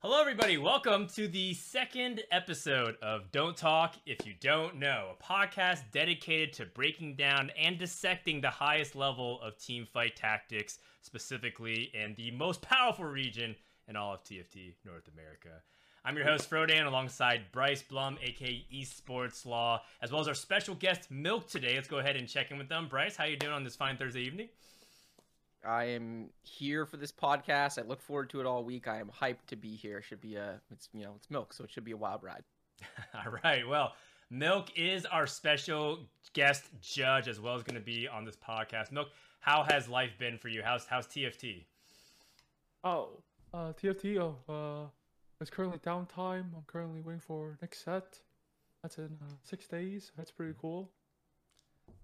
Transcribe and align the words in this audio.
Hello, 0.00 0.20
everybody. 0.20 0.58
Welcome 0.58 1.08
to 1.16 1.26
the 1.26 1.54
second 1.54 2.22
episode 2.30 2.94
of 3.02 3.32
Don't 3.32 3.56
Talk 3.56 3.96
If 4.06 4.24
You 4.24 4.32
Don't 4.40 4.76
Know, 4.76 5.16
a 5.18 5.20
podcast 5.20 5.80
dedicated 5.90 6.52
to 6.52 6.66
breaking 6.66 7.16
down 7.16 7.50
and 7.60 7.80
dissecting 7.80 8.40
the 8.40 8.48
highest 8.48 8.94
level 8.94 9.40
of 9.42 9.58
team 9.58 9.88
fight 9.92 10.14
tactics, 10.14 10.78
specifically 11.02 11.90
in 11.94 12.14
the 12.14 12.30
most 12.30 12.62
powerful 12.62 13.06
region 13.06 13.56
in 13.88 13.96
all 13.96 14.14
of 14.14 14.22
TFT 14.22 14.74
North 14.84 15.08
America. 15.12 15.62
I'm 16.04 16.16
your 16.16 16.26
host, 16.26 16.48
Frodan, 16.48 16.86
alongside 16.86 17.50
Bryce 17.50 17.82
Blum, 17.82 18.18
aka 18.22 18.64
Esports 18.72 19.44
Law, 19.44 19.82
as 20.00 20.12
well 20.12 20.20
as 20.20 20.28
our 20.28 20.34
special 20.34 20.76
guest, 20.76 21.10
Milk, 21.10 21.48
today. 21.48 21.74
Let's 21.74 21.88
go 21.88 21.98
ahead 21.98 22.14
and 22.14 22.28
check 22.28 22.52
in 22.52 22.58
with 22.58 22.68
them. 22.68 22.86
Bryce, 22.86 23.16
how 23.16 23.24
are 23.24 23.30
you 23.30 23.36
doing 23.36 23.52
on 23.52 23.64
this 23.64 23.74
fine 23.74 23.96
Thursday 23.96 24.20
evening? 24.20 24.48
I 25.66 25.84
am 25.84 26.30
here 26.42 26.86
for 26.86 26.96
this 26.96 27.12
podcast. 27.12 27.78
I 27.78 27.86
look 27.86 28.00
forward 28.00 28.30
to 28.30 28.40
it 28.40 28.46
all 28.46 28.64
week. 28.64 28.88
I 28.88 28.98
am 28.98 29.10
hyped 29.10 29.46
to 29.48 29.56
be 29.56 29.74
here. 29.76 29.98
It 29.98 30.04
should 30.04 30.20
be 30.20 30.36
a 30.36 30.60
it's 30.70 30.88
you 30.92 31.04
know 31.04 31.14
it's 31.16 31.30
milk, 31.30 31.52
so 31.52 31.64
it 31.64 31.70
should 31.70 31.84
be 31.84 31.92
a 31.92 31.96
wild 31.96 32.22
ride. 32.22 32.44
all 33.14 33.32
right. 33.44 33.66
Well, 33.66 33.92
Milk 34.30 34.68
is 34.76 35.06
our 35.06 35.26
special 35.26 36.00
guest 36.34 36.64
judge 36.80 37.28
as 37.28 37.40
well 37.40 37.54
as 37.54 37.62
going 37.62 37.76
to 37.76 37.84
be 37.84 38.06
on 38.06 38.24
this 38.24 38.36
podcast. 38.36 38.92
Milk, 38.92 39.08
how 39.40 39.64
has 39.68 39.88
life 39.88 40.18
been 40.18 40.36
for 40.36 40.48
you? 40.48 40.62
How's 40.62 40.86
how's 40.86 41.06
TFT? 41.06 41.64
Oh, 42.84 43.08
uh, 43.54 43.72
TFT. 43.72 44.18
Oh, 44.18 44.36
uh, 44.52 44.88
it's 45.40 45.50
currently 45.50 45.78
downtime. 45.78 46.54
I'm 46.54 46.64
currently 46.66 47.00
waiting 47.00 47.20
for 47.20 47.58
next 47.62 47.84
set. 47.84 48.18
That's 48.82 48.98
in 48.98 49.16
uh, 49.20 49.34
six 49.44 49.66
days. 49.66 50.12
That's 50.16 50.30
pretty 50.30 50.54
cool. 50.60 50.90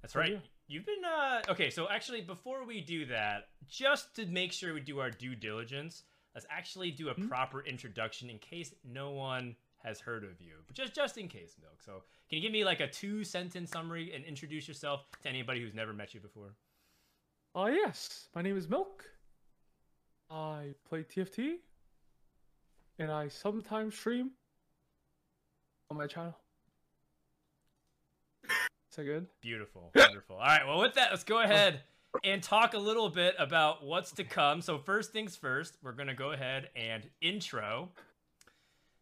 That's 0.00 0.16
right. 0.16 0.40
You've 0.66 0.86
been 0.86 1.04
uh 1.04 1.42
okay, 1.50 1.68
so 1.70 1.88
actually 1.90 2.22
before 2.22 2.64
we 2.64 2.80
do 2.80 3.04
that, 3.06 3.48
just 3.68 4.14
to 4.16 4.26
make 4.26 4.52
sure 4.52 4.72
we 4.72 4.80
do 4.80 4.98
our 4.98 5.10
due 5.10 5.34
diligence, 5.34 6.04
let's 6.34 6.46
actually 6.50 6.90
do 6.90 7.08
a 7.08 7.14
mm-hmm. 7.14 7.28
proper 7.28 7.62
introduction 7.64 8.30
in 8.30 8.38
case 8.38 8.74
no 8.82 9.10
one 9.10 9.56
has 9.82 10.00
heard 10.00 10.24
of 10.24 10.40
you. 10.40 10.54
But 10.66 10.74
just 10.74 10.94
just 10.94 11.18
in 11.18 11.28
case, 11.28 11.56
Milk. 11.60 11.82
So 11.84 12.02
can 12.28 12.36
you 12.36 12.40
give 12.40 12.52
me 12.52 12.64
like 12.64 12.80
a 12.80 12.88
two 12.88 13.24
sentence 13.24 13.70
summary 13.70 14.14
and 14.14 14.24
introduce 14.24 14.66
yourself 14.66 15.04
to 15.22 15.28
anybody 15.28 15.60
who's 15.60 15.74
never 15.74 15.92
met 15.92 16.14
you 16.14 16.20
before? 16.20 16.54
Uh 17.54 17.66
yes. 17.66 18.28
My 18.34 18.40
name 18.40 18.56
is 18.56 18.68
Milk. 18.68 19.04
I 20.30 20.74
play 20.88 21.02
TFT 21.02 21.56
and 22.98 23.10
I 23.10 23.28
sometimes 23.28 23.94
stream 23.94 24.30
on 25.90 25.98
my 25.98 26.06
channel. 26.06 26.34
That 28.96 29.04
good? 29.04 29.26
Beautiful. 29.40 29.90
Wonderful. 29.96 30.36
All 30.36 30.42
right. 30.42 30.66
Well, 30.66 30.80
with 30.80 30.94
that, 30.94 31.10
let's 31.10 31.24
go 31.24 31.40
ahead 31.40 31.80
and 32.22 32.42
talk 32.42 32.74
a 32.74 32.78
little 32.78 33.08
bit 33.08 33.34
about 33.38 33.84
what's 33.84 34.12
to 34.12 34.24
come. 34.24 34.60
So, 34.60 34.78
first 34.78 35.12
things 35.12 35.34
first, 35.34 35.76
we're 35.82 35.92
going 35.92 36.08
to 36.08 36.14
go 36.14 36.32
ahead 36.32 36.68
and 36.76 37.08
intro. 37.20 37.90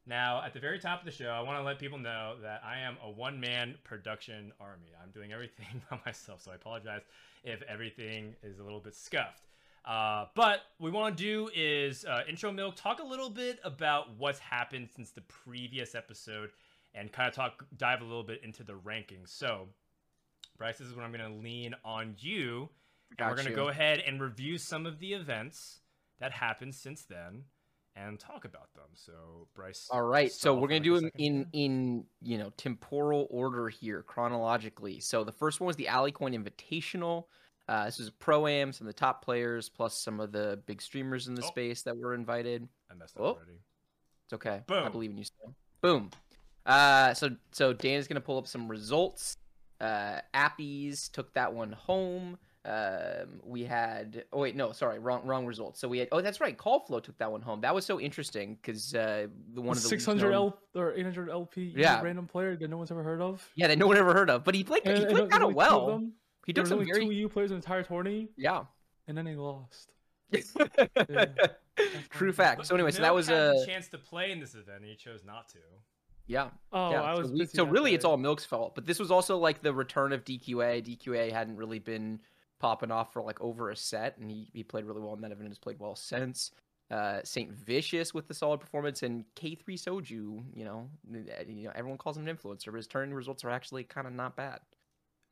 Now, 0.06 0.42
at 0.44 0.52
the 0.52 0.60
very 0.60 0.80
top 0.80 1.00
of 1.00 1.04
the 1.04 1.12
show, 1.12 1.28
I 1.28 1.42
want 1.42 1.58
to 1.58 1.62
let 1.62 1.78
people 1.78 1.98
know 1.98 2.34
that 2.42 2.62
I 2.64 2.80
am 2.80 2.96
a 3.04 3.10
one 3.10 3.38
man 3.38 3.76
production 3.84 4.52
army. 4.60 4.88
I'm 5.00 5.10
doing 5.10 5.32
everything 5.32 5.82
by 5.90 5.98
myself, 6.04 6.42
so 6.42 6.50
I 6.50 6.54
apologize 6.56 7.02
if 7.44 7.62
everything 7.62 8.34
is 8.42 8.58
a 8.58 8.62
little 8.62 8.80
bit 8.80 8.96
scuffed. 8.96 9.46
Uh, 9.84 10.26
but 10.34 10.60
what 10.78 10.86
we 10.86 10.90
want 10.90 11.16
to 11.16 11.22
do 11.22 11.50
is 11.54 12.04
uh, 12.04 12.22
intro 12.28 12.52
milk, 12.52 12.76
talk 12.76 13.00
a 13.00 13.04
little 13.04 13.30
bit 13.30 13.58
about 13.64 14.16
what's 14.16 14.38
happened 14.38 14.88
since 14.94 15.10
the 15.10 15.22
previous 15.22 15.94
episode, 15.94 16.50
and 16.94 17.10
kind 17.12 17.28
of 17.28 17.34
talk 17.34 17.64
dive 17.76 18.00
a 18.00 18.04
little 18.04 18.22
bit 18.22 18.42
into 18.44 18.62
the 18.64 18.74
rankings. 18.74 19.28
So, 19.28 19.68
Bryce, 20.62 20.78
this 20.78 20.86
is 20.86 20.94
when 20.94 21.04
I'm 21.04 21.10
going 21.10 21.28
to 21.28 21.42
lean 21.42 21.74
on 21.84 22.14
you. 22.20 22.68
And 23.18 23.28
we're 23.28 23.34
going 23.34 23.48
to 23.48 23.52
go 23.52 23.66
ahead 23.66 24.00
and 24.06 24.22
review 24.22 24.58
some 24.58 24.86
of 24.86 25.00
the 25.00 25.12
events 25.12 25.80
that 26.20 26.30
happened 26.30 26.72
since 26.72 27.02
then 27.02 27.42
and 27.96 28.16
talk 28.16 28.44
about 28.44 28.72
them. 28.72 28.84
So, 28.94 29.48
Bryce. 29.56 29.88
All 29.90 30.02
right. 30.02 30.30
So 30.30 30.54
we're 30.54 30.68
going 30.68 30.80
to 30.80 30.88
do 30.88 31.00
them 31.00 31.10
in 31.18 31.46
in 31.52 32.04
you 32.22 32.38
know 32.38 32.52
temporal 32.56 33.26
order 33.28 33.70
here 33.70 34.04
chronologically. 34.04 35.00
So 35.00 35.24
the 35.24 35.32
first 35.32 35.58
one 35.58 35.66
was 35.66 35.74
the 35.74 35.86
Alicoin 35.86 36.32
Invitational. 36.32 37.24
Uh, 37.68 37.86
this 37.86 37.98
was 37.98 38.06
a 38.06 38.12
pro 38.12 38.46
am, 38.46 38.72
some 38.72 38.86
of 38.86 38.94
the 38.94 39.00
top 39.00 39.24
players, 39.24 39.68
plus 39.68 39.98
some 39.98 40.20
of 40.20 40.30
the 40.30 40.60
big 40.66 40.80
streamers 40.80 41.26
in 41.26 41.34
the 41.34 41.42
oh. 41.42 41.48
space 41.48 41.82
that 41.82 41.98
were 41.98 42.14
invited. 42.14 42.68
I 42.88 42.94
messed 42.94 43.16
up 43.16 43.22
oh. 43.22 43.26
already. 43.30 43.58
It's 44.26 44.34
okay. 44.34 44.60
Boom. 44.68 44.84
I 44.84 44.90
believe 44.90 45.10
in 45.10 45.18
you 45.18 45.24
still. 45.24 45.56
Boom. 45.80 46.10
Uh, 46.64 47.14
so 47.14 47.30
so 47.50 47.72
Dan 47.72 47.98
is 47.98 48.06
gonna 48.06 48.20
pull 48.20 48.38
up 48.38 48.46
some 48.46 48.68
results. 48.68 49.36
Uh, 49.82 50.20
Appies 50.32 51.08
took 51.08 51.34
that 51.34 51.52
one 51.52 51.72
home. 51.72 52.38
Um, 52.64 53.40
we 53.42 53.64
had 53.64 54.24
oh 54.32 54.38
wait 54.38 54.54
no 54.54 54.70
sorry 54.70 55.00
wrong 55.00 55.26
wrong 55.26 55.46
results. 55.46 55.80
So 55.80 55.88
we 55.88 55.98
had 55.98 56.08
oh 56.12 56.20
that's 56.20 56.40
right 56.40 56.56
Callflow 56.56 57.02
took 57.02 57.18
that 57.18 57.32
one 57.32 57.42
home. 57.42 57.60
That 57.62 57.74
was 57.74 57.84
so 57.84 57.98
interesting 58.00 58.54
because 58.54 58.94
uh, 58.94 59.26
the 59.52 59.60
one 59.60 59.76
of 59.76 59.82
the 59.82 59.88
600 59.88 60.32
L 60.32 60.56
or 60.76 60.94
800 60.94 61.28
LP 61.28 61.74
yeah. 61.76 62.00
random 62.00 62.28
player 62.28 62.54
that 62.54 62.70
no 62.70 62.76
one's 62.76 62.92
ever 62.92 63.02
heard 63.02 63.20
of. 63.20 63.44
Yeah, 63.56 63.66
that 63.66 63.78
no 63.78 63.88
one 63.88 63.96
ever 63.96 64.12
heard 64.12 64.30
of. 64.30 64.44
But 64.44 64.54
he 64.54 64.62
played 64.62 64.82
and, 64.84 64.96
he 64.96 65.04
played 65.06 65.28
kind 65.28 65.42
of 65.42 65.54
well. 65.54 66.08
He 66.46 66.52
took 66.52 66.68
some 66.68 66.78
only 66.78 66.92
very 66.92 67.04
two 67.04 67.10
EU 67.10 67.28
players 67.28 67.50
in 67.50 67.56
the 67.56 67.64
entire 67.64 67.82
tourney. 67.82 68.28
Yeah, 68.36 68.64
and 69.08 69.18
then 69.18 69.26
he 69.26 69.34
lost. 69.34 69.90
yeah. 70.30 71.26
True 72.10 72.32
fact. 72.32 72.66
So 72.66 72.76
anyway, 72.76 72.92
so 72.92 73.02
that 73.02 73.14
was 73.14 73.28
a 73.28 73.54
chance 73.66 73.88
to 73.88 73.98
play 73.98 74.30
in 74.30 74.38
this 74.38 74.54
event, 74.54 74.78
and 74.82 74.86
he 74.86 74.94
chose 74.94 75.24
not 75.24 75.48
to. 75.50 75.58
Yeah. 76.26 76.50
Oh, 76.72 76.90
yeah. 76.90 77.02
I 77.02 77.14
was. 77.14 77.28
So, 77.28 77.34
we, 77.34 77.46
so 77.46 77.64
really, 77.64 77.94
it's 77.94 78.04
all 78.04 78.16
Milk's 78.16 78.44
fault. 78.44 78.74
But 78.74 78.86
this 78.86 78.98
was 78.98 79.10
also 79.10 79.38
like 79.38 79.62
the 79.62 79.72
return 79.72 80.12
of 80.12 80.24
DQA. 80.24 80.98
DQA 80.98 81.32
hadn't 81.32 81.56
really 81.56 81.78
been 81.78 82.20
popping 82.58 82.90
off 82.90 83.12
for 83.12 83.22
like 83.22 83.40
over 83.40 83.70
a 83.70 83.76
set, 83.76 84.18
and 84.18 84.30
he, 84.30 84.48
he 84.52 84.62
played 84.62 84.84
really 84.84 85.00
well 85.00 85.14
in 85.14 85.20
that 85.22 85.32
event 85.32 85.42
and 85.42 85.50
has 85.50 85.58
played 85.58 85.78
well 85.78 85.96
since. 85.96 86.52
Uh, 86.90 87.20
Saint 87.24 87.50
Vicious 87.50 88.12
with 88.12 88.28
the 88.28 88.34
solid 88.34 88.60
performance, 88.60 89.02
and 89.02 89.24
K3 89.34 89.64
Soju. 89.66 90.44
You 90.54 90.64
know, 90.64 90.88
you 91.10 91.64
know, 91.64 91.72
everyone 91.74 91.98
calls 91.98 92.16
him 92.16 92.26
an 92.26 92.36
influencer, 92.36 92.66
but 92.66 92.76
his 92.76 92.86
turn 92.86 93.12
results 93.14 93.44
are 93.44 93.50
actually 93.50 93.84
kind 93.84 94.06
of 94.06 94.12
not 94.12 94.36
bad. 94.36 94.60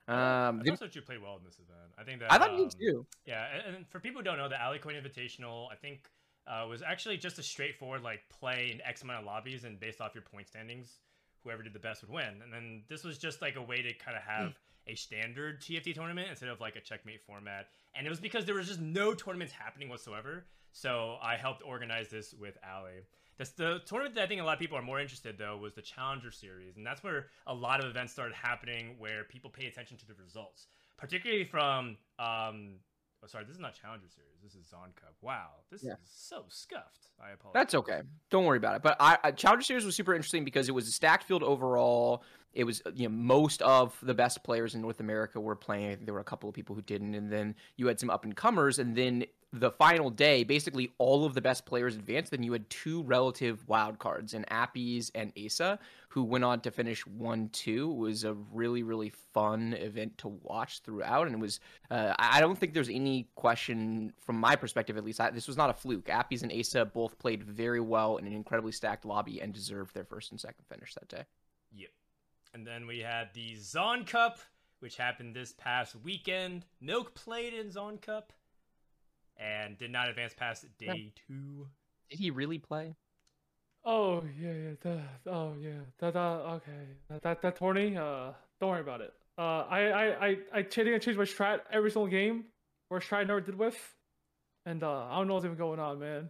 Um, 0.09 0.63
I 0.67 0.75
thought 0.75 0.97
you 0.97 1.03
played 1.03 1.23
well 1.23 1.37
in 1.37 1.45
this 1.45 1.55
event. 1.55 1.93
I 1.97 2.03
think 2.03 2.19
that 2.21 2.33
I 2.33 2.39
thought 2.39 2.51
um, 2.51 2.59
you 2.59 2.69
too. 2.69 3.07
Yeah, 3.27 3.47
and, 3.55 3.77
and, 3.77 3.89
for 3.89 4.01
people 4.01 4.21
who 4.21 4.25
don't 4.25 4.39
know, 4.39 4.49
the 4.49 4.57
Alicoin 4.57 5.01
Invitational, 5.01 5.71
I 5.71 5.77
think 5.77 6.09
uh, 6.47 6.67
was 6.69 6.83
actually 6.83 7.17
just 7.17 7.39
a 7.39 7.43
straightforward 7.43 8.03
like 8.03 8.21
play 8.29 8.71
in 8.73 8.81
X 8.87 9.03
amount 9.03 9.21
of 9.21 9.27
lobbies 9.27 9.65
and 9.65 9.79
based 9.79 10.01
off 10.01 10.15
your 10.15 10.23
point 10.23 10.49
standings, 10.49 10.99
whoever 11.43 11.63
did 11.63 11.73
the 11.73 11.79
best 11.79 12.03
would 12.03 12.11
win. 12.11 12.43
And 12.43 12.53
then 12.53 12.83
this 12.89 13.05
was 13.05 13.19
just 13.19 13.41
like 13.41 13.57
a 13.57 13.63
way 13.63 13.83
to 13.83 13.93
kind 13.95 14.17
of 14.17 14.23
have 14.23 14.51
mm. 14.51 14.55
a 14.89 14.95
standard 14.95 15.61
TFT 15.61 15.95
tournament 15.95 16.29
instead 16.31 16.49
of 16.49 16.61
like 16.61 16.77
a 16.77 16.81
checkmate 16.81 17.23
format. 17.27 17.69
And 17.95 18.07
it 18.07 18.11
was 18.11 18.21
because 18.21 18.45
there 18.45 18.55
was 18.55 18.69
just 18.69 18.81
no 18.81 19.15
tournaments 19.15 19.53
happening 19.53 19.89
whatsoever. 19.89 20.47
So 20.73 21.17
I 21.23 21.37
helped 21.37 21.63
organize 21.65 22.09
this 22.11 22.35
with 22.35 22.57
Ali. 22.65 23.03
This, 23.39 23.51
the 23.51 23.81
tournament 23.87 24.15
that 24.17 24.25
I 24.25 24.27
think 24.27 24.41
a 24.41 24.45
lot 24.45 24.53
of 24.53 24.59
people 24.59 24.77
are 24.77 24.83
more 24.83 25.01
interested 25.01 25.39
though 25.39 25.57
was 25.57 25.73
the 25.73 25.83
Challenger 25.83 26.31
Series, 26.31 26.77
and 26.77 26.87
that's 26.87 27.03
where 27.03 27.29
a 27.47 27.55
lot 27.55 27.81
of 27.81 27.87
events 27.87 28.13
started 28.13 28.35
happening 28.35 28.97
where 28.99 29.25
people 29.25 29.49
pay 29.49 29.67
attention 29.67 29.97
to 29.97 30.07
the 30.07 30.15
results, 30.23 30.67
particularly 30.99 31.45
from 31.45 31.97
um, 32.19 32.75
Oh, 33.23 33.27
sorry, 33.27 33.45
this 33.45 33.55
is 33.55 33.61
not 33.61 33.75
Challenger 33.75 34.09
Series. 34.09 34.41
This 34.43 34.55
is 34.55 34.67
Zon 34.71 34.93
Cup. 34.97 35.15
Wow, 35.21 35.49
this 35.71 35.85
yeah. 35.85 35.93
is 35.93 35.99
so 36.05 36.45
scuffed. 36.49 37.09
I 37.23 37.33
apologize. 37.33 37.61
That's 37.61 37.75
okay. 37.75 38.01
Don't 38.31 38.47
worry 38.47 38.57
about 38.57 38.77
it. 38.77 38.83
But 38.83 38.97
I, 38.99 39.19
I, 39.23 39.31
Challenger 39.33 39.63
Series 39.63 39.85
was 39.85 39.95
super 39.95 40.15
interesting 40.15 40.43
because 40.43 40.71
it 40.71 40.73
was 40.73 40.89
a 40.89 40.91
stacked 40.91 41.25
field 41.25 41.43
overall. 41.43 42.23
It 42.55 42.65
was 42.65 42.83
you 42.95 43.09
know 43.09 43.15
most 43.15 43.61
of 43.61 43.95
the 44.03 44.15
best 44.15 44.43
players 44.43 44.75
in 44.75 44.81
North 44.81 45.01
America 45.01 45.39
were 45.39 45.55
playing. 45.55 45.91
I 45.91 45.95
think 45.97 46.07
there 46.07 46.15
were 46.15 46.21
a 46.21 46.25
couple 46.25 46.49
of 46.49 46.55
people 46.55 46.75
who 46.75 46.83
didn't, 46.83 47.15
and 47.15 47.31
then 47.31 47.57
you 47.77 47.89
had 47.89 48.01
some 48.01 48.09
up 48.09 48.25
and 48.25 48.35
comers, 48.35 48.79
and 48.79 48.97
then 48.97 49.27
the 49.53 49.71
final 49.73 50.11
day, 50.11 50.45
basically 50.45 50.93
all 50.99 51.25
of 51.25 51.35
the 51.35 51.41
best 51.41 51.67
players 51.67 51.97
advanced. 51.97 52.31
Then 52.31 52.43
you 52.45 52.53
had 52.53 52.71
two 52.71 53.03
relative 53.03 53.67
wild 53.67 53.99
cards 53.99 54.33
in 54.33 54.45
Appies 54.45 55.11
and 55.15 55.33
Asa, 55.45 55.79
who 56.09 56.23
went 56.23 56.45
on 56.45 56.61
to 56.61 56.71
finish 56.71 57.05
one 57.07 57.49
two. 57.49 57.91
It 57.91 57.97
was 57.97 58.25
a 58.25 58.35
really 58.53 58.83
really 58.85 59.13
fun 59.35 59.75
event 59.75 60.19
to 60.19 60.29
watch 60.29 60.81
throughout, 60.81 61.27
and 61.27 61.35
it 61.35 61.41
was. 61.41 61.59
Uh, 61.91 62.15
I 62.19 62.41
don't 62.41 62.57
think 62.57 62.75
there's 62.75 62.89
any 62.89 63.29
question 63.35 64.13
from 64.21 64.39
my 64.39 64.55
perspective, 64.55 64.97
at 64.97 65.05
least. 65.05 65.21
I, 65.21 65.31
this 65.31 65.49
was 65.49 65.57
not 65.57 65.71
a 65.71 65.75
fluke. 65.75 66.07
Appies 66.07 66.43
and 66.43 66.53
Asa 66.53 66.85
both 66.85 67.19
played 67.19 67.43
very 67.43 67.81
well 67.81 68.19
in 68.19 68.27
an 68.27 68.33
incredibly 68.33 68.73
stacked 68.73 69.05
lobby 69.05 69.41
and 69.41 69.53
deserved 69.53 69.95
their 69.95 70.05
first 70.05 70.31
and 70.31 70.41
second 70.41 70.65
finish 70.69 70.95
that 70.95 71.09
day. 71.09 71.25
Yep. 71.73 71.91
And 72.55 72.67
then 72.67 72.87
we 72.87 73.01
had 73.01 73.31
the 73.35 73.57
Zon 73.57 74.05
Cup, 74.05 74.39
which 74.79 74.97
happened 74.97 75.35
this 75.35 75.53
past 75.53 75.97
weekend. 76.05 76.67
Milk 76.81 77.15
played 77.15 77.55
in 77.55 77.71
Zon 77.71 77.99
Cup 77.99 78.33
and 79.41 79.79
did 79.79 79.91
not 79.91 80.09
advance 80.09 80.35
past 80.35 80.67
day 80.79 80.87
yeah. 80.87 81.23
two. 81.27 81.67
Did 82.11 82.19
he 82.19 82.31
really 82.31 82.59
play? 82.59 82.95
Oh 83.85 84.23
yeah, 84.41 84.53
yeah. 84.53 84.71
The, 84.81 85.31
oh 85.31 85.55
yeah. 85.61 85.71
That 85.99 86.17
uh, 86.17 86.59
okay. 86.59 86.71
That 87.09 87.23
that 87.23 87.43
that 87.43 87.57
tourney. 87.57 87.97
Uh, 87.97 88.33
don't 88.61 88.71
worry 88.71 88.81
about 88.81 89.01
it. 89.01 89.13
Uh, 89.39 89.65
I 89.71 89.81
I 89.89 90.27
I 90.27 90.37
I 90.53 90.63
changed 90.63 90.93
I 90.93 90.99
changed 90.99 91.19
my 91.19 91.25
strat 91.25 91.61
every 91.73 91.91
single 91.91 92.09
game. 92.09 92.45
Where 92.89 93.01
strat 93.01 93.19
I 93.19 93.25
never 93.25 93.41
did 93.41 93.59
with, 93.59 93.79
and 94.67 94.83
uh, 94.83 95.07
I 95.07 95.17
don't 95.17 95.29
know 95.29 95.35
what's 95.35 95.47
even 95.47 95.57
going 95.57 95.81
on, 95.81 95.99
man. 95.99 96.29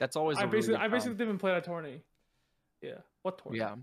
That's 0.00 0.16
always. 0.16 0.38
I 0.38 0.46
basically 0.46 0.74
really 0.74 0.84
I 0.84 0.88
basically 0.88 1.14
didn't 1.14 1.28
even 1.28 1.38
play 1.38 1.52
that 1.52 1.64
tourney. 1.64 2.00
Yeah. 2.82 2.98
What 3.22 3.42
tourney? 3.42 3.58
Yeah. 3.58 3.76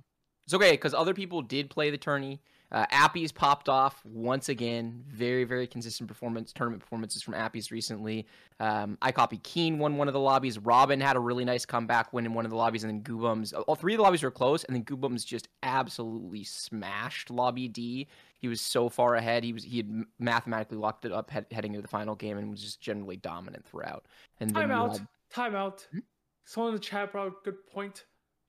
It's 0.46 0.54
okay 0.54 0.72
because 0.72 0.94
other 0.94 1.14
people 1.14 1.42
did 1.42 1.70
play 1.70 1.92
the 1.92 1.98
tourney. 1.98 2.42
Uh, 2.72 2.86
Appy's 2.90 3.32
popped 3.34 3.68
off 3.68 4.02
once 4.06 4.48
again. 4.48 5.04
Very, 5.10 5.44
very 5.44 5.68
consistent 5.68 6.08
performance, 6.08 6.54
tournament 6.54 6.82
performances 6.82 7.22
from 7.22 7.34
Appy's 7.34 7.70
recently. 7.70 8.26
Um, 8.62 8.98
I 9.02 9.12
copy 9.12 9.38
Keen 9.44 9.78
won 9.78 9.98
one 9.98 10.08
of 10.08 10.14
the 10.14 10.20
lobbies. 10.22 10.58
Robin 10.58 11.02
had 11.02 11.18
a 11.18 11.20
really 11.20 11.44
nice 11.44 11.66
comeback 11.66 12.14
win 12.14 12.26
in 12.26 12.34
one 12.34 12.46
of 12.46 12.52
the 12.52 12.56
lobbies, 12.58 12.86
and 12.86 12.94
then 12.94 13.04
Goobums. 13.04 13.54
All 13.68 13.76
three 13.76 13.94
of 13.94 13.98
the 13.98 14.04
lobbies 14.04 14.24
were 14.24 14.32
close, 14.32 14.64
and 14.64 14.76
then 14.76 14.86
Goobums 14.86 15.26
just 15.26 15.50
absolutely 15.64 16.44
smashed 16.46 17.30
Lobby 17.30 17.68
D. 17.68 18.08
He 18.40 18.48
was 18.48 18.62
so 18.62 18.88
far 18.88 19.16
ahead. 19.16 19.44
He 19.44 19.52
was 19.52 19.64
he 19.64 19.78
had 19.78 20.04
mathematically 20.18 20.78
locked 20.78 21.04
it 21.04 21.12
up 21.12 21.30
head, 21.30 21.48
heading 21.52 21.74
into 21.74 21.82
the 21.82 21.88
final 21.90 22.16
game, 22.16 22.38
and 22.38 22.50
was 22.50 22.62
just 22.62 22.80
generally 22.80 23.18
dominant 23.18 23.66
throughout. 23.66 24.06
And 24.40 24.54
Time 24.54 24.72
out. 24.72 24.98
had- 24.98 25.08
Time 25.30 25.56
out. 25.56 25.88
Hmm? 25.92 26.00
Someone 26.46 26.70
in 26.70 26.76
the 26.76 26.82
chat 26.82 27.12
brought 27.12 27.28
a 27.28 27.34
good 27.44 27.66
point. 27.68 28.06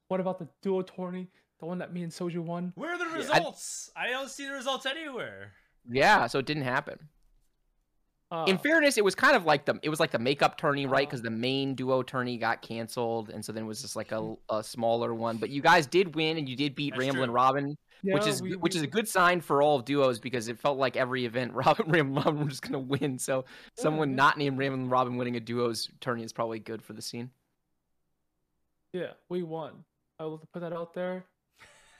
What 0.08 0.20
about 0.20 0.38
the 0.38 0.48
duo 0.62 0.82
tourney? 0.82 1.28
The 1.62 1.66
one 1.66 1.78
that 1.78 1.92
me 1.92 2.02
and 2.02 2.10
Soju 2.10 2.40
won? 2.40 2.72
Where 2.74 2.90
are 2.90 2.98
the 2.98 3.04
I- 3.04 3.14
results? 3.14 3.88
I, 3.94 4.10
don't 4.10 4.28
see 4.28 4.46
the 4.48 4.52
results 4.52 4.84
anywhere. 4.84 5.52
yeah, 5.88 6.26
so 6.26 6.40
it 6.40 6.44
didn't 6.44 6.64
happen. 6.64 6.98
Uh, 8.32 8.46
in 8.48 8.58
fairness, 8.58 8.98
it 8.98 9.04
was 9.04 9.14
kind 9.14 9.36
of 9.36 9.44
like 9.44 9.64
the 9.64 9.78
it 9.82 9.88
was 9.88 10.00
like 10.00 10.10
the 10.10 10.18
makeup 10.18 10.58
tourney, 10.58 10.86
right? 10.86 11.06
Because 11.08 11.22
the 11.22 11.30
main 11.30 11.76
duo 11.76 12.02
tourney 12.02 12.36
got 12.36 12.62
canceled, 12.62 13.30
and 13.30 13.44
so 13.44 13.52
then 13.52 13.62
it 13.62 13.66
was 13.66 13.80
just 13.80 13.94
like 13.94 14.10
a, 14.10 14.34
a 14.50 14.60
smaller 14.64 15.14
one. 15.14 15.36
But 15.36 15.50
you 15.50 15.62
guys 15.62 15.86
did 15.86 16.16
win, 16.16 16.36
and 16.36 16.48
you 16.48 16.56
did 16.56 16.74
beat 16.74 16.94
That's 16.94 17.00
Ramblin' 17.04 17.26
true. 17.28 17.34
Robin, 17.34 17.76
which 18.02 18.26
is 18.26 18.42
we- 18.42 18.56
which 18.56 18.74
we- 18.74 18.78
is 18.78 18.82
a 18.82 18.88
good 18.88 19.06
sign 19.06 19.40
for 19.40 19.62
all 19.62 19.76
of 19.76 19.84
duos 19.84 20.18
because 20.18 20.48
it 20.48 20.58
felt 20.58 20.78
like 20.78 20.96
every 20.96 21.26
event 21.26 21.52
Robin 21.54 21.88
Ramblin' 21.88 22.24
Robin 22.24 22.42
were 22.42 22.48
just 22.50 22.62
gonna 22.62 22.80
win. 22.80 23.20
So 23.20 23.44
Yeah, 23.76 23.82
someone 23.84 24.10
yeah. 24.10 24.16
not 24.16 24.36
named 24.36 24.58
Ramblin' 24.58 24.88
Robin 24.88 25.16
winning 25.16 25.36
a 25.36 25.40
duos 25.40 25.88
tourney 26.00 26.24
is 26.24 26.32
probably 26.32 26.58
good 26.58 26.82
for 26.82 26.92
the 26.94 27.02
scene. 27.02 27.30
Yeah, 28.92 29.12
we 29.28 29.44
won. 29.44 29.84
I 30.18 30.24
will 30.24 30.38
put 30.52 30.60
that 30.62 30.72
out 30.72 30.94
there. 30.94 31.24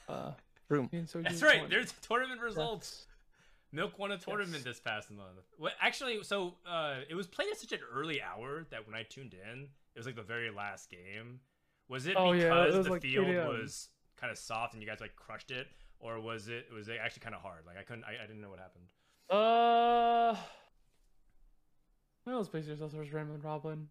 Uh, 0.09 0.33
True. 0.69 0.89
me 0.93 1.05
That's 1.13 1.43
right. 1.43 1.61
won. 1.63 1.71
There's 1.71 1.93
tournament 2.03 2.41
results. 2.41 2.91
That's- 2.91 3.07
Milk 3.75 3.99
won 3.99 4.13
a 4.13 4.19
tournament 4.19 4.53
Yes. 4.57 4.65
this 4.65 4.81
past 4.81 5.11
month. 5.11 5.47
Well, 5.59 5.73
actually, 5.81 6.23
so 6.25 6.57
uh, 6.67 6.97
it 7.09 7.15
was 7.15 7.27
played 7.27 7.49
at 7.51 7.57
such 7.59 7.73
an 7.73 7.79
early 7.91 8.21
hour 8.21 8.67
that 8.71 8.87
when 8.87 8.95
I 8.95 9.03
tuned 9.03 9.33
in, 9.35 9.63
it 9.63 9.99
was 9.99 10.05
like 10.05 10.15
the 10.15 10.23
very 10.23 10.51
last 10.51 10.91
game. 10.91 11.41
Was 11.89 12.07
it 12.07 12.15
Oh, 12.19 12.33
yeah, 12.33 12.43
it 12.65 12.67
because 12.67 12.77
was 12.77 12.87
the 12.87 12.93
like 12.93 13.01
field 13.03 13.29
a.m.. 13.29 13.49
was 13.49 13.89
kind 14.21 14.31
of 14.31 14.37
soft 14.37 14.75
and 14.75 14.83
you 14.83 14.87
guys 14.89 15.01
like 15.01 15.17
crushed 15.17 15.51
it, 15.51 15.69
or 16.01 16.21
was 16.21 16.49
it 16.49 16.67
was 16.75 16.89
it 16.89 16.99
actually 17.03 17.21
kind 17.23 17.35
of 17.35 17.41
hard? 17.41 17.65
Like 17.67 17.79
I 17.79 17.83
couldn't, 17.83 18.05
I, 18.05 18.23
I 18.23 18.27
didn't 18.27 18.43
know 18.43 18.51
what 18.51 18.59
happened. 18.59 18.85
Uh, 19.31 20.37
well, 22.27 22.37
let's 22.37 22.49
base 22.51 22.67
yourself 22.67 22.93
versus 22.93 23.13
Ramblin' 23.13 23.41
Robin. 23.41 23.89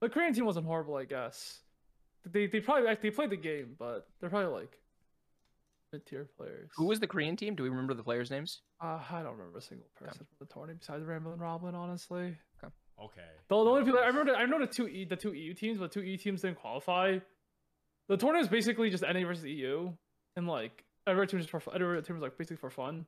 The 0.00 0.08
Korean 0.08 0.34
team 0.34 0.44
wasn't 0.46 0.66
horrible, 0.66 0.96
I 0.96 1.04
guess. 1.04 1.60
They 2.24 2.46
they 2.46 2.58
probably 2.60 2.84
like, 2.88 3.00
they 3.02 3.10
played 3.10 3.30
the 3.30 3.36
game, 3.36 3.76
but 3.78 4.08
they're 4.20 4.30
probably 4.30 4.52
like 4.60 4.78
mid 5.92 6.06
tier 6.06 6.28
players. 6.36 6.70
Who 6.76 6.86
was 6.86 7.00
the 7.00 7.06
Korean 7.06 7.36
team? 7.36 7.54
Do 7.54 7.62
we 7.62 7.68
remember 7.68 7.94
the 7.94 8.02
players' 8.02 8.30
names? 8.30 8.62
Uh, 8.80 8.98
I 9.10 9.22
don't 9.22 9.32
remember 9.32 9.58
a 9.58 9.62
single 9.62 9.88
person 9.94 10.26
from 10.26 10.36
the 10.40 10.46
tournament 10.46 10.80
besides 10.80 11.04
Ramblin' 11.04 11.38
Robin, 11.38 11.74
honestly. 11.74 12.36
Okay. 13.02 13.20
The, 13.48 13.64
the 13.64 13.70
only 13.70 13.84
people 13.84 13.98
I 13.98 14.06
remember, 14.06 14.34
I 14.34 14.46
know 14.46 14.60
the 14.60 14.66
two 14.66 14.86
E, 14.86 15.04
the 15.04 15.16
two 15.16 15.32
EU 15.32 15.54
teams, 15.54 15.78
but 15.78 15.92
the 15.92 16.00
two 16.00 16.06
EU 16.06 16.16
teams 16.16 16.42
didn't 16.42 16.58
qualify. 16.58 17.18
The 18.08 18.16
tournament 18.16 18.44
is 18.44 18.48
basically 18.48 18.90
just 18.90 19.02
NA 19.02 19.24
versus 19.26 19.44
EU, 19.44 19.92
and 20.36 20.46
like 20.46 20.84
every 21.06 21.26
team 21.26 21.40
is 21.40 21.46
for. 21.46 21.60
Every 21.74 22.02
team 22.02 22.16
is 22.16 22.22
like 22.22 22.36
basically 22.38 22.58
for 22.58 22.70
fun. 22.70 23.06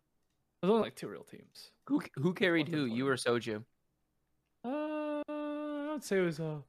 There's 0.61 0.71
only 0.71 0.83
like 0.83 0.97
two 0.97 1.09
real 1.09 1.23
teams. 1.23 1.71
Who 1.87 2.03
who 2.17 2.33
carried 2.33 2.69
who? 2.69 2.87
You 2.87 3.07
or 3.07 3.17
Soju? 3.17 3.63
Uh, 4.65 5.23
I'd 5.29 6.03
say 6.03 6.19
it 6.19 6.23
was 6.23 6.41
a 6.41 6.63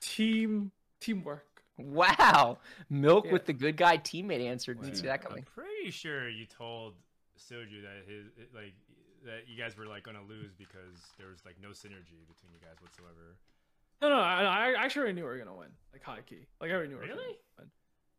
team 0.00 0.72
teamwork. 1.00 1.47
Wow, 1.78 2.58
Milk 2.90 3.26
Yeah. 3.26 3.32
with 3.32 3.46
the 3.46 3.52
good 3.52 3.76
guy 3.76 3.98
teammate 3.98 4.44
answer. 4.44 4.74
Didn't 4.74 4.96
see 4.96 5.02
Wait, 5.02 5.08
that 5.08 5.22
coming. 5.22 5.38
I'm 5.46 5.62
pretty 5.64 5.90
sure 5.90 6.28
you 6.28 6.44
told 6.46 6.94
Soju 7.38 7.82
that 7.82 8.04
his 8.06 8.26
like 8.54 8.74
that 9.24 9.48
you 9.48 9.56
guys 9.56 9.76
were 9.76 9.86
like 9.86 10.02
gonna 10.02 10.22
lose 10.28 10.52
because 10.58 11.12
there 11.18 11.28
was 11.28 11.38
like 11.44 11.56
no 11.62 11.68
synergy 11.68 12.18
between 12.26 12.52
you 12.52 12.60
guys 12.60 12.76
whatsoever. 12.80 13.36
No, 14.02 14.08
no, 14.10 14.16
I, 14.18 14.42
I 14.70 14.84
actually 14.84 15.00
already 15.02 15.14
knew 15.14 15.22
we 15.22 15.28
were 15.28 15.38
gonna 15.38 15.54
win. 15.56 15.68
Like 15.92 16.02
high 16.02 16.20
key, 16.26 16.46
like 16.60 16.70
I 16.70 16.74
already 16.74 16.88
knew 16.90 16.96
we 16.96 17.02
were 17.02 17.08
gonna 17.08 17.20
Really? 17.20 17.36
win. 17.58 17.70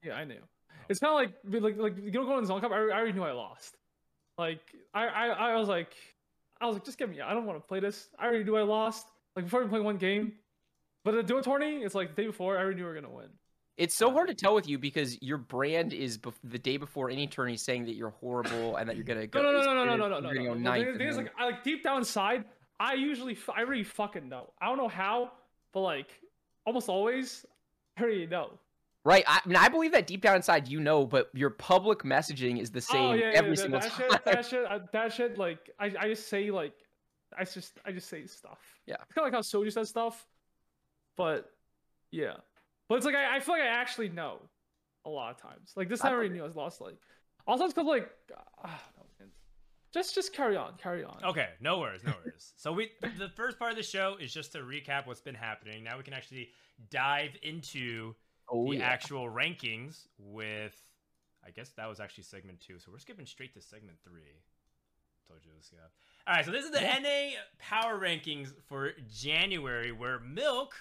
Yeah, 0.03 0.15
I 0.15 0.23
knew. 0.23 0.39
Oh. 0.41 0.73
It's 0.89 0.99
kind 0.99 1.11
of 1.27 1.33
like 1.53 1.61
like 1.63 1.77
like 1.77 1.97
you 2.03 2.11
don't 2.11 2.25
go 2.25 2.35
in 2.37 2.43
the 2.43 2.47
Zon 2.47 2.61
Cup. 2.61 2.71
I, 2.71 2.75
already- 2.75 2.93
I 2.93 2.97
already 2.97 3.13
knew 3.13 3.23
I 3.23 3.31
lost. 3.31 3.75
Like 4.37 4.61
I, 4.93 5.07
I 5.07 5.27
I 5.51 5.55
was 5.57 5.67
like, 5.67 5.91
I 6.61 6.65
was 6.65 6.75
like, 6.75 6.85
just 6.85 6.97
get 6.97 7.09
me. 7.09 7.19
out. 7.19 7.29
I 7.29 7.33
don't 7.33 7.45
want 7.45 7.61
to 7.61 7.67
play 7.67 7.79
this. 7.81 8.07
I 8.17 8.25
already 8.25 8.43
knew 8.45 8.55
I 8.55 8.61
lost. 8.63 9.07
Like 9.35 9.45
before 9.45 9.61
we 9.63 9.69
play 9.69 9.81
one 9.81 9.97
game. 9.97 10.33
But 11.05 11.11
the 11.11 11.23
duo 11.23 11.41
tourney, 11.41 11.77
it's 11.83 11.95
like 11.95 12.15
the 12.15 12.21
day 12.23 12.27
before. 12.27 12.57
I 12.57 12.61
already 12.61 12.75
knew 12.77 12.83
we 12.83 12.89
were 12.89 12.95
gonna 13.01 13.13
win. 13.13 13.29
It's 13.79 13.95
so 13.95 14.11
hard 14.11 14.27
to 14.27 14.33
tell 14.33 14.53
with 14.53 14.67
you 14.67 14.77
because 14.77 15.19
your 15.21 15.37
brand 15.37 15.93
is 15.93 16.17
bef- 16.17 16.33
the 16.43 16.59
day 16.59 16.75
before 16.75 17.09
any 17.09 17.27
tourney 17.27 17.55
saying 17.55 17.85
that 17.85 17.95
you're 17.95 18.09
horrible 18.09 18.75
and 18.75 18.89
that 18.89 18.97
you're 18.97 19.05
gonna 19.05 19.25
go. 19.27 19.41
No, 19.41 19.53
no, 19.53 19.61
no, 19.61 19.73
no, 19.73 19.85
no, 19.85 19.95
no, 19.95 20.19
no, 20.19 20.19
no, 20.19 20.43
no. 20.43 20.53
no. 20.53 20.91
The 20.91 20.97
thing- 20.97 21.07
is, 21.07 21.15
like, 21.15 21.31
I, 21.39 21.45
like 21.45 21.63
deep 21.63 21.81
down 21.81 21.99
inside, 21.99 22.43
I 22.77 22.95
usually, 22.95 23.33
f- 23.33 23.49
I 23.55 23.63
already 23.63 23.85
fucking 23.85 24.27
know. 24.27 24.51
I 24.61 24.65
don't 24.67 24.77
know 24.77 24.89
how, 24.89 25.31
but 25.71 25.79
like 25.79 26.09
almost 26.65 26.89
always, 26.89 27.45
I 27.97 28.01
already 28.01 28.27
know. 28.27 28.59
Right. 29.05 29.23
I, 29.25 29.39
I 29.45 29.47
mean, 29.47 29.55
I 29.55 29.69
believe 29.69 29.93
that 29.93 30.07
deep 30.07 30.21
down 30.23 30.35
inside 30.35 30.67
you 30.67 30.81
know, 30.81 31.05
but 31.05 31.29
your 31.33 31.49
public 31.49 31.99
messaging 31.99 32.59
is 32.59 32.71
the 32.71 32.81
same 32.81 33.11
oh 33.11 33.13
yeah, 33.13 33.31
every 33.33 33.51
yeah, 33.51 33.55
single 33.55 33.79
that, 33.79 33.91
time. 33.91 34.09
that 34.09 34.25
shit, 34.25 34.25
that 34.25 34.45
shit, 34.45 34.65
uh, 34.65 34.79
that 34.91 35.13
shit. 35.13 35.37
Like 35.37 35.69
I, 35.79 35.93
I 35.97 36.09
just 36.09 36.27
say 36.27 36.51
like, 36.51 36.73
I 37.37 37.45
just, 37.45 37.79
I 37.85 37.93
just 37.93 38.09
say 38.09 38.25
stuff. 38.25 38.59
Yeah. 38.85 38.97
Kind 38.97 39.19
of 39.19 39.23
like 39.23 39.33
how 39.33 39.39
Soju 39.39 39.71
says 39.71 39.87
stuff, 39.87 40.27
but 41.15 41.49
yeah, 42.11 42.33
but 42.89 42.95
it's 42.95 43.05
like 43.05 43.15
I, 43.15 43.37
I 43.37 43.39
feel 43.39 43.55
like 43.55 43.63
I 43.63 43.67
actually 43.67 44.09
know 44.09 44.39
a 45.05 45.09
lot 45.09 45.31
of 45.31 45.41
times. 45.41 45.71
Like 45.75 45.87
this 45.87 46.01
I 46.01 46.09
time 46.09 46.13
I 46.13 46.15
already 46.15 46.33
knew 46.33 46.43
I 46.43 46.47
was 46.47 46.55
lost. 46.55 46.81
Like 46.81 46.97
also 47.47 47.63
it's 47.65 47.73
because 47.73 47.87
like, 47.87 48.09
uh, 48.63 48.67
no, 48.97 49.05
man. 49.19 49.29
just, 49.93 50.13
just 50.13 50.33
carry 50.33 50.57
on, 50.57 50.73
carry 50.81 51.03
on. 51.03 51.19
Okay, 51.23 51.49
no 51.61 51.79
worries, 51.79 52.03
no 52.03 52.13
worries. 52.23 52.53
so 52.57 52.73
we 52.73 52.89
the 53.17 53.29
first 53.29 53.57
part 53.57 53.71
of 53.71 53.77
the 53.77 53.83
show 53.83 54.17
is 54.19 54.33
just 54.33 54.51
to 54.51 54.59
recap 54.59 55.07
what's 55.07 55.21
been 55.21 55.35
happening. 55.35 55.83
Now 55.83 55.97
we 55.97 56.03
can 56.03 56.13
actually 56.13 56.49
dive 56.89 57.31
into 57.43 58.15
oh 58.51 58.71
the 58.71 58.79
yeah. 58.79 58.85
actual 58.87 59.29
rankings 59.29 60.07
with 60.17 60.75
I 61.45 61.51
guess 61.51 61.69
that 61.77 61.87
was 61.87 61.99
actually 61.99 62.23
segment 62.25 62.59
two. 62.59 62.79
So 62.79 62.91
we're 62.91 62.99
skipping 62.99 63.25
straight 63.25 63.53
to 63.53 63.61
segment 63.61 63.97
three. 64.03 64.41
Told 65.27 65.41
you 65.45 65.51
this, 65.55 65.71
yeah. 65.71 65.79
All 66.27 66.35
right, 66.35 66.45
so 66.45 66.51
this 66.51 66.65
is 66.65 66.71
the 66.71 66.81
Yeah. 66.81 66.99
NA 66.99 67.39
power 67.59 67.99
rankings 67.99 68.51
for 68.67 68.93
January, 69.11 69.91
where 69.91 70.19
Milk, 70.19 70.73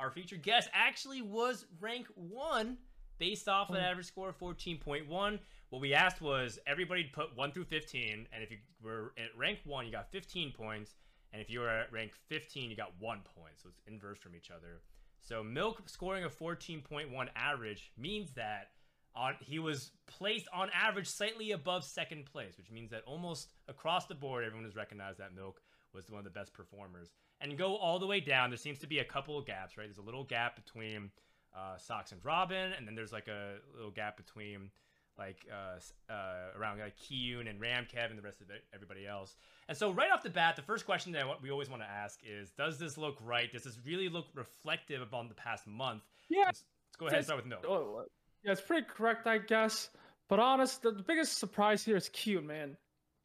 our 0.00 0.10
featured 0.10 0.42
guest, 0.42 0.68
actually 0.72 1.22
was 1.22 1.66
rank 1.80 2.06
one 2.14 2.78
based 3.18 3.48
off 3.48 3.70
an 3.70 3.76
Oh. 3.76 3.80
average 3.80 4.06
score 4.06 4.30
of 4.30 4.36
14.1. 4.38 5.38
What 5.70 5.80
we 5.80 5.94
asked 5.94 6.20
was 6.20 6.58
everybody 6.66 7.04
put 7.04 7.34
one 7.36 7.52
through 7.52 7.64
15, 7.66 8.28
and 8.32 8.42
if 8.42 8.50
you 8.50 8.58
were 8.82 9.12
at 9.16 9.36
rank 9.36 9.60
one, 9.64 9.86
you 9.86 9.92
got 9.92 10.10
15 10.10 10.52
points, 10.52 10.96
and 11.32 11.40
if 11.40 11.48
you 11.48 11.60
were 11.60 11.68
at 11.68 11.92
rank 11.92 12.12
15, 12.28 12.68
you 12.70 12.76
got 12.76 12.92
one 12.98 13.22
point. 13.22 13.58
So 13.60 13.68
it's 13.68 13.80
inverse 13.86 14.18
from 14.18 14.34
each 14.34 14.50
other. 14.50 14.82
So 15.20 15.42
Milk 15.42 15.88
scoring 15.88 16.24
a 16.24 16.28
14.1 16.28 17.30
average 17.36 17.92
means 17.96 18.32
that 18.32 18.72
on 19.14 19.36
he 19.40 19.58
was 19.58 19.92
placed 20.06 20.48
on 20.52 20.70
average 20.74 21.06
slightly 21.06 21.52
above 21.52 21.84
second 21.84 22.24
place, 22.26 22.56
which 22.56 22.70
means 22.70 22.90
that 22.90 23.04
almost 23.04 23.50
across 23.68 24.06
the 24.06 24.14
board 24.14 24.42
everyone 24.44 24.64
has 24.64 24.74
recognized 24.74 25.18
that 25.18 25.34
Milk 25.34 25.60
was 25.92 26.10
one 26.10 26.18
of 26.18 26.24
the 26.24 26.30
best 26.30 26.52
performers. 26.52 27.12
And 27.42 27.58
go 27.58 27.76
all 27.76 27.98
the 27.98 28.06
way 28.06 28.20
down, 28.20 28.50
there 28.50 28.56
seems 28.56 28.78
to 28.78 28.86
be 28.86 29.00
a 29.00 29.04
couple 29.04 29.36
of 29.36 29.44
gaps, 29.44 29.76
right? 29.76 29.86
There's 29.86 29.98
a 29.98 30.02
little 30.02 30.24
gap 30.24 30.54
between 30.54 31.10
uh, 31.56 31.76
Socks 31.76 32.12
and 32.12 32.24
Robin, 32.24 32.72
and 32.76 32.86
then 32.86 32.94
there's 32.94 33.12
like 33.12 33.28
a 33.28 33.54
little 33.74 33.90
gap 33.90 34.16
between 34.16 34.70
like 35.18 35.46
uh, 35.50 36.12
uh, 36.12 36.58
around 36.58 36.78
like 36.78 36.96
Kiyoon 36.96 37.50
and 37.50 37.60
Ramkev 37.60 38.08
and 38.08 38.18
the 38.18 38.22
rest 38.22 38.40
of 38.40 38.50
it, 38.50 38.64
everybody 38.72 39.06
else. 39.06 39.36
And 39.68 39.76
so 39.76 39.90
right 39.90 40.10
off 40.10 40.22
the 40.22 40.30
bat, 40.30 40.56
the 40.56 40.62
first 40.62 40.86
question 40.86 41.12
that 41.12 41.24
we 41.42 41.50
always 41.50 41.68
want 41.68 41.82
to 41.82 41.88
ask 41.88 42.20
is, 42.24 42.50
does 42.50 42.78
this 42.78 42.96
look 42.96 43.18
right? 43.22 43.52
Does 43.52 43.64
this 43.64 43.78
really 43.84 44.08
look 44.08 44.26
reflective 44.34 45.02
upon 45.02 45.28
the 45.28 45.34
past 45.34 45.66
month? 45.66 46.02
Yeah. 46.28 46.44
Let's, 46.46 46.64
let's 46.88 46.96
go 46.98 47.06
ahead 47.06 47.18
and 47.18 47.26
start 47.26 47.44
with 47.44 47.46
no. 47.46 47.58
Oh, 47.68 48.04
yeah, 48.44 48.52
it's 48.52 48.60
pretty 48.60 48.86
correct, 48.88 49.26
I 49.26 49.38
guess. 49.38 49.90
But 50.28 50.38
honest, 50.38 50.82
the, 50.82 50.92
the 50.92 51.02
biggest 51.02 51.38
surprise 51.38 51.84
here 51.84 51.96
is 51.96 52.08
Kiyoon, 52.08 52.46
man. 52.46 52.76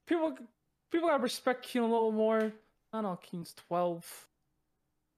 People, 0.07 0.35
people 0.91 1.07
gotta 1.07 1.23
respect 1.23 1.65
Kiyoon 1.65 1.81
a 1.81 1.93
little 1.93 2.11
more. 2.11 2.51
I 2.93 3.01
don't 3.01 3.03
know, 3.03 3.19
Kiyoon's 3.23 3.53
twelve. 3.53 4.27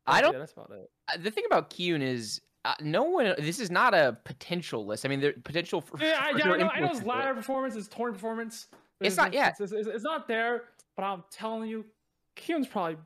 I 0.07 0.21
don't- 0.21 0.33
Yeah, 0.33 0.39
that's 0.39 0.53
about 0.53 0.71
it. 0.71 0.89
Uh, 1.13 1.17
the 1.21 1.31
thing 1.31 1.43
about 1.45 1.69
Kiyoon 1.69 2.01
is 2.01 2.41
uh, 2.65 2.73
no 2.81 3.03
one. 3.03 3.35
This 3.37 3.59
is 3.59 3.69
not 3.71 3.93
a 3.93 4.17
potential 4.25 4.85
list. 4.85 5.05
I 5.05 5.09
mean, 5.09 5.19
there 5.21 5.33
potential 5.33 5.79
for. 5.81 5.97
Yeah, 6.03 6.17
I, 6.19 6.31
yeah, 6.37 6.51
I 6.51 6.57
know. 6.57 6.67
I 6.69 6.79
know 6.79 6.87
his 6.89 7.03
ladder 7.03 7.33
performance, 7.33 7.75
his 7.75 7.87
torn 7.87 8.13
performance. 8.13 8.67
It's 9.01 9.15
not- 9.17 9.33
yeah. 9.33 9.49
It's, 9.49 9.71
it's, 9.71 9.87
it's 9.87 10.03
not 10.03 10.27
there. 10.27 10.63
But 10.97 11.03
I'm 11.03 11.23
telling 11.31 11.69
you, 11.69 11.85
Kiyoon's 12.35 12.67
probably 12.67 12.97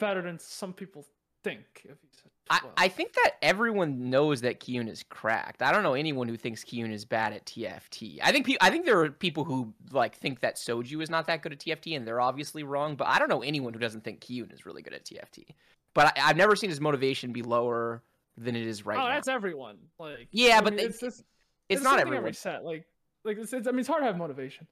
better 0.00 0.22
than 0.22 0.38
some 0.40 0.72
people 0.72 1.06
think. 1.44 1.64
If 1.84 1.98
he's 2.00 2.22
I, 2.50 2.60
I 2.76 2.88
think 2.88 3.12
that 3.14 3.32
everyone 3.42 4.10
knows 4.10 4.40
that 4.42 4.60
Kiyoon 4.60 4.88
is 4.88 5.02
cracked. 5.02 5.62
I 5.62 5.72
don't 5.72 5.82
know 5.82 5.94
anyone 5.94 6.28
who 6.28 6.36
thinks 6.36 6.64
Kiyoon 6.64 6.92
is 6.92 7.04
bad 7.04 7.32
at 7.32 7.44
TFT. 7.46 8.18
I 8.22 8.32
think 8.32 8.46
pe- 8.46 8.56
I 8.60 8.70
think 8.70 8.84
there 8.86 9.00
are 9.00 9.10
people 9.10 9.44
who 9.44 9.72
like 9.90 10.16
think 10.16 10.40
that 10.40 10.56
Soju 10.56 11.02
is 11.02 11.10
not 11.10 11.26
that 11.26 11.42
good 11.42 11.52
at 11.52 11.58
TFT, 11.58 11.96
and 11.96 12.06
they're 12.06 12.20
obviously 12.20 12.62
wrong. 12.62 12.96
But 12.96 13.08
I 13.08 13.18
don't 13.18 13.28
know 13.28 13.42
anyone 13.42 13.72
who 13.72 13.78
doesn't 13.78 14.04
think 14.04 14.20
Kiyoon 14.20 14.52
is 14.52 14.64
really 14.66 14.82
good 14.82 14.94
at 14.94 15.04
TFT. 15.04 15.46
But 15.94 16.06
I, 16.18 16.30
I've 16.30 16.36
never 16.36 16.56
seen 16.56 16.70
his 16.70 16.80
motivation 16.80 17.32
be 17.32 17.42
lower 17.42 18.02
than 18.36 18.54
it 18.56 18.66
is 18.66 18.86
right 18.86 18.98
oh, 18.98 19.02
now. 19.02 19.08
that's 19.08 19.28
everyone. 19.28 19.76
Like, 19.98 20.28
Yeah, 20.30 20.58
I 20.58 20.60
but 20.60 20.74
mean, 20.74 20.76
they- 20.78 20.84
it's, 20.84 21.02
it's, 21.02 21.22
it's 21.68 21.82
not 21.82 21.98
everyone. 21.98 22.18
every 22.18 22.34
set. 22.34 22.64
Like, 22.64 22.86
like 23.24 23.36
it's, 23.38 23.52
it's, 23.52 23.66
I 23.66 23.72
mean, 23.72 23.80
it's 23.80 23.88
hard 23.88 24.02
to 24.02 24.06
have 24.06 24.16
motivation. 24.16 24.66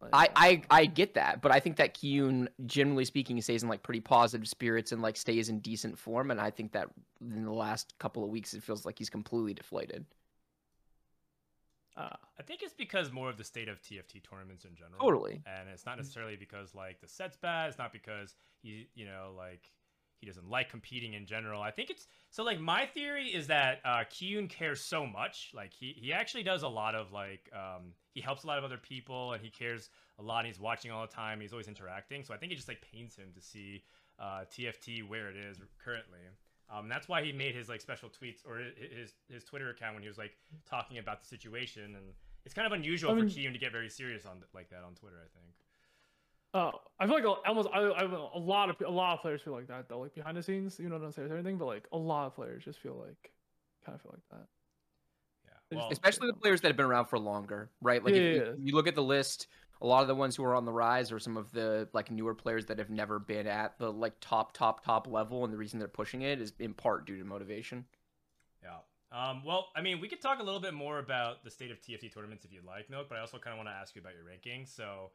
Like, 0.00 0.12
I, 0.12 0.28
I 0.36 0.62
I 0.70 0.86
get 0.86 1.14
that, 1.14 1.40
but 1.42 1.52
I 1.52 1.60
think 1.60 1.76
that 1.76 1.94
Kiyoon, 1.94 2.48
generally 2.66 3.04
speaking, 3.04 3.40
stays 3.40 3.62
in 3.62 3.68
like 3.68 3.82
pretty 3.82 4.00
positive 4.00 4.46
spirits 4.48 4.92
and 4.92 5.02
like 5.02 5.16
stays 5.16 5.48
in 5.48 5.60
decent 5.60 5.98
form. 5.98 6.30
And 6.30 6.40
I 6.40 6.50
think 6.50 6.72
that 6.72 6.88
in 7.20 7.44
the 7.44 7.52
last 7.52 7.94
couple 7.98 8.22
of 8.22 8.30
weeks, 8.30 8.54
it 8.54 8.62
feels 8.62 8.84
like 8.86 8.98
he's 8.98 9.10
completely 9.10 9.54
deflated. 9.54 10.04
uh, 11.96 12.16
I 12.38 12.42
think 12.42 12.62
it's 12.62 12.74
because 12.74 13.10
more 13.10 13.30
of 13.30 13.38
the 13.38 13.44
state 13.44 13.68
of 13.68 13.80
TFT 13.80 14.22
tournaments 14.22 14.64
in 14.64 14.74
general. 14.74 15.00
Totally. 15.00 15.42
And 15.46 15.68
it's 15.68 15.86
not 15.86 15.96
necessarily 15.96 16.36
because 16.36 16.74
like 16.74 17.00
the 17.00 17.08
set's 17.08 17.36
bad. 17.36 17.68
It's 17.68 17.78
not 17.78 17.92
because 17.92 18.34
he, 18.62 18.88
you 18.94 19.06
know, 19.06 19.32
like 19.36 19.70
he 20.20 20.26
doesn't 20.26 20.48
like 20.48 20.70
competing 20.70 21.12
in 21.14 21.26
general. 21.26 21.60
I 21.62 21.70
think 21.70 21.90
it's 21.90 22.06
so 22.30 22.42
like 22.42 22.60
my 22.60 22.86
theory 22.86 23.26
is 23.28 23.46
that 23.48 23.80
uh 23.84 24.04
Kiyoon 24.10 24.48
cares 24.48 24.80
so 24.80 25.06
much. 25.06 25.50
Like 25.54 25.72
he 25.72 25.94
he 25.96 26.12
actually 26.12 26.42
does 26.42 26.62
a 26.62 26.68
lot 26.68 26.94
of 26.94 27.12
like 27.12 27.50
um 27.54 27.92
he 28.14 28.20
helps 28.20 28.44
a 28.44 28.46
lot 28.46 28.58
of 28.58 28.64
other 28.64 28.78
people 28.78 29.32
and 29.32 29.42
he 29.42 29.50
cares 29.50 29.90
a 30.18 30.22
lot. 30.22 30.40
And 30.40 30.46
he's 30.48 30.60
watching 30.60 30.90
all 30.90 31.06
the 31.06 31.12
time. 31.12 31.40
He's 31.40 31.52
always 31.52 31.68
interacting. 31.68 32.24
So 32.24 32.32
I 32.34 32.38
think 32.38 32.52
it 32.52 32.56
just 32.56 32.68
like 32.68 32.80
pains 32.92 33.16
him 33.16 33.28
to 33.34 33.40
see 33.42 33.82
uh 34.18 34.44
TFT 34.50 35.06
where 35.08 35.28
it 35.28 35.36
is 35.36 35.58
currently. 35.82 36.20
Um, 36.68 36.88
that's 36.88 37.08
why 37.08 37.22
he 37.22 37.30
made 37.32 37.54
his 37.54 37.68
like 37.68 37.80
special 37.80 38.08
tweets 38.08 38.38
or 38.44 38.58
his 38.58 39.14
his 39.28 39.44
Twitter 39.44 39.70
account 39.70 39.94
when 39.94 40.02
he 40.02 40.08
was 40.08 40.18
like 40.18 40.32
talking 40.68 40.98
about 40.98 41.20
the 41.20 41.26
situation, 41.26 41.94
and 41.94 42.06
it's 42.44 42.54
kind 42.54 42.66
of 42.66 42.72
unusual 42.72 43.12
I 43.12 43.14
mean- 43.14 43.28
for 43.28 43.34
Kiyoon 43.38 43.52
to 43.52 43.58
get 43.58 43.70
very 43.70 43.88
serious 43.88 44.26
on 44.26 44.42
like 44.52 44.70
that 44.70 44.82
on 44.84 44.94
Twitter. 44.94 45.18
I 45.18 45.28
think. 45.38 45.54
Oh, 46.56 46.72
I 46.98 47.06
feel 47.06 47.16
like 47.16 47.38
almost 47.46 47.68
I, 47.70 47.80
I, 47.80 48.02
a 48.04 48.38
lot 48.38 48.70
of 48.70 48.76
a 48.80 48.90
lot 48.90 49.12
of 49.14 49.20
players 49.20 49.42
feel 49.42 49.52
like 49.52 49.68
that 49.68 49.90
though, 49.90 50.00
like 50.00 50.14
behind 50.14 50.38
the 50.38 50.42
scenes. 50.42 50.78
You 50.80 50.88
know, 50.88 50.98
don't 50.98 51.12
say 51.12 51.22
anything, 51.30 51.58
but 51.58 51.66
like 51.66 51.86
a 51.92 51.98
lot 51.98 52.26
of 52.26 52.34
players 52.34 52.64
just 52.64 52.78
feel 52.78 52.96
like 53.06 53.30
kind 53.84 53.94
of 53.94 54.00
feel 54.00 54.12
like 54.14 54.22
that. 54.30 54.48
Yeah. 55.44 55.78
Well, 55.78 55.88
Especially 55.90 56.28
the 56.28 56.38
players 56.40 56.62
that 56.62 56.68
have 56.68 56.76
been 56.78 56.86
around 56.86 57.06
for 57.06 57.18
longer, 57.18 57.70
right? 57.82 58.02
Like 58.02 58.14
Yeah, 58.14 58.20
if 58.20 58.22
yeah, 58.22 58.32
you, 58.32 58.56
you 58.58 58.74
look 58.74 58.88
at 58.88 58.94
the 58.94 59.02
list, 59.02 59.48
a 59.82 59.86
lot 59.86 60.00
of 60.00 60.08
the 60.08 60.14
ones 60.14 60.34
who 60.34 60.44
are 60.44 60.54
on 60.54 60.64
the 60.64 60.72
rise 60.72 61.12
are 61.12 61.18
some 61.18 61.36
of 61.36 61.52
the 61.52 61.90
like 61.92 62.10
newer 62.10 62.34
players 62.34 62.64
that 62.66 62.78
have 62.78 62.88
never 62.88 63.18
been 63.18 63.46
at 63.46 63.78
the 63.78 63.92
like 63.92 64.14
top 64.20 64.52
top 64.52 64.82
top 64.82 65.06
level, 65.06 65.44
and 65.44 65.52
the 65.52 65.58
reason 65.58 65.78
they're 65.78 65.88
pushing 65.88 66.22
it 66.22 66.40
is 66.40 66.54
in 66.58 66.72
part 66.72 67.06
due 67.06 67.18
to 67.18 67.24
motivation. 67.24 67.84
yeah. 68.62 68.78
Um, 69.12 69.44
well, 69.44 69.68
I 69.76 69.82
mean, 69.82 70.00
we 70.00 70.08
could 70.08 70.20
talk 70.20 70.40
a 70.40 70.42
little 70.42 70.60
bit 70.60 70.74
more 70.74 70.98
about 70.98 71.44
the 71.44 71.50
state 71.50 71.70
of 71.70 71.80
TFT 71.80 72.12
tournaments 72.12 72.44
if 72.44 72.52
you'd 72.52 72.64
like, 72.64 72.90
Milk. 72.90 73.08
But 73.08 73.18
I 73.18 73.20
also 73.20 73.38
kind 73.38 73.54
of 73.54 73.58
want 73.58 73.68
to 73.68 73.74
ask 73.74 73.94
you 73.94 74.00
about 74.00 74.14
your 74.14 74.24
rankings. 74.24 74.74
So, 74.74 75.10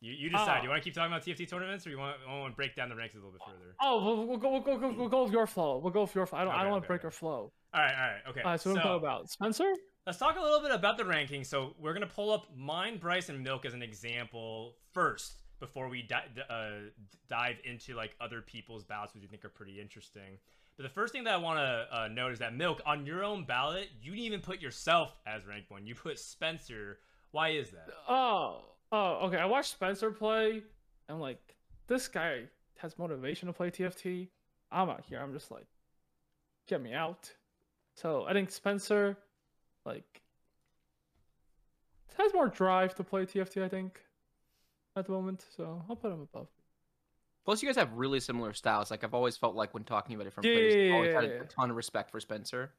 you, 0.00 0.12
you 0.12 0.30
decide. 0.30 0.48
Ah. 0.48 0.56
Do 0.58 0.64
you 0.64 0.68
want 0.68 0.82
to 0.82 0.84
keep 0.84 0.94
talking 0.94 1.12
about 1.12 1.24
TFT 1.24 1.48
tournaments, 1.48 1.86
or 1.86 1.90
you 1.90 1.98
want, 1.98 2.16
want 2.28 2.52
to 2.52 2.56
break 2.56 2.74
down 2.74 2.88
the 2.88 2.96
ranks 2.96 3.14
a 3.14 3.18
little 3.18 3.32
bit 3.32 3.40
further? 3.44 3.74
Oh, 3.80 4.04
we'll, 4.04 4.26
we'll 4.26 4.36
go 4.36 4.50
we'll 4.50 4.60
go 4.60 4.94
we'll 4.96 5.08
go, 5.08 5.24
with 5.24 5.32
your 5.32 5.46
flow. 5.46 5.78
We'll 5.78 5.92
go 5.92 6.02
with 6.02 6.14
your 6.14 6.26
flow. 6.26 6.38
I 6.38 6.44
don't 6.44 6.54
I 6.54 6.62
don't 6.62 6.72
want 6.72 6.84
to 6.84 6.88
break 6.88 7.00
okay. 7.00 7.06
your 7.06 7.10
flow. 7.10 7.52
All 7.74 7.82
right, 7.82 7.94
all 7.94 8.00
right, 8.00 8.20
okay. 8.30 8.40
Alright, 8.40 8.60
so 8.60 8.70
what 8.70 8.76
are 8.76 8.80
we 8.80 8.82
talking 8.82 9.06
about? 9.06 9.30
Spencer? 9.30 9.72
Let's 10.06 10.18
talk 10.18 10.36
a 10.36 10.40
little 10.40 10.60
bit 10.60 10.70
about 10.70 10.98
the 10.98 11.04
rankings. 11.04 11.46
So 11.46 11.74
we're 11.78 11.94
gonna 11.94 12.06
pull 12.06 12.30
up 12.30 12.46
mine, 12.56 12.98
Bryce, 12.98 13.28
and 13.28 13.42
Milk 13.42 13.64
as 13.64 13.74
an 13.74 13.82
example 13.82 14.76
first 14.92 15.36
before 15.58 15.88
we 15.88 16.02
di- 16.02 16.24
d- 16.34 16.42
uh, 16.48 16.90
dive 17.28 17.56
into 17.64 17.94
like 17.94 18.14
other 18.20 18.42
people's 18.42 18.84
ballots, 18.84 19.14
which 19.14 19.22
we 19.22 19.28
think 19.28 19.44
are 19.44 19.50
pretty 19.50 19.80
interesting. 19.80 20.38
But 20.76 20.82
the 20.82 20.90
first 20.90 21.12
thing 21.12 21.24
that 21.24 21.32
I 21.32 21.38
want 21.38 21.58
to 21.58 21.88
uh, 21.90 22.08
note 22.08 22.32
is 22.32 22.38
that 22.40 22.54
Milk, 22.54 22.82
on 22.84 23.06
your 23.06 23.24
own 23.24 23.44
ballot, 23.44 23.88
you 24.02 24.10
didn't 24.12 24.26
even 24.26 24.40
put 24.40 24.60
yourself 24.60 25.16
as 25.26 25.46
rank 25.46 25.64
one. 25.68 25.86
You 25.86 25.94
put 25.94 26.18
Spencer. 26.18 26.98
Why 27.30 27.50
is 27.50 27.70
that? 27.70 27.88
Oh, 28.08 28.60
oh, 28.92 29.26
okay. 29.26 29.38
I 29.38 29.46
watched 29.46 29.72
Spencer 29.72 30.10
play. 30.10 30.62
I'm 31.08 31.20
like, 31.20 31.56
this 31.86 32.08
guy 32.08 32.44
has 32.78 32.98
motivation 32.98 33.46
to 33.46 33.52
play 33.52 33.70
TFT. 33.70 34.28
I'm 34.70 34.88
out 34.90 35.04
here. 35.08 35.20
I'm 35.20 35.32
just 35.32 35.50
like, 35.50 35.66
get 36.66 36.82
me 36.82 36.92
out. 36.92 37.32
So 37.94 38.26
I 38.28 38.32
think 38.32 38.50
Spencer, 38.50 39.16
like, 39.84 40.22
has 42.18 42.34
more 42.34 42.48
drive 42.48 42.94
to 42.96 43.04
play 43.04 43.24
TFT. 43.24 43.62
I 43.62 43.68
think 43.68 44.00
at 44.96 45.06
the 45.06 45.12
moment. 45.12 45.44
So 45.56 45.82
I'll 45.88 45.96
put 45.96 46.12
him 46.12 46.22
above. 46.22 46.48
Plus, 47.44 47.62
you 47.62 47.68
guys 47.68 47.76
have 47.76 47.92
really 47.92 48.18
similar 48.18 48.52
styles. 48.52 48.90
Like 48.90 49.04
I've 49.04 49.14
always 49.14 49.36
felt 49.36 49.54
like 49.54 49.72
when 49.72 49.84
talking 49.84 50.14
about 50.16 50.24
different 50.24 50.46
Yeah, 50.46 50.54
players, 50.54 50.74
yeah, 50.74 50.88
I've 50.88 50.94
always 50.94 51.12
yeah, 51.12 51.20
had 51.20 51.30
yeah. 51.30 51.42
a 51.42 51.44
ton 51.44 51.70
of 51.70 51.76
respect 51.76 52.10
for 52.10 52.18
Spencer. 52.18 52.72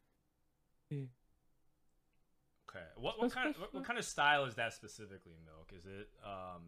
Okay. 2.70 2.84
What, 2.98 3.20
what 3.20 3.32
kind 3.32 3.50
of 3.50 3.60
what, 3.62 3.74
what 3.74 3.86
kind 3.86 3.98
of 3.98 4.06
style 4.06 4.46
is 4.46 4.56
that 4.56 4.74
specifically, 4.74 5.36
Milk? 5.46 5.72
Is 5.76 5.86
it 5.86 6.10
um 6.26 6.64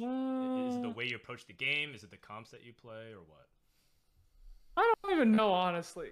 Uh, 0.00 0.68
is 0.68 0.76
it 0.76 0.82
the 0.82 0.90
way 0.90 1.04
you 1.06 1.16
approach 1.16 1.46
the 1.46 1.52
game? 1.52 1.92
Is 1.94 2.02
it 2.04 2.10
the 2.10 2.16
comps 2.16 2.50
that 2.50 2.64
you 2.64 2.72
play, 2.72 3.12
or 3.12 3.20
what? 3.26 3.46
I 4.76 4.92
don't 5.02 5.14
even 5.14 5.32
know 5.32 5.52
honestly. 5.52 6.10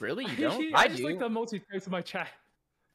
Really, 0.00 0.24
you 0.26 0.36
don't? 0.48 0.74
I, 0.74 0.82
I 0.82 0.88
just 0.88 0.98
do. 0.98 1.06
like 1.06 1.18
the 1.18 1.28
multi 1.28 1.62
in 1.72 1.80
my 1.88 2.02
chat. 2.02 2.28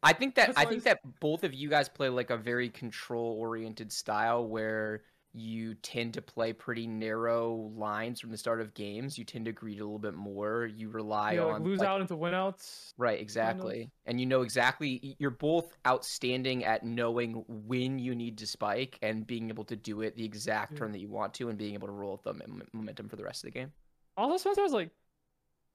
I 0.03 0.13
think 0.13 0.33
that 0.35 0.47
That's 0.47 0.57
I 0.57 0.65
think 0.65 0.79
it's- 0.81 0.97
that 1.03 1.19
both 1.19 1.43
of 1.43 1.53
you 1.53 1.69
guys 1.69 1.87
play 1.87 2.09
like 2.09 2.31
a 2.31 2.37
very 2.37 2.69
control 2.69 3.37
oriented 3.39 3.91
style 3.91 4.47
where 4.47 5.03
you 5.33 5.75
tend 5.75 6.13
to 6.15 6.21
play 6.21 6.51
pretty 6.53 6.85
narrow 6.87 7.71
lines 7.75 8.19
from 8.19 8.31
the 8.31 8.37
start 8.37 8.59
of 8.61 8.73
games. 8.73 9.17
You 9.17 9.23
tend 9.23 9.45
to 9.45 9.51
greed 9.51 9.79
a 9.79 9.83
little 9.83 9.97
bit 9.99 10.13
more. 10.13 10.65
You 10.65 10.89
rely 10.89 11.35
like 11.37 11.55
on 11.55 11.63
lose 11.63 11.79
like- 11.79 11.87
out 11.87 12.01
into 12.01 12.15
win 12.15 12.33
outs. 12.33 12.93
Right, 12.97 13.19
exactly. 13.19 13.91
And 14.05 14.19
you 14.19 14.25
know 14.25 14.41
exactly 14.41 15.15
you're 15.19 15.29
both 15.29 15.77
outstanding 15.87 16.65
at 16.65 16.83
knowing 16.85 17.43
when 17.47 17.97
you 17.99 18.13
need 18.15 18.37
to 18.39 18.47
spike 18.47 18.97
and 19.01 19.25
being 19.25 19.49
able 19.49 19.63
to 19.65 19.75
do 19.75 20.01
it 20.01 20.15
the 20.15 20.25
exact 20.25 20.73
Yeah. 20.73 20.79
turn 20.79 20.91
that 20.91 20.99
you 20.99 21.09
want 21.09 21.33
to 21.35 21.49
and 21.49 21.57
being 21.57 21.73
able 21.75 21.87
to 21.87 21.93
roll 21.93 22.13
with 22.13 22.23
the 22.23 22.65
momentum 22.73 23.07
for 23.07 23.15
the 23.15 23.23
rest 23.23 23.43
of 23.43 23.53
the 23.53 23.59
game. 23.59 23.71
Also, 24.17 24.37
Spencer 24.37 24.61
has 24.61 24.73
like 24.73 24.89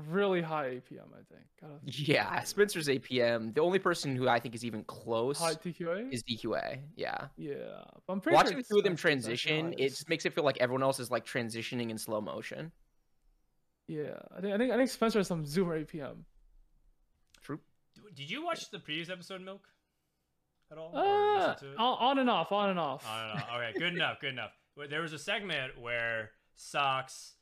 really 0.09 0.43
high 0.43 0.67
APM. 0.67 1.09
I 1.13 1.23
think. 1.31 1.45
Got 1.61 1.71
a 1.71 1.79
Yeah, 1.85 2.43
Spencer's 2.43 2.89
APM. 2.89 3.55
The 3.55 3.61
only 3.61 3.79
person 3.79 4.15
who 4.17 4.29
I 4.29 4.39
think 4.39 4.55
is 4.55 4.65
even 4.65 4.85
close 4.85 5.39
high 5.39 5.55
TQA. 5.55 6.13
is 6.13 6.23
DQA. 6.25 6.79
Yeah. 6.97 7.27
Yeah, 7.37 7.55
but 8.07 8.13
I'm 8.13 8.21
pretty 8.21 8.37
Watching 8.37 8.53
sure 8.53 8.63
the 8.63 8.69
two 8.69 8.79
of 8.79 8.85
them 8.85 8.97
transition, 8.97 9.75
it 9.79 9.91
just 9.91 10.09
makes 10.09 10.27
it 10.27 10.35
feel 10.35 10.45
like 10.45 10.59
everyone 10.61 10.83
else 10.83 11.01
is 11.01 11.11
like 11.11 11.25
transitioning 11.25 11.91
in 11.91 11.99
slow 11.99 12.21
motion. 12.21 12.73
Yeah, 13.89 14.19
I 14.37 14.41
think 14.41 14.55
I 14.55 14.59
think 14.59 14.73
I 14.73 14.77
think 14.77 14.91
Spencer 14.91 15.21
has 15.21 15.29
some 15.29 15.45
zoomer 15.45 15.85
APM. 15.85 16.17
True. 17.43 17.61
Did 18.15 18.31
you 18.31 18.45
watch 18.45 18.71
the 18.71 18.81
previous 18.81 19.09
episode, 19.09 19.41
Milk? 19.43 19.67
At 20.73 20.79
all? 20.79 20.91
Uh, 20.97 21.39
listen 21.39 21.69
to 21.69 21.73
it? 21.75 21.79
on, 21.79 21.97
on 22.01 22.19
and 22.19 22.29
off, 22.29 22.51
on 22.51 22.71
and 22.71 22.79
off. 22.79 23.07
I 23.09 23.29
don't 23.29 23.37
know. 23.37 23.57
Okay, 23.57 23.79
good 23.79 23.95
enough. 23.95 24.21
Good 24.21 24.33
enough. 24.33 24.51
There 24.91 25.01
was 25.01 25.13
a 25.13 25.19
segment 25.19 25.81
where 25.81 26.33
Sox 26.57 27.36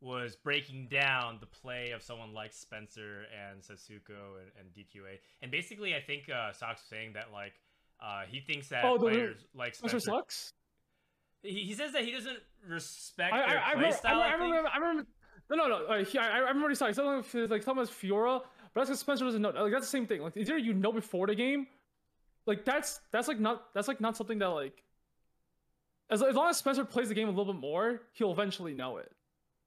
was 0.00 0.36
breaking 0.36 0.88
down 0.88 1.36
the 1.40 1.46
play 1.46 1.90
of 1.90 2.02
someone 2.02 2.32
like 2.32 2.52
Spencer 2.52 3.24
and 3.38 3.60
Sasuko 3.60 4.38
and, 4.40 4.50
and 4.58 4.68
DQA, 4.74 5.18
and 5.42 5.50
basically, 5.50 5.94
I 5.94 6.00
think 6.00 6.28
uh, 6.30 6.52
Sox 6.52 6.80
was 6.80 6.88
saying 6.88 7.12
that 7.14 7.26
like 7.32 7.52
uh, 8.02 8.22
he 8.28 8.40
thinks 8.40 8.68
that 8.68 8.84
Oh, 8.84 8.96
the- 8.96 9.06
players 9.06 9.44
like 9.54 9.74
Spencer 9.74 10.00
Spencer. 10.00 10.18
sucks. 10.18 10.52
He, 11.42 11.64
he 11.64 11.74
says 11.74 11.92
that 11.92 12.04
he 12.04 12.12
doesn't 12.12 12.38
respect 12.68 13.32
I, 13.32 13.38
their 13.38 13.46
I, 13.58 13.62
play 13.62 13.74
remember, 13.74 13.96
style. 13.96 14.20
I, 14.20 14.32
remember, 14.32 14.68
I 14.74 14.78
remember. 14.78 15.06
No, 15.50 15.56
no, 15.56 15.68
no. 15.68 15.86
Uh, 15.86 16.04
he, 16.04 16.18
I, 16.18 16.28
I 16.28 16.38
remember 16.38 16.62
what 16.62 16.70
he 16.70 16.74
said. 16.76 16.94
Something 16.94 17.40
like, 17.42 17.50
like 17.50 17.62
something 17.62 17.82
as 17.82 17.90
Fiora, 17.90 18.40
but 18.74 18.80
that's 18.80 18.90
because 18.90 19.00
Spencer 19.00 19.24
doesn't 19.24 19.42
know. 19.42 19.50
Like 19.50 19.72
that's 19.72 19.86
the 19.86 19.90
same 19.90 20.06
thing. 20.06 20.22
Like 20.22 20.36
either 20.36 20.56
you 20.58 20.72
know 20.74 20.92
before 20.92 21.26
the 21.26 21.34
game, 21.34 21.66
like 22.46 22.64
that's 22.64 23.00
that's 23.10 23.26
like 23.28 23.40
not 23.40 23.72
that's 23.74 23.88
like 23.88 24.00
not 24.00 24.16
something 24.16 24.38
that 24.38 24.48
like. 24.48 24.82
As, 26.10 26.22
as 26.22 26.34
long 26.34 26.48
as 26.48 26.56
Spencer 26.56 26.84
plays 26.84 27.08
the 27.08 27.14
game 27.14 27.28
a 27.28 27.30
little 27.30 27.52
bit 27.52 27.60
more, 27.60 28.00
he'll 28.14 28.32
eventually 28.32 28.74
know 28.74 28.96
it. 28.96 29.12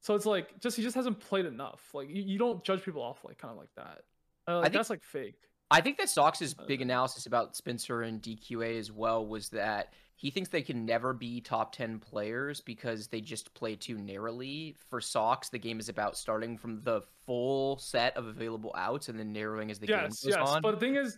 So 0.03 0.15
it's 0.15 0.25
like 0.25 0.59
just 0.59 0.75
he 0.75 0.83
just 0.83 0.95
hasn't 0.95 1.19
played 1.21 1.45
enough. 1.45 1.81
Like 1.93 2.09
you, 2.09 2.21
you 2.21 2.37
don't 2.37 2.61
judge 2.61 2.83
people 2.83 3.01
off 3.01 3.23
like 3.23 3.37
kind 3.37 3.53
of 3.53 3.57
like 3.57 3.73
that. 3.77 4.01
Uh, 4.47 4.55
like, 4.57 4.63
think- 4.65 4.73
that's 4.73 4.89
like 4.89 5.01
fake. 5.01 5.39
I 5.71 5.81
think 5.81 5.97
that 5.97 6.09
Sox's 6.09 6.53
big 6.53 6.81
Uh, 6.81 6.83
analysis 6.83 7.25
about 7.25 7.55
Spencer 7.55 8.03
and 8.03 8.21
DQA 8.21 8.77
as 8.77 8.91
well 8.91 9.25
was 9.25 9.49
that 9.49 9.93
he 10.17 10.29
thinks 10.29 10.49
they 10.49 10.61
can 10.61 10.85
never 10.85 11.13
be 11.13 11.41
top 11.41 11.71
10 11.73 11.99
players 11.99 12.61
because 12.61 13.07
they 13.07 13.21
just 13.21 13.51
play 13.55 13.75
too 13.75 13.97
narrowly. 13.97 14.75
For 14.77 15.01
Sox, 15.01 15.49
the 15.49 15.57
game 15.57 15.79
is 15.79 15.89
about 15.89 16.15
starting 16.15 16.57
from 16.57 16.81
the 16.81 17.01
full 17.25 17.79
set 17.79 18.15
of 18.17 18.27
available 18.27 18.71
outs 18.77 19.09
and 19.09 19.17
then 19.17 19.33
narrowing 19.33 19.71
as 19.71 19.79
the 19.79 19.87
yes, 19.87 19.99
game 19.99 20.09
goes 20.31 20.37
yes. 20.37 20.49
on. 20.49 20.61
But 20.61 20.71
the 20.71 20.79
thing 20.79 20.95
is, 20.95 21.17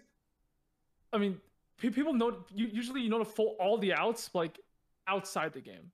I 1.12 1.18
mean, 1.18 1.42
people 1.78 2.14
know 2.14 2.38
you 2.54 2.68
usually 2.68 3.02
you 3.02 3.10
know 3.10 3.20
to 3.20 3.26
full 3.26 3.58
all 3.60 3.78
the 3.78 3.94
outs 3.94 4.30
like 4.34 4.60
outside 5.08 5.54
the 5.54 5.62
game. 5.62 5.92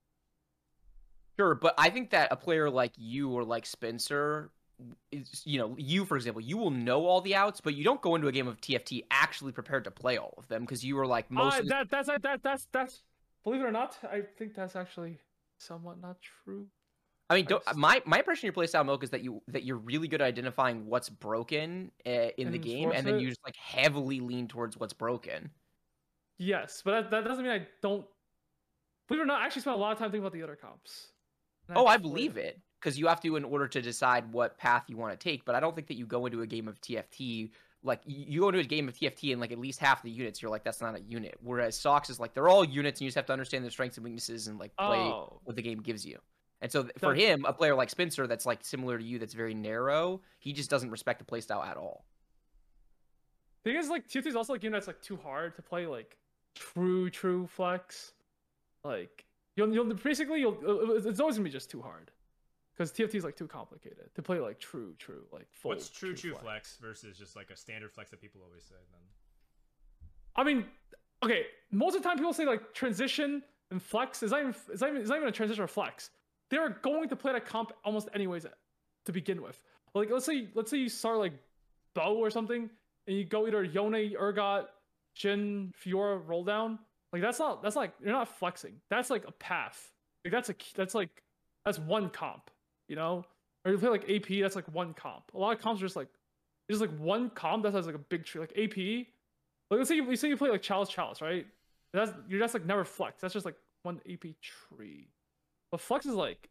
Sure, 1.41 1.55
but 1.55 1.73
I 1.77 1.89
think 1.89 2.11
that 2.11 2.27
a 2.31 2.35
player 2.35 2.69
like 2.69 2.91
you 2.97 3.31
or 3.31 3.43
like 3.43 3.65
Spencer 3.65 4.51
is, 5.11 5.41
you 5.43 5.57
know, 5.57 5.75
you 5.75 6.05
for 6.05 6.15
example, 6.15 6.41
you 6.41 6.55
will 6.55 6.69
know 6.69 7.07
all 7.07 7.19
the 7.19 7.33
outs, 7.33 7.59
but 7.59 7.73
you 7.73 7.83
don't 7.83 7.99
go 8.01 8.13
into 8.13 8.27
a 8.27 8.31
game 8.31 8.47
of 8.47 8.61
TFT 8.61 9.05
actually 9.09 9.51
prepared 9.51 9.83
to 9.85 9.91
play 9.91 10.17
all 10.17 10.35
of 10.37 10.47
them 10.49 10.61
because 10.61 10.85
you 10.85 10.95
were 10.95 11.07
like 11.07 11.31
most 11.31 11.61
Uh, 11.61 11.63
that 11.65 11.89
that's 11.89 12.09
that 12.21 12.43
that's 12.43 12.67
that's 12.71 13.01
believe 13.43 13.61
it 13.61 13.63
or 13.63 13.71
not, 13.71 13.97
I 14.03 14.21
think 14.37 14.53
that's 14.53 14.75
actually 14.75 15.17
somewhat 15.57 15.99
not 15.99 16.17
true. 16.21 16.67
I 17.31 17.35
mean, 17.37 17.47
I 17.65 17.73
my 17.73 18.01
my 18.05 18.19
impression 18.19 18.47
of 18.47 18.55
your 18.55 18.63
playstyle 18.63 18.85
milk 18.85 19.03
is 19.03 19.09
that 19.09 19.23
you 19.23 19.41
that 19.47 19.63
you're 19.63 19.77
really 19.77 20.07
good 20.07 20.21
at 20.21 20.27
identifying 20.27 20.85
what's 20.85 21.09
broken 21.09 21.91
uh, 22.05 22.29
in 22.37 22.51
the 22.51 22.59
game, 22.59 22.91
and 22.91 23.07
then 23.07 23.15
it. 23.15 23.21
you 23.21 23.29
just 23.29 23.43
like 23.43 23.55
heavily 23.55 24.19
lean 24.19 24.47
towards 24.47 24.77
what's 24.77 24.93
broken. 24.93 25.49
Yes, 26.37 26.81
but 26.85 27.09
that, 27.09 27.11
that 27.11 27.27
doesn't 27.27 27.43
mean 27.43 27.53
I 27.53 27.67
don't. 27.81 28.05
Believe 29.07 29.21
it 29.21 29.23
or 29.23 29.27
not, 29.27 29.41
I 29.41 29.45
actually 29.45 29.61
spent 29.61 29.75
a 29.75 29.79
lot 29.79 29.91
of 29.91 29.97
time 29.97 30.07
thinking 30.07 30.21
about 30.21 30.33
the 30.33 30.43
other 30.43 30.55
comps. 30.55 31.07
Oh, 31.75 31.87
I 31.87 31.97
believe 31.97 32.37
it 32.37 32.59
because 32.79 32.97
you 32.97 33.07
have 33.07 33.21
to 33.21 33.35
in 33.35 33.43
order 33.43 33.67
to 33.67 33.81
decide 33.81 34.31
what 34.33 34.57
path 34.57 34.85
you 34.87 34.97
want 34.97 35.17
to 35.17 35.23
take. 35.23 35.45
But 35.45 35.55
I 35.55 35.59
don't 35.59 35.75
think 35.75 35.87
that 35.87 35.95
you 35.97 36.05
go 36.05 36.25
into 36.25 36.41
a 36.41 36.47
game 36.47 36.67
of 36.67 36.81
TFT 36.81 37.51
like 37.83 38.01
you 38.05 38.41
go 38.41 38.49
into 38.49 38.59
a 38.59 38.63
game 38.63 38.87
of 38.87 38.95
TFT 38.95 39.31
and 39.31 39.41
like 39.41 39.51
at 39.51 39.57
least 39.57 39.79
half 39.79 40.03
the 40.03 40.11
units, 40.11 40.41
you're 40.41 40.51
like 40.51 40.63
that's 40.63 40.81
not 40.81 40.95
a 40.95 41.01
unit. 41.01 41.37
Whereas 41.41 41.77
Sox 41.77 42.09
is 42.09 42.19
like 42.19 42.33
they're 42.33 42.49
all 42.49 42.63
units, 42.63 42.99
and 42.99 43.05
you 43.05 43.07
just 43.07 43.15
have 43.15 43.25
to 43.27 43.33
understand 43.33 43.63
their 43.63 43.71
strengths 43.71 43.97
and 43.97 44.03
weaknesses 44.03 44.47
and 44.47 44.59
like 44.59 44.75
play 44.77 44.97
Oh, 44.97 45.39
what 45.43 45.55
the 45.55 45.61
game 45.61 45.81
gives 45.81 46.05
you. 46.05 46.19
And 46.61 46.71
so 46.71 46.83
th- 46.83 46.93
for 46.99 47.15
him, 47.15 47.43
a 47.45 47.53
player 47.53 47.73
like 47.73 47.89
Spencer 47.89 48.27
that's 48.27 48.45
like 48.45 48.59
similar 48.63 48.99
to 48.99 49.03
you, 49.03 49.17
that's 49.17 49.33
very 49.33 49.55
narrow, 49.55 50.21
he 50.37 50.53
just 50.53 50.69
doesn't 50.69 50.91
respect 50.91 51.17
the 51.19 51.25
playstyle 51.25 51.65
at 51.65 51.75
all. 51.75 52.05
thing 53.63 53.75
is 53.75 53.89
like 53.89 54.07
TFT 54.07 54.27
is 54.27 54.35
also 54.35 54.53
like 54.53 54.63
you 54.63 54.69
know 54.69 54.77
it's 54.77 54.87
like 54.87 55.01
too 55.01 55.17
hard 55.17 55.55
to 55.55 55.63
play 55.63 55.87
like 55.87 56.17
true 56.55 57.09
true 57.09 57.47
flex. 57.47 58.13
Like 58.83 59.25
you'll 59.55 59.73
you'll 59.73 59.93
basically 59.93 60.39
you'll 60.39 60.57
uh, 60.65 61.09
it's 61.09 61.19
always 61.19 61.35
gonna 61.37 61.45
be 61.45 61.49
just 61.51 61.69
too 61.69 61.81
hard 61.81 62.11
because 62.73 62.91
TFT 62.91 63.15
is 63.15 63.23
like 63.23 63.35
too 63.35 63.47
complicated 63.47 64.09
to 64.15 64.21
play 64.21 64.39
like 64.39 64.59
true 64.59 64.93
true 64.97 65.23
like 65.31 65.47
full. 65.51 65.69
What's 65.69 65.89
true 65.89 66.15
true 66.15 66.35
flex 66.35 66.77
versus 66.81 67.17
just 67.17 67.35
like 67.35 67.49
a 67.49 67.55
standard 67.55 67.91
flex 67.91 68.09
that 68.11 68.21
people 68.21 68.41
always 68.43 68.63
say? 68.63 68.75
Then 68.91 69.01
I 70.35 70.43
mean, 70.43 70.65
okay, 71.23 71.45
most 71.71 71.95
of 71.95 72.03
the 72.03 72.07
time 72.07 72.17
people 72.17 72.33
say 72.33 72.45
like 72.45 72.73
transition 72.73 73.43
and 73.69 73.81
flex 73.81 74.23
is 74.23 74.31
not 74.31 74.41
even 74.41 74.55
it's 74.71 74.81
not 74.81 74.89
even, 74.89 75.01
it's 75.01 75.09
not 75.09 75.17
even 75.17 75.29
a 75.29 75.31
transition 75.31 75.63
or 75.63 75.67
flex. 75.67 76.09
They're 76.49 76.69
going 76.81 77.07
to 77.09 77.15
play 77.15 77.31
that 77.33 77.45
comp 77.45 77.71
almost 77.85 78.09
anyways 78.13 78.45
to 79.05 79.11
begin 79.11 79.41
with. 79.41 79.61
Like 79.93 80.09
let's 80.09 80.25
say 80.25 80.47
let's 80.55 80.71
say 80.71 80.77
you 80.77 80.89
start 80.89 81.17
like 81.17 81.33
bow 81.93 82.15
or 82.15 82.29
something 82.29 82.69
and 83.07 83.17
you 83.17 83.25
go 83.25 83.47
either 83.47 83.63
Yone, 83.63 84.13
Urgot, 84.15 84.65
Jhin, 85.17 85.71
Fiora 85.73 86.21
roll 86.25 86.43
down. 86.43 86.79
Like 87.13 87.21
that's 87.21 87.39
not 87.39 87.61
that's 87.61 87.75
like 87.75 87.93
you're 88.01 88.13
not 88.13 88.27
flexing. 88.27 88.73
That's 88.89 89.09
like 89.09 89.27
a 89.27 89.31
path. 89.31 89.91
Like 90.23 90.31
that's 90.31 90.49
a 90.49 90.55
that's 90.75 90.95
like 90.95 91.23
that's 91.65 91.79
one 91.79 92.09
comp, 92.09 92.49
you 92.87 92.95
know? 92.95 93.25
Or 93.65 93.71
you 93.71 93.77
play 93.77 93.89
like 93.89 94.09
AP, 94.09 94.41
that's 94.41 94.55
like 94.55 94.73
one 94.73 94.93
comp. 94.93 95.23
A 95.33 95.37
lot 95.37 95.55
of 95.55 95.61
comps 95.61 95.81
are 95.81 95.85
just 95.85 95.95
like 95.95 96.07
it's 96.69 96.79
just 96.79 96.89
like 96.89 96.99
one 96.99 97.29
comp 97.29 97.63
that 97.63 97.73
has 97.73 97.85
like 97.85 97.95
a 97.95 97.99
big 97.99 98.25
tree. 98.25 98.41
Like 98.41 98.57
AP, 98.57 98.77
like 99.69 99.77
let's 99.77 99.89
say 99.89 99.95
you, 99.95 100.09
you 100.09 100.15
say 100.15 100.29
you 100.29 100.37
play 100.37 100.49
like 100.49 100.61
Chalice 100.61 100.89
Chalice, 100.89 101.21
right? 101.21 101.45
That's 101.93 102.11
you're 102.29 102.39
just 102.39 102.53
like 102.53 102.65
never 102.65 102.85
flex. 102.85 103.21
That's 103.21 103.33
just 103.33 103.45
like 103.45 103.55
one 103.83 103.99
AP 104.09 104.25
tree. 104.41 105.09
But 105.71 105.81
flex 105.81 106.05
is 106.05 106.13
like 106.13 106.49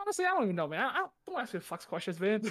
honestly, 0.00 0.24
I 0.24 0.30
don't 0.30 0.44
even 0.44 0.56
know, 0.56 0.66
man. 0.66 0.80
I, 0.80 0.88
I 0.88 0.96
don't, 0.96 1.10
don't 1.26 1.40
ask 1.40 1.54
me 1.54 1.60
flex 1.60 1.84
questions, 1.84 2.20
man. 2.20 2.42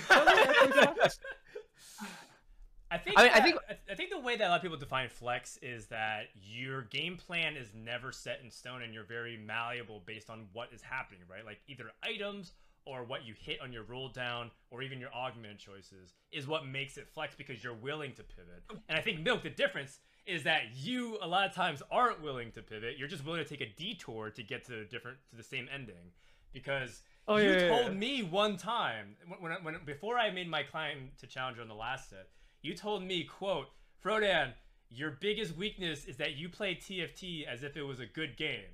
I 2.89 2.97
think 2.97 3.19
I 3.19 3.23
mean, 3.23 3.31
I 3.33 3.41
think- 3.41 3.57
I 3.91 3.95
think 3.95 4.09
the 4.11 4.19
way 4.19 4.37
that 4.37 4.47
a 4.47 4.49
lot 4.49 4.55
of 4.57 4.61
people 4.61 4.77
define 4.77 5.09
flex 5.09 5.57
is 5.61 5.87
that 5.87 6.29
your 6.35 6.83
game 6.83 7.17
plan 7.17 7.55
is 7.57 7.73
never 7.73 8.11
set 8.11 8.39
in 8.43 8.49
stone 8.49 8.81
and 8.81 8.93
you're 8.93 9.03
very 9.03 9.35
malleable 9.37 10.01
based 10.05 10.29
on 10.29 10.47
what 10.53 10.71
is 10.71 10.81
happening, 10.81 11.21
right? 11.29 11.43
Like 11.45 11.59
either 11.67 11.91
items 12.03 12.53
or 12.85 13.03
what 13.03 13.25
you 13.25 13.33
hit 13.37 13.59
on 13.61 13.73
your 13.73 13.83
roll 13.83 14.07
down 14.07 14.49
or 14.71 14.81
even 14.81 14.99
your 15.01 15.13
augmented 15.13 15.59
choices 15.59 16.13
is 16.31 16.47
what 16.47 16.65
makes 16.65 16.97
it 16.97 17.09
flex 17.09 17.35
because 17.35 17.61
you're 17.61 17.73
willing 17.73 18.13
to 18.13 18.23
pivot. 18.23 18.63
And 18.87 18.97
I 18.97 19.01
think 19.01 19.19
milk 19.19 19.43
the 19.43 19.49
difference 19.49 19.99
is 20.25 20.43
that 20.43 20.73
you 20.75 21.17
a 21.21 21.27
lot 21.27 21.45
of 21.45 21.53
times 21.53 21.81
aren't 21.91 22.21
willing 22.21 22.51
to 22.53 22.61
pivot. 22.61 22.97
You're 22.97 23.09
just 23.09 23.25
willing 23.25 23.43
to 23.43 23.49
take 23.49 23.59
a 23.61 23.69
detour 23.75 24.29
to 24.29 24.43
get 24.43 24.63
to 24.67 24.79
a 24.81 24.85
different 24.85 25.17
to 25.31 25.35
the 25.35 25.43
same 25.43 25.67
ending 25.73 26.11
because 26.53 27.01
Oh, 27.29 27.35
you 27.35 27.49
yeah, 27.51 27.59
yeah, 27.59 27.67
told 27.67 27.85
yeah. 27.87 27.99
me 27.99 28.23
one 28.23 28.55
time 28.55 29.17
when, 29.27 29.41
when, 29.51 29.63
when 29.63 29.85
before 29.85 30.17
I 30.17 30.31
made 30.31 30.47
my 30.49 30.63
climb 30.63 31.09
to 31.19 31.27
challenger 31.27 31.61
on 31.61 31.67
the 31.67 31.75
last 31.75 32.09
set, 32.09 32.29
you 32.61 32.75
told 32.75 33.03
me, 33.03 33.23
"quote 33.23 33.67
Frodan, 34.03 34.53
your 34.89 35.11
biggest 35.11 35.55
weakness 35.55 36.05
is 36.05 36.17
that 36.17 36.35
you 36.37 36.49
play 36.49 36.75
TFT 36.75 37.45
as 37.45 37.63
if 37.63 37.75
it 37.77 37.83
was 37.83 37.99
a 37.99 38.05
good 38.05 38.37
game." 38.37 38.65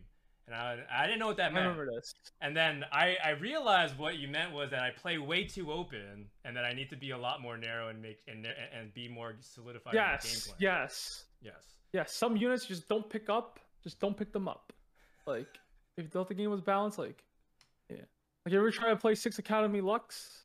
And 0.45 0.53
I, 0.55 0.77
I 0.91 1.05
didn't 1.05 1.19
know 1.19 1.27
what 1.27 1.37
that 1.37 1.51
I 1.51 1.53
meant. 1.53 1.67
remember 1.69 1.89
this. 1.95 2.13
And 2.41 2.55
then 2.55 2.83
I, 2.91 3.15
I 3.23 3.29
realized 3.29 3.97
what 3.97 4.17
you 4.17 4.27
meant 4.27 4.51
was 4.51 4.71
that 4.71 4.81
I 4.83 4.89
play 4.91 5.17
way 5.17 5.45
too 5.45 5.71
open, 5.71 6.25
and 6.43 6.55
that 6.57 6.65
I 6.65 6.73
need 6.73 6.89
to 6.89 6.97
be 6.97 7.11
a 7.11 7.17
lot 7.17 7.41
more 7.41 7.57
narrow 7.57 7.87
and 7.87 8.01
make 8.01 8.19
and 8.27 8.45
and 8.77 8.93
be 8.93 9.07
more 9.07 9.35
solidified 9.39 9.93
in 9.95 10.01
the 10.01 10.03
game 10.05 10.11
Yes, 10.17 10.53
yes, 10.59 11.25
Yes. 11.41 11.63
yes. 11.93 12.13
Some 12.13 12.35
units 12.35 12.65
just 12.65 12.89
don't 12.89 13.09
pick 13.09 13.29
up. 13.29 13.59
Just 13.83 13.99
don't 14.01 14.17
pick 14.17 14.33
them 14.33 14.47
up. 14.49 14.73
Like 15.25 15.47
if 15.97 16.03
you 16.03 16.09
thought 16.09 16.27
the 16.27 16.33
game 16.33 16.49
was 16.49 16.61
balanced, 16.61 16.97
like 16.99 17.23
yeah. 17.89 17.97
Like 18.45 18.51
you 18.51 18.59
ever 18.59 18.71
try 18.71 18.89
to 18.89 18.97
play 18.97 19.15
Six 19.15 19.39
Academy 19.39 19.79
Lux? 19.79 20.43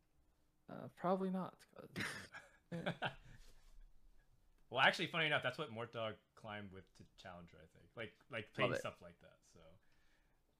Uh, 0.70 0.86
probably 0.96 1.30
not. 1.30 1.54
'cause- 1.74 2.04
well, 4.70 4.80
actually, 4.80 5.06
funny 5.06 5.26
enough, 5.26 5.42
that's 5.42 5.58
what 5.58 5.72
Mortdog 5.74 6.14
climbed 6.34 6.72
with 6.72 6.84
to 6.96 7.04
challenger. 7.22 7.56
I 7.56 7.68
think, 7.72 7.88
like 7.96 8.12
like 8.30 8.46
playing 8.54 8.74
stuff 8.74 8.96
like 9.02 9.18
that. 9.20 9.36
So. 9.52 9.60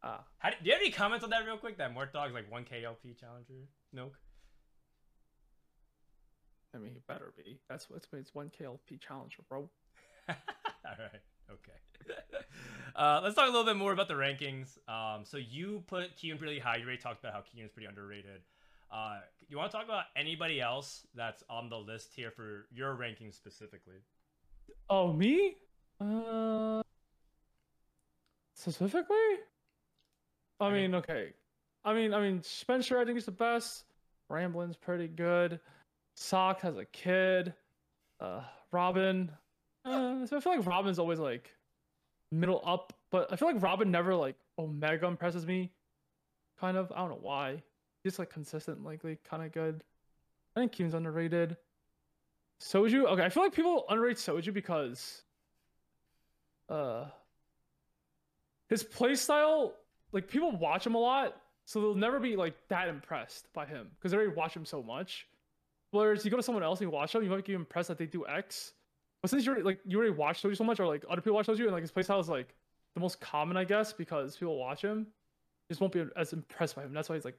Ah, 0.03 0.25
How, 0.39 0.51
do 0.51 0.57
you 0.63 0.73
have 0.73 0.81
any 0.81 0.93
comments 0.93 1.25
on 1.25 1.31
that 1.31 1.45
real 1.45 1.57
quick? 1.57 1.79
That 1.79 1.95
Mortdog's 1.95 2.33
like 2.33 2.51
1k 2.51 2.85
LP 2.85 3.15
challenger? 3.19 3.67
Milk? 3.93 4.15
I 6.75 6.79
mean, 6.79 6.93
he 6.93 7.01
better 7.07 7.33
be. 7.37 7.59
That's 7.69 7.89
what's 7.89 8.07
it's 8.13 8.35
one 8.35 8.51
KLP 8.51 9.01
challenger, 9.01 9.43
bro. 9.49 9.69
Alright, 10.29 11.23
okay. 11.51 12.15
uh, 12.97 13.21
let's 13.23 13.35
talk 13.35 13.49
a 13.49 13.51
little 13.51 13.65
bit 13.65 13.77
more 13.77 13.93
about 13.93 14.09
the 14.09 14.15
rankings. 14.15 14.79
Um, 14.89 15.25
so 15.25 15.39
you 15.39 15.83
put 15.87 16.17
Kiyoon 16.17 16.39
pretty 16.39 16.59
high. 16.59 16.77
You 16.77 16.85
already 16.85 16.99
talked 16.99 17.21
about 17.21 17.33
how 17.33 17.41
Kiyoon's 17.41 17.73
pretty 17.73 17.87
underrated. 17.87 18.43
Uh, 18.91 19.19
you 19.49 19.57
want 19.59 19.71
to 19.71 19.77
talk 19.77 19.85
about 19.87 20.05
anybody 20.17 20.61
else 20.61 21.07
that's 21.15 21.43
on 21.51 21.69
the 21.69 21.77
list 21.77 22.13
here 22.15 22.31
for 22.31 22.67
your 22.73 22.95
ranking 22.95 23.33
specifically? 23.33 23.97
Oh, 24.91 25.13
me? 25.13 25.57
Uh, 26.01 26.83
specifically? 28.55 29.17
I 30.61 30.67
I 30.67 30.71
mean- 30.73 30.83
mean, 30.91 30.95
okay. 30.97 31.33
I 31.85 31.95
mean, 31.95 32.13
I 32.13 32.21
mean, 32.21 32.43
Spencer, 32.43 32.99
I 32.99 33.05
think 33.05 33.19
is 33.19 33.25
the 33.25 33.31
best. 33.31 33.85
Ramblin's 34.31 34.77
pretty 34.77 35.09
good. 35.09 35.61
Sock 36.17 36.61
has 36.63 36.77
a 36.77 36.85
kid. 36.87 37.55
Uh, 38.21 38.43
Robin. 38.73 39.31
Uh, 39.85 40.27
so 40.27 40.37
I 40.37 40.41
feel 40.41 40.57
like 40.57 40.67
Robin's 40.67 40.99
always 40.99 41.19
like 41.19 41.55
middle 42.33 42.61
up, 42.67 42.93
but 43.11 43.33
I 43.33 43.37
feel 43.37 43.49
like 43.51 43.63
Robin 43.63 43.91
never 43.91 44.15
like 44.15 44.37
Omega 44.59 45.07
impresses 45.07 45.47
me. 45.47 45.71
Kind 46.61 46.77
of. 46.77 46.91
I 46.93 46.97
don't 46.99 47.11
know 47.11 47.19
why. 47.23 47.63
He's 48.09 48.19
like 48.19 48.31
consistent, 48.31 48.83
likely 48.83 49.19
kind 49.29 49.43
of 49.43 49.53
good. 49.53 49.85
I 50.57 50.61
think 50.61 50.73
Kiyoon's 50.73 50.95
underrated. 50.95 51.59
Soju. 52.59 53.05
Okay, 53.05 53.23
I 53.23 53.29
feel 53.29 53.43
like 53.43 53.53
people 53.53 53.85
underrate 53.87 54.17
Soju 54.17 54.55
because 54.55 55.25
uh 56.71 57.05
his 58.71 58.83
playstyle, 58.83 59.73
like 60.13 60.27
people 60.27 60.53
watch 60.53 60.87
him 60.87 60.95
a 60.95 60.99
lot, 60.99 61.37
so 61.67 61.83
they'll 61.83 61.95
never 61.95 62.19
be 62.19 62.35
like 62.35 62.55
that 62.69 62.89
impressed 62.89 63.53
by 63.53 63.67
him 63.67 63.89
because 63.99 64.11
they 64.11 64.17
already 64.17 64.35
watch 64.35 64.57
him 64.57 64.65
so 64.65 64.83
much. 64.83 65.29
Whereas 65.91 66.25
you 66.25 66.31
go 66.31 66.39
to 66.39 66.43
someone 66.43 66.65
else 66.65 66.81
and 66.81 66.87
you 66.87 66.91
watch 66.91 67.13
them, 67.13 67.23
you 67.23 67.29
might 67.29 67.45
be 67.45 67.53
impressed 67.53 67.89
that 67.89 67.99
they 67.99 68.07
do 68.07 68.27
X. 68.27 68.73
But 69.21 69.31
since 69.31 69.45
you 69.45 69.53
already 69.53 69.65
like 69.65 69.81
you 69.85 69.99
already 69.99 70.15
watch 70.15 70.43
Soju 70.43 70.57
so 70.57 70.65
much, 70.65 70.81
or 70.81 70.87
like 70.87 71.05
other 71.11 71.21
people 71.21 71.35
watch 71.35 71.47
Soju, 71.47 71.65
and 71.65 71.73
like 71.73 71.83
his 71.83 71.93
playstyle 71.93 72.21
is 72.21 72.31
like 72.31 72.55
the 72.95 73.01
most 73.01 73.21
common, 73.21 73.59
I 73.59 73.65
guess, 73.65 73.93
because 73.93 74.35
people 74.35 74.59
watch 74.59 74.81
him, 74.81 75.09
just 75.69 75.83
won't 75.83 75.93
be 75.93 76.07
as 76.17 76.33
impressed 76.33 76.75
by 76.75 76.85
him. 76.85 76.95
That's 76.95 77.11
why 77.11 77.17
he's 77.17 77.27
like 77.27 77.39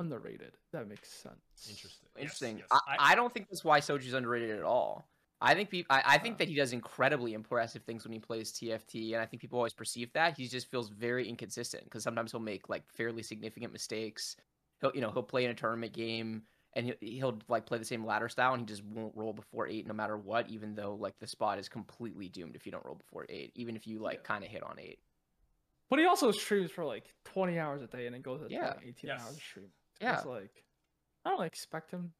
underrated. 0.00 0.52
That 0.72 0.88
makes 0.88 1.08
sense. 1.10 1.36
Interesting. 1.68 2.08
Interesting. 2.18 2.58
yes. 2.58 2.66
I, 2.70 3.12
I 3.12 3.14
don't 3.14 3.32
think 3.32 3.48
that's 3.48 3.64
why 3.64 3.80
Soju's 3.80 4.14
underrated 4.14 4.56
at 4.58 4.62
all. 4.64 5.08
I 5.40 5.54
think 5.54 5.68
peop 5.68 5.86
I, 5.90 6.02
I 6.06 6.18
think 6.18 6.36
Uh. 6.36 6.38
that 6.38 6.48
he 6.48 6.54
does 6.54 6.72
incredibly 6.72 7.34
impressive 7.34 7.82
things 7.82 8.04
when 8.04 8.12
he 8.12 8.18
plays 8.18 8.52
TFT, 8.52 9.12
and 9.12 9.22
I 9.22 9.26
think 9.26 9.40
people 9.42 9.58
always 9.58 9.74
perceive 9.74 10.12
that 10.14 10.36
he 10.36 10.48
just 10.48 10.70
feels 10.70 10.88
very 10.88 11.28
inconsistent 11.28 11.84
because 11.84 12.02
sometimes 12.02 12.30
he'll 12.32 12.40
make 12.40 12.68
like 12.68 12.82
fairly 12.90 13.22
significant 13.22 13.72
mistakes. 13.72 14.36
He'll 14.80 14.92
you 14.94 15.00
know 15.02 15.10
he'll 15.10 15.22
play 15.22 15.44
in 15.44 15.50
a 15.50 15.54
tournament 15.54 15.92
game 15.92 16.42
and 16.74 16.86
he'll, 16.86 16.94
he'll 17.00 17.38
like 17.48 17.66
play 17.66 17.76
the 17.78 17.84
same 17.84 18.04
ladder 18.04 18.28
style 18.30 18.52
and 18.54 18.60
he 18.62 18.66
just 18.66 18.82
won't 18.84 19.14
roll 19.14 19.32
before 19.34 19.66
eight 19.66 19.86
no 19.86 19.92
matter 19.94 20.16
what, 20.16 20.48
even 20.48 20.74
though 20.74 20.94
like 20.94 21.18
the 21.18 21.26
spot 21.26 21.58
is 21.58 21.68
completely 21.68 22.28
doomed 22.28 22.56
if 22.56 22.64
you 22.64 22.72
don't 22.72 22.84
roll 22.86 22.94
before 22.96 23.26
eight, 23.28 23.52
even 23.56 23.76
if 23.76 23.86
you 23.86 23.98
like 23.98 24.20
Yeah. 24.22 24.28
kind 24.28 24.44
of 24.44 24.50
hit 24.50 24.62
on 24.62 24.76
eight. 24.78 24.98
But 25.90 25.98
he 26.00 26.06
also 26.06 26.30
streams 26.32 26.70
for 26.70 26.84
like 26.84 27.14
20 27.24 27.58
hours 27.58 27.80
a 27.82 27.86
day 27.86 28.06
and 28.06 28.14
then 28.14 28.22
goes 28.22 28.40
to 28.40 28.46
Yeah. 28.50 28.74
18 28.82 28.94
Yes. 29.08 29.22
hours 29.22 29.36
of 29.36 29.42
stream. 29.42 29.66
So 30.00 30.06
Yeah. 30.06 30.20
Like, 30.20 30.64
I 31.24 31.30
don't 31.30 31.44
expect 31.44 31.90
him 31.90 32.12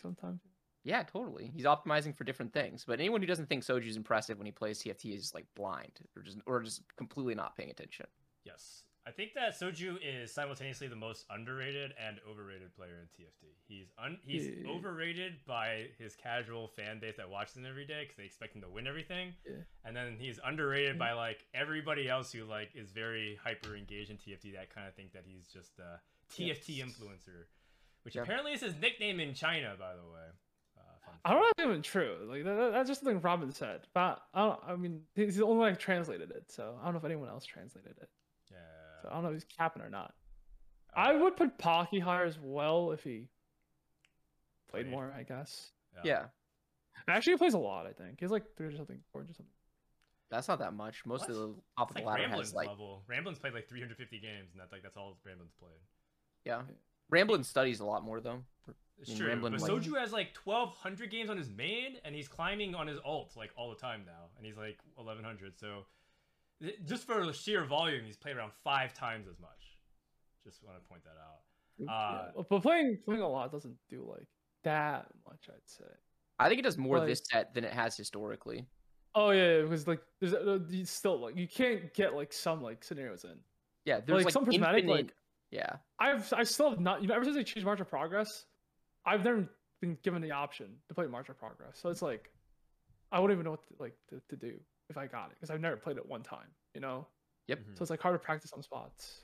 sometimes. 0.00 0.40
Yeah, 0.84 1.02
totally. 1.02 1.50
He's 1.54 1.64
optimizing 1.64 2.16
for 2.16 2.24
different 2.24 2.52
things. 2.52 2.84
But 2.86 3.00
anyone 3.00 3.20
who 3.20 3.26
doesn't 3.26 3.46
think 3.48 3.64
Soju's 3.64 3.96
impressive 3.96 4.38
when 4.38 4.46
he 4.46 4.52
plays 4.52 4.82
TFT 4.82 5.14
is 5.14 5.34
like 5.34 5.46
blind 5.54 6.00
or 6.16 6.22
just 6.22 6.38
or 6.46 6.62
just 6.62 6.82
completely 6.96 7.34
not 7.34 7.56
paying 7.56 7.70
attention. 7.70 8.06
Yes. 8.44 8.84
I 9.06 9.10
think 9.10 9.32
that 9.34 9.58
Soju 9.58 9.96
is 10.02 10.32
simultaneously 10.32 10.86
the 10.86 10.96
most 10.96 11.24
underrated 11.30 11.94
and 11.98 12.20
overrated 12.30 12.74
player 12.74 13.00
in 13.00 13.06
TFT. 13.08 13.54
He's 13.66 13.90
un- 13.98 14.20
he's 14.22 14.48
Yeah. 14.48 14.68
overrated 14.68 15.44
by 15.46 15.90
his 15.98 16.14
casual 16.14 16.68
fan 16.68 17.00
base 17.00 17.16
that 17.16 17.28
watches 17.30 17.56
him 17.56 17.64
every 17.64 17.86
day 17.86 18.02
because 18.04 18.16
they 18.18 18.24
expect 18.24 18.54
him 18.54 18.60
to 18.62 18.68
win 18.68 18.86
everything, 18.86 19.34
Yeah. 19.46 19.62
and 19.84 19.96
then 19.96 20.18
he's 20.18 20.38
underrated 20.44 20.96
Yeah. 20.96 20.98
by 20.98 21.10
mm. 21.12 21.16
like 21.16 21.46
everybody 21.54 22.06
else 22.08 22.32
who 22.32 22.44
like 22.44 22.74
is 22.74 22.90
very 22.92 23.36
hyper 23.36 23.74
engaged 23.76 24.10
in 24.10 24.18
TFT 24.18 24.52
that 24.52 24.68
kind 24.68 24.86
of 24.86 24.94
think 24.94 25.12
that 25.12 25.24
he's 25.24 25.48
just 25.48 25.78
a 25.78 26.00
TFT 26.30 26.76
Yes. 26.76 26.88
influencer, 26.88 27.46
which 28.02 28.14
Yeah. 28.16 28.22
apparently 28.22 28.52
is 28.52 28.60
his 28.60 28.74
nickname 28.76 29.20
in 29.20 29.34
China, 29.34 29.76
by 29.78 29.94
the 29.94 30.04
way. 30.04 30.28
Uh, 30.76 30.80
I 31.24 31.30
don't 31.32 31.40
know 31.40 31.46
if 31.46 31.52
it's 31.58 31.64
even 31.66 31.82
true. 31.82 32.26
Like 32.30 32.44
that, 32.44 32.54
that- 32.54 32.72
that's 32.72 32.88
just 32.88 33.00
something 33.02 33.20
Robin 33.20 33.50
said. 33.52 33.86
But 33.94 34.22
I 34.34 34.40
don't. 34.46 34.64
I 34.64 34.76
mean, 34.76 35.06
he's 35.14 35.36
the 35.36 35.44
only 35.44 35.58
one 35.58 35.72
that 35.72 35.80
translated 35.80 36.30
it. 36.30 36.50
So 36.50 36.76
I 36.80 36.84
don't 36.84 36.94
know 36.94 36.98
if 36.98 37.04
anyone 37.04 37.28
else 37.28 37.44
translated 37.44 37.96
it. 37.98 38.10
Yeah. 38.50 39.02
So 39.02 39.08
I 39.08 39.12
don't 39.14 39.22
know 39.24 39.28
if 39.30 39.34
he's 39.34 39.44
capping 39.44 39.82
or 39.82 39.90
not. 39.90 40.14
Uh, 40.96 41.00
I 41.00 41.14
would 41.14 41.36
put 41.36 41.58
Pocky 41.58 41.98
higher 41.98 42.24
as 42.24 42.38
well 42.38 42.92
if 42.92 43.02
he 43.04 43.28
played 44.68 44.82
Played. 44.84 44.90
more. 44.90 45.12
I 45.12 45.22
guess. 45.22 45.72
Yeah. 46.04 46.28
Actually, 47.08 47.32
he 47.34 47.36
plays 47.38 47.54
a 47.54 47.58
lot. 47.58 47.86
I 47.86 47.92
think 47.92 48.20
he's 48.20 48.30
like 48.30 48.54
three 48.56 48.66
hundred 48.66 48.78
something, 48.78 49.02
four 49.12 49.22
hundred 49.22 49.36
something. 49.36 49.52
That's 50.30 50.46
not 50.46 50.58
that 50.58 50.74
much. 50.74 51.06
Most 51.06 51.26
of 51.28 51.34
the 51.34 51.54
top 51.78 51.90
It's 51.90 51.90
of 51.90 51.94
the 51.96 52.00
like 52.02 52.04
ladder 52.20 52.22
Ramblin's 52.28 52.48
has 52.48 52.54
like 52.54 52.68
level. 52.68 53.02
Ramblin's 53.08 53.38
played 53.38 53.54
like 53.54 53.66
350 53.66 54.20
games, 54.20 54.52
and 54.52 54.60
that's 54.60 54.70
like 54.72 54.82
that's 54.82 54.96
all 54.98 55.16
Ramblin's 55.24 55.54
played. 55.58 55.80
Yeah. 56.48 56.62
Ramblin 57.10 57.44
studies 57.44 57.80
a 57.80 57.84
lot 57.84 58.04
more 58.04 58.20
though. 58.20 58.42
It's 59.00 59.10
mean, 59.10 59.18
true. 59.18 59.28
Ramblin, 59.28 59.52
but 59.52 59.60
like- 59.60 59.70
Soju 59.70 59.98
has 59.98 60.12
like 60.12 60.36
1,200 60.44 61.10
games 61.10 61.30
on 61.30 61.36
his 61.36 61.48
main, 61.50 61.98
and 62.04 62.14
he's 62.14 62.26
climbing 62.26 62.74
on 62.74 62.86
his 62.86 62.98
alt 63.04 63.34
like 63.36 63.50
all 63.56 63.70
the 63.70 63.76
time 63.76 64.02
now, 64.04 64.26
and 64.36 64.44
he's 64.44 64.56
like 64.56 64.78
1,100. 64.96 65.58
So 65.58 65.84
just 66.84 67.06
for 67.06 67.24
the 67.24 67.32
sheer 67.32 67.64
volume, 67.64 68.04
he's 68.04 68.16
played 68.16 68.36
around 68.36 68.52
five 68.64 68.92
times 68.94 69.28
as 69.28 69.38
much. 69.38 69.78
Just 70.44 70.64
want 70.64 70.76
to 70.82 70.88
point 70.88 71.02
that 71.04 71.10
out. 71.20 71.38
Uh, 71.80 72.30
yeah. 72.36 72.42
But 72.48 72.62
playing 72.62 72.98
playing 73.04 73.22
a 73.22 73.28
lot 73.28 73.52
doesn't 73.52 73.76
do 73.88 74.04
like 74.08 74.26
that 74.64 75.06
much. 75.26 75.48
I'd 75.48 75.54
say. 75.64 75.84
I 76.40 76.48
think 76.48 76.58
it 76.60 76.62
does 76.62 76.78
more 76.78 76.98
Like- 76.98 77.08
this 77.08 77.22
set 77.30 77.54
than 77.54 77.64
it 77.64 77.72
has 77.72 77.96
historically. 77.96 78.66
Oh 79.14 79.30
yeah, 79.30 79.56
yeah, 79.56 79.62
because 79.62 79.86
like 79.86 80.00
there's 80.20 80.34
uh, 80.34 80.58
you 80.68 80.84
still 80.84 81.18
like 81.20 81.36
you 81.36 81.48
can't 81.48 81.92
get 81.94 82.14
like 82.14 82.32
some 82.32 82.62
like 82.62 82.82
scenarios 82.84 83.24
in. 83.24 83.38
Yeah, 83.84 84.00
there's 84.00 84.16
like, 84.18 84.24
like, 84.26 84.32
some 84.32 84.44
prismatic 84.44 84.84
infinite- 84.84 84.96
like 85.06 85.14
yeah. 85.50 85.76
I've 85.98 86.32
I 86.32 86.42
still 86.44 86.70
have 86.70 86.80
not 86.80 87.02
you 87.02 87.08
know 87.08 87.14
ever 87.14 87.24
since 87.24 87.36
they 87.36 87.44
changed 87.44 87.64
March 87.66 87.80
of 87.80 87.88
Progress, 87.88 88.44
I've 89.06 89.24
never 89.24 89.48
been 89.80 89.96
given 90.02 90.22
the 90.22 90.32
option 90.32 90.66
to 90.88 90.94
play 90.94 91.06
March 91.06 91.28
of 91.28 91.38
Progress. 91.38 91.78
So 91.80 91.88
it's 91.90 92.02
like 92.02 92.30
I 93.12 93.20
wouldn't 93.20 93.36
even 93.36 93.44
know 93.44 93.52
what 93.52 93.62
to, 93.68 93.74
like 93.78 93.94
to, 94.10 94.20
to 94.28 94.36
do 94.36 94.58
if 94.90 94.96
I 94.98 95.06
got 95.06 95.26
it 95.30 95.36
because 95.36 95.50
I've 95.50 95.60
never 95.60 95.76
played 95.76 95.96
it 95.96 96.06
one 96.06 96.22
time. 96.22 96.48
You 96.74 96.80
know, 96.80 97.06
Yep. 97.48 97.60
so 97.74 97.82
it's 97.82 97.90
like 97.90 98.00
hard 98.02 98.14
to 98.14 98.18
practice 98.18 98.52
on 98.52 98.62
spots 98.62 99.22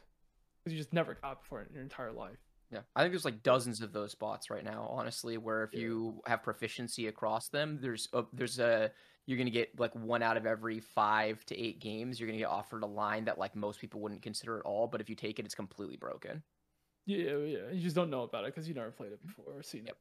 because 0.63 0.73
you 0.73 0.79
just 0.79 0.93
never 0.93 1.15
got 1.15 1.33
it 1.33 1.39
before 1.43 1.61
in 1.63 1.73
your 1.73 1.83
entire 1.83 2.13
life. 2.13 2.39
Yeah, 2.71 2.81
I 2.97 3.03
think 3.03 3.13
there's 3.13 3.25
like 3.27 3.43
dozens 3.43 3.83
of 3.83 3.93
those 3.93 4.13
spots 4.13 4.49
right 4.51 4.65
now. 4.65 4.89
Honestly, 4.91 5.37
where 5.37 5.65
if 5.65 5.75
Yeah. 5.75 5.81
you 5.81 6.23
have 6.27 6.43
proficiency 6.43 7.07
across 7.09 7.49
them, 7.51 7.79
there's 7.81 8.09
a, 8.15 8.25
there's 8.33 8.59
a 8.59 8.91
you're 9.27 9.39
gonna 9.39 9.51
get 9.51 9.79
like 9.79 9.95
one 9.95 10.23
out 10.23 10.37
of 10.37 10.47
every 10.47 10.81
five 10.81 11.45
to 11.47 11.59
eight 11.59 11.81
games. 11.81 12.21
You're 12.21 12.27
gonna 12.29 12.39
get 12.39 12.49
offered 12.49 12.83
a 12.83 12.87
line 12.87 13.25
that 13.25 13.39
like 13.39 13.57
most 13.57 13.81
people 13.81 14.01
wouldn't 14.01 14.23
consider 14.23 14.59
at 14.59 14.65
all, 14.65 14.87
but 14.87 15.01
if 15.01 15.09
you 15.09 15.17
take 15.17 15.39
it, 15.39 15.45
it's 15.45 15.55
completely 15.55 15.97
broken. 15.97 16.43
Yeah, 17.07 17.37
yeah. 17.37 17.71
You 17.73 17.81
just 17.81 17.97
don't 17.97 18.11
know 18.11 18.23
about 18.23 18.45
it 18.45 18.55
because 18.55 18.69
you 18.69 18.75
never 18.75 18.91
played 18.91 19.13
it 19.13 19.25
before 19.25 19.47
or 19.57 19.63
seen 19.63 19.87
Yep. 19.87 19.97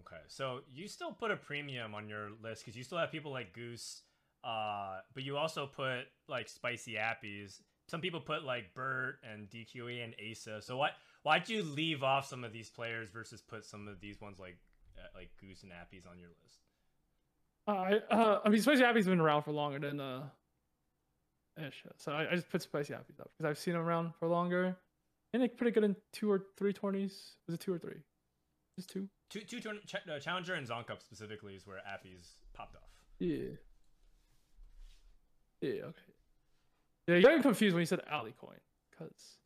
Okay, 0.00 0.22
so 0.28 0.60
you 0.74 0.88
still 0.88 1.12
put 1.12 1.30
a 1.30 1.36
premium 1.36 1.94
on 1.94 2.06
your 2.06 2.28
list 2.42 2.62
because 2.62 2.76
you 2.76 2.84
still 2.84 2.98
have 2.98 3.10
people 3.10 3.32
like 3.32 3.54
Goose, 3.54 4.02
uh, 4.44 4.98
but 5.14 5.22
you 5.22 5.38
also 5.38 5.66
put 5.66 6.00
like 6.28 6.48
spicy 6.48 6.96
appies. 6.96 7.62
Some 7.88 8.02
people 8.02 8.20
put 8.20 8.44
like 8.44 8.74
Bert 8.74 9.20
and 9.22 9.48
DQA 9.48 10.04
and 10.04 10.14
Asa. 10.30 10.60
So 10.60 10.76
why 10.76 10.90
why'd 11.22 11.48
you 11.48 11.62
leave 11.62 12.02
off 12.02 12.26
some 12.26 12.44
of 12.44 12.52
these 12.52 12.68
players 12.68 13.08
versus 13.08 13.40
put 13.40 13.64
some 13.64 13.88
of 13.88 14.00
these 14.00 14.20
ones 14.20 14.38
like 14.38 14.58
uh, 14.98 15.08
like 15.14 15.30
Goose 15.40 15.62
and 15.62 15.72
appies 15.72 16.06
on 16.10 16.18
your 16.18 16.28
list? 16.44 16.65
Uh, 17.68 17.70
I 17.72 17.92
uh, 18.10 18.40
I 18.44 18.48
mean, 18.48 18.60
Spicy 18.62 18.84
Appy's 18.84 19.06
been 19.06 19.20
around 19.20 19.42
for 19.42 19.52
longer 19.52 19.78
than 19.78 20.00
uh, 20.00 20.22
Ish. 21.58 21.84
So 21.96 22.12
I, 22.12 22.30
I 22.30 22.34
just 22.34 22.48
put 22.48 22.62
Spicy 22.62 22.94
Appy's 22.94 23.18
up 23.20 23.30
because 23.36 23.50
I've 23.50 23.58
seen 23.58 23.74
them 23.74 23.82
around 23.82 24.12
for 24.18 24.28
longer, 24.28 24.76
and 25.32 25.42
they're 25.42 25.48
pretty 25.48 25.72
good 25.72 25.84
in 25.84 25.96
two 26.12 26.30
or 26.30 26.44
three 26.56 26.72
tourneys. 26.72 27.32
Was 27.46 27.54
it 27.54 27.60
two 27.60 27.72
or 27.72 27.78
three? 27.78 27.96
Just 28.76 28.90
two. 28.90 29.08
Two 29.30 29.40
two 29.40 29.58
ch- 29.60 29.94
uh, 30.08 30.18
Challenger 30.20 30.54
and 30.54 30.66
Zon 30.66 30.84
Cup 30.84 31.02
specifically 31.02 31.54
is 31.54 31.66
where 31.66 31.78
Appy's 31.92 32.34
popped 32.54 32.76
off. 32.76 32.82
Yeah. 33.18 33.48
Yeah. 35.60 35.70
Okay. 35.70 36.12
Yeah, 37.08 37.16
you 37.16 37.22
got 37.22 37.36
me 37.36 37.42
confused 37.42 37.74
when 37.74 37.80
you 37.82 37.86
said 37.86 38.00
Alicoin, 38.12 38.58
cause 38.96 39.38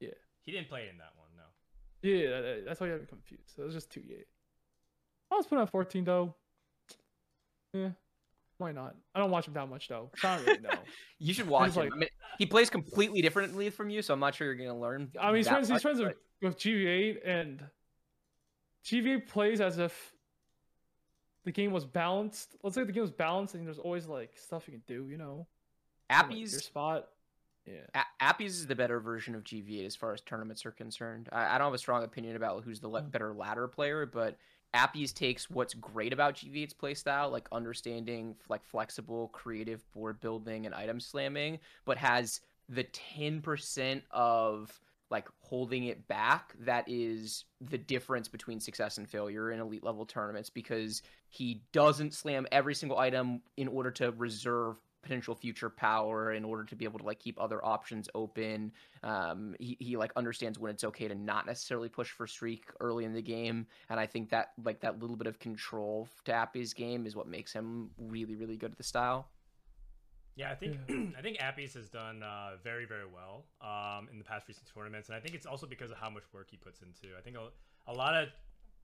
Yeah. 0.00 0.10
He 0.44 0.52
didn't 0.52 0.68
play 0.68 0.88
in 0.90 0.98
that 0.98 1.12
one, 1.16 1.28
no. 1.36 2.08
yeah, 2.08 2.28
that- 2.30 2.42
that- 2.42 2.64
that's 2.66 2.80
why 2.80 2.86
you 2.86 2.92
got 2.92 3.00
me 3.00 3.06
confused. 3.06 3.50
So 3.56 3.62
it 3.62 3.66
was 3.66 3.74
just 3.74 3.90
two. 3.90 4.00
Yeah. 4.06 4.18
I 5.30 5.34
was 5.36 5.46
putting 5.46 5.60
on 5.60 5.66
fourteen 5.66 6.04
though. 6.04 6.34
Yeah. 7.82 7.90
Why 8.58 8.72
not? 8.72 8.94
I 9.14 9.18
don't 9.18 9.30
watch 9.30 9.46
him 9.46 9.54
that 9.54 9.68
much 9.68 9.88
though. 9.88 10.10
So 10.16 10.28
I 10.28 10.36
don't 10.36 10.46
really 10.46 10.60
know. 10.60 10.70
You 11.18 11.32
should 11.34 11.48
watch 11.48 11.72
him. 11.74 11.84
like- 11.84 11.92
I 11.92 11.96
mean, 11.96 12.08
he 12.38 12.46
plays 12.46 12.68
completely 12.70 13.22
differently 13.22 13.70
from 13.70 13.88
you, 13.90 14.02
so 14.02 14.12
I'm 14.14 14.20
not 14.20 14.34
sure 14.34 14.46
you're 14.46 14.56
gonna 14.66 14.78
learn. 14.78 15.10
I 15.20 15.26
mean, 15.28 15.36
he's 15.36 15.48
friends. 15.48 15.68
He's 15.68 15.82
friends 15.82 15.98
but- 16.00 16.16
with, 16.42 16.54
with 16.54 16.58
GV8, 16.58 17.18
and 17.24 17.62
GV8 18.84 19.26
plays 19.26 19.60
as 19.60 19.78
if 19.78 20.12
the 21.44 21.52
game 21.52 21.72
was 21.72 21.84
balanced. 21.84 22.56
Let's 22.62 22.74
say 22.74 22.84
the 22.84 22.92
game 22.92 23.02
was 23.02 23.10
balanced, 23.10 23.54
and 23.54 23.66
there's 23.66 23.78
always 23.78 24.06
like 24.06 24.36
stuff 24.36 24.64
you 24.66 24.72
can 24.72 24.82
do. 24.86 25.08
You 25.08 25.16
know, 25.18 25.46
like, 26.10 26.30
your 26.36 26.46
spot. 26.46 27.08
Yeah. 27.66 27.80
A- 27.94 28.24
Appy's 28.24 28.58
is 28.58 28.66
the 28.68 28.76
better 28.76 29.00
version 29.00 29.34
of 29.34 29.42
GV8 29.42 29.86
as 29.86 29.96
far 29.96 30.12
as 30.12 30.20
tournaments 30.20 30.64
are 30.66 30.70
concerned. 30.70 31.28
I, 31.32 31.54
I 31.54 31.58
don't 31.58 31.66
have 31.66 31.74
a 31.74 31.78
strong 31.78 32.04
opinion 32.04 32.36
about 32.36 32.62
who's 32.62 32.78
the 32.80 32.88
le- 32.88 33.02
Mm. 33.02 33.10
better 33.10 33.34
ladder 33.34 33.66
player, 33.66 34.06
but 34.06 34.36
Appy's 34.76 35.12
takes 35.12 35.48
what's 35.48 35.74
great 35.74 36.12
about 36.12 36.36
GV8's 36.36 36.74
playstyle, 36.74 37.32
like 37.32 37.48
understanding 37.50 38.36
like 38.48 38.62
flexible, 38.62 39.28
creative 39.28 39.84
board 39.92 40.20
building 40.20 40.66
and 40.66 40.74
item 40.74 41.00
slamming, 41.00 41.58
but 41.84 41.96
has 41.96 42.40
the 42.68 42.84
10% 42.84 44.02
of 44.10 44.78
like 45.10 45.28
holding 45.40 45.84
it 45.84 46.06
back 46.08 46.52
that 46.60 46.84
is 46.88 47.44
the 47.60 47.78
difference 47.78 48.28
between 48.28 48.60
success 48.60 48.98
and 48.98 49.08
failure 49.08 49.52
in 49.52 49.60
elite 49.60 49.84
level 49.84 50.04
tournaments 50.04 50.50
because 50.50 51.00
he 51.28 51.62
doesn't 51.72 52.12
slam 52.12 52.46
every 52.50 52.74
single 52.74 52.98
item 52.98 53.40
in 53.56 53.68
order 53.68 53.90
to 53.90 54.10
reserve 54.12 54.76
potential 55.06 55.34
future 55.34 55.70
power 55.70 56.32
in 56.32 56.44
order 56.44 56.64
to 56.64 56.74
be 56.74 56.84
able 56.84 56.98
to 56.98 57.04
like 57.04 57.18
keep 57.18 57.40
other 57.40 57.64
options 57.64 58.08
open 58.14 58.72
um 59.02 59.54
he, 59.60 59.76
he 59.78 59.96
like 59.96 60.12
understands 60.16 60.58
when 60.58 60.70
it's 60.70 60.84
okay 60.84 61.06
to 61.06 61.14
not 61.14 61.46
necessarily 61.46 61.88
push 61.88 62.10
for 62.10 62.26
streak 62.26 62.64
early 62.80 63.04
in 63.04 63.12
the 63.12 63.22
game 63.22 63.66
and 63.88 64.00
i 64.00 64.06
think 64.06 64.30
that 64.30 64.48
like 64.64 64.80
that 64.80 65.00
little 65.00 65.16
bit 65.16 65.26
of 65.26 65.38
control 65.38 66.08
to 66.24 66.32
appy's 66.32 66.74
game 66.74 67.06
is 67.06 67.14
what 67.14 67.28
makes 67.28 67.52
him 67.52 67.90
really 67.98 68.34
really 68.34 68.56
good 68.56 68.72
at 68.72 68.78
the 68.78 68.84
style 68.84 69.28
Yeah, 70.38 70.50
I 70.50 70.54
think 70.54 70.76
I 71.18 71.22
think 71.22 71.38
Appies 71.38 71.72
has 71.74 71.88
done 71.88 72.22
uh, 72.22 72.56
very 72.62 72.84
very 72.84 73.06
well 73.08 73.46
um, 73.62 74.08
in 74.12 74.18
the 74.18 74.24
past 74.24 74.46
recent 74.46 74.68
tournaments, 74.72 75.08
and 75.08 75.16
I 75.16 75.20
think 75.20 75.34
it's 75.34 75.46
also 75.46 75.66
because 75.66 75.90
of 75.90 75.96
how 75.96 76.10
much 76.10 76.24
work 76.34 76.48
he 76.50 76.58
puts 76.58 76.82
into. 76.82 77.16
I 77.16 77.22
think 77.22 77.36
a, 77.36 77.48
a 77.90 77.94
lot 77.94 78.14
of 78.14 78.28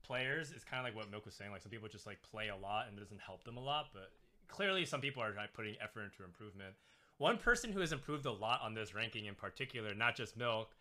players 0.03 0.51
is 0.51 0.63
kind 0.63 0.79
of 0.79 0.85
like 0.85 0.95
what 0.95 1.09
Milk 1.09 1.25
was 1.25 1.33
saying. 1.33 1.51
Like 1.51 1.61
some 1.61 1.71
people 1.71 1.87
just 1.87 2.05
like 2.05 2.19
play 2.21 2.49
a 2.49 2.55
lot 2.55 2.87
and 2.87 2.97
it 2.97 3.01
doesn't 3.01 3.21
help 3.21 3.43
them 3.43 3.57
a 3.57 3.61
lot, 3.61 3.87
but 3.93 4.11
clearly 4.47 4.85
some 4.85 5.01
people 5.01 5.23
are 5.23 5.33
putting 5.53 5.75
effort 5.81 6.03
into 6.03 6.23
improvement. 6.23 6.75
One 7.17 7.37
person 7.37 7.71
who 7.71 7.79
has 7.79 7.91
improved 7.91 8.25
a 8.25 8.31
lot 8.31 8.61
on 8.63 8.73
this 8.73 8.93
ranking 8.93 9.25
in 9.25 9.35
particular, 9.35 9.93
not 9.93 10.15
just 10.15 10.35
Milk, 10.35 10.75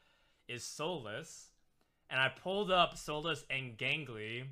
is 0.49 0.63
Souless, 0.63 1.49
and 2.11 2.21
I 2.21 2.29
pulled 2.29 2.71
up 2.71 2.95
Souless 2.95 3.45
and 3.51 3.77
Gangly, 3.77 4.45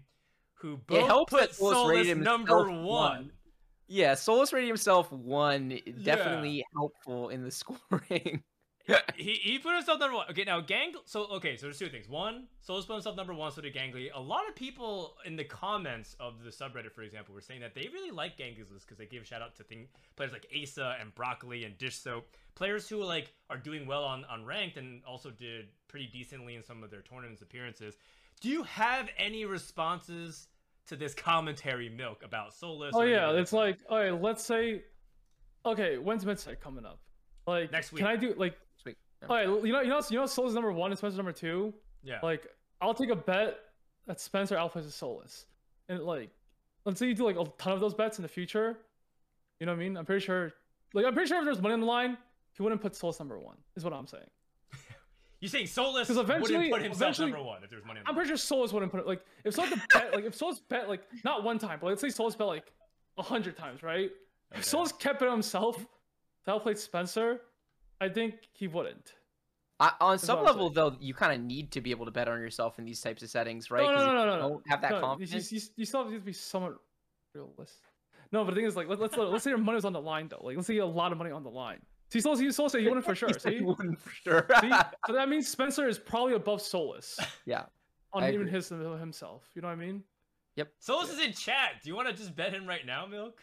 who 0.54 0.76
both 0.76 1.28
put 1.28 1.40
that 1.40 1.50
Souless 1.52 1.74
Souless 1.74 1.88
rated 1.88 2.18
number 2.18 2.70
one. 2.70 2.84
one. 2.84 3.32
yeah 3.88 4.12
Souless 4.12 4.52
rating 4.52 4.68
himself 4.68 5.10
one 5.10 5.78
definitely 6.02 6.64
helpful 6.74 7.30
in 7.30 7.42
the 7.42 7.50
scoring 7.50 8.42
he, 9.16 9.32
he 9.32 9.58
put 9.58 9.74
himself 9.74 10.00
number 10.00 10.16
one. 10.16 10.26
Okay, 10.30 10.44
now 10.44 10.60
Gang. 10.60 10.92
So 11.04 11.26
okay, 11.32 11.56
so 11.56 11.66
there's 11.66 11.78
two 11.78 11.88
things. 11.88 12.08
One, 12.08 12.46
Souless 12.66 12.86
put 12.86 12.94
himself 12.94 13.16
number 13.16 13.34
one, 13.34 13.52
so 13.52 13.60
did 13.60 13.74
Gangly. 13.74 14.08
A 14.14 14.20
lot 14.20 14.48
of 14.48 14.54
people 14.54 15.16
in 15.24 15.36
the 15.36 15.44
comments 15.44 16.16
of 16.18 16.42
the 16.42 16.50
subreddit, 16.50 16.92
for 16.92 17.02
example, 17.02 17.34
were 17.34 17.40
saying 17.40 17.60
that 17.60 17.74
they 17.74 17.88
really 17.92 18.10
like 18.10 18.36
Gangly's 18.36 18.70
list 18.70 18.86
because 18.86 18.98
they 18.98 19.06
gave 19.06 19.22
a 19.22 19.24
shout 19.24 19.42
out 19.42 19.54
to 19.56 19.64
thing, 19.64 19.86
players 20.16 20.32
like 20.32 20.46
Asa 20.60 20.96
and 21.00 21.14
Broccoli 21.14 21.64
and 21.64 21.76
Dish 21.78 21.96
Soap, 21.96 22.26
players 22.54 22.88
who 22.88 23.02
like 23.02 23.32
are 23.48 23.58
doing 23.58 23.86
well 23.86 24.04
on 24.04 24.24
on 24.24 24.44
ranked 24.44 24.76
and 24.76 25.02
also 25.06 25.30
did 25.30 25.66
pretty 25.88 26.06
decently 26.06 26.56
in 26.56 26.62
some 26.62 26.82
of 26.82 26.90
their 26.90 27.02
tournaments 27.02 27.42
appearances. 27.42 27.96
Do 28.40 28.48
you 28.48 28.62
have 28.64 29.08
any 29.18 29.44
responses 29.44 30.48
to 30.86 30.96
this 30.96 31.14
commentary, 31.14 31.88
Milk, 31.88 32.22
about 32.24 32.52
Souless? 32.52 32.90
Oh 32.94 33.02
yeah, 33.02 33.32
it's 33.32 33.52
like 33.52 33.78
okay, 33.90 34.10
let's 34.10 34.44
say, 34.44 34.82
okay, 35.66 35.98
when's 35.98 36.24
Midsec 36.24 36.60
coming 36.60 36.86
up? 36.86 36.98
Like 37.46 37.72
Next 37.72 37.92
week. 37.92 38.00
Can 38.00 38.08
I 38.08 38.16
do 38.16 38.34
like? 38.36 38.56
Sweet. 39.24 39.28
Yeah. 39.30 39.46
Okay, 39.48 39.66
you 39.66 39.72
know, 39.72 39.80
you 39.82 39.88
know, 39.88 40.00
you 40.10 40.16
know, 40.18 40.24
Souless 40.24 40.54
number 40.54 40.72
one 40.72 40.90
and 40.90 40.98
Spencer 40.98 41.16
number 41.16 41.32
two. 41.32 41.72
yeah. 42.02 42.18
Like, 42.22 42.46
I'll 42.80 42.94
take 42.94 43.10
a 43.10 43.16
bet 43.16 43.58
that 44.06 44.20
Spencer 44.20 44.56
outplays 44.56 44.86
a 44.86 44.92
Souless, 45.04 45.44
and 45.88 46.00
like, 46.00 46.30
let's 46.84 46.98
say 46.98 47.06
you 47.06 47.14
do 47.14 47.24
like 47.24 47.36
a 47.36 47.44
ton 47.58 47.72
of 47.74 47.80
those 47.80 47.94
bets 47.94 48.18
in 48.18 48.22
the 48.22 48.28
future. 48.28 48.78
You 49.58 49.66
know 49.66 49.72
what 49.72 49.76
I 49.76 49.80
mean? 49.80 49.96
I'm 49.96 50.06
pretty 50.06 50.24
sure. 50.24 50.52
Like, 50.94 51.04
I'm 51.04 51.12
pretty 51.14 51.28
sure 51.28 51.38
if 51.38 51.44
there's 51.44 51.60
money 51.60 51.74
on 51.74 51.80
the 51.80 51.86
line, 51.86 52.16
he 52.54 52.62
wouldn't 52.62 52.80
put 52.80 52.94
Souless 52.94 53.18
number 53.18 53.38
one. 53.38 53.56
Is 53.76 53.84
what 53.84 53.92
I'm 53.92 54.06
saying. 54.06 54.24
you 55.40 55.48
saying 55.48 55.66
Souless 55.66 56.06
'Cause 56.06 56.16
eventually- 56.16 56.54
wouldn't 56.56 56.72
put 56.72 56.82
himself 56.82 57.02
eventually- 57.02 57.30
number 57.32 57.46
one 57.46 57.62
if 57.62 57.70
there 57.70 57.78
was 57.78 57.86
money. 57.86 57.98
On 58.00 58.04
the 58.04 58.08
I'm 58.10 58.16
line. 58.16 58.26
pretty 58.26 58.38
sure 58.42 58.58
Souless 58.58 58.72
wouldn't 58.72 58.90
put 58.90 59.00
it. 59.00 59.06
Like, 59.06 59.24
if 59.44 59.54
Souless 59.54 59.78
bet, 59.92 60.14
like, 60.14 60.24
if 60.24 60.36
Souless 60.38 60.60
bet 60.68 60.88
like 60.88 61.02
not 61.24 61.44
one 61.44 61.58
time, 61.58 61.78
but 61.80 61.88
let's 61.88 62.00
say 62.00 62.08
Souless 62.08 62.36
bet 62.38 62.46
like 62.46 62.72
a 63.18 63.22
hundred 63.22 63.56
times, 63.58 63.82
right? 63.82 64.06
Okay. 64.52 64.60
If 64.60 64.64
Souless 64.64 64.98
kept 64.98 65.20
it 65.22 65.30
himself 65.30 65.76
to 66.46 66.50
outplay 66.52 66.74
Spencer, 66.74 67.42
I 68.00 68.08
think 68.08 68.34
he 68.52 68.66
wouldn't. 68.68 69.12
I, 69.78 69.92
on 70.00 70.12
That's 70.14 70.24
some 70.24 70.44
level 70.44 70.68
though 70.70 70.94
you 71.00 71.14
kind 71.14 71.32
of 71.32 71.40
need 71.46 71.72
to 71.72 71.80
be 71.80 71.90
able 71.90 72.04
to 72.04 72.10
bet 72.10 72.28
on 72.28 72.38
yourself 72.40 72.78
in 72.78 72.84
these 72.84 73.00
types 73.00 73.22
of 73.22 73.30
settings 73.30 73.70
right 73.70 73.82
No, 73.84 73.90
no, 73.90 73.94
'Cause 73.96 74.06
no, 74.06 74.12
no, 74.12 74.20
you 74.24 74.26
no, 74.26 74.36
no. 74.36 74.48
don't 74.54 74.68
have 74.68 74.82
that 74.82 74.90
No, 74.90 75.00
confidence 75.00 75.50
You, 75.52 75.58
you, 75.58 75.64
you 75.76 75.84
still 75.86 76.04
have 76.04 76.12
to 76.12 76.20
be 76.20 76.32
somewhat 76.34 76.76
realistic. 77.34 77.86
No, 78.32 78.44
but 78.44 78.50
the 78.54 78.56
thing 78.60 78.66
is, 78.66 78.76
like, 78.76 78.88
let, 78.88 79.00
let's 79.00 79.16
let's 79.16 79.42
say 79.42 79.50
your 79.50 79.58
money 79.58 79.76
was 79.76 79.84
on 79.84 79.92
the 79.92 80.00
line 80.00 80.28
though. 80.28 80.40
Like, 80.42 80.56
let's 80.56 80.66
say 80.66 80.74
you 80.74 80.82
have 80.82 80.90
a 80.90 80.92
lot 80.92 81.12
of 81.12 81.18
money 81.18 81.30
on 81.30 81.42
the 81.42 81.50
line. 81.50 81.80
See, 82.12 82.18
Souless, 82.18 82.40
you 82.40 82.50
Souless 82.50 82.70
say 82.72 82.82
he 82.82 82.88
wouldn't 82.88 83.06
for 83.06 83.14
sure. 83.14 83.32
See, 83.38 83.56
he 83.58 83.60
wouldn't 83.62 84.00
for 84.00 84.10
sure 84.10 84.46
see, 84.60 84.70
so 85.06 85.12
that 85.12 85.28
means 85.28 85.46
Spencer 85.48 85.88
is 85.88 85.98
probably 85.98 86.34
above 86.34 86.60
Souless 86.60 87.18
yeah 87.46 87.64
on 88.12 88.22
I 88.24 88.28
even 88.28 88.42
agree. 88.42 88.52
his 88.52 88.68
himself. 88.68 89.48
You 89.54 89.62
know 89.62 89.68
what 89.68 89.74
I 89.74 89.76
mean? 89.76 90.02
Yep. 90.56 90.72
Souless 90.86 91.10
is 91.12 91.20
in 91.20 91.32
chat. 91.32 91.80
Do 91.82 91.88
you 91.88 91.96
want 91.96 92.08
to 92.08 92.14
just 92.14 92.34
bet 92.34 92.52
him 92.52 92.66
right 92.66 92.84
now, 92.84 93.06
Milk? 93.06 93.40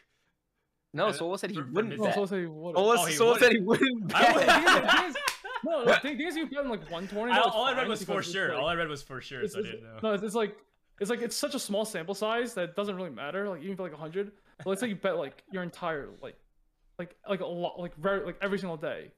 No, 0.97 1.07
Souless 1.10 1.39
said 1.39 1.51
he 1.51 1.55
for- 1.57 1.63
wouldn't 1.71 1.97
No, 1.97 2.05
bet. 2.05 2.15
so 2.15 2.25
say 2.25 2.45
what? 2.45 2.75
Souless, 2.75 2.97
Oh, 3.19 3.33
he 3.33 3.39
said 3.39 3.51
he 3.53 3.60
wouldn't. 3.60 4.12
Oh, 4.15 4.15
wouldn't 4.15 4.15
I 4.15 4.33
bet. 4.33 4.36
would- 4.36 4.45
The 4.45 4.51
thing 4.51 4.62
is- 4.67 4.73
the 4.73 4.88
thing 4.89 5.10
is- 5.10 5.15
no, 5.63 5.86
the 5.86 5.93
thing, 5.95 6.21
is 6.21 6.36
you 6.36 6.45
bet 6.47 6.65
like 6.67 6.81
120. 6.91 7.31
I, 7.31 7.39
all 7.41 7.65
I 7.65 7.73
read 7.73 7.88
was 7.88 8.03
for 8.03 8.21
sure. 8.23 8.49
like- 8.49 8.57
all 8.57 8.67
I 8.67 8.75
read 8.75 8.88
was 8.89 9.01
for 9.03 9.21
sure, 9.21 9.41
it's, 9.41 9.53
so 9.53 9.60
I 9.60 9.62
it's- 9.62 9.75
didn't 9.75 9.93
know. 9.93 9.99
No, 10.10 10.13
it's, 10.13 10.23
it's 10.23 10.36
like 10.36 10.57
it's 10.99 11.10
like 11.10 11.21
it's 11.21 11.36
such 11.36 11.53
a 11.55 11.60
small 11.60 11.86
sample 11.86 12.15
size 12.15 12.53
that 12.55 12.63
it 12.69 12.75
doesn't 12.75 12.95
really 12.95 13.10
matter. 13.12 13.47
Like 13.49 13.62
even 13.62 13.75
for 13.75 13.83
like 13.83 13.91
100. 13.91 14.31
But 14.57 14.65
let's 14.67 14.81
say 14.81 14.88
you 14.88 14.95
bet 14.95 15.17
like 15.17 15.43
your 15.51 15.62
entire 15.63 16.10
like 16.21 16.36
like 16.97 17.15
like 17.29 17.41
a 17.41 17.45
lot 17.45 17.79
like 17.79 17.95
very 17.97 18.25
like 18.25 18.38
every 18.41 18.57
single 18.57 18.77
day. 18.77 19.12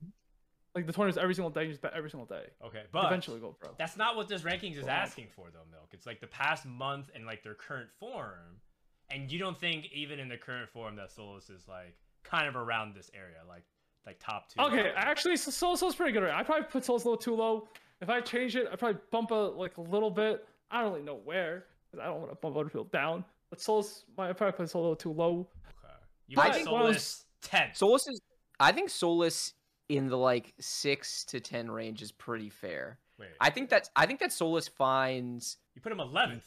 Like 0.75 0.85
the 0.85 0.93
tournament's 0.93 1.17
every 1.17 1.33
single 1.33 1.49
day. 1.49 1.63
You 1.63 1.69
just 1.69 1.81
bet 1.81 1.93
every 1.95 2.09
single 2.09 2.27
day. 2.27 2.43
Okay, 2.65 2.83
but 2.91 3.05
eventually 3.05 3.39
go 3.39 3.55
pro. 3.59 3.71
that's 3.77 3.97
not 3.97 4.15
what 4.17 4.27
this 4.27 4.43
rankings 4.43 4.77
is 4.77 4.85
asking 4.87 5.27
for, 5.35 5.47
though, 5.51 5.65
Milk. 5.71 5.87
It's 5.93 6.05
like 6.05 6.19
the 6.21 6.27
past 6.27 6.65
month 6.65 7.09
and 7.15 7.25
like 7.25 7.41
their 7.43 7.55
current 7.55 7.89
form, 7.99 8.59
and 9.11 9.31
you 9.31 9.39
don't 9.39 9.59
think 9.59 9.87
even 9.93 10.19
in 10.19 10.27
the 10.27 10.37
current 10.37 10.69
form 10.69 10.95
that 10.97 11.09
Souless 11.09 11.49
is 11.49 11.67
like 11.67 11.95
kind 12.23 12.47
of 12.47 12.55
around 12.55 12.95
this 12.95 13.09
area, 13.13 13.39
like 13.47 13.63
like 14.05 14.17
top 14.19 14.49
two. 14.49 14.61
Okay, 14.61 14.91
actually, 14.95 15.37
so 15.37 15.51
Soul 15.51 15.77
Soul's 15.77 15.95
pretty 15.95 16.11
good. 16.11 16.23
Right? 16.23 16.33
I 16.33 16.43
probably 16.43 16.65
put 16.65 16.83
Souless 16.83 17.05
a 17.05 17.09
little 17.09 17.17
too 17.17 17.35
low. 17.35 17.67
If 18.01 18.09
I 18.09 18.21
change 18.21 18.55
it, 18.55 18.67
I 18.71 18.75
probably 18.75 19.01
bump 19.11 19.31
it 19.31 19.35
like 19.35 19.77
a 19.77 19.81
little 19.81 20.11
bit. 20.11 20.47
I 20.71 20.81
don't 20.81 20.93
really 20.93 21.05
know 21.05 21.19
where 21.23 21.65
because 21.91 22.03
I 22.03 22.07
don't 22.07 22.19
want 22.19 22.31
to 22.31 22.35
bump 22.35 22.55
other 22.55 22.65
people 22.65 22.85
down. 22.85 23.25
But 23.49 23.59
Souless, 23.59 24.03
my 24.17 24.29
I 24.29 24.33
probably 24.33 24.57
put 24.57 24.69
Soul 24.69 24.81
a 24.81 24.83
little 24.83 24.95
too 24.95 25.13
low. 25.13 25.47
Okay. 25.67 25.93
You 26.27 26.39
I 26.39 26.51
think 26.51 26.67
Souless 26.67 27.23
ten. 27.41 27.69
Souless 27.69 28.09
is. 28.09 28.21
I 28.59 28.71
think 28.71 28.89
Souless 28.89 29.53
in 29.89 30.07
the 30.07 30.17
like 30.17 30.53
six 30.59 31.25
to 31.25 31.39
ten 31.39 31.69
range 31.69 32.01
is 32.01 32.11
pretty 32.11 32.49
fair. 32.49 32.99
Wait, 33.17 33.29
I 33.41 33.49
think 33.49 33.69
that's. 33.69 33.89
I 33.95 34.05
think 34.05 34.19
that 34.19 34.29
Souless 34.29 34.69
finds. 34.69 35.57
you 35.75 35.81
put 35.81 35.91
him 35.91 35.99
eleventh. 35.99 36.45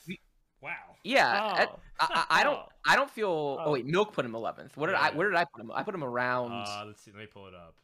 Wow. 0.63 0.71
Yeah, 1.05 1.27
I, 1.29 1.67
Oh. 1.67 1.79
I, 2.01 2.25
I 2.31 2.45
don't. 2.45 2.55
Oh. 2.57 2.67
I 2.87 2.97
don't 2.97 3.11
feel. 3.11 3.29
Oh 3.61 3.65
Oh. 3.67 3.73
wait, 3.73 3.87
Milk 3.87 4.13
put 4.13 4.25
him 4.25 4.35
eleventh. 4.35 4.77
What 4.77 4.87
did 4.87 4.93
Yeah, 4.93 5.01
I? 5.03 5.11
Where 5.11 5.29
did 5.29 5.37
I 5.37 5.45
put 5.45 5.63
him? 5.63 5.71
I 5.75 5.83
put 5.83 5.95
him 5.95 6.05
around. 6.05 6.53
Uh, 6.53 6.85
let's 6.87 7.03
see. 7.03 7.11
Let 7.11 7.21
me 7.21 7.27
pull 7.27 7.47
it 7.49 7.55
up. 7.55 7.75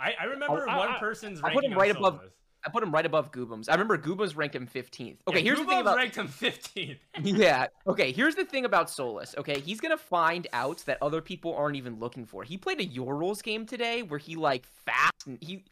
I, 0.00 0.14
I 0.20 0.24
remember 0.24 0.68
I- 0.68 0.78
one 0.78 0.88
I- 0.90 0.98
person's 0.98 1.40
I 1.40 1.48
ranking 1.48 1.60
put 1.62 1.72
him 1.72 1.78
right 1.78 1.90
above- 1.96 2.20
Souless. 2.20 2.28
I 2.64 2.70
put 2.70 2.84
him 2.84 2.92
right 2.92 3.04
above 3.04 3.32
Goobums. 3.32 3.68
I 3.68 3.72
remember 3.72 3.98
Goobums 3.98 4.36
ranked 4.36 4.54
him 4.54 4.68
fifteenth. 4.68 5.20
Okay, 5.26 5.38
Yeah, 5.38 5.42
here's 5.42 5.58
the 5.58 5.64
thing 5.64 5.78
Goobums 5.78 5.80
about. 5.80 5.96
ranked 5.96 6.16
him 6.16 6.28
fifteenth. 6.28 6.98
yeah. 7.24 7.66
Okay. 7.88 8.12
Here's 8.12 8.36
the 8.36 8.44
thing 8.44 8.64
about 8.64 8.86
Souless. 8.86 9.36
Okay, 9.36 9.58
he's 9.58 9.80
gonna 9.80 9.96
find 9.96 10.46
out 10.52 10.78
that 10.86 10.98
other 11.02 11.20
people 11.20 11.52
aren't 11.56 11.74
even 11.74 11.98
looking 11.98 12.24
for. 12.24 12.44
He 12.44 12.56
played 12.56 12.80
a 12.80 12.86
Yordles 12.86 13.42
game 13.42 13.66
today 13.66 14.04
where 14.04 14.18
he 14.20 14.36
like 14.36 14.64
fast 14.64 15.26
and 15.26 15.38
he 15.40 15.64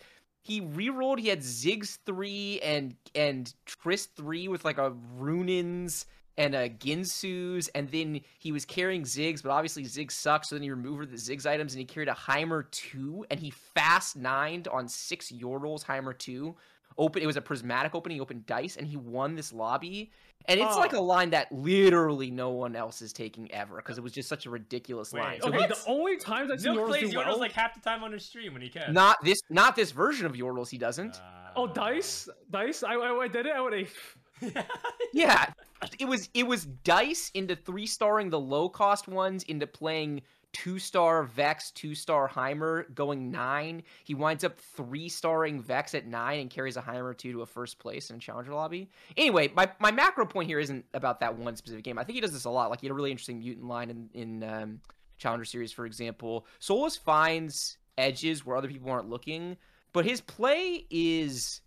he 0.42 0.60
re-rolled. 0.62 1.20
He 1.20 1.28
had 1.28 1.40
Ziggs 1.40 1.98
three 2.06 2.58
and 2.60 2.96
and 3.14 3.54
Trist 3.66 4.16
three 4.16 4.48
with 4.48 4.64
like 4.64 4.78
a 4.78 4.92
Runaan's 5.16 6.06
and 6.40 6.54
a 6.54 6.68
Guinsoo's, 6.70 7.68
and 7.68 7.88
then 7.90 8.20
he 8.38 8.50
was 8.50 8.64
carrying 8.64 9.02
Ziggs, 9.02 9.42
but 9.42 9.50
obviously 9.50 9.84
Ziggs 9.84 10.12
sucks. 10.12 10.48
So 10.48 10.54
then 10.54 10.62
he 10.62 10.70
removed 10.70 11.10
the 11.10 11.16
Ziggs 11.16 11.44
items 11.44 11.74
and 11.74 11.80
he 11.80 11.84
carried 11.84 12.08
a 12.08 12.14
Heimer 12.14 12.68
two, 12.70 13.26
and 13.30 13.38
he 13.38 13.50
fast 13.50 14.16
nined 14.16 14.66
on 14.68 14.88
six 14.88 15.30
Yordles 15.30 15.84
Heimer 15.84 16.16
two. 16.16 16.56
Open. 16.98 17.22
It 17.22 17.26
was 17.26 17.36
a 17.36 17.40
prismatic 17.42 17.94
opening. 17.94 18.16
He 18.16 18.20
opened 18.20 18.46
dice 18.46 18.76
and 18.76 18.86
he 18.86 18.96
won 18.96 19.34
this 19.36 19.52
lobby. 19.52 20.10
And 20.46 20.58
it's 20.58 20.76
like 20.76 20.94
oh. 20.94 20.98
a 20.98 21.00
Oh. 21.00 21.04
line 21.04 21.30
that 21.30 21.52
literally 21.52 22.30
no 22.30 22.50
one 22.50 22.74
else 22.74 23.02
is 23.02 23.12
taking 23.12 23.52
ever 23.52 23.76
because 23.76 23.98
it 23.98 24.00
was 24.00 24.12
just 24.12 24.28
such 24.28 24.46
a 24.46 24.50
ridiculous 24.50 25.12
Wait, 25.12 25.20
line. 25.20 25.40
So 25.42 25.48
Okay, 25.48 25.58
what? 25.58 25.68
the 25.68 25.78
only 25.86 26.16
times 26.16 26.50
I've 26.50 26.60
seen 26.60 26.74
Milk 26.74 26.86
Yoros 26.86 26.90
plays 26.90 27.10
do 27.10 27.18
Yordles 27.18 27.26
well. 27.26 27.38
like 27.38 27.52
half 27.52 27.74
the 27.74 27.80
time 27.80 28.02
on 28.02 28.12
his 28.12 28.24
stream 28.24 28.54
when 28.54 28.62
he 28.62 28.68
can. 28.70 28.92
not 28.92 29.22
this, 29.22 29.40
not 29.50 29.76
this 29.76 29.90
version 29.92 30.24
of 30.26 30.32
Yordles. 30.32 30.68
He 30.70 30.78
doesn't. 30.78 31.16
Uh, 31.16 31.50
oh, 31.56 31.66
dice, 31.66 32.28
dice. 32.50 32.82
I, 32.82 32.94
I, 32.94 33.18
I 33.18 33.28
did 33.28 33.46
it. 33.46 33.52
I 33.54 33.60
would 33.60 33.74
eighth. 33.74 34.16
yeah, 35.12 35.52
it 35.98 36.06
was 36.06 36.28
it 36.34 36.46
was 36.46 36.66
dice 36.66 37.30
into 37.34 37.56
three 37.56 37.86
starring 37.86 38.30
the 38.30 38.40
low 38.40 38.68
cost 38.68 39.08
ones 39.08 39.42
into 39.44 39.66
playing 39.66 40.22
two 40.52 40.78
star 40.78 41.22
Vex, 41.24 41.70
two 41.70 41.94
star 41.94 42.28
Heimer, 42.28 42.92
going 42.94 43.30
nine. 43.30 43.82
He 44.04 44.14
winds 44.14 44.44
up 44.44 44.58
three 44.58 45.08
starring 45.08 45.60
Vex 45.60 45.94
at 45.94 46.06
nine 46.06 46.40
and 46.40 46.50
carries 46.50 46.76
a 46.76 46.82
Heimer 46.82 47.16
two 47.16 47.32
to 47.32 47.42
a 47.42 47.46
first 47.46 47.78
place 47.78 48.10
in 48.10 48.16
a 48.16 48.18
challenger 48.18 48.52
lobby. 48.52 48.88
Anyway, 49.16 49.50
my, 49.54 49.70
my 49.78 49.90
macro 49.90 50.26
point 50.26 50.48
here 50.48 50.58
isn't 50.58 50.84
about 50.94 51.20
that 51.20 51.36
one 51.36 51.56
specific 51.56 51.84
game. 51.84 51.98
I 51.98 52.04
think 52.04 52.14
he 52.14 52.20
does 52.20 52.32
this 52.32 52.44
a 52.44 52.50
lot. 52.50 52.70
Like 52.70 52.80
he 52.80 52.86
had 52.86 52.92
a 52.92 52.94
really 52.94 53.10
interesting 53.10 53.38
mutant 53.38 53.66
line 53.66 53.90
in 53.90 54.10
in 54.14 54.44
um, 54.44 54.80
challenger 55.18 55.44
series, 55.44 55.72
for 55.72 55.86
example. 55.86 56.46
Souless 56.60 56.98
finds 56.98 57.78
edges 57.98 58.44
where 58.44 58.56
other 58.56 58.68
people 58.68 58.90
aren't 58.90 59.08
looking, 59.08 59.56
but 59.92 60.04
his 60.04 60.20
play 60.20 60.86
is 60.90 61.60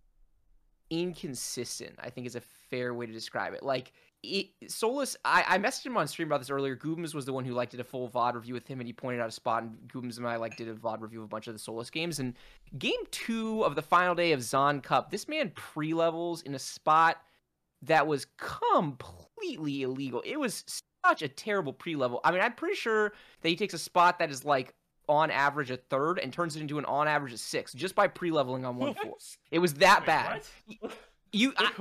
inconsistent. 0.90 1.96
I 2.00 2.10
think 2.10 2.28
is 2.28 2.36
a 2.36 2.42
fair 2.74 2.94
way 2.94 3.06
to 3.06 3.14
describe 3.14 3.54
it. 3.54 3.62
Like 3.62 3.92
it, 4.24 4.48
Souless, 4.66 5.16
I, 5.26 5.44
I 5.48 5.58
messaged 5.60 5.86
him 5.86 5.98
on 5.98 6.08
stream 6.08 6.28
about 6.28 6.40
this 6.40 6.50
earlier. 6.50 6.76
Goobums 6.76 7.14
was 7.14 7.26
the 7.26 7.34
one 7.34 7.46
who 7.46 7.54
like 7.54 7.70
did 7.70 7.80
a 7.80 7.84
full 7.84 8.10
VOD 8.10 8.36
review 8.36 8.54
with 8.54 8.68
him, 8.68 8.80
and 8.80 8.88
he 8.88 8.94
pointed 8.94 9.22
out 9.22 9.28
a 9.28 9.32
spot. 9.32 9.64
And 9.64 9.78
Goobums 9.88 10.18
and 10.18 10.28
I 10.28 10.38
like 10.38 10.56
did 10.56 10.70
a 10.70 10.74
VOD 10.74 11.02
review 11.02 11.20
of 11.20 11.26
a 11.26 11.28
bunch 11.28 11.48
of 11.48 11.54
the 11.54 11.60
Souless 11.60 11.92
games. 11.92 12.20
And 12.20 12.34
game 12.78 13.00
two 13.12 13.64
of 13.64 13.76
the 13.76 13.82
final 13.82 14.16
day 14.16 14.32
of 14.32 14.42
Zon 14.42 14.82
Cup, 14.82 15.12
this 15.12 15.28
man 15.28 15.52
pre 15.56 15.94
levels 15.94 16.42
in 16.42 16.56
a 16.56 16.60
spot 16.60 17.18
that 17.84 18.08
was 18.08 18.26
completely 18.38 19.84
illegal. 19.84 20.24
It 20.26 20.40
was 20.40 20.64
such 21.06 21.22
a 21.22 21.28
terrible 21.28 21.74
pre 21.74 21.96
level. 21.96 22.22
I 22.24 22.32
mean, 22.32 22.42
I'm 22.42 22.54
pretty 22.54 22.76
sure 22.76 23.14
that 23.42 23.50
he 23.50 23.56
takes 23.56 23.74
a 23.74 23.80
spot 23.80 24.20
that 24.20 24.32
is 24.32 24.46
like 24.46 24.74
on 25.10 25.30
average 25.32 25.70
a 25.70 25.76
third 25.76 26.18
and 26.18 26.32
turns 26.32 26.56
it 26.56 26.62
into 26.62 26.80
an 26.80 26.86
on 26.86 27.10
average 27.10 27.34
a 27.34 27.38
six 27.38 27.74
just 27.74 27.94
by 27.94 28.08
pre 28.08 28.32
leveling 28.32 28.66
on 28.66 28.78
one 28.78 28.94
four. 28.94 29.18
It 29.52 29.60
was 29.60 29.76
that 29.76 30.06
bad. 30.06 30.44
You, 31.34 31.54
I, 31.58 31.72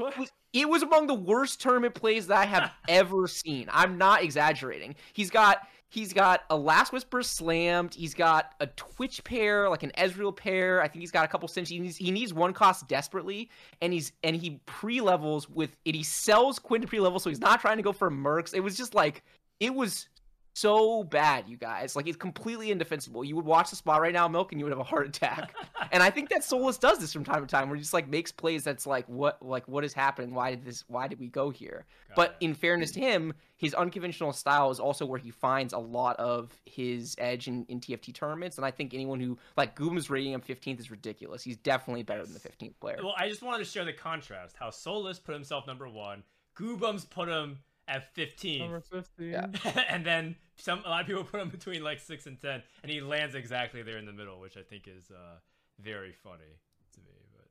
it 0.52 0.68
was- 0.68 0.82
among 0.82 1.06
the 1.06 1.14
worst 1.14 1.60
tournament 1.60 1.94
plays 1.94 2.26
that 2.26 2.36
I 2.38 2.44
have 2.46 2.72
ever 2.88 3.28
seen. 3.28 3.68
I'm 3.70 3.98
not 3.98 4.22
exaggerating. 4.24 4.96
He's 5.12 5.30
got 5.30 5.66
he's 5.88 6.14
got 6.14 6.40
a 6.48 6.56
Last 6.56 6.90
Whisper 6.92 7.22
slammed. 7.22 7.94
He's 7.94 8.14
got 8.14 8.54
a 8.60 8.66
Twitch 8.66 9.22
pair, 9.24 9.68
like 9.68 9.82
an 9.82 9.92
Ezreal 9.98 10.34
pair. 10.34 10.80
I 10.82 10.88
think 10.88 11.00
he's 11.00 11.10
got 11.10 11.26
a 11.26 11.28
couple 11.28 11.46
cents. 11.48 11.68
He 11.68 11.78
needs, 11.78 11.96
he 11.98 12.10
needs 12.10 12.32
one 12.32 12.54
cost 12.54 12.88
desperately, 12.88 13.50
and 13.82 13.92
he's 13.92 14.12
and 14.22 14.34
he 14.34 14.58
pre 14.66 15.00
levels 15.00 15.48
with 15.48 15.76
and 15.86 15.94
he 15.94 16.02
sells 16.02 16.58
Quinn 16.58 16.80
to 16.80 16.88
pre 16.88 16.98
level, 17.00 17.20
so 17.20 17.28
he's 17.30 17.40
not 17.40 17.60
trying 17.60 17.76
to 17.76 17.82
go 17.82 17.92
for 17.92 18.10
mercs. 18.10 18.54
It 18.54 18.60
was 18.60 18.76
just 18.76 18.94
like 18.94 19.22
it 19.60 19.74
was 19.74 20.08
so 20.54 21.02
bad, 21.04 21.48
you 21.48 21.56
guys. 21.56 21.96
Like 21.96 22.06
it's 22.06 22.16
completely 22.16 22.70
indefensible. 22.70 23.24
You 23.24 23.36
would 23.36 23.44
watch 23.44 23.70
the 23.70 23.76
spot 23.76 24.00
right 24.00 24.12
now, 24.12 24.28
Milk, 24.28 24.52
and 24.52 24.60
you 24.60 24.66
would 24.66 24.72
have 24.72 24.80
a 24.80 24.84
heart 24.84 25.06
attack. 25.06 25.54
and 25.92 26.02
I 26.02 26.10
think 26.10 26.28
that 26.28 26.42
Souless 26.42 26.78
does 26.78 26.98
this 26.98 27.12
from 27.12 27.24
time 27.24 27.40
to 27.40 27.46
time, 27.46 27.68
where 27.68 27.76
he 27.76 27.82
just 27.82 27.94
like 27.94 28.08
makes 28.08 28.30
plays 28.30 28.62
that's 28.62 28.86
like, 28.86 29.08
what, 29.08 29.42
like 29.42 29.66
what 29.66 29.84
is 29.84 29.94
happening? 29.94 30.34
Why 30.34 30.50
did 30.50 30.64
this? 30.64 30.84
Why 30.88 31.08
did 31.08 31.18
we 31.18 31.28
go 31.28 31.50
here? 31.50 31.86
Got 32.08 32.16
but 32.16 32.36
it. 32.40 32.44
in 32.44 32.54
fairness 32.54 32.90
to 32.92 33.00
him, 33.00 33.32
his 33.56 33.74
unconventional 33.74 34.32
style 34.32 34.70
is 34.70 34.78
also 34.78 35.06
where 35.06 35.18
he 35.18 35.30
finds 35.30 35.72
a 35.72 35.78
lot 35.78 36.16
of 36.16 36.52
his 36.66 37.14
edge 37.18 37.48
in, 37.48 37.64
in 37.68 37.80
TFT 37.80 38.12
tournaments. 38.12 38.58
And 38.58 38.66
I 38.66 38.70
think 38.70 38.92
anyone 38.92 39.20
who 39.20 39.38
like 39.56 39.74
Goom's 39.74 40.10
rating 40.10 40.32
him 40.32 40.42
15th 40.42 40.80
is 40.80 40.90
ridiculous. 40.90 41.42
He's 41.42 41.56
definitely 41.56 42.02
better 42.02 42.24
than 42.24 42.34
the 42.34 42.40
15th 42.40 42.74
player. 42.80 42.98
Well, 43.02 43.14
I 43.16 43.28
just 43.28 43.42
wanted 43.42 43.64
to 43.64 43.70
share 43.70 43.84
the 43.84 43.92
contrast. 43.92 44.56
How 44.58 44.68
Souless 44.68 45.22
put 45.22 45.32
himself 45.32 45.66
number 45.66 45.88
one, 45.88 46.24
Goobums 46.56 47.08
put 47.08 47.28
him 47.28 47.60
at 47.88 48.14
15, 48.14 48.60
Number 48.60 48.80
15. 48.80 49.30
Yeah. 49.30 49.46
and 49.88 50.04
then 50.06 50.36
some 50.56 50.82
a 50.84 50.88
lot 50.88 51.00
of 51.02 51.06
people 51.06 51.24
put 51.30 51.40
him 51.40 51.48
between 51.48 51.82
like 51.82 52.00
six 52.00 52.26
and 52.26 52.40
ten, 52.40 52.62
and 52.82 52.90
he 52.92 53.00
lands 53.00 53.34
exactly 53.34 53.82
there 53.82 53.98
in 53.98 54.06
the 54.06 54.12
middle, 54.12 54.40
which 54.40 54.56
I 54.56 54.62
think 54.62 54.86
is 54.86 55.10
uh, 55.10 55.36
very 55.80 56.12
funny 56.22 56.58
to 56.94 57.00
me. 57.00 57.10
But 57.32 57.48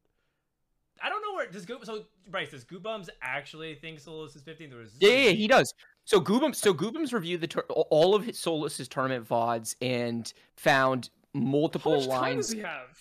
I 1.04 1.10
don't 1.10 1.22
know 1.22 1.34
where 1.36 1.50
does 1.50 1.66
Go- 1.66 1.84
so 1.84 2.06
Bryce 2.30 2.52
does 2.52 2.64
Goobums 2.66 3.10
actually 3.22 3.76
think 3.76 4.00
Souless 4.02 4.36
is 4.36 4.42
15? 4.44 4.74
or 4.74 4.82
is 4.82 4.94
Yeah, 5.00 5.10
yeah, 5.10 5.30
he 5.32 5.48
does. 5.48 5.74
So 6.06 6.20
Goobum, 6.20 6.56
so 6.56 6.74
Goobum's 6.74 7.14
reviewed 7.14 7.42
the 7.42 7.48
tur- 7.48 7.66
all 7.70 8.16
of 8.16 8.26
his 8.26 8.38
Souless's 8.38 8.88
tournament 8.88 9.28
vods 9.28 9.76
and 9.82 10.32
found 10.56 11.10
How 11.34 11.40
multiple 11.42 11.96
much 11.98 12.08
time 12.08 12.20
lines. 12.22 12.48
does 12.48 12.56
he 12.56 12.62
have? 12.62 13.00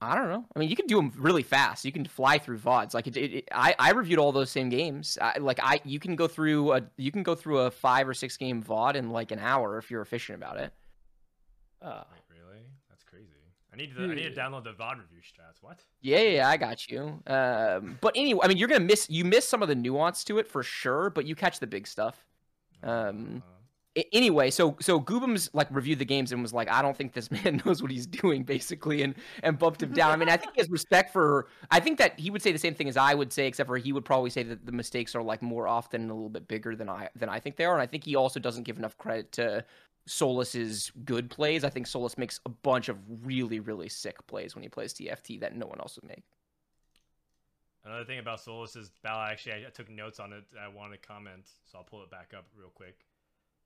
I 0.00 0.14
don't 0.14 0.28
know. 0.28 0.44
I 0.54 0.58
mean, 0.60 0.68
you 0.68 0.76
can 0.76 0.86
do 0.86 0.96
them 0.96 1.12
really 1.16 1.42
fast. 1.42 1.84
You 1.84 1.90
can 1.90 2.04
fly 2.04 2.38
through 2.38 2.58
vods. 2.58 2.94
Like 2.94 3.06
it, 3.08 3.16
it, 3.16 3.32
it- 3.34 3.48
I, 3.52 3.74
I 3.78 3.90
reviewed 3.90 4.18
all 4.20 4.30
those 4.30 4.50
same 4.50 4.68
games. 4.68 5.18
I, 5.20 5.38
like 5.38 5.58
I, 5.62 5.80
you 5.84 5.98
can 5.98 6.14
go 6.14 6.28
through 6.28 6.72
a, 6.72 6.82
you 6.96 7.10
can 7.10 7.22
go 7.24 7.34
through 7.34 7.58
a 7.60 7.70
five 7.70 8.08
or 8.08 8.14
six 8.14 8.36
game 8.36 8.62
vod 8.62 8.94
in 8.94 9.10
like 9.10 9.32
an 9.32 9.40
hour 9.40 9.76
if 9.78 9.90
you're 9.90 10.02
efficient 10.02 10.36
about 10.36 10.56
it. 10.58 10.72
Uh, 11.82 12.04
Wait, 12.12 12.38
really? 12.40 12.62
That's 12.88 13.02
crazy. 13.04 13.26
I 13.72 13.76
need 13.76 13.94
to 13.96 14.02
I 14.04 14.14
need 14.14 14.34
to 14.34 14.40
download 14.40 14.64
the 14.64 14.70
VOD 14.72 14.98
review 14.98 15.20
strats. 15.20 15.62
What? 15.62 15.80
Yeah, 16.00 16.18
yeah, 16.20 16.30
yeah, 16.30 16.48
I 16.48 16.56
got 16.56 16.88
you. 16.88 17.20
Um, 17.26 17.98
but 18.00 18.12
anyway, 18.16 18.40
I 18.44 18.48
mean, 18.48 18.56
you're 18.56 18.68
gonna 18.68 18.80
miss 18.84 19.08
you 19.10 19.24
miss 19.24 19.48
some 19.48 19.62
of 19.62 19.68
the 19.68 19.74
nuance 19.74 20.22
to 20.24 20.38
it 20.38 20.46
for 20.48 20.62
sure, 20.62 21.10
but 21.10 21.24
you 21.24 21.34
catch 21.34 21.58
the 21.60 21.66
big 21.66 21.86
stuff. 21.86 22.24
Um, 22.82 23.42
Uh, 23.44 23.50
A- 23.50 23.57
anyway, 24.12 24.50
so 24.50 24.76
so 24.80 25.00
Goobums 25.00 25.50
like 25.52 25.68
reviewed 25.70 25.98
the 25.98 26.04
games 26.04 26.32
and 26.32 26.42
was 26.42 26.52
like, 26.52 26.68
I 26.68 26.82
don't 26.82 26.96
think 26.96 27.12
this 27.12 27.30
man 27.44 27.62
knows 27.64 27.82
what 27.82 27.90
he's 27.90 28.06
doing, 28.06 28.44
basically, 28.44 29.02
and 29.02 29.14
and 29.42 29.58
bumped 29.58 29.82
him 29.82 29.92
down. 29.92 30.12
I 30.12 30.16
mean, 30.16 30.28
I 30.28 30.36
think 30.36 30.52
he 30.54 30.60
has 30.60 30.70
respect 30.70 31.12
for. 31.12 31.48
I 31.70 31.80
think 31.80 31.98
that 31.98 32.18
he 32.18 32.30
would 32.30 32.42
say 32.42 32.52
the 32.52 32.58
same 32.58 32.74
thing 32.74 32.88
as 32.88 32.96
I 32.96 33.14
would 33.14 33.32
say, 33.32 33.46
except 33.46 33.68
for 33.68 33.76
he 33.76 33.92
would 33.92 34.04
probably 34.04 34.30
say 34.30 34.42
that 34.42 34.66
the 34.66 34.72
mistakes 34.72 35.14
are 35.14 35.22
like 35.22 35.42
more 35.42 35.66
often 35.66 36.02
and 36.02 36.10
a 36.10 36.14
little 36.14 36.28
bit 36.28 36.48
bigger 36.48 36.76
than 36.76 36.88
I 36.88 37.08
than 37.16 37.28
I 37.28 37.40
think 37.40 37.56
they 37.56 37.64
are. 37.64 37.74
And 37.74 37.82
I 37.82 37.86
think 37.86 38.04
he 38.04 38.16
also 38.16 38.40
doesn't 38.40 38.64
give 38.64 38.78
enough 38.78 38.96
credit 38.98 39.32
to 39.32 39.64
Souless's 40.06 40.92
good 41.04 41.30
plays. 41.30 41.64
I 41.64 41.70
think 41.70 41.86
Souless 41.86 42.18
makes 42.18 42.40
a 42.46 42.50
bunch 42.50 42.88
of 42.88 42.98
really 43.24 43.60
really 43.60 43.88
sick 43.88 44.26
plays 44.26 44.54
when 44.54 44.62
he 44.62 44.68
plays 44.68 44.92
TFT 44.94 45.40
that 45.40 45.56
no 45.56 45.66
one 45.66 45.80
else 45.80 45.96
would 45.96 46.08
make. 46.08 46.24
Another 47.84 48.04
thing 48.04 48.18
about 48.18 48.40
Souless's 48.40 48.90
battle, 49.02 49.22
actually, 49.22 49.52
I, 49.52 49.68
I 49.68 49.70
took 49.70 49.88
notes 49.88 50.20
on 50.20 50.34
it. 50.34 50.44
I 50.60 50.68
wanted 50.68 51.00
to 51.00 51.08
comment, 51.08 51.46
so 51.64 51.78
I'll 51.78 51.84
pull 51.84 52.02
it 52.02 52.10
back 52.10 52.34
up 52.36 52.44
real 52.54 52.68
quick. 52.68 52.98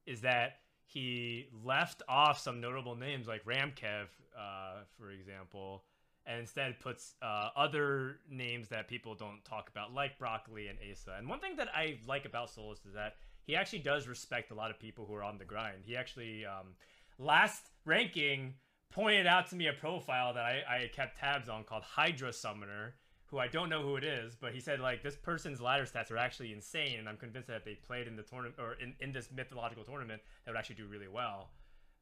Is 0.06 0.22
that 0.22 0.58
he 0.84 1.48
left 1.64 2.02
off 2.08 2.38
some 2.38 2.60
notable 2.60 2.96
names 2.96 3.26
like 3.26 3.44
Ramkev, 3.44 4.06
uh, 4.38 4.82
for 4.98 5.10
example, 5.10 5.84
and 6.26 6.40
instead 6.40 6.78
puts 6.80 7.14
uh, 7.22 7.50
other 7.56 8.18
names 8.30 8.68
that 8.68 8.88
people 8.88 9.14
don't 9.14 9.44
talk 9.44 9.68
about, 9.70 9.94
like 9.94 10.18
Broccoli 10.18 10.68
and 10.68 10.78
Asa. 10.90 11.14
And 11.18 11.28
one 11.28 11.40
thing 11.40 11.56
that 11.56 11.68
I 11.74 11.98
like 12.06 12.24
about 12.24 12.48
Souless 12.48 12.86
is 12.86 12.94
that 12.94 13.16
he 13.44 13.56
actually 13.56 13.80
does 13.80 14.06
respect 14.06 14.50
a 14.50 14.54
lot 14.54 14.70
of 14.70 14.78
people 14.78 15.04
who 15.06 15.14
are 15.14 15.24
on 15.24 15.38
the 15.38 15.44
grind. 15.44 15.78
He 15.84 15.96
actually, 15.96 16.44
um, 16.46 16.74
last 17.18 17.70
ranking, 17.84 18.54
pointed 18.92 19.26
out 19.26 19.48
to 19.48 19.56
me 19.56 19.66
a 19.66 19.72
profile 19.72 20.34
that 20.34 20.44
I, 20.44 20.62
I 20.68 20.90
kept 20.94 21.18
tabs 21.18 21.48
on 21.48 21.64
called 21.64 21.82
Hydra 21.82 22.32
Summoner, 22.32 22.94
who 23.32 23.38
I 23.38 23.48
don't 23.48 23.68
know 23.70 23.82
who 23.82 23.96
it 23.96 24.04
is, 24.04 24.36
but 24.36 24.52
he 24.52 24.60
said 24.60 24.78
like 24.78 25.02
this 25.02 25.16
person's 25.16 25.60
ladder 25.60 25.84
stats 25.84 26.12
are 26.12 26.18
actually 26.18 26.52
insane, 26.52 27.00
and 27.00 27.08
I'm 27.08 27.16
convinced 27.16 27.48
that 27.48 27.56
if 27.56 27.64
they 27.64 27.74
played 27.74 28.06
in 28.06 28.14
the 28.14 28.22
tournament 28.22 28.54
or 28.60 28.74
in, 28.74 28.94
in 29.00 29.10
this 29.12 29.30
mythological 29.34 29.82
tournament, 29.82 30.22
they 30.44 30.52
would 30.52 30.58
actually 30.58 30.76
do 30.76 30.86
really 30.86 31.08
well. 31.08 31.48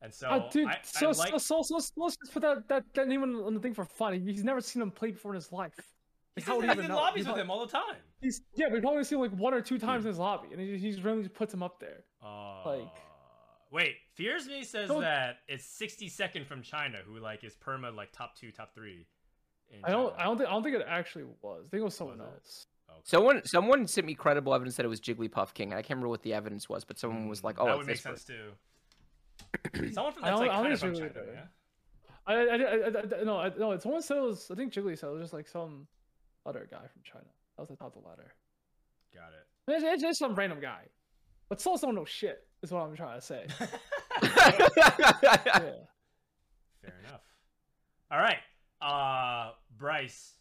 And 0.02 0.12
so, 0.12 0.28
Uh, 0.28 0.50
dude, 0.50 0.66
I, 0.66 0.78
so, 0.82 1.06
I 1.06 1.12
like, 1.12 1.30
so, 1.30 1.38
so, 1.38 1.62
so, 1.62 1.78
so 1.78 1.92
let's 1.96 2.16
just 2.16 2.32
put 2.32 2.42
that, 2.42 2.66
that, 2.68 2.84
that 2.94 3.06
name 3.06 3.22
on, 3.22 3.54
the 3.54 3.60
thing 3.60 3.74
for 3.74 3.84
fun. 3.84 4.18
He's 4.20 4.42
never 4.42 4.60
seen 4.60 4.82
him 4.82 4.90
play 4.90 5.12
before 5.12 5.32
in 5.32 5.36
his 5.36 5.52
life. 5.52 5.74
he's, 6.34 6.44
How 6.44 6.56
in, 6.60 6.62
he 6.68 6.74
he's 6.74 6.78
in 6.84 6.88
know? 6.88 6.96
lobbies 6.96 7.16
He's 7.20 7.26
with 7.26 7.36
not- 7.36 7.44
him 7.44 7.50
all 7.50 7.64
the 7.64 7.70
time. 7.70 7.96
He's 8.20 8.42
yeah, 8.56 8.66
we've 8.72 8.84
only 8.84 9.04
seen 9.04 9.20
like 9.20 9.30
one 9.32 9.54
or 9.54 9.60
two 9.60 9.78
times 9.78 10.04
in 10.04 10.08
his 10.08 10.18
lobby, 10.18 10.48
and 10.52 10.60
he, 10.60 10.76
he 10.78 11.00
really 11.02 11.22
just 11.22 11.34
puts 11.34 11.54
him 11.54 11.62
up 11.62 11.78
there. 11.80 12.02
Uh, 12.24 12.62
Like- 12.66 12.96
wait, 13.70 13.96
Fears 14.14 14.46
Me 14.48 14.64
says 14.64 14.88
Don't- 14.88 15.02
that 15.02 15.38
it's 15.48 15.64
62nd 15.80 16.46
from 16.46 16.62
China, 16.62 16.98
who 17.06 17.18
like 17.20 17.44
is 17.44 17.54
perma 17.54 17.94
like 17.94 18.10
top 18.10 18.36
two, 18.36 18.50
top 18.50 18.74
three. 18.74 19.06
In 19.72 19.84
I 19.84 19.90
don't, 19.90 20.14
I 20.18 20.24
don't 20.24 20.36
think, 20.38 20.48
I 20.48 20.52
don't 20.52 20.62
think 20.62 20.76
it 20.76 20.86
actually 20.88 21.24
was. 21.42 21.64
I 21.66 21.68
think 21.70 21.80
it 21.80 21.84
was 21.84 21.94
someone 21.94 22.18
Was 22.18 22.26
it? 22.26 22.32
else. 22.34 22.66
Okay. 22.90 23.00
Someone 23.04 23.44
someone 23.44 23.86
sent 23.86 24.06
me 24.06 24.14
credible 24.14 24.54
evidence 24.54 24.76
that 24.76 24.84
it 24.84 24.88
was 24.88 25.00
Jigglypuff 25.00 25.54
King. 25.54 25.72
I 25.72 25.76
can't 25.76 25.90
remember 25.90 26.08
what 26.08 26.22
the 26.22 26.34
evidence 26.34 26.68
was, 26.68 26.84
but 26.84 26.98
someone 26.98 27.28
was 27.28 27.42
like, 27.44 27.56
Mm, 27.56 27.62
"Oh, 27.62 27.66
that 27.66 27.78
would 27.78 27.86
make 27.86 27.96
sense 27.98 28.24
too. 28.24 28.50
Someone 29.92 30.12
from 30.12 30.24
I 30.24 30.28
that's 30.30 30.40
don't- 30.40 30.48
like 30.48 30.50
I 30.50 30.54
don't 30.56 30.62
kind 30.62 30.72
of 30.72 30.80
from 30.80 30.90
it's 30.90 30.98
China, 30.98 31.12
really 31.14 31.32
yeah. 31.32 31.44
I, 32.26 32.34
I, 32.34 32.38
I, 32.38 32.46
I, 33.16 33.20
I 33.20 33.24
no, 33.24 33.36
I, 33.38 33.50
no. 33.58 33.72
It's 33.72 33.82
someone 33.84 34.02
said 34.02 34.18
it 34.18 34.22
was. 34.22 34.50
I 34.50 34.54
think 34.54 34.72
Jiggly 34.72 34.98
said 34.98 35.08
it 35.08 35.12
was 35.12 35.22
just 35.22 35.32
like 35.32 35.48
some 35.48 35.86
other 36.44 36.68
guy 36.70 36.78
from 36.78 37.02
China. 37.02 37.24
That 37.56 37.62
was 37.62 37.68
the 37.70 37.76
top 37.76 37.96
of 37.96 38.02
the 38.02 38.08
ladder. 38.08 38.32
Got 39.14 39.30
it. 39.32 39.74
It's, 39.76 39.84
it's 39.84 40.02
just 40.02 40.18
some 40.18 40.34
random 40.34 40.60
guy. 40.60 40.82
But 41.48 41.60
Souls 41.60 41.80
don't 41.80 41.94
know 41.94 42.04
shit. 42.04 42.46
Is 42.62 42.70
what 42.70 42.80
I'm 42.82 42.94
trying 42.94 43.18
to 43.18 43.24
say. 43.26 43.46
yeah. 44.22 44.28
Fair 46.82 46.94
enough. 47.06 47.20
All 48.10 48.18
right, 48.18 48.38
uh, 48.82 49.52
Bryce. 49.80 50.34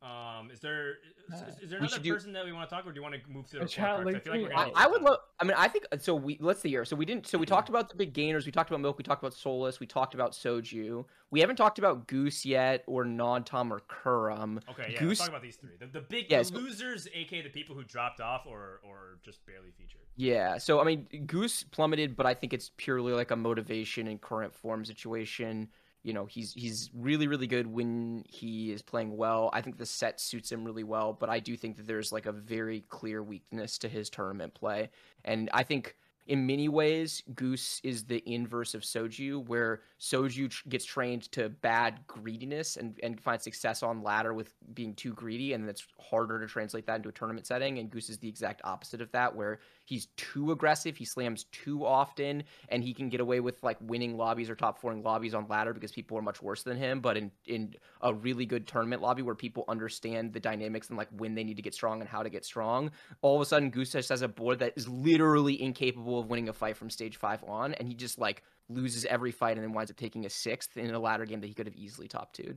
Um, 0.00 0.50
is 0.50 0.58
there 0.58 0.94
is, 1.32 1.40
Uh, 1.40 1.46
is 1.62 1.70
there 1.70 1.78
we 1.78 1.86
another 1.86 1.88
should 1.94 2.02
do- 2.02 2.12
person 2.12 2.32
that 2.32 2.44
we 2.44 2.50
want 2.50 2.68
to 2.68 2.74
talk, 2.74 2.84
or 2.84 2.90
do 2.90 2.96
you 2.98 3.02
want 3.04 3.14
to 3.14 3.30
move 3.30 3.46
to 3.50 3.58
the 3.60 3.62
A 3.66 3.68
chat 3.68 4.00
report 4.00 4.14
cards? 4.14 4.16
I 4.16 4.32
feel 4.32 4.42
like 4.42 4.50
we're 4.52 4.56
I, 4.76 4.84
I 4.84 4.86
would 4.88 5.00
love. 5.00 5.18
I 5.38 5.44
mean, 5.44 5.54
I 5.56 5.68
think 5.68 5.84
so. 6.00 6.16
We 6.16 6.38
let's 6.40 6.60
see 6.60 6.70
here. 6.70 6.84
So 6.84 6.96
we 6.96 7.04
didn't. 7.04 7.28
So 7.28 7.38
we 7.38 7.46
talked 7.46 7.68
about 7.68 7.88
the 7.88 7.94
big 7.94 8.12
gainers. 8.12 8.44
We 8.44 8.50
talked 8.50 8.68
about 8.68 8.80
milk. 8.80 8.98
We 8.98 9.04
talked 9.04 9.22
about 9.22 9.32
Souless. 9.32 9.78
We 9.78 9.86
talked 9.86 10.14
about 10.14 10.32
Soju. 10.32 11.04
We 11.30 11.38
haven't 11.38 11.54
talked 11.54 11.78
about 11.78 12.08
Goose 12.08 12.44
yet, 12.44 12.82
or 12.88 13.04
Non 13.04 13.44
Tom 13.44 13.72
or 13.72 13.78
Kurum. 13.88 14.60
Okay, 14.70 14.90
yeah. 14.94 14.98
Goose- 14.98 15.08
Let's 15.08 15.20
talk 15.20 15.28
about 15.28 15.42
these 15.42 15.54
three. 15.56 15.76
The, 15.78 15.86
the 15.86 16.00
big 16.00 16.28
Yeah, 16.28 16.38
the 16.38 16.44
so- 16.46 16.56
losers, 16.56 17.06
aka 17.14 17.40
the 17.42 17.48
people 17.50 17.76
who 17.76 17.84
dropped 17.84 18.20
off 18.20 18.44
or 18.44 18.80
or 18.82 19.18
just 19.22 19.46
barely 19.46 19.70
featured. 19.70 20.00
Yeah. 20.16 20.58
So 20.58 20.80
I 20.80 20.84
mean, 20.84 21.04
Goose 21.26 21.62
plummeted, 21.62 22.16
but 22.16 22.26
I 22.26 22.34
think 22.34 22.52
it's 22.52 22.72
purely 22.76 23.12
like 23.12 23.30
a 23.30 23.36
motivation 23.36 24.08
and 24.08 24.20
current 24.20 24.52
form 24.52 24.84
situation. 24.84 25.68
You 26.02 26.12
know, 26.12 26.26
he's 26.26 26.52
he's 26.52 26.90
really 26.94 27.28
really 27.28 27.46
good 27.46 27.66
when 27.66 28.24
he 28.28 28.72
is 28.72 28.82
playing 28.82 29.16
well. 29.16 29.50
I 29.52 29.60
think 29.60 29.78
the 29.78 29.86
set 29.86 30.20
suits 30.20 30.50
him 30.50 30.64
really 30.64 30.84
well, 30.84 31.12
but 31.12 31.30
I 31.30 31.38
do 31.38 31.56
think 31.56 31.76
that 31.76 31.86
there's 31.86 32.12
like 32.12 32.26
a 32.26 32.32
very 32.32 32.84
clear 32.88 33.22
weakness 33.22 33.78
to 33.78 33.88
his 33.88 34.10
tournament 34.10 34.54
play, 34.54 34.90
and 35.24 35.48
I 35.52 35.62
think 35.62 35.96
in 36.26 36.46
many 36.46 36.68
ways 36.68 37.22
Goose 37.34 37.80
is 37.82 38.04
the 38.04 38.22
inverse 38.32 38.74
of 38.74 38.82
Soju, 38.82 39.46
where 39.46 39.80
Soju 40.00 40.50
tr- 40.50 40.68
gets 40.68 40.84
trained 40.84 41.30
to 41.32 41.48
bad 41.48 42.00
greediness 42.06 42.76
and 42.76 42.98
and 43.02 43.20
finds 43.20 43.44
success 43.44 43.82
on 43.82 44.02
ladder 44.02 44.32
with 44.32 44.54
being 44.74 44.94
too 44.94 45.12
greedy, 45.14 45.52
and 45.52 45.68
it's 45.68 45.86
harder 45.98 46.40
to 46.40 46.46
translate 46.46 46.86
that 46.86 46.96
into 46.96 47.08
a 47.08 47.12
tournament 47.12 47.46
setting. 47.46 47.78
And 47.78 47.90
Goose 47.90 48.08
is 48.08 48.18
the 48.18 48.28
exact 48.28 48.60
opposite 48.64 49.00
of 49.00 49.10
that, 49.12 49.34
where 49.34 49.60
he's 49.84 50.06
too 50.16 50.52
aggressive, 50.52 50.96
he 50.96 51.04
slams 51.04 51.44
too 51.44 51.84
often, 51.84 52.44
and 52.68 52.82
he 52.82 52.94
can 52.94 53.08
get 53.08 53.20
away 53.20 53.40
with 53.40 53.62
like 53.62 53.78
winning 53.80 54.16
lobbies 54.16 54.48
or 54.48 54.54
top 54.54 54.80
fouring 54.80 55.02
lobbies 55.02 55.34
on 55.34 55.46
ladder 55.48 55.72
because 55.72 55.92
people 55.92 56.16
are 56.18 56.22
much 56.22 56.42
worse 56.42 56.62
than 56.62 56.76
him. 56.76 57.00
But 57.00 57.16
in 57.16 57.30
in 57.46 57.74
a 58.00 58.12
really 58.14 58.46
good 58.46 58.66
tournament 58.66 59.02
lobby 59.02 59.22
where 59.22 59.34
people 59.34 59.64
understand 59.68 60.32
the 60.32 60.40
dynamics 60.40 60.88
and 60.88 60.98
like 60.98 61.08
when 61.16 61.34
they 61.34 61.44
need 61.44 61.56
to 61.56 61.62
get 61.62 61.74
strong 61.74 62.00
and 62.00 62.08
how 62.08 62.22
to 62.22 62.30
get 62.30 62.44
strong, 62.44 62.90
all 63.20 63.36
of 63.36 63.42
a 63.42 63.46
sudden 63.46 63.70
Goose 63.70 63.92
has 63.92 64.22
a 64.22 64.28
board 64.28 64.58
that 64.60 64.72
is 64.76 64.88
literally 64.88 65.60
incapable 65.60 66.18
of 66.18 66.28
winning 66.28 66.48
a 66.48 66.52
fight 66.52 66.76
from 66.76 66.90
stage 66.90 67.16
five 67.16 67.42
on, 67.44 67.74
and 67.74 67.88
he 67.88 67.94
just 67.94 68.18
like 68.18 68.42
loses 68.68 69.04
every 69.04 69.32
fight 69.32 69.56
and 69.56 69.64
then 69.64 69.72
winds 69.72 69.90
up 69.90 69.96
taking 69.96 70.24
a 70.24 70.30
sixth 70.30 70.76
in 70.76 70.94
a 70.94 70.98
ladder 70.98 71.26
game 71.26 71.40
that 71.40 71.46
he 71.46 71.54
could 71.54 71.66
have 71.66 71.76
easily 71.76 72.08
top 72.08 72.32
two. 72.32 72.54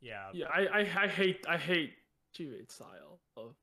Yeah. 0.00 0.28
Yeah. 0.32 0.46
I, 0.46 0.80
I, 0.80 1.04
I 1.04 1.08
hate, 1.08 1.44
I 1.48 1.56
hate 1.56 1.94
G8 2.36 2.70
style 2.70 3.20
of. 3.36 3.54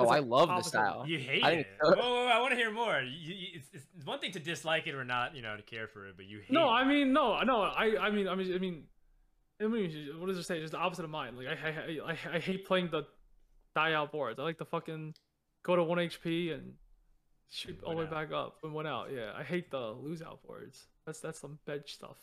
Oh, 0.00 0.02
It's 0.04 0.12
I 0.12 0.18
like 0.18 0.28
love 0.28 0.48
the 0.48 0.62
style. 0.62 1.04
You 1.06 1.18
hate 1.18 1.44
I 1.44 1.50
it. 1.52 1.66
think 1.82 1.96
Whoa, 1.96 2.02
whoa, 2.02 2.24
whoa, 2.24 2.26
I 2.28 2.40
want 2.40 2.52
to 2.52 2.56
hear 2.56 2.70
more. 2.72 3.00
You, 3.00 3.34
you, 3.34 3.46
it's, 3.54 3.68
it's 3.94 4.06
one 4.06 4.18
thing 4.20 4.32
to 4.32 4.40
dislike 4.40 4.86
it 4.86 4.94
or 4.94 5.04
not, 5.04 5.34
you 5.36 5.42
know, 5.42 5.56
to 5.56 5.62
care 5.62 5.86
for 5.88 6.06
it, 6.08 6.16
but 6.16 6.26
you 6.26 6.38
hate 6.40 6.50
No, 6.52 6.68
it. 6.68 6.72
I 6.72 6.84
mean, 6.84 7.12
no, 7.12 7.40
no. 7.42 7.62
I, 7.62 7.96
I 8.00 8.10
mean, 8.10 8.28
I 8.28 8.34
mean, 8.34 8.54
I 8.54 8.58
mean, 8.58 8.84
I 9.62 9.66
mean, 9.66 10.08
what 10.18 10.26
does 10.26 10.38
it 10.38 10.44
say? 10.44 10.60
Just 10.60 10.72
the 10.72 10.78
opposite 10.78 11.04
of 11.04 11.10
mine. 11.10 11.36
Like, 11.36 11.48
I, 11.48 11.68
I, 11.68 12.12
I, 12.12 12.36
I 12.36 12.38
hate 12.38 12.64
playing 12.66 12.88
the 12.90 13.02
die 13.74 13.92
out 13.92 14.10
boards. 14.12 14.38
I 14.38 14.42
like 14.42 14.58
to 14.58 14.64
fucking 14.64 15.14
go 15.62 15.76
to 15.76 15.82
one 15.84 15.98
HP 15.98 16.54
and 16.54 16.72
shoot 17.50 17.78
all 17.84 17.90
the 17.92 17.98
way 17.98 18.04
out. 18.04 18.10
back 18.10 18.32
up 18.32 18.56
and 18.62 18.72
one 18.72 18.86
out. 18.86 19.08
Yeah, 19.14 19.32
I 19.36 19.42
hate 19.42 19.70
the 19.70 19.90
lose 19.92 20.22
out 20.22 20.42
boards. 20.46 20.86
That's 21.06 21.20
that's 21.20 21.38
some 21.40 21.58
bench 21.66 21.92
stuff. 21.94 22.16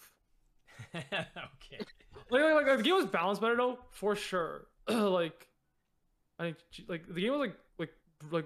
okay. 0.95 1.85
Like, 2.29 2.41
like, 2.43 2.67
like 2.67 2.77
the 2.77 2.83
game 2.83 2.95
was 2.95 3.05
balanced 3.05 3.41
better 3.41 3.55
though, 3.55 3.79
for 3.91 4.15
sure. 4.15 4.67
like, 4.87 5.47
I 6.39 6.43
think 6.43 6.57
like 6.87 7.03
the 7.07 7.21
game 7.21 7.31
was 7.31 7.39
like 7.39 7.55
like 8.31 8.45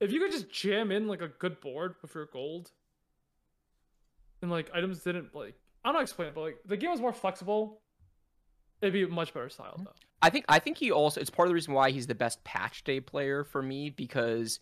if 0.00 0.12
you 0.12 0.20
could 0.20 0.32
just 0.32 0.50
jam 0.50 0.90
in 0.90 1.06
like 1.08 1.22
a 1.22 1.28
good 1.28 1.60
board 1.60 1.94
with 2.02 2.14
your 2.14 2.26
gold, 2.26 2.70
and 4.42 4.50
like 4.50 4.70
items 4.74 5.00
didn't 5.00 5.34
like 5.34 5.54
I 5.84 5.88
don't 5.88 5.94
know 5.94 5.98
how 5.98 6.00
to 6.00 6.02
explain 6.02 6.28
it, 6.28 6.34
but 6.34 6.40
like 6.42 6.58
the 6.66 6.76
game 6.76 6.90
was 6.90 7.00
more 7.00 7.12
flexible. 7.12 7.80
It'd 8.80 8.92
be 8.92 9.06
much 9.06 9.32
better 9.32 9.48
style 9.48 9.80
though. 9.84 9.92
I 10.22 10.30
think 10.30 10.44
I 10.48 10.58
think 10.58 10.78
he 10.78 10.90
also 10.90 11.20
it's 11.20 11.30
part 11.30 11.46
of 11.46 11.50
the 11.50 11.54
reason 11.54 11.74
why 11.74 11.90
he's 11.90 12.06
the 12.06 12.14
best 12.14 12.42
patch 12.44 12.84
day 12.84 13.00
player 13.00 13.44
for 13.44 13.62
me 13.62 13.90
because 13.90 14.60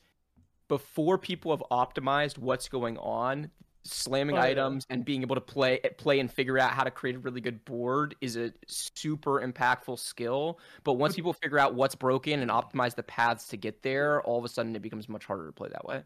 before 0.69 1.19
people 1.19 1.51
have 1.51 1.63
optimized 1.71 2.39
what's 2.39 2.69
going 2.69 2.97
on, 2.99 3.51
slamming 3.85 4.37
Oh, 4.37 4.41
uh, 4.41 4.45
yeah. 4.45 4.51
items 4.51 4.87
and 4.91 5.05
being 5.05 5.23
able 5.23 5.35
to 5.35 5.41
play 5.41 5.79
play 5.99 6.21
and 6.21 6.31
figure 6.31 6.59
out 6.59 6.73
how 6.73 6.85
to 6.85 6.91
create 6.91 7.17
a 7.17 7.19
really 7.19 7.41
good 7.41 7.65
board 7.65 8.15
is 8.21 8.37
a 8.37 8.53
super 8.67 9.41
impactful 9.47 9.99
skill. 9.99 10.59
But 10.85 10.95
once 10.95 11.15
people 11.15 11.33
figure 11.35 11.59
out 11.59 11.75
what's 11.75 11.95
broken 11.95 12.41
and 12.41 12.51
optimize 12.51 12.95
the 12.95 13.03
paths 13.03 13.49
to 13.49 13.57
get 13.57 13.83
there, 13.83 14.23
all 14.23 14.39
of 14.39 14.45
a 14.45 14.49
sudden 14.49 14.75
it 14.77 14.83
becomes 14.83 15.09
much 15.09 15.25
harder 15.25 15.47
to 15.47 15.53
play 15.53 15.69
that 15.71 15.85
way. 15.85 16.03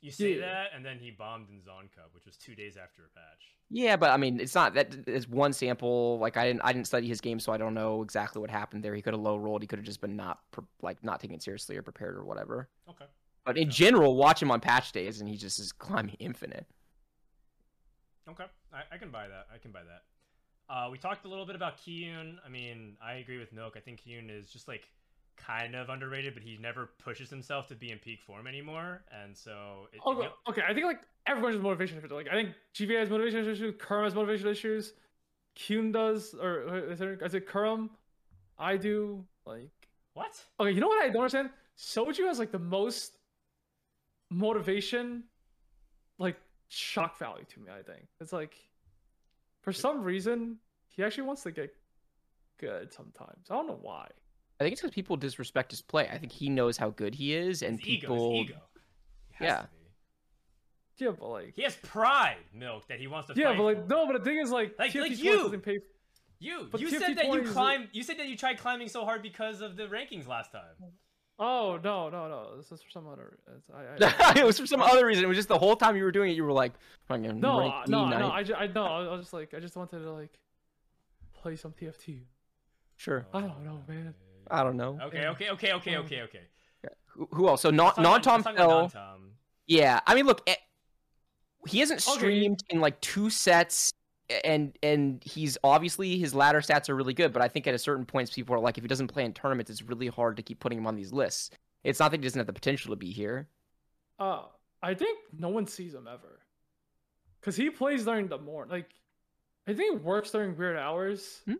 You 0.00 0.10
say 0.10 0.34
Yeah. 0.34 0.40
that, 0.40 0.72
and 0.74 0.84
then 0.84 0.98
he 0.98 1.10
bombed 1.10 1.48
in 1.48 1.62
Zon 1.62 1.88
Cup, 1.94 2.10
which 2.14 2.26
was 2.26 2.36
two 2.36 2.54
days 2.54 2.76
after 2.76 3.06
a 3.06 3.08
patch. 3.08 3.56
Yeah, 3.70 3.96
but 3.96 4.10
I 4.10 4.18
mean, 4.18 4.38
it's 4.38 4.54
not 4.54 4.74
that 4.74 4.94
is 5.08 5.26
one 5.26 5.54
sample. 5.54 6.18
Like 6.18 6.36
I 6.36 6.46
didn't, 6.46 6.60
I 6.62 6.72
didn't 6.74 6.86
study 6.86 7.08
his 7.08 7.20
game, 7.22 7.40
so 7.40 7.52
I 7.52 7.56
don't 7.56 7.72
know 7.74 8.02
exactly 8.02 8.40
what 8.40 8.50
happened 8.50 8.84
there. 8.84 8.94
He 8.94 9.00
could 9.00 9.14
have 9.14 9.22
low 9.22 9.36
rolled. 9.38 9.62
He 9.62 9.66
could 9.66 9.78
have 9.78 9.86
just 9.86 10.02
been 10.02 10.16
not 10.16 10.40
like 10.82 11.02
not 11.02 11.20
taken 11.20 11.40
seriously 11.40 11.76
or 11.78 11.82
prepared 11.82 12.16
or 12.16 12.24
whatever. 12.24 12.68
Okay. 12.88 13.06
But 13.44 13.58
in 13.58 13.70
general, 13.70 14.16
watch 14.16 14.40
him 14.42 14.50
on 14.50 14.60
patch 14.60 14.92
days, 14.92 15.20
and 15.20 15.28
he 15.28 15.36
just 15.36 15.58
is 15.58 15.70
climbing 15.72 16.16
infinite. 16.18 16.66
Okay. 18.28 18.44
I, 18.72 18.94
I 18.94 18.98
can 18.98 19.10
buy 19.10 19.28
that. 19.28 19.46
I 19.54 19.58
can 19.58 19.70
buy 19.70 19.82
that. 19.82 20.02
Uh, 20.72 20.88
we 20.90 20.96
talked 20.96 21.26
a 21.26 21.28
little 21.28 21.44
bit 21.44 21.56
about 21.56 21.76
Kiyoon. 21.78 22.36
I 22.44 22.48
mean, 22.48 22.96
I 23.04 23.14
agree 23.14 23.38
with 23.38 23.52
Milk. 23.52 23.74
I 23.76 23.80
think 23.80 24.00
Kiyoon 24.00 24.30
is 24.30 24.48
just 24.50 24.66
like 24.66 24.88
kind 25.36 25.74
of 25.74 25.90
underrated, 25.90 26.32
but 26.32 26.42
he 26.42 26.56
never 26.58 26.90
pushes 26.98 27.28
himself 27.28 27.66
to 27.68 27.74
be 27.74 27.90
in 27.90 27.98
peak 27.98 28.22
form 28.22 28.46
anymore, 28.46 29.02
and 29.12 29.36
so 29.36 29.88
it, 29.92 30.00
Okay, 30.06 30.18
you 30.18 30.24
know- 30.24 30.32
okay, 30.48 30.62
I 30.66 30.72
think 30.72 30.86
like 30.86 31.00
everyone's 31.26 31.56
has 31.56 31.62
motivation 31.62 31.98
issues. 31.98 32.10
Like 32.10 32.28
I 32.28 32.34
think 32.34 32.50
GVA 32.74 33.00
has 33.00 33.10
motivation 33.10 33.40
issues, 33.40 33.74
Kurum 33.76 34.04
has 34.04 34.14
motivation 34.14 34.48
issues, 34.48 34.94
Kuhn 35.56 35.92
does, 35.92 36.34
or 36.34 36.90
is, 36.92 36.98
there, 36.98 37.14
is 37.14 37.34
it 37.34 37.48
Kurum? 37.48 37.90
I 38.58 38.76
do. 38.76 39.24
Like 39.44 39.70
what? 40.14 40.32
Okay, 40.60 40.70
you 40.70 40.80
know 40.80 40.88
what 40.88 41.02
I 41.04 41.08
don't 41.08 41.16
understand? 41.22 41.50
Soju 41.76 42.26
has 42.26 42.38
like 42.38 42.52
the 42.52 42.58
most 42.58 43.18
motivation, 44.34 45.24
like 46.18 46.36
shock 46.68 47.18
value 47.18 47.44
to 47.54 47.60
me. 47.60 47.66
I 47.70 47.82
think 47.82 48.06
it's 48.20 48.32
like, 48.32 48.54
for 49.62 49.72
some 49.72 50.02
reason, 50.02 50.56
he 50.88 51.02
actually 51.04 51.24
wants 51.24 51.42
to 51.44 51.52
get 51.52 51.74
good 52.58 52.92
sometimes. 52.92 53.46
I 53.50 53.54
don't 53.54 53.66
know 53.66 53.78
why. 53.80 54.08
I 54.60 54.64
think 54.64 54.72
it's 54.72 54.82
because 54.82 54.94
people 54.94 55.16
disrespect 55.16 55.70
his 55.72 55.82
play. 55.82 56.08
I 56.12 56.18
think 56.18 56.32
he 56.32 56.48
knows 56.48 56.76
how 56.76 56.90
good 56.90 57.14
he 57.14 57.34
is, 57.34 57.62
and 57.62 57.78
his 57.78 57.88
ego. 57.88 58.08
people. 58.08 58.30
His 58.32 58.40
ego. 58.50 58.60
Yeah. 59.40 59.66
Yeah, 60.96 61.10
but 61.18 61.28
like, 61.28 61.52
He 61.56 61.62
has 61.62 61.74
pride, 61.76 62.36
Milk, 62.54 62.86
that 62.88 63.00
he 63.00 63.08
wants 63.08 63.26
to 63.28 63.34
yeah, 63.34 63.48
fight 63.48 63.56
but 63.56 63.62
like, 63.64 63.82
for. 63.82 63.88
no, 63.88 64.06
but 64.06 64.18
the 64.18 64.24
thing 64.24 64.38
is 64.38 64.50
like, 64.52 64.76
Like- 64.78 64.94
like 64.94 65.18
you. 65.18 65.58
pay. 65.62 65.78
You 66.38 66.68
But 66.70 66.80
you 66.80 66.88
TFT 66.88 66.98
said 67.00 67.16
that 67.16 67.24
you 67.24 67.30
20 67.30 67.42
is 67.42 67.50
a- 67.50 67.52
climbed. 67.52 67.88
You 67.92 68.02
said 68.04 68.18
that 68.18 68.28
you 68.28 68.36
tried 68.36 68.58
climbing 68.58 68.88
so 68.88 69.04
hard 69.04 69.22
because 69.22 69.60
of 69.60 69.76
the 69.76 69.86
rankings 69.86 70.28
last 70.28 70.52
time. 70.52 70.74
Oh 71.38 71.80
no 71.82 72.08
no 72.10 72.28
no! 72.28 72.56
This 72.56 72.70
is 72.70 72.80
for 72.80 72.90
some 72.90 73.08
other. 73.08 73.38
It's, 73.56 73.68
I, 73.70 74.32
I, 74.32 74.38
it 74.40 74.44
was 74.44 74.58
for 74.58 74.66
some 74.66 74.80
other 74.80 75.04
reason. 75.04 75.24
It 75.24 75.26
was 75.26 75.36
just 75.36 75.48
the 75.48 75.58
whole 75.58 75.74
time 75.74 75.96
you 75.96 76.04
were 76.04 76.12
doing 76.12 76.30
it, 76.30 76.34
you 76.34 76.44
were 76.44 76.52
like, 76.52 76.72
fucking 77.08 77.40
no 77.40 77.58
rank 77.58 77.74
uh, 77.74 77.82
no 77.88 78.08
no! 78.08 78.30
I, 78.30 78.42
ju- 78.44 78.54
I 78.54 78.68
no. 78.68 78.84
I 78.84 79.10
was 79.10 79.22
just 79.22 79.32
like 79.32 79.52
I 79.52 79.58
just 79.58 79.74
wanted 79.74 80.02
to 80.02 80.12
like 80.12 80.38
play 81.34 81.56
some 81.56 81.72
TFT. 81.72 82.20
Sure. 82.96 83.26
I 83.34 83.40
don't 83.40 83.64
know, 83.64 83.80
man. 83.88 84.14
I 84.50 84.62
don't 84.62 84.76
know. 84.76 84.98
Okay, 85.02 85.26
okay, 85.26 85.50
okay, 85.50 85.72
okay, 85.72 85.96
okay, 85.96 86.22
okay. 86.22 86.40
Who, 87.08 87.28
who 87.32 87.48
else? 87.48 87.62
So 87.62 87.70
not 87.70 87.98
Let's 87.98 88.04
non 88.04 88.22
Tom 88.22 88.34
let's 88.42 88.44
talk 88.44 88.54
about 88.54 88.92
fell. 88.92 89.18
Yeah, 89.66 90.00
I 90.06 90.14
mean, 90.14 90.26
look, 90.26 90.42
eh, 90.46 90.54
he 91.66 91.80
hasn't 91.80 92.06
Okay. 92.06 92.18
streamed 92.18 92.60
in 92.70 92.80
like 92.80 93.00
two 93.00 93.30
sets, 93.30 93.92
and 94.44 94.76
and 94.82 95.22
he's 95.24 95.58
obviously 95.62 96.18
his 96.18 96.34
ladder 96.34 96.60
stats 96.60 96.88
are 96.88 96.94
really 96.94 97.14
good. 97.14 97.32
But 97.32 97.42
I 97.42 97.48
think 97.48 97.66
at 97.66 97.74
a 97.74 97.78
certain 97.78 98.04
points, 98.06 98.32
people 98.32 98.54
are 98.54 98.58
like, 98.60 98.78
if 98.78 98.84
he 98.84 98.88
doesn't 98.88 99.08
play 99.08 99.24
in 99.24 99.32
tournaments, 99.32 99.70
it's 99.70 99.82
really 99.82 100.08
hard 100.08 100.36
to 100.36 100.42
keep 100.42 100.60
putting 100.60 100.78
him 100.78 100.86
on 100.86 100.96
these 100.96 101.12
lists. 101.12 101.50
It's 101.82 102.00
not 102.00 102.10
that 102.10 102.18
he 102.20 102.22
doesn't 102.22 102.38
have 102.38 102.46
the 102.46 102.52
potential 102.52 102.90
to 102.90 102.96
be 102.96 103.10
here. 103.12 103.48
Uh, 104.18 104.42
I 104.82 104.94
think 104.94 105.18
no 105.38 105.48
one 105.48 105.66
sees 105.66 105.92
him 105.94 106.06
ever, 106.10 106.40
cause 107.42 107.56
he 107.56 107.68
plays 107.70 108.04
during 108.04 108.28
the 108.28 108.38
morning. 108.38 108.70
Like, 108.70 108.90
I 109.66 109.74
think 109.74 109.98
he 109.98 110.04
works 110.04 110.30
during 110.30 110.56
weird 110.56 110.76
hours, 110.76 111.40
Hmm? 111.46 111.54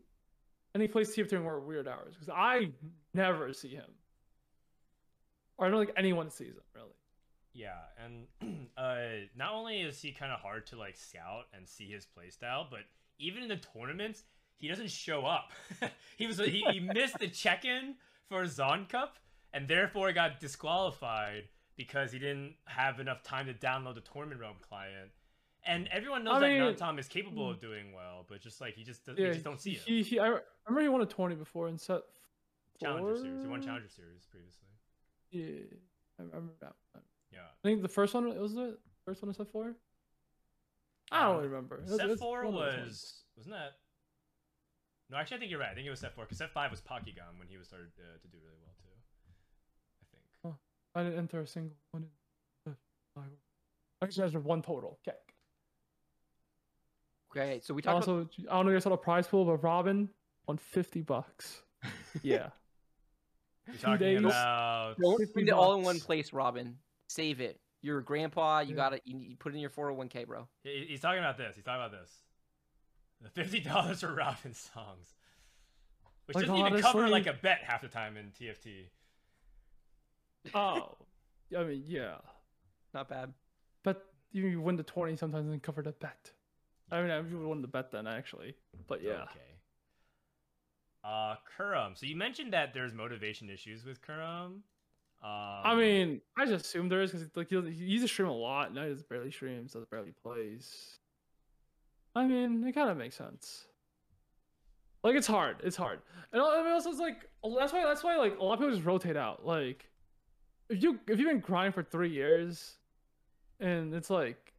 and 0.72 0.80
he 0.82 0.88
plays 0.88 1.14
TFT 1.14 1.28
during 1.30 1.44
more 1.44 1.60
weird 1.60 1.88
hours. 1.88 2.14
Cause 2.18 2.28
I 2.34 2.70
never 3.12 3.52
see 3.52 3.68
him, 3.74 3.90
or 5.58 5.66
I 5.66 5.70
don't 5.70 5.84
think 5.84 5.96
anyone 5.98 6.30
sees 6.30 6.54
him 6.54 6.62
really. 6.74 6.88
Yeah, 7.54 7.78
and 8.04 8.26
uh, 8.76 9.26
not 9.36 9.54
only 9.54 9.80
is 9.80 10.00
he 10.02 10.10
kind 10.10 10.32
of 10.32 10.40
hard 10.40 10.66
to 10.66 10.76
like 10.76 10.96
scout 10.96 11.44
and 11.56 11.68
see 11.68 11.86
his 11.86 12.04
playstyle, 12.04 12.66
but 12.68 12.80
even 13.18 13.44
in 13.44 13.48
the 13.48 13.56
tournaments, 13.56 14.24
he 14.56 14.66
doesn't 14.66 14.90
show 14.90 15.24
up. 15.24 15.52
he 16.18 16.26
was 16.26 16.38
he, 16.38 16.64
he 16.72 16.80
missed 16.80 17.18
the 17.18 17.28
check-in 17.28 17.94
for 18.28 18.44
Zon 18.46 18.86
Cup, 18.86 19.18
and 19.52 19.68
therefore 19.68 20.12
got 20.12 20.40
disqualified 20.40 21.44
because 21.76 22.10
he 22.10 22.18
didn't 22.18 22.54
have 22.66 22.98
enough 22.98 23.22
time 23.22 23.46
to 23.46 23.54
download 23.54 23.94
the 23.94 24.00
Tournament 24.00 24.40
Realm 24.40 24.56
client. 24.60 25.10
And 25.66 25.88
everyone 25.92 26.24
knows 26.24 26.42
I 26.42 26.48
that 26.48 26.58
Non-Tom 26.58 26.98
is 26.98 27.08
capable 27.08 27.50
of 27.50 27.60
doing 27.60 27.92
well, 27.94 28.26
but 28.28 28.40
just 28.40 28.60
like 28.60 28.74
he 28.74 28.84
just 28.84 29.06
does, 29.06 29.16
we 29.16 29.24
just 29.24 29.44
don't 29.44 29.60
see 29.60 29.74
him. 29.74 29.82
he, 29.86 30.02
he, 30.02 30.18
I 30.18 30.38
remember 30.66 30.82
he 30.82 30.88
won 30.88 31.00
a 31.00 31.06
twenty 31.06 31.36
before 31.36 31.68
in 31.68 31.78
set 31.78 32.02
Challenger 32.82 33.16
series, 33.16 33.42
he 33.42 33.48
won 33.48 33.62
Challenger 33.62 33.88
series 33.88 34.26
previously. 34.30 34.68
Yeah, 35.30 35.78
I 36.18 36.22
I 36.22 36.26
remember 36.26 36.52
that. 36.60 36.74
I 37.42 37.68
think 37.68 37.82
the 37.82 37.88
first 37.88 38.14
one 38.14 38.36
was 38.38 38.54
the 38.54 38.78
first 39.04 39.22
one 39.22 39.28
in 39.30 39.34
set 39.34 39.48
four. 39.50 39.74
I 41.12 41.24
don't 41.24 41.36
Uh, 41.38 41.42
remember. 41.42 41.76
It 41.78 41.82
was- 41.84 41.96
Set 41.96 42.10
it's 42.10 42.20
four 42.20 42.44
one 42.44 42.54
of 42.54 42.60
those 42.60 42.74
ones. 42.78 42.90
was 42.90 43.24
wasn't 43.36 43.54
that? 43.56 43.72
No, 45.10 45.16
actually, 45.18 45.36
I 45.36 45.40
think 45.40 45.50
you're 45.50 45.60
right. 45.60 45.70
I 45.70 45.74
think 45.74 45.86
it 45.86 45.90
was 45.90 46.00
set 46.00 46.14
four 46.14 46.24
because 46.24 46.38
set 46.38 46.50
five 46.50 46.70
was 46.70 46.80
Pokygon 46.80 47.38
when 47.38 47.46
he 47.48 47.56
was 47.56 47.68
started 47.68 47.88
uh, 47.98 48.18
to 48.22 48.28
do 48.28 48.38
really 48.42 48.56
well 48.62 48.74
too. 48.80 48.88
I 50.00 50.50
think. 50.50 50.56
I 50.94 51.02
didn't 51.02 51.18
enter 51.18 51.40
a 51.40 51.46
single 51.46 51.76
one. 51.90 52.08
In 52.66 52.72
the 52.72 52.78
five. 53.14 53.30
Actually, 54.02 54.30
there's 54.30 54.44
one 54.44 54.62
total. 54.62 54.98
Okay. 55.06 55.16
Okay, 57.30 57.60
so 57.62 57.74
we 57.74 57.82
talked 57.82 58.04
about 58.04 58.18
Also, 58.18 58.28
I 58.48 58.54
don't 58.54 58.66
know 58.66 58.70
if 58.70 58.74
you 58.76 58.80
saw 58.80 58.90
the 58.90 58.96
prize 58.96 59.26
pool, 59.26 59.44
but 59.44 59.56
Robin 59.58 60.08
won 60.46 60.56
fifty 60.56 61.02
bucks. 61.02 61.62
Yeah. 62.22 62.50
You're 63.66 63.76
Two 63.76 63.82
talking 63.82 63.98
days. 63.98 64.24
about. 64.24 64.96
don't 65.00 65.16
50 65.18 65.32
spend 65.32 65.48
it 65.48 65.52
all 65.52 65.74
in 65.74 65.82
one 65.82 65.98
place, 65.98 66.32
Robin. 66.34 66.76
Save 67.14 67.40
it. 67.40 67.60
You're 67.80 67.98
a 67.98 68.04
grandpa. 68.04 68.60
You 68.60 68.70
Yeah. 68.70 68.76
got 68.76 68.88
to 68.90 69.00
You, 69.04 69.18
you 69.18 69.36
put 69.36 69.52
it 69.52 69.56
in 69.56 69.60
your 69.60 69.70
401k, 69.70 70.26
bro. 70.26 70.48
he- 70.64 70.86
He's 70.88 71.00
talking 71.00 71.20
about 71.20 71.36
this. 71.36 71.54
He's 71.54 71.64
talking 71.64 71.84
about 71.84 71.92
this. 71.92 72.10
The 73.20 73.30
fifty 73.30 73.60
dollars 73.60 74.00
for 74.00 74.12
Robin 74.14 74.52
songs, 74.52 75.14
which 76.26 76.34
Like, 76.34 76.46
doesn't 76.46 76.66
even 76.66 76.82
cover 76.82 77.08
like 77.08 77.26
a 77.26 77.32
bet 77.32 77.60
half 77.62 77.80
the 77.82 77.88
time 77.88 78.16
in 78.16 78.30
TFT. 78.32 78.88
Oh, 80.54 80.96
I 81.56 81.64
mean, 81.64 81.84
yeah. 81.86 82.16
Not 82.92 83.08
bad. 83.08 83.32
But 83.82 84.04
you, 84.32 84.46
you 84.46 84.60
win 84.60 84.76
the 84.76 84.82
twenty 84.82 85.16
sometimes 85.16 85.48
and 85.50 85.62
cover 85.62 85.80
the 85.82 85.92
bet. 85.92 86.32
I 86.90 87.00
mean, 87.00 87.10
I 87.10 87.20
would 87.20 87.32
win 87.32 87.62
the 87.62 87.68
bet 87.68 87.90
then 87.92 88.06
actually. 88.06 88.54
But 88.86 89.02
yeah. 89.02 89.22
Okay. 89.22 89.40
Uh, 91.02 91.36
Kurum. 91.56 91.96
So 91.96 92.04
you 92.06 92.16
mentioned 92.16 92.52
that 92.52 92.74
there's 92.74 92.92
motivation 92.92 93.48
issues 93.48 93.84
with 93.84 94.02
Kurum. 94.02 94.60
Um, 95.24 95.30
I 95.64 95.74
mean, 95.74 96.20
I 96.36 96.44
just 96.44 96.66
assume 96.66 96.90
there 96.90 97.00
is 97.00 97.10
because 97.10 97.26
like 97.34 97.48
he, 97.48 97.58
he 97.70 97.84
used 97.84 98.04
to 98.04 98.08
stream 98.08 98.28
a 98.28 98.32
lot, 98.32 98.66
and 98.66 98.74
now 98.74 98.84
he 98.84 98.92
just 98.92 99.08
barely 99.08 99.30
streams, 99.30 99.72
does 99.72 99.86
barely 99.86 100.12
plays. 100.22 100.98
I 102.14 102.26
mean, 102.26 102.62
it 102.66 102.72
kind 102.72 102.90
of 102.90 102.98
makes 102.98 103.16
sense. 103.16 103.64
Like 105.02 105.16
it's 105.16 105.26
hard, 105.26 105.56
it's 105.64 105.76
hard, 105.76 106.00
and 106.32 106.42
I 106.42 106.62
mean, 106.62 106.72
also 106.72 106.90
it's 106.90 106.98
like 106.98 107.28
that's 107.58 107.72
why 107.72 107.84
that's 107.84 108.04
why 108.04 108.16
like 108.16 108.38
a 108.38 108.42
lot 108.42 108.54
of 108.54 108.58
people 108.58 108.74
just 108.74 108.86
rotate 108.86 109.16
out. 109.16 109.46
Like, 109.46 109.88
if 110.68 110.82
you 110.82 110.98
if 111.08 111.18
you've 111.18 111.28
been 111.28 111.40
grinding 111.40 111.72
for 111.72 111.82
three 111.82 112.10
years, 112.10 112.76
and 113.60 113.94
it's 113.94 114.10
like 114.10 114.52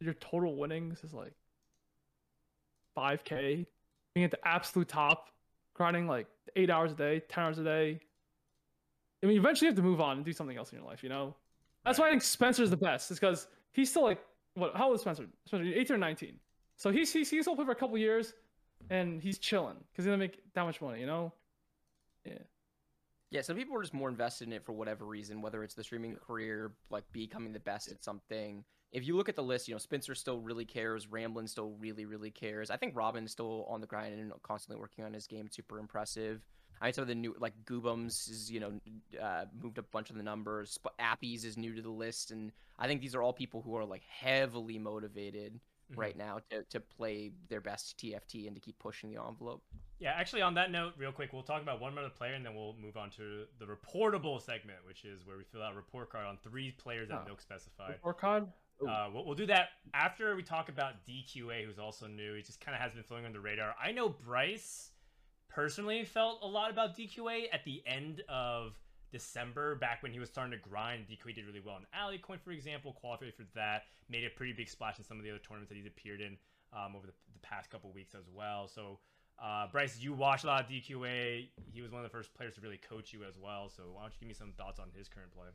your 0.00 0.14
total 0.14 0.56
winnings 0.56 1.04
is 1.04 1.14
like 1.14 1.34
five 2.96 3.22
k, 3.22 3.64
being 4.14 4.24
at 4.24 4.32
the 4.32 4.46
absolute 4.46 4.88
top, 4.88 5.28
grinding 5.74 6.08
like 6.08 6.26
eight 6.56 6.70
hours 6.70 6.90
a 6.90 6.96
day, 6.96 7.20
ten 7.28 7.44
hours 7.44 7.58
a 7.58 7.64
day. 7.64 8.00
I 9.22 9.26
mean, 9.26 9.38
eventually 9.38 9.66
you 9.66 9.70
have 9.70 9.76
to 9.76 9.82
move 9.82 10.00
on 10.00 10.16
and 10.16 10.24
do 10.24 10.32
something 10.32 10.56
else 10.56 10.72
in 10.72 10.78
your 10.78 10.86
life, 10.86 11.02
you 11.02 11.08
know? 11.08 11.34
That's 11.84 11.98
why 11.98 12.06
I 12.06 12.10
think 12.10 12.22
Spencer's 12.22 12.70
the 12.70 12.76
best, 12.76 13.10
is 13.10 13.18
because 13.18 13.48
he's 13.72 13.90
still 13.90 14.02
like, 14.02 14.20
what, 14.54 14.76
how 14.76 14.86
old 14.86 14.96
is 14.96 15.00
Spencer? 15.00 15.26
Spencer, 15.46 15.64
18 15.64 15.96
or 15.96 15.98
19. 15.98 16.34
So 16.76 16.90
he's, 16.90 17.12
he's, 17.12 17.30
he's 17.30 17.42
still 17.42 17.56
play 17.56 17.64
for 17.64 17.72
a 17.72 17.76
couple 17.76 17.98
years 17.98 18.34
and 18.90 19.20
he's 19.20 19.38
chilling 19.38 19.76
because 19.90 20.04
he 20.04 20.10
to 20.10 20.16
make 20.16 20.40
that 20.54 20.62
much 20.62 20.80
money, 20.80 21.00
you 21.00 21.06
know? 21.06 21.32
Yeah. 22.24 22.38
Yeah, 23.30 23.42
some 23.42 23.56
people 23.56 23.76
are 23.76 23.82
just 23.82 23.92
more 23.92 24.08
invested 24.08 24.46
in 24.46 24.54
it 24.54 24.64
for 24.64 24.72
whatever 24.72 25.04
reason, 25.04 25.42
whether 25.42 25.62
it's 25.62 25.74
the 25.74 25.84
streaming 25.84 26.16
career, 26.16 26.72
like 26.88 27.04
becoming 27.12 27.52
the 27.52 27.60
best 27.60 27.90
at 27.90 28.02
something. 28.02 28.64
If 28.90 29.06
you 29.06 29.16
look 29.16 29.28
at 29.28 29.36
the 29.36 29.42
list, 29.42 29.68
you 29.68 29.74
know, 29.74 29.78
Spencer 29.78 30.14
still 30.14 30.40
really 30.40 30.64
cares, 30.64 31.06
Ramblin 31.06 31.46
still 31.46 31.74
really, 31.78 32.06
really 32.06 32.30
cares. 32.30 32.70
I 32.70 32.78
think 32.78 32.96
Robin's 32.96 33.30
still 33.30 33.66
on 33.68 33.82
the 33.82 33.86
grind 33.86 34.18
and 34.18 34.32
constantly 34.42 34.80
working 34.80 35.04
on 35.04 35.12
his 35.12 35.26
game. 35.26 35.48
Super 35.50 35.78
impressive. 35.78 36.40
I 36.80 36.86
mean, 36.86 36.94
some 36.94 37.02
of 37.02 37.08
the 37.08 37.14
new, 37.14 37.34
like 37.38 37.54
Goobums 37.64 38.30
is, 38.30 38.50
you 38.50 38.60
know, 38.60 38.72
uh, 39.20 39.44
moved 39.62 39.78
a 39.78 39.82
bunch 39.82 40.10
of 40.10 40.16
the 40.16 40.22
numbers. 40.22 40.70
Sp- 40.78 40.94
Appies 41.00 41.44
is 41.44 41.56
new 41.56 41.74
to 41.74 41.82
the 41.82 41.90
list. 41.90 42.30
And 42.30 42.52
I 42.78 42.86
think 42.86 43.00
these 43.00 43.14
are 43.14 43.22
all 43.22 43.32
people 43.32 43.62
who 43.62 43.74
are 43.76 43.84
like 43.84 44.02
heavily 44.04 44.78
motivated 44.78 45.60
Mhm. 45.92 45.96
right 45.96 46.16
now 46.16 46.40
to, 46.50 46.62
to 46.64 46.80
play 46.80 47.32
their 47.48 47.62
best 47.62 47.96
TFT 47.98 48.46
and 48.46 48.54
to 48.54 48.60
keep 48.60 48.78
pushing 48.78 49.10
the 49.10 49.20
envelope. 49.22 49.62
Yeah, 49.98 50.12
actually, 50.12 50.42
on 50.42 50.52
that 50.54 50.70
note, 50.70 50.92
real 50.98 51.10
quick, 51.12 51.32
we'll 51.32 51.42
talk 51.42 51.62
about 51.62 51.80
one 51.80 51.96
other 51.98 52.10
player, 52.10 52.34
and 52.34 52.44
then 52.44 52.54
we'll 52.54 52.74
move 52.76 52.96
on 52.98 53.10
to 53.12 53.46
the 53.58 53.64
reportable 53.64 54.40
segment, 54.40 54.78
which 54.86 55.04
is 55.06 55.24
where 55.26 55.36
we 55.38 55.44
fill 55.44 55.62
out 55.62 55.72
a 55.72 55.76
report 55.76 56.10
card 56.10 56.26
on 56.26 56.36
three 56.36 56.70
players 56.72 57.08
that 57.08 57.20
Oh. 57.22 57.24
Milk 57.24 57.40
specified. 57.40 57.98
Or 58.02 58.12
COD? 58.14 58.52
Uh, 58.86 59.10
we'll, 59.12 59.24
we'll 59.24 59.34
do 59.34 59.46
that 59.46 59.70
after 59.94 60.36
we 60.36 60.42
talk 60.44 60.68
about 60.68 61.04
DQA, 61.06 61.64
who's 61.64 61.78
also 61.80 62.06
new. 62.06 62.34
He 62.34 62.42
just 62.42 62.60
kind 62.60 62.76
of 62.76 62.80
has 62.82 62.92
been 62.92 63.02
floating 63.02 63.26
on 63.26 63.32
the 63.32 63.40
radar. 63.40 63.74
I 63.82 63.90
know 63.90 64.08
Bryce 64.10 64.92
personally 65.58 66.04
felt 66.04 66.38
a 66.40 66.46
lot 66.46 66.70
about 66.70 66.96
DQA 66.96 67.46
at 67.52 67.64
the 67.64 67.82
end 67.84 68.22
of 68.28 68.78
December, 69.10 69.74
back 69.74 70.04
when 70.04 70.12
he 70.12 70.20
was 70.20 70.28
starting 70.28 70.52
to 70.52 70.68
grind. 70.68 71.04
DQA 71.08 71.34
did 71.34 71.46
really 71.46 71.58
well 71.58 71.78
in 71.78 71.86
Alicoin, 71.98 72.40
for 72.40 72.52
example, 72.52 72.92
qualified 72.92 73.34
for 73.34 73.42
that, 73.56 73.82
made 74.08 74.22
a 74.22 74.30
pretty 74.30 74.52
big 74.52 74.68
splash 74.68 74.98
in 74.98 75.04
some 75.04 75.18
of 75.18 75.24
the 75.24 75.30
other 75.30 75.40
tournaments 75.40 75.68
that 75.68 75.74
he's 75.74 75.88
appeared 75.88 76.20
in 76.20 76.36
um, 76.72 76.94
over 76.94 77.08
the, 77.08 77.12
the 77.32 77.40
past 77.40 77.70
couple 77.70 77.90
weeks 77.90 78.14
as 78.14 78.26
well. 78.32 78.68
So, 78.68 79.00
uh, 79.42 79.66
Bryce, 79.72 79.98
you 79.98 80.12
watched 80.12 80.44
a 80.44 80.46
lot 80.46 80.62
of 80.62 80.70
DQA. 80.70 81.48
He 81.72 81.82
was 81.82 81.90
one 81.90 82.04
of 82.04 82.08
the 82.08 82.16
first 82.16 82.32
players 82.34 82.54
to 82.54 82.60
really 82.60 82.78
coach 82.88 83.12
you 83.12 83.24
as 83.24 83.34
well. 83.36 83.68
So, 83.68 83.82
why 83.94 84.02
don't 84.02 84.12
you 84.12 84.18
give 84.20 84.28
me 84.28 84.34
some 84.34 84.52
thoughts 84.56 84.78
on 84.78 84.90
his 84.96 85.08
current 85.08 85.32
play 85.34 85.46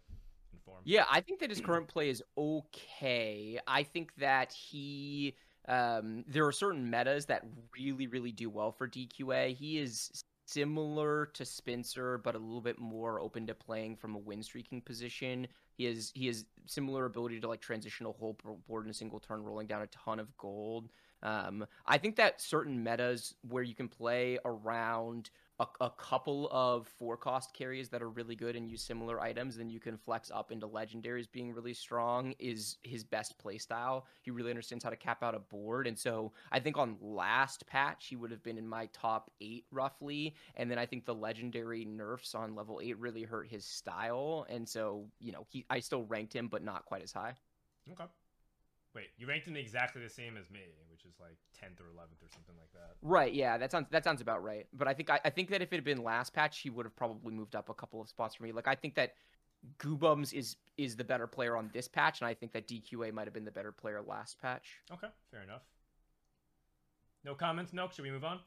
form? 0.65 0.81
Yeah, 0.83 1.05
I 1.09 1.21
think 1.21 1.39
that 1.39 1.49
his 1.49 1.61
current 1.61 1.87
play 1.87 2.09
is 2.09 2.21
okay. 2.37 3.57
I 3.65 3.83
think 3.83 4.13
that 4.17 4.51
he 4.51 5.35
um 5.67 6.23
there 6.27 6.45
are 6.45 6.51
certain 6.51 6.89
metas 6.89 7.25
that 7.27 7.45
really 7.77 8.07
really 8.07 8.31
do 8.31 8.49
well 8.49 8.71
for 8.71 8.87
DQA. 8.87 9.55
He 9.55 9.79
is 9.79 10.23
similar 10.45 11.27
to 11.27 11.45
Spencer 11.45 12.17
but 12.17 12.35
a 12.35 12.39
little 12.39 12.61
bit 12.61 12.79
more 12.79 13.19
open 13.21 13.47
to 13.47 13.55
playing 13.55 13.95
from 13.95 14.15
a 14.15 14.19
win 14.19 14.43
streaking 14.43 14.81
position. 14.81 15.47
He 15.77 15.85
has 15.85 16.11
he 16.15 16.27
has 16.27 16.45
similar 16.65 17.05
ability 17.05 17.39
to 17.39 17.47
like 17.47 17.61
transition 17.61 18.05
a 18.05 18.11
whole 18.11 18.37
board 18.67 18.85
in 18.85 18.91
a 18.91 18.93
single 18.93 19.19
turn 19.19 19.43
rolling 19.43 19.67
down 19.67 19.81
a 19.81 19.87
ton 19.87 20.19
of 20.19 20.35
gold. 20.37 20.89
Um 21.21 21.65
I 21.85 21.97
think 21.97 22.17
that 22.17 22.41
certain 22.41 22.83
metas 22.83 23.35
where 23.47 23.63
you 23.63 23.75
can 23.75 23.87
play 23.87 24.37
around 24.45 25.29
a, 25.59 25.67
a 25.81 25.89
couple 25.91 26.49
of 26.51 26.87
four 26.87 27.15
cost 27.15 27.53
carries 27.53 27.89
that 27.89 28.01
are 28.01 28.09
really 28.09 28.35
good 28.35 28.55
and 28.55 28.69
use 28.69 28.81
similar 28.81 29.21
items, 29.21 29.57
then 29.57 29.69
you 29.69 29.79
can 29.79 29.97
flex 29.97 30.31
up 30.33 30.51
into 30.51 30.67
legendaries 30.67 31.31
being 31.31 31.53
really 31.53 31.73
strong 31.73 32.33
is 32.39 32.77
his 32.83 33.03
best 33.03 33.37
play 33.37 33.57
style. 33.57 34.07
He 34.21 34.31
really 34.31 34.49
understands 34.49 34.83
how 34.83 34.89
to 34.89 34.95
cap 34.95 35.21
out 35.21 35.35
a 35.35 35.39
board. 35.39 35.85
And 35.87 35.97
so 35.97 36.31
I 36.51 36.59
think 36.59 36.77
on 36.77 36.97
last 37.01 37.67
patch, 37.67 38.07
he 38.07 38.15
would 38.15 38.31
have 38.31 38.43
been 38.43 38.57
in 38.57 38.67
my 38.67 38.87
top 38.93 39.29
eight 39.41 39.65
roughly. 39.71 40.35
And 40.55 40.69
then 40.71 40.79
I 40.79 40.85
think 40.85 41.05
the 41.05 41.15
legendary 41.15 41.85
nerfs 41.85 42.33
on 42.33 42.55
level 42.55 42.79
eight 42.83 42.97
really 42.97 43.23
hurt 43.23 43.47
his 43.47 43.65
style. 43.65 44.47
And 44.49 44.67
so, 44.67 45.05
you 45.19 45.31
know, 45.31 45.45
he 45.49 45.65
I 45.69 45.79
still 45.79 46.03
ranked 46.03 46.35
him, 46.35 46.47
but 46.47 46.63
not 46.63 46.85
quite 46.85 47.03
as 47.03 47.11
high. 47.11 47.33
Okay. 47.91 48.05
Wait, 48.95 49.07
you 49.17 49.27
ranked 49.27 49.47
him 49.47 49.55
exactly 49.55 50.03
the 50.03 50.09
same 50.09 50.37
as 50.37 50.51
me, 50.51 50.61
which 50.91 51.03
is 51.05 51.15
like 51.19 51.37
10th 51.59 51.79
or 51.79 51.85
11th 51.85 52.21
or 52.21 52.29
something 52.31 52.55
like 52.59 52.71
that. 52.73 52.95
Right, 53.01 53.33
yeah, 53.33 53.57
that 53.57 53.71
sounds 53.71 53.87
that 53.89 54.03
sounds 54.03 54.21
about 54.21 54.43
right. 54.43 54.67
But 54.71 54.87
I 54.87 54.93
think 54.93 55.09
I, 55.09 55.19
I 55.25 55.29
think 55.31 55.49
that 55.49 55.61
if 55.63 55.73
it 55.73 55.77
had 55.77 55.83
been 55.83 56.03
last 56.03 56.33
patch, 56.33 56.59
he 56.59 56.69
would 56.69 56.85
have 56.85 56.95
probably 56.95 57.33
moved 57.33 57.55
up 57.55 57.69
a 57.69 57.73
couple 57.73 58.01
of 58.01 58.07
spots 58.07 58.35
for 58.35 58.43
me. 58.43 58.51
Like 58.51 58.67
I 58.67 58.75
think 58.75 58.93
that 58.95 59.15
Goobums 59.79 60.33
is 60.33 60.57
is 60.77 60.95
the 60.95 61.03
better 61.03 61.25
player 61.25 61.57
on 61.57 61.71
this 61.73 61.87
patch, 61.87 62.21
and 62.21 62.27
I 62.27 62.35
think 62.35 62.53
that 62.53 62.67
DQA 62.67 63.11
might 63.13 63.25
have 63.25 63.33
been 63.33 63.45
the 63.45 63.51
better 63.51 63.71
player 63.71 64.01
last 64.05 64.39
patch. 64.39 64.67
Okay, 64.91 65.07
fair 65.31 65.41
enough. 65.41 65.63
No 67.23 67.33
comments, 67.33 67.73
Milk. 67.73 67.93
Should 67.93 68.03
we 68.03 68.11
move 68.11 68.25
on? 68.25 68.39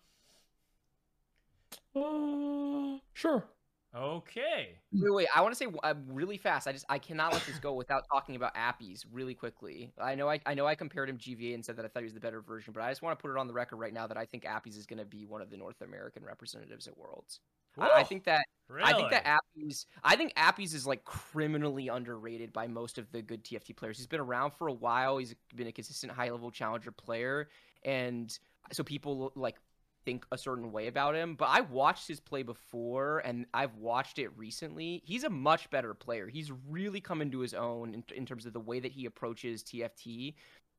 Uh, 1.96 2.98
sure. 3.14 3.48
Okay. 3.96 4.78
Wait, 4.92 5.14
wait, 5.14 5.28
I 5.34 5.40
want 5.40 5.54
to 5.54 5.56
say 5.56 5.66
uh, 5.82 5.94
really 6.08 6.36
fast. 6.36 6.68
I 6.68 6.72
just 6.72 6.84
I 6.88 6.98
cannot 6.98 7.32
let 7.32 7.46
this 7.46 7.58
go 7.58 7.72
without 7.72 8.04
talking 8.12 8.36
about 8.36 8.54
Appies 8.54 9.06
really 9.10 9.34
quickly. 9.34 9.92
I 9.98 10.14
know 10.14 10.28
I, 10.28 10.38
I 10.44 10.54
know 10.54 10.66
I 10.66 10.74
compared 10.74 11.08
him 11.08 11.16
GVA 11.16 11.54
and 11.54 11.64
said 11.64 11.76
that 11.76 11.84
I 11.84 11.88
thought 11.88 12.00
he 12.00 12.04
was 12.04 12.12
the 12.12 12.20
better 12.20 12.42
version, 12.42 12.74
but 12.74 12.82
I 12.82 12.90
just 12.90 13.00
want 13.00 13.18
to 13.18 13.22
put 13.22 13.30
it 13.30 13.38
on 13.38 13.46
the 13.46 13.54
record 13.54 13.76
right 13.76 13.94
now 13.94 14.06
that 14.06 14.18
I 14.18 14.26
think 14.26 14.44
Appies 14.44 14.76
is 14.76 14.84
going 14.86 14.98
to 14.98 15.06
be 15.06 15.24
one 15.24 15.40
of 15.40 15.48
the 15.48 15.56
North 15.56 15.80
American 15.80 16.24
representatives 16.24 16.86
at 16.86 16.96
Worlds. 16.98 17.40
I, 17.78 17.90
I 17.96 18.02
think 18.04 18.24
that 18.24 18.44
really? 18.68 18.90
I 18.90 18.94
think 18.94 19.10
that 19.10 19.24
Appies 19.24 19.86
I 20.04 20.16
think 20.16 20.34
Appies 20.34 20.74
is 20.74 20.86
like 20.86 21.04
criminally 21.04 21.88
underrated 21.88 22.52
by 22.52 22.66
most 22.66 22.98
of 22.98 23.10
the 23.12 23.22
good 23.22 23.44
TFT 23.44 23.74
players. 23.74 23.96
He's 23.96 24.06
been 24.06 24.20
around 24.20 24.52
for 24.52 24.68
a 24.68 24.72
while. 24.72 25.16
He's 25.16 25.34
been 25.54 25.68
a 25.68 25.72
consistent 25.72 26.12
high 26.12 26.30
level 26.30 26.50
challenger 26.50 26.90
player, 26.90 27.48
and 27.82 28.36
so 28.72 28.82
people 28.82 29.32
like 29.36 29.56
think 30.06 30.24
a 30.32 30.38
certain 30.38 30.72
way 30.72 30.86
about 30.86 31.14
him. 31.14 31.34
But 31.34 31.50
I 31.50 31.60
watched 31.60 32.08
his 32.08 32.20
play 32.20 32.42
before, 32.42 33.18
and 33.18 33.44
I've 33.52 33.74
watched 33.74 34.18
it 34.18 34.30
recently. 34.38 35.02
He's 35.04 35.24
a 35.24 35.30
much 35.30 35.68
better 35.68 35.92
player. 35.92 36.28
He's 36.28 36.50
really 36.70 37.00
come 37.00 37.20
into 37.20 37.40
his 37.40 37.52
own 37.52 37.92
in, 37.92 38.04
in 38.16 38.24
terms 38.24 38.46
of 38.46 38.54
the 38.54 38.60
way 38.60 38.80
that 38.80 38.92
he 38.92 39.04
approaches 39.04 39.62
TFT. 39.62 40.34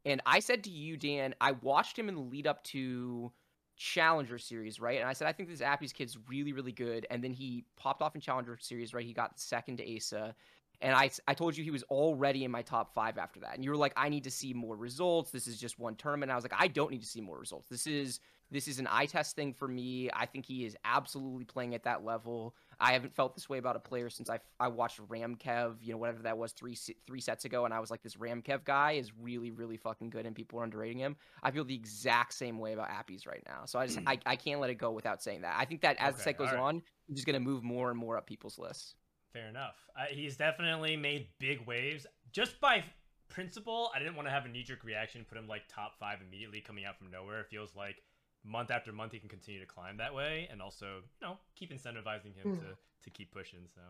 And 0.06 0.22
I 0.26 0.40
said 0.40 0.64
to 0.64 0.72
you, 0.72 0.98
Dan, 0.98 1.36
I 1.40 1.52
watched 1.52 2.00
him 2.00 2.10
in 2.10 2.16
the 2.16 2.22
lead 2.22 2.48
up 2.48 2.64
to 2.66 3.32
Challenger 3.76 4.40
Series, 4.40 4.80
right? 4.80 5.00
And 5.00 5.08
I 5.08 5.14
said, 5.14 5.28
I 5.28 5.34
think 5.34 5.50
this 5.50 5.62
Appies 5.62 5.94
kid's 5.94 6.18
really, 6.28 6.54
really 6.54 6.72
good. 6.72 7.06
And 7.12 7.24
then 7.24 7.34
he 7.34 7.66
popped 7.76 8.02
off 8.02 8.16
in 8.16 8.22
Challenger 8.22 8.58
Series, 8.60 8.94
right? 8.94 9.06
He 9.06 9.14
got 9.14 9.40
second 9.40 9.78
to 9.78 9.96
Asa. 9.96 10.34
And 10.80 10.96
I, 10.96 11.10
I 11.28 11.34
told 11.34 11.58
you 11.58 11.64
he 11.64 11.72
was 11.72 11.84
already 11.84 12.44
in 12.44 12.52
my 12.52 12.62
top 12.62 12.94
five 12.94 13.18
after 13.18 13.40
that. 13.42 13.56
And 13.56 13.64
you 13.64 13.72
were 13.72 13.78
like, 13.78 13.94
I 13.98 14.10
need 14.10 14.24
to 14.26 14.32
see 14.32 14.54
more 14.54 14.76
results. 14.76 15.32
This 15.32 15.48
is 15.48 15.60
just 15.60 15.80
one 15.80 15.96
tournament. 15.96 16.32
I 16.32 16.36
was 16.36 16.44
like, 16.44 16.54
I 16.56 16.68
don't 16.68 16.92
need 16.92 17.02
to 17.02 17.08
see 17.08 17.22
more 17.22 17.40
results. 17.40 17.68
This 17.68 17.88
is 17.88 18.20
this 18.52 18.68
is 18.68 18.80
an 18.80 18.88
eye 18.90 19.06
test 19.06 19.36
thing 19.36 19.54
for 19.54 19.68
me. 19.68 20.10
I 20.14 20.26
think 20.26 20.46
he 20.46 20.66
is 20.66 20.76
absolutely 20.86 21.46
playing 21.46 21.76
at 21.76 21.84
that 21.84 22.06
level. 22.06 22.56
I 22.80 22.94
haven't 22.94 23.16
felt 23.16 23.36
this 23.36 23.50
way 23.50 23.58
about 23.58 23.76
a 23.76 23.80
player 23.80 24.10
since 24.10 24.30
I, 24.30 24.40
I 24.60 24.68
watched 24.68 25.00
Ramkev, 25.10 25.76
you 25.82 25.92
know, 25.92 25.98
whatever 25.98 26.22
that 26.24 26.38
was 26.38 26.52
three 26.54 26.78
three 27.06 27.20
sets 27.22 27.46
ago, 27.46 27.66
and 27.66 27.74
I 27.74 27.80
was 27.80 27.92
like, 27.92 28.02
this 28.04 28.16
Ramkev 28.16 28.64
guy 28.64 28.94
is 28.94 29.12
really 29.20 29.52
really 29.52 29.78
fucking 29.78 30.10
good, 30.10 30.26
and 30.26 30.36
people 30.36 30.60
are 30.60 30.64
underrating 30.64 31.00
him. 31.00 31.16
I 31.44 31.52
feel 31.52 31.66
the 31.66 31.76
exact 31.76 32.34
same 32.34 32.60
way 32.60 32.74
about 32.74 32.90
Appies 32.90 33.26
right 33.28 33.44
now. 33.46 33.66
So 33.66 33.80
I 33.80 33.88
just 33.88 34.00
I, 34.06 34.20
I 34.26 34.36
can't 34.36 34.62
let 34.62 34.70
it 34.70 34.76
go 34.76 34.92
without 34.92 35.22
saying 35.24 35.42
that. 35.42 35.56
I 35.58 35.66
think 35.66 35.82
that 35.82 35.98
as 36.00 36.16
the 36.16 36.22
Okay, 36.22 36.24
set 36.24 36.38
goes 36.38 36.50
alright. 36.50 36.64
on, 36.64 36.84
he's 37.08 37.18
just 37.18 37.26
gonna 37.26 37.40
move 37.40 37.64
more 37.64 37.90
and 37.90 37.98
more 38.00 38.18
up 38.18 38.28
people's 38.28 38.58
lists. 38.60 38.96
Fair 39.34 39.48
enough. 39.50 39.76
Uh, 39.96 40.06
he's 40.10 40.38
definitely 40.38 40.96
made 40.96 41.28
big 41.40 41.66
waves. 41.68 42.06
Just 42.32 42.60
by 42.60 42.84
principle, 43.30 43.92
I 43.94 44.00
didn't 44.00 44.16
want 44.16 44.28
to 44.28 44.32
have 44.32 44.46
a 44.46 44.48
knee 44.50 44.64
jerk 44.64 44.84
reaction, 44.84 45.26
put 45.28 45.38
him 45.38 45.48
like 45.48 45.64
top 45.68 46.00
five 46.00 46.20
immediately 46.26 46.62
coming 46.62 46.86
out 46.86 46.98
from 46.98 47.12
nowhere. 47.12 47.42
It 47.42 47.48
feels 47.50 47.76
like 47.76 48.02
month 48.48 48.72
after 48.72 48.92
month 48.92 49.12
he 49.12 49.20
can 49.20 49.30
continue 49.30 49.60
to 49.60 49.66
climb 49.66 49.98
that 49.98 50.14
way, 50.14 50.48
and 50.52 50.62
also 50.62 50.86
you 51.22 51.28
know 51.28 51.38
keep 51.56 51.72
incentivizing 51.72 52.34
him 52.36 52.54
Hmm. 52.54 52.56
to 52.56 52.78
to 53.04 53.10
keep 53.10 53.32
pushing. 53.32 53.60
So. 53.76 53.82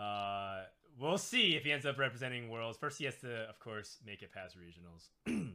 Uh, 0.00 0.64
we'll 0.98 1.18
see 1.18 1.54
if 1.56 1.64
he 1.64 1.72
ends 1.72 1.86
up 1.86 1.98
representing 1.98 2.48
Worlds. 2.50 2.76
First, 2.78 2.98
he 2.98 3.04
has 3.04 3.16
to, 3.20 3.42
of 3.48 3.58
course, 3.60 3.98
make 4.04 4.22
it 4.22 4.32
past 4.32 4.56
regionals. 4.58 5.08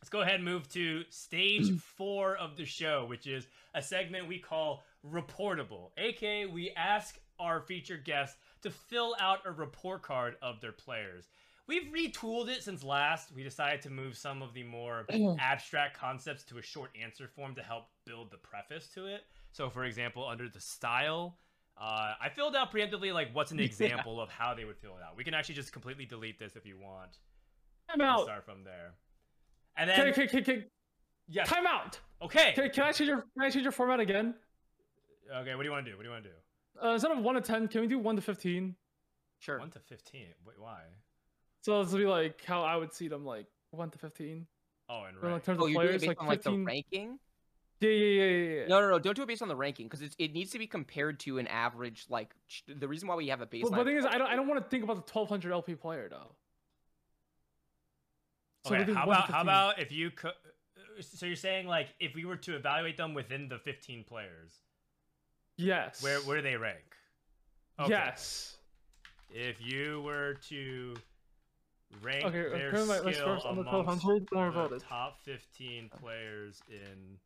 Let's 0.00 0.10
go 0.10 0.22
ahead 0.22 0.36
and 0.36 0.44
move 0.44 0.68
to 0.70 1.04
stage 1.10 1.78
four 1.96 2.36
of 2.36 2.56
the 2.56 2.64
show, 2.64 3.06
which 3.08 3.26
is 3.26 3.46
a 3.74 3.80
segment 3.82 4.26
we 4.28 4.38
call 4.38 4.82
Reportable. 5.08 5.90
aka, 5.98 6.46
we 6.46 6.70
ask 6.72 7.18
our 7.38 7.60
featured 7.60 8.04
guests 8.04 8.36
to 8.62 8.70
fill 8.70 9.14
out 9.20 9.40
a 9.44 9.52
report 9.52 10.02
card 10.02 10.36
of 10.42 10.60
their 10.60 10.72
players. 10.72 11.28
We've 11.66 11.90
retooled 11.92 12.48
it 12.48 12.62
since 12.62 12.82
last. 12.84 13.32
We 13.34 13.42
decided 13.42 13.80
to 13.82 13.90
move 13.90 14.16
some 14.16 14.42
of 14.42 14.52
the 14.52 14.62
more 14.64 15.06
abstract 15.40 15.96
concepts 15.98 16.44
to 16.44 16.58
a 16.58 16.62
short 16.62 16.90
answer 17.00 17.26
form 17.28 17.54
to 17.54 17.62
help 17.62 17.84
build 18.06 18.30
the 18.30 18.36
preface 18.36 18.88
to 18.94 19.06
it. 19.06 19.22
So, 19.52 19.70
for 19.70 19.84
example, 19.84 20.26
under 20.28 20.48
the 20.48 20.60
style, 20.60 21.38
uh, 21.80 22.14
I 22.20 22.28
filled 22.28 22.54
out 22.54 22.72
preemptively 22.72 23.12
like 23.14 23.28
what's 23.32 23.50
an 23.50 23.58
Yeah. 23.60 23.64
example 23.64 24.20
of 24.20 24.28
how 24.30 24.52
they 24.54 24.64
would 24.64 24.76
fill 24.76 24.96
it 24.96 25.02
out. 25.02 25.16
We 25.16 25.24
can 25.24 25.32
actually 25.34 25.54
just 25.54 25.72
completely 25.72 26.04
delete 26.04 26.38
this 26.38 26.54
if 26.56 26.66
you 26.66 26.76
want. 26.78 27.18
Time 27.88 28.00
and 28.00 28.02
out. 28.02 28.24
start 28.24 28.44
from 28.44 28.64
there. 28.64 28.94
And 29.76 29.90
Can, 29.90 30.04
then, 30.04 30.14
can, 30.14 30.28
can, 30.28 30.44
can, 30.44 30.64
yes, 31.28 31.48
time 31.48 31.66
out. 31.66 31.98
okay, 32.22 32.52
Can, 32.54 32.70
can 32.70 32.84
I 32.84 32.92
change 32.92 33.08
your 33.08 33.22
can 33.34 33.42
I 33.42 33.50
change 33.50 33.62
your 33.64 33.72
format 33.72 34.00
again? 34.00 34.34
okay. 35.34 35.54
What 35.54 35.62
do 35.62 35.66
you 35.68 35.72
want 35.72 35.84
to 35.86 35.90
do? 35.90 35.96
What 35.96 36.02
do 36.02 36.08
you 36.08 36.12
want 36.12 36.24
to 36.24 36.30
do? 36.30 36.36
Uh, 36.86 36.92
instead 36.92 37.10
of 37.10 37.18
one 37.18 37.34
to 37.36 37.40
ten, 37.40 37.66
can 37.68 37.80
we 37.80 37.86
do 37.86 37.98
one 37.98 38.16
to 38.16 38.22
fifteen? 38.22 38.76
Sure. 39.40 39.58
One 39.58 39.70
to 39.70 39.80
fifteen. 39.80 40.28
Wait, 40.46 40.56
why? 40.58 40.80
So 41.64 41.82
this 41.82 41.92
will 41.92 41.98
be 42.00 42.06
like 42.06 42.44
how 42.44 42.62
I 42.62 42.76
would 42.76 42.92
see 42.92 43.08
them, 43.08 43.24
like 43.24 43.46
one 43.70 43.88
to 43.90 43.98
fifteen. 43.98 44.46
Oh, 44.90 45.04
and 45.04 45.16
Or, 45.16 45.20
like, 45.20 45.22
right. 45.22 45.34
in 45.36 45.40
terms 45.40 45.58
Oh, 45.62 45.64
of 45.64 45.70
you're 45.70 45.82
doing 45.82 45.86
it 45.86 45.88
players, 45.88 46.00
based 46.02 46.08
like 46.08 46.20
on 46.20 46.26
like 46.26 46.42
the 46.42 46.58
ranking? 46.58 47.18
yeah, 47.80 47.88
yeah, 47.88 48.06
yeah, 48.06 48.24
yeah, 48.24 48.60
yeah. 48.60 48.66
No, 48.66 48.80
no, 48.82 48.90
no. 48.90 48.98
Don't 48.98 49.16
do 49.16 49.22
it 49.22 49.28
based 49.28 49.40
on 49.40 49.48
the 49.48 49.56
ranking 49.56 49.88
because 49.88 50.02
it 50.18 50.34
needs 50.34 50.50
to 50.50 50.58
be 50.58 50.66
compared 50.66 51.20
to 51.20 51.38
an 51.38 51.46
average. 51.46 52.04
Like 52.10 52.34
ch- 52.48 52.64
the 52.68 52.86
reason 52.86 53.08
why 53.08 53.14
we 53.14 53.28
have 53.28 53.40
a 53.40 53.46
baseline. 53.46 53.70
But 53.70 53.78
the 53.78 53.84
thing 53.84 53.96
is, 53.96 54.04
I 54.04 54.18
don't, 54.18 54.26
I 54.28 54.36
don't 54.36 54.46
want 54.46 54.62
to 54.62 54.68
think 54.68 54.84
about 54.84 54.96
the 55.06 55.10
1200 55.10 55.52
LP 55.52 55.74
player 55.74 56.08
though. 56.10 56.32
So 58.66 58.74
Okay, 58.74 58.92
how 58.92 59.04
about 59.04 59.30
how 59.30 59.40
about 59.40 59.78
if 59.78 59.90
you 59.90 60.10
could? 60.10 60.32
Uh, 60.76 61.00
so 61.00 61.24
you're 61.24 61.34
saying 61.34 61.66
like 61.66 61.88
if 61.98 62.14
we 62.14 62.26
were 62.26 62.36
to 62.36 62.56
evaluate 62.56 62.98
them 62.98 63.14
within 63.14 63.48
the 63.48 63.58
15 63.58 64.04
players, 64.04 64.52
Yes. 65.56 66.02
where 66.02 66.18
where 66.20 66.36
do 66.36 66.42
they 66.42 66.56
rank? 66.56 66.94
Okay. 67.80 67.88
Yes. 67.88 68.58
If 69.30 69.62
you 69.62 70.02
were 70.02 70.34
to 70.50 70.94
rank 72.02 72.24
Okay, 72.24 72.48
their 72.48 72.70
currently 72.70 72.98
my- 72.98 73.04
my 73.04 73.12
skill 73.12 73.24
scores 73.40 73.44
on 73.44 73.56
the 73.56 73.62
amongst 73.62 74.04
1200, 74.04 74.54
don't 74.54 74.70
the 74.70 74.76
it. 74.76 74.82
top 74.82 75.20
15 75.22 75.88
players 75.90 76.62
in 76.70 77.18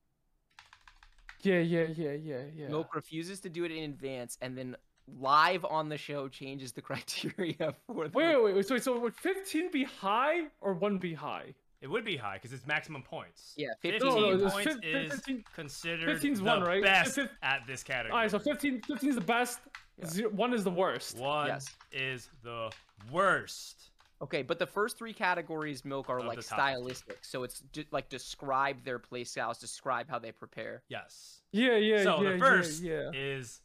Yeah, 1.43 1.59
yeah, 1.61 1.85
yeah, 1.95 2.13
yeah, 2.13 2.43
yeah. 2.55 2.69
Milk 2.69 2.95
refuses 2.95 3.41
to 3.41 3.49
do 3.49 3.65
it 3.65 3.71
in 3.71 3.85
advance, 3.85 4.37
and 4.41 4.59
then 4.59 4.77
live 5.19 5.65
on 5.65 5.89
the 5.89 5.97
show 5.97 6.29
changes 6.29 6.73
the 6.73 6.83
criteria 6.89 7.75
for 7.87 8.09
the. 8.09 8.17
Wait, 8.19 8.43
wait, 8.43 8.55
wait. 8.57 8.67
So, 8.67 8.77
so 8.79 8.99
would 8.99 9.15
15 9.15 9.71
be 9.71 9.85
high 9.85 10.47
or 10.61 10.75
one 10.75 10.99
be 10.99 11.15
high? 11.15 11.55
It 11.81 11.87
would 11.87 12.05
be 12.05 12.17
high 12.17 12.35
because 12.35 12.53
it's 12.53 12.67
maximum 12.67 13.03
points. 13.05 13.55
Yeah, 13.57 13.69
15 13.83 14.01
15. 14.01 14.21
No, 14.21 14.35
no, 14.37 14.51
points 14.51 14.75
fif- 14.75 14.85
is 14.85 15.13
15 15.13 15.45
considered 15.55 16.21
15's 16.21 16.41
the 16.41 16.45
one, 16.45 16.63
right? 16.65 16.83
best 16.83 17.15
Fif- 17.15 17.31
at 17.41 17.65
this 17.69 17.85
category. 17.85 18.11
All 18.13 18.19
right, 18.19 18.31
so 18.31 18.41
15, 18.41 18.83
15 18.83 19.09
is 19.11 19.15
the 19.15 19.21
best. 19.21 19.61
Yeah. 19.97 20.07
Zero, 20.09 20.31
one 20.31 20.53
is 20.53 20.65
the 20.65 20.71
worst. 20.73 21.19
One 21.19 21.47
Yes. 21.47 21.69
is 21.93 22.31
the 22.43 22.73
worst. 23.13 23.91
Okay, 24.21 24.43
but 24.43 24.59
the 24.59 24.67
first 24.67 24.99
three 24.99 25.13
categories, 25.13 25.85
Milk, 25.85 26.09
are 26.11 26.19
Of 26.19 26.27
like 26.27 26.39
the 26.39 26.43
top. 26.43 26.59
stylistic. 26.59 27.19
So 27.25 27.45
it's 27.45 27.61
d- 27.73 27.87
like 27.93 28.09
describe 28.09 28.83
their 28.85 28.99
play 28.99 29.23
styles, 29.25 29.59
describe 29.59 30.09
how 30.11 30.19
they 30.19 30.33
prepare. 30.33 30.83
Yes. 30.89 31.43
Yeah, 31.53 31.77
yeah, 31.77 31.99
yeah. 31.99 32.03
so 32.03 32.23
yeah, 32.23 32.33
the 32.33 32.39
first 32.39 32.83
yeah, 32.83 33.11
yeah. 33.13 33.21
is 33.21 33.61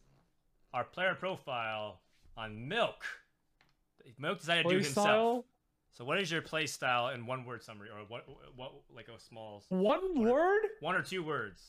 our 0.74 0.84
player 0.84 1.16
profile 1.16 2.02
on 2.38 2.68
Milk. 2.68 3.04
Milk 4.20 4.40
decided 4.40 4.64
to 4.64 4.70
do 4.70 4.76
Play 4.76 4.84
himself. 4.84 5.06
style. 5.06 5.46
So 5.94 6.06
what 6.06 6.20
is 6.20 6.32
your 6.32 6.42
play 6.42 6.66
style 6.68 7.10
in 7.10 7.26
one 7.26 7.46
word 7.46 7.64
summary 7.64 7.90
or 7.90 8.00
what 8.08 8.26
what 8.56 8.74
like 8.96 9.08
a 9.08 9.20
small 9.20 9.64
One 9.70 10.22
word? 10.24 10.62
one 10.82 10.96
or 10.96 11.02
two 11.02 11.24
words? 11.24 11.62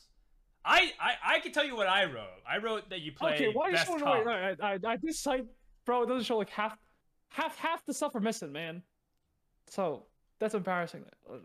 I 0.65 0.93
I 1.01 1.37
I 1.37 1.41
can 1.41 1.53
tell 1.53 1.65
you 1.65 1.77
what 1.77 1.89
I 1.89 2.05
wrote. 2.05 2.41
I 2.49 2.59
wrote 2.59 2.89
that 2.91 3.01
you 3.01 3.13
play 3.13 3.35
okay, 3.35 3.49
why 3.53 3.67
are 3.67 3.71
you 3.71 3.77
best 3.77 3.87
showing 3.87 4.01
comp. 4.01 4.27
wait, 4.27 4.35
wait, 4.35 4.57
I, 4.63 4.73
I, 4.73 4.93
I, 4.93 4.97
this 5.03 5.21
site, 5.21 5.45
bro, 5.85 6.03
it 6.05 6.07
doesn't 6.07 6.25
show 6.25 6.39
like 6.39 6.49
half, 6.49 6.77
half, 7.35 7.59
half 7.59 7.85
the 7.85 7.93
stuff 7.95 8.15
we're 8.15 8.21
missing, 8.21 8.53
man. 8.53 8.83
So 9.69 10.05
that's 10.39 10.55
embarrassing. 10.55 11.05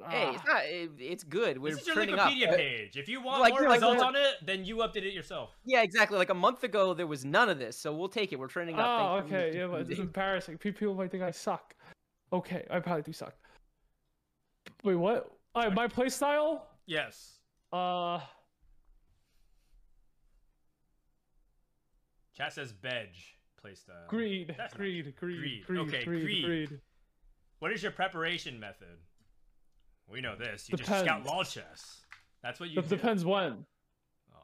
Hey, 0.10 0.32
it's 0.34 0.46
not. 0.46 0.66
It, 0.66 0.92
it's 1.00 1.24
good. 1.24 1.58
We're 1.58 1.72
This 1.72 1.82
is 1.82 1.88
your 1.88 1.96
trending 1.96 2.20
up. 2.20 2.30
Wikipedia 2.32 2.50
Uh, 2.54 2.56
page. 2.56 2.98
If 2.98 3.08
you 3.08 3.22
want 3.22 3.42
like- 3.42 3.54
more 3.54 3.62
like 3.64 3.80
results 3.82 4.00
the- 4.02 4.06
on 4.08 4.16
it, 4.16 4.36
then 4.44 4.66
you 4.66 4.78
update 4.78 5.04
it 5.04 5.14
yourself. 5.14 5.56
Yeah, 5.66 5.82
exactly. 5.82 6.18
Like 6.18 6.30
a 6.30 6.34
month 6.36 6.64
ago, 6.64 6.94
there 6.94 7.08
was 7.08 7.26
none 7.26 7.50
of 7.50 7.60
this, 7.60 7.78
so 7.78 7.94
we'll 7.96 8.10
take 8.10 8.32
it. 8.34 8.40
We're 8.40 8.48
trending 8.48 8.78
up. 8.78 8.86
Oh, 8.86 9.18
Thanks 9.20 9.30
for 9.32 9.36
okay, 9.38 9.58
yeah, 9.58 9.68
but 9.68 9.90
it's 9.90 10.00
embarrassing. 10.10 10.58
People 10.60 10.94
might 10.96 11.12
think 11.12 11.24
I 11.24 11.32
suck. 11.32 11.76
Okay, 12.32 12.66
I 12.70 12.80
probably 12.80 13.04
do 13.04 13.14
suck. 13.14 13.34
Wait, 14.84 14.96
what? 14.96 15.32
All 15.56 15.64
right, 15.64 15.74
my 15.74 15.88
play 15.88 16.10
style. 16.10 16.68
Yes. 16.86 17.40
Uh, 17.74 18.20
Chat 22.36 22.54
says 22.54 22.72
Bedge 22.74 23.39
playstyle. 23.64 24.08
greed, 24.08 24.54
That's 24.58 24.74
not- 24.74 24.78
greed, 24.80 25.16
greed, 25.16 25.40
Greed. 25.40 25.66
greed, 25.66 25.80
Okay, 25.80 26.04
greed, 26.06 26.24
greed. 26.24 26.46
greed. 26.70 26.82
What 27.60 27.72
is 27.72 27.84
your 27.84 27.92
preparation 27.92 28.60
method? 28.60 28.98
We 30.08 30.22
know 30.22 30.36
this. 30.36 30.70
You 30.70 30.78
just 30.78 30.90
scout 30.90 31.04
Depends. 31.06 31.28
lol 31.30 31.44
chess. 31.44 32.02
That's 32.42 32.60
what 32.60 32.70
you 32.70 32.80
It 32.80 32.84
do. 32.90 32.96
depends 32.96 33.24
when. 33.26 33.66
Oh. 34.34 34.38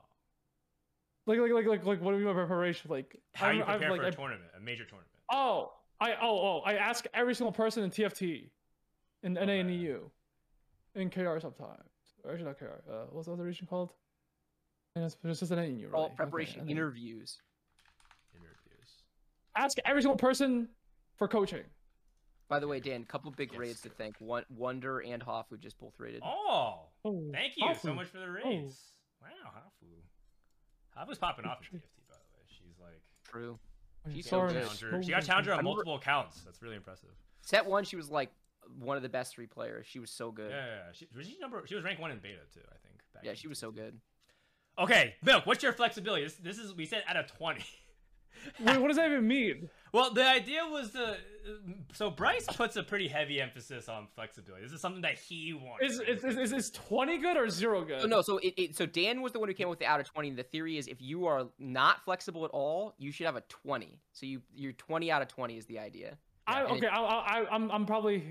Like, 1.25 1.39
like, 1.39 1.51
like, 1.53 1.65
like, 1.65 1.85
like, 1.85 2.01
what 2.01 2.11
do 2.11 2.17
you 2.19 2.25
mean 2.25 2.33
by 2.35 2.39
preparation? 2.39 2.91
Like, 2.91 3.15
How 3.33 3.47
I'm- 3.47 3.57
you 3.57 3.63
I'm, 3.63 3.79
prepare 3.79 3.91
like, 3.91 3.99
for 4.01 4.05
a 4.05 4.07
I- 4.07 4.11
tournament, 4.11 4.51
a 4.55 4.59
major 4.59 4.83
tournament. 4.85 5.11
Oh, 5.31 5.73
I 5.99 6.13
oh 6.15 6.37
oh 6.39 6.59
I 6.65 6.75
ask 6.75 7.05
every 7.13 7.33
single 7.33 7.53
person 7.53 7.83
in 7.83 7.89
TFT 7.89 8.51
in 9.23 9.33
NA 9.33 9.59
and 9.59 9.71
EU, 9.73 10.09
in 10.93 11.09
KR 11.09 11.39
sometimes. 11.39 11.89
Or 12.23 12.31
actually 12.31 12.45
not 12.45 12.59
KR. 12.59 12.83
Uh, 12.89 13.05
what's 13.11 13.27
the 13.27 13.33
other 13.33 13.43
region 13.43 13.65
called? 13.65 13.93
And 14.95 15.05
it's, 15.05 15.17
it's 15.23 15.39
just 15.39 15.51
NA 15.51 15.61
and 15.63 15.79
EU. 15.79 15.87
All 15.87 15.91
Really. 15.93 16.05
Okay, 16.07 16.15
preparation 16.15 16.65
NA. 16.65 16.71
interviews. 16.71 17.11
Interviews. 17.11 17.41
Ask 19.55 19.77
every 19.85 20.01
single 20.01 20.17
person 20.17 20.69
for 21.17 21.27
coaching. 21.27 21.63
By 22.47 22.59
the 22.59 22.67
way, 22.67 22.79
Dan, 22.79 23.01
a 23.01 23.05
couple 23.05 23.31
big 23.31 23.51
Yes. 23.51 23.59
raids 23.59 23.81
to 23.81 23.89
thank. 23.89 24.19
One, 24.19 24.45
Wonder 24.49 24.99
and 24.99 25.23
Hafu 25.23 25.59
just 25.59 25.79
both 25.79 25.99
raided. 25.99 26.21
Oh, 26.23 26.89
Oh, 27.03 27.29
thank 27.31 27.53
you 27.57 27.73
so 27.75 27.93
much 27.93 28.07
for 28.07 28.17
the 28.19 28.25
oh. 28.25 28.29
raise. 28.29 28.79
Wow, 29.21 29.27
Hafu. 29.55 29.87
Hafu's 30.97 31.17
popping 31.17 31.45
off 31.45 31.59
in 31.71 31.79
TFT, 31.79 31.81
by 32.07 32.15
the 32.15 32.37
way. 32.37 32.45
She's 32.47 32.79
like 32.79 33.01
True. 33.23 33.57
Oh, 34.05 34.11
She's 34.13 34.29
so 34.29 34.41
good. 34.47 34.61
challenger. 34.61 35.03
She 35.03 35.09
got 35.11 35.23
challenger 35.25 35.53
on 35.53 35.63
multiple 35.63 35.95
accounts. 35.95 36.41
That's 36.43 36.61
really 36.61 36.75
impressive. 36.75 37.09
Set 37.41 37.65
one, 37.65 37.83
she 37.83 37.95
was 37.95 38.09
like 38.11 38.31
one 38.79 38.97
of 38.97 39.03
the 39.03 39.09
best 39.09 39.33
three 39.33 39.47
players. 39.47 39.87
She 39.87 39.99
was 39.99 40.11
so 40.11 40.31
good. 40.31 40.51
Yeah, 40.51 40.57
yeah, 40.65 40.75
yeah. 40.75 40.91
She, 40.93 41.07
was 41.15 41.27
she 41.27 41.37
number? 41.39 41.63
She 41.65 41.75
was 41.75 41.83
ranked 41.83 42.01
one 42.01 42.11
in 42.11 42.19
beta 42.19 42.39
too, 42.53 42.61
I 42.67 42.77
think. 42.87 43.01
back 43.13 43.23
Yeah, 43.23 43.33
she 43.33 43.47
was 43.47 43.57
so 43.57 43.71
good. 43.71 43.99
Okay, 44.77 45.15
Milk. 45.23 45.45
What's 45.45 45.63
your 45.63 45.73
flexibility? 45.73 46.23
This, 46.23 46.35
this 46.35 46.57
is 46.59 46.73
we 46.75 46.85
said 46.85 47.03
out 47.07 47.17
of 47.17 47.27
twenty. 47.27 47.63
Wait, 48.59 48.77
what 48.79 48.87
does 48.87 48.97
that 48.97 49.07
even 49.11 49.27
mean? 49.27 49.69
Well, 49.91 50.13
the 50.13 50.27
idea 50.27 50.61
was 50.69 50.91
to. 50.91 51.17
So 51.93 52.09
Bryce 52.09 52.45
puts 52.47 52.75
a 52.75 52.83
pretty 52.83 53.07
heavy 53.07 53.39
emphasis 53.39 53.87
on 53.87 54.07
flexibility. 54.15 54.63
This 54.63 54.73
is 54.73 54.81
something 54.81 55.03
that 55.03 55.17
he 55.17 55.53
wants. 55.53 55.85
Is 55.85 55.99
is, 56.01 56.23
is, 56.23 56.37
is, 56.37 56.51
is 56.53 56.71
20 56.71 57.17
good 57.19 57.37
or 57.37 57.49
zero 57.49 57.85
good? 57.85 58.01
So 58.01 58.07
no, 58.07 58.21
so 58.21 58.37
it, 58.39 58.53
it 58.57 58.75
so 58.75 58.85
Dan 58.85 59.21
was 59.21 59.31
the 59.31 59.39
one 59.39 59.47
who 59.47 59.53
came 59.53 59.67
up 59.67 59.69
with 59.71 59.79
the 59.79 59.85
out 59.85 59.99
of 59.99 60.11
twenty. 60.11 60.31
The 60.31 60.43
theory 60.43 60.77
is 60.77 60.87
if 60.87 61.01
you 61.01 61.27
are 61.27 61.47
not 61.59 62.03
flexible 62.03 62.43
at 62.45 62.51
all, 62.51 62.93
you 62.97 63.11
should 63.11 63.25
have 63.25 63.35
a 63.37 63.43
twenty. 63.47 63.99
So 64.11 64.25
you 64.25 64.41
you're 64.53 64.73
twenty 64.73 65.11
out 65.11 65.21
of 65.21 65.27
twenty 65.29 65.57
is 65.57 65.65
the 65.65 65.79
idea. 65.79 66.17
I, 66.47 66.61
and 66.63 66.71
it- 66.71 66.77
okay, 66.77 66.87
I, 66.87 66.99
I, 66.99 67.45
I'm 67.51 67.71
I'm 67.71 67.85
probably 67.85 68.23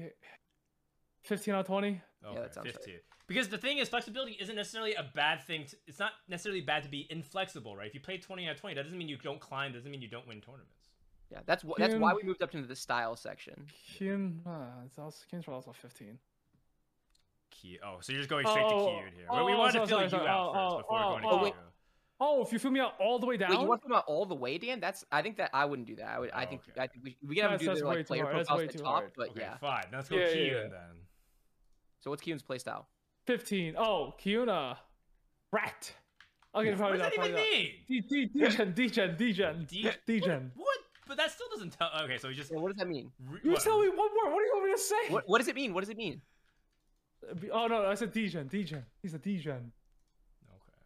15 1.24 1.54
out 1.54 1.60
of 1.60 1.66
20. 1.66 2.00
Okay, 2.26 2.40
that 2.40 2.54
sounds 2.54 2.66
right. 2.66 2.74
15. 2.74 2.94
Because 3.26 3.48
the 3.48 3.58
thing 3.58 3.78
is, 3.78 3.88
flexibility 3.88 4.32
isn't 4.40 4.54
necessarily 4.54 4.94
a 4.94 5.04
bad 5.14 5.42
thing. 5.42 5.64
To, 5.66 5.76
it's 5.86 5.98
not 5.98 6.12
necessarily 6.28 6.60
bad 6.60 6.82
to 6.84 6.88
be 6.90 7.06
inflexible, 7.10 7.74
right? 7.76 7.86
If 7.88 7.94
you 7.94 8.00
play 8.00 8.18
20 8.18 8.46
out 8.48 8.54
of 8.54 8.60
20, 8.60 8.74
that 8.76 8.82
doesn't 8.84 8.98
mean 8.98 9.08
you 9.08 9.16
don't 9.16 9.40
climb. 9.40 9.72
Doesn't 9.72 9.90
mean 9.90 10.02
you 10.02 10.08
don't 10.08 10.26
win 10.28 10.40
tournaments. 10.40 10.90
Yeah, 11.30 11.38
that's 11.46 11.62
wh- 11.62 11.78
that's 11.78 11.94
why 11.94 12.12
we 12.12 12.22
moved 12.22 12.42
up 12.42 12.54
into 12.54 12.68
the 12.68 12.76
style 12.76 13.16
section. 13.16 13.66
Keen, 13.98 14.40
uh, 14.46 14.82
it's 14.84 14.98
also 14.98 15.24
Keen's 15.30 15.48
also 15.48 15.72
15. 15.72 16.18
Key. 17.50 17.78
Oh, 17.84 17.96
so 18.00 18.12
you're 18.12 18.20
just 18.20 18.28
going 18.30 18.46
straight 18.46 18.64
Oh, 18.66 18.70
to 18.98 19.04
Keyed 19.04 19.14
here. 19.16 19.26
oh, 19.30 19.44
we 19.44 19.54
wanted 19.54 19.72
sorry, 19.72 19.86
to 19.86 19.88
fill 19.88 19.96
sorry, 19.98 20.04
you 20.04 20.10
sorry. 20.10 20.28
out 20.28 20.48
Oh, 20.50 20.52
first 20.52 20.74
oh, 20.74 20.78
before 20.78 20.98
oh, 21.00 21.08
going 21.10 21.22
to 21.22 21.28
oh, 21.28 21.38
Key. 21.38 21.44
wait. 21.44 21.54
Oh, 22.20 22.42
if 22.42 22.52
you 22.52 22.58
fill 22.58 22.70
me 22.70 22.80
out 22.80 22.94
all 23.00 23.18
the 23.18 23.26
way 23.26 23.36
down. 23.38 23.50
Wait, 23.50 23.60
you 23.60 23.66
want 23.66 23.80
to 23.82 23.88
fill 23.88 23.94
me 23.94 23.96
out 23.96 24.04
all 24.06 24.26
the 24.26 24.34
way, 24.34 24.58
Dan? 24.58 24.80
That's 24.80 25.04
I 25.10 25.22
think 25.22 25.36
that 25.38 25.50
I 25.54 25.64
wouldn't 25.64 25.88
do 25.88 25.96
that. 25.96 26.06
I 26.08 26.18
would. 26.18 26.30
I 26.32 26.44
Oh, 26.44 26.48
think 26.48 26.60
okay. 26.70 26.80
I 26.80 26.86
think 26.88 27.04
we, 27.04 27.16
we 27.26 27.34
can 27.36 27.42
have 27.50 27.52
That's- 27.52 27.60
them 27.60 27.66
do 27.66 27.66
that's 27.66 27.80
their 27.80 27.88
like 27.96 28.06
player 28.06 28.22
hard, 28.24 28.34
profiles 28.46 28.62
at 28.62 28.72
the 28.72 28.78
top, 28.78 28.86
hard. 28.92 29.12
but 29.16 29.28
Okay, 29.30 29.40
yeah. 29.40 29.56
fine. 29.56 29.84
Let's 29.92 30.08
go 30.08 30.16
Yeah, 30.16 30.28
yeah, 30.28 30.42
yeah. 30.52 30.52
then. 30.68 30.96
So 32.05 32.11
what's 32.11 32.20
Keen's 32.20 32.42
playstyle? 32.42 32.84
15. 33.26 33.76
Oh, 33.78 34.12
Kiuna. 34.22 34.76
Rat. 35.50 35.90
Okay, 36.55 36.68
What 36.68 36.78
probably 36.78 36.98
does 36.98 37.11
that 37.11 37.16
not. 37.16 37.26
even 37.26 37.32
Probably 37.32 37.32
not. 37.32 37.40
mean? 37.50 37.70
D- 37.88 38.00
D- 38.02 38.30
D-gen, 38.38 38.72
D-gen, 38.74 39.16
D-gen, 39.16 39.66
D- 39.66 39.90
D-gen. 40.07 40.52
What? 40.55 40.78
But 41.09 41.16
that 41.16 41.30
still 41.30 41.46
doesn't 41.50 41.70
tell. 41.70 41.88
Okay, 42.02 42.18
so 42.18 42.28
he 42.28 42.34
just. 42.34 42.52
Yeah, 42.52 42.59
what 42.59 42.68
does 42.68 42.76
that 42.76 42.88
mean? 42.88 43.11
re- 43.26 43.40
You 43.42 43.52
what, 43.52 43.62
tell 43.62 43.80
me 43.80 43.88
one 43.88 43.96
more. 43.96 44.30
What 44.34 44.40
do 44.40 44.44
you 44.44 44.52
want 44.55 44.66
me 44.66 44.72
to 44.72 44.78
say? 44.78 45.09
What 45.09 45.24
what 45.26 45.38
does 45.38 45.48
it 45.48 45.55
mean? 45.55 45.72
What 45.72 45.80
does 45.80 45.88
it 45.88 45.96
mean? 45.96 46.20
Oh 47.50 47.66
no, 47.68 47.86
I 47.86 47.94
said 47.94 48.12
D-gen, 48.12 48.48
D-gen. 48.48 48.84
He's 49.00 49.14
a 49.14 49.18
D-gen. 49.18 49.72
Okay. 50.50 50.78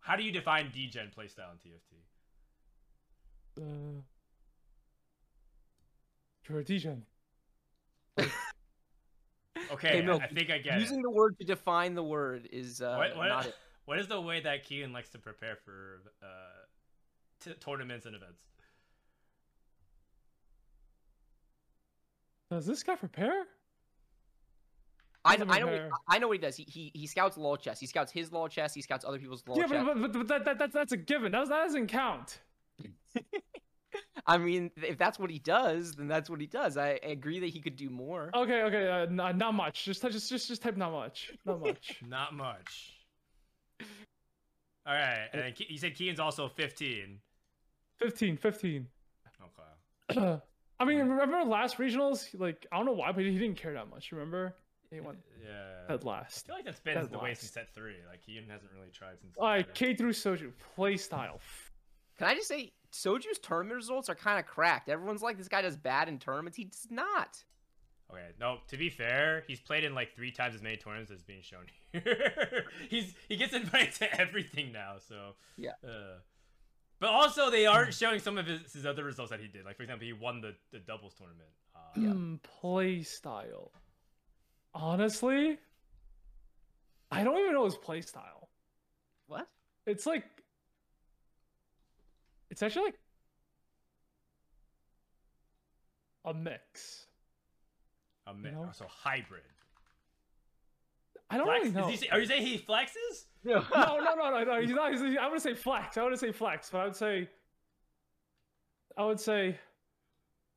How 0.00 0.14
do 0.16 0.22
you 0.22 0.30
define 0.30 0.70
degen 0.72 1.10
playstyle 1.16 1.52
in 1.52 1.58
TFT? 1.58 2.02
Uh, 3.58 4.02
you're 6.48 6.58
a 6.60 6.64
D-gen. 6.64 7.02
Okay, 9.72 9.98
I- 9.98 10.02
Milk, 10.02 10.22
I 10.22 10.26
think 10.28 10.50
I 10.50 10.58
get 10.58 10.78
it. 10.78 10.80
Using 10.80 11.02
the 11.02 11.10
word 11.10 11.38
to 11.38 11.44
define 11.44 11.94
the 11.94 12.02
word 12.02 12.48
is 12.52 12.80
uh, 12.80 12.94
what, 12.96 13.16
what, 13.16 13.28
not 13.28 13.46
it. 13.46 13.54
what 13.84 13.98
is 13.98 14.06
the 14.08 14.20
way 14.20 14.40
that 14.40 14.64
Kean 14.64 14.92
likes 14.92 15.10
to 15.10 15.18
prepare 15.18 15.56
for 15.64 16.02
uh, 16.22 16.26
t- 17.40 17.54
tournaments 17.60 18.06
and 18.06 18.14
events? 18.14 18.42
Does 22.50 22.66
this 22.66 22.82
guy 22.82 22.96
prepare? 22.96 23.46
I, 25.24 25.34
I 25.48 25.60
know 25.60 25.66
what. 25.66 25.90
I 26.08 26.18
know 26.18 26.28
what 26.28 26.34
he 26.34 26.40
does. 26.40 26.56
He, 26.56 26.64
he 26.64 26.90
he 26.94 27.06
scouts 27.06 27.36
lol 27.36 27.56
chess. 27.56 27.78
He 27.78 27.86
scouts 27.86 28.10
his 28.10 28.32
lol 28.32 28.48
chess. 28.48 28.72
He 28.74 28.80
scouts 28.80 29.04
other 29.04 29.18
people's 29.18 29.44
lol 29.46 29.58
yeah, 29.58 29.66
chess. 29.66 29.84
but, 29.84 30.00
but, 30.00 30.12
but 30.12 30.28
that, 30.28 30.44
that, 30.46 30.58
that's 30.58 30.74
that's 30.74 30.92
a 30.92 30.96
given. 30.96 31.32
That, 31.32 31.48
that 31.48 31.64
doesn't 31.64 31.88
count. 31.88 32.40
I 34.26 34.38
mean, 34.38 34.70
if 34.76 34.98
that's 34.98 35.18
what 35.18 35.30
he 35.30 35.38
does, 35.38 35.92
then 35.94 36.06
that's 36.08 36.28
what 36.30 36.40
he 36.40 36.46
does. 36.46 36.76
I, 36.76 36.90
I 37.02 37.08
agree 37.08 37.40
that 37.40 37.48
he 37.48 37.60
could 37.60 37.76
do 37.76 37.90
more. 37.90 38.30
Okay, 38.34 38.62
okay, 38.62 38.88
uh, 38.88 39.06
n- 39.06 39.38
not 39.38 39.54
much. 39.54 39.84
Just 39.84 40.02
just 40.02 40.28
just 40.28 40.48
just 40.48 40.62
type 40.62 40.76
not 40.76 40.92
much. 40.92 41.32
Not 41.44 41.60
much. 41.66 42.00
Not 42.06 42.34
much. 42.34 42.92
All 44.86 44.94
right, 44.94 45.28
and 45.32 45.42
then 45.42 45.52
Ke- 45.52 45.68
you 45.70 45.78
said 45.78 45.94
Kean's 45.94 46.20
also 46.20 46.48
15. 46.48 47.18
15, 47.98 48.36
15. 48.36 48.86
Okay. 50.16 50.40
I 50.80 50.84
mean, 50.86 50.98
remember 51.06 51.44
last 51.44 51.76
regionals? 51.76 52.26
Like, 52.38 52.66
I 52.72 52.78
don't 52.78 52.86
know 52.86 52.92
why, 52.92 53.12
but 53.12 53.24
he 53.24 53.38
didn't 53.38 53.56
care 53.58 53.74
that 53.74 53.90
much. 53.90 54.10
Remember? 54.12 54.54
He 54.90 55.00
went 55.00 55.18
Yeah. 55.44 55.94
at 55.94 56.02
I 56.04 56.08
last. 56.08 56.46
feel 56.46 56.56
like 56.56 56.64
that's 56.64 56.80
been 56.80 56.94
That 56.94 57.12
the 57.12 57.18
way 57.18 57.28
last. 57.30 57.40
since 57.42 57.52
set 57.52 57.72
three. 57.74 57.96
Like 58.08 58.22
Kean 58.24 58.44
hasn't 58.50 58.70
really 58.74 58.90
tried 58.90 59.20
since. 59.20 59.36
All 59.38 59.46
right, 59.46 59.72
k3soju 59.74 60.52
play 60.74 60.96
style. 60.96 61.40
Can 62.18 62.26
I 62.26 62.34
just 62.34 62.48
say, 62.48 62.72
Soju's 62.90 63.38
tournament 63.40 63.76
results 63.76 64.08
are 64.08 64.14
kind 64.14 64.38
of 64.38 64.46
cracked. 64.46 64.88
Everyone's 64.88 65.22
like, 65.22 65.38
this 65.38 65.48
guy 65.48 65.62
does 65.62 65.76
bad 65.76 66.08
in 66.08 66.18
tournaments. 66.18 66.56
He 66.56 66.64
does 66.64 66.86
not. 66.90 67.44
Okay, 68.10 68.26
no. 68.40 68.58
To 68.68 68.76
be 68.76 68.90
fair, 68.90 69.44
he's 69.46 69.60
played 69.60 69.84
in 69.84 69.94
like 69.94 70.14
three 70.16 70.32
times 70.32 70.54
as 70.56 70.62
many 70.62 70.76
tournaments 70.76 71.12
as 71.12 71.22
being 71.22 71.42
shown 71.42 71.66
here. 71.92 72.64
he's 72.88 73.14
he 73.28 73.36
gets 73.36 73.52
invited 73.54 73.94
to 73.94 74.20
everything 74.20 74.72
now. 74.72 74.94
So 75.08 75.34
Yeah. 75.56 75.72
Uh, 75.84 76.18
but 76.98 77.08
also, 77.10 77.50
they 77.50 77.64
aren't 77.66 77.94
showing 77.94 78.18
some 78.20 78.36
of 78.36 78.46
his, 78.46 78.72
his 78.72 78.84
other 78.84 79.04
results 79.04 79.30
that 79.30 79.40
he 79.40 79.46
did. 79.46 79.64
Like 79.64 79.76
for 79.76 79.84
example, 79.84 80.06
he 80.06 80.12
won 80.12 80.40
the, 80.40 80.54
the 80.72 80.80
doubles 80.80 81.14
tournament. 81.14 81.48
Uh, 81.74 81.78
Yeah. 81.96 82.08
Hmm, 82.10 82.34
play 82.42 83.02
style. 83.04 83.72
Honestly, 84.74 85.58
I 87.10 87.24
don't 87.24 87.38
even 87.38 87.54
know 87.54 87.64
his 87.64 87.76
play 87.76 88.00
style. 88.02 88.50
What? 89.28 89.48
It's 89.86 90.04
like, 90.06 90.24
it's 92.50 92.62
actually 92.62 92.84
like 92.86 92.98
a 96.24 96.34
mix. 96.34 97.06
a 98.26 98.34
mi- 98.34 98.50
know? 98.50 98.66
Oh, 98.68 98.72
so 98.72 98.86
hybrid. 98.88 99.42
I 101.32 101.36
don't 101.36 101.46
Flex? 101.46 101.60
really 101.64 101.74
know. 101.76 101.88
Is 101.90 102.00
he, 102.02 102.08
are 102.10 102.18
you 102.18 102.26
saying 102.26 102.44
he 102.44 102.58
flexes? 102.58 103.26
no, 103.44 103.62
no, 103.72 104.14
no, 104.16 104.30
no, 104.30 104.44
no. 104.44 104.60
He's 104.60 104.70
not. 104.70 104.92
He's, 104.92 105.16
I 105.16 105.28
would 105.28 105.40
say 105.40 105.54
flex. 105.54 105.96
I 105.96 106.02
would 106.02 106.18
say 106.18 106.32
flex, 106.32 106.70
but 106.70 106.78
I 106.78 106.84
would 106.84 106.96
say, 106.96 107.28
I 108.98 109.04
would 109.04 109.20
say, 109.20 109.56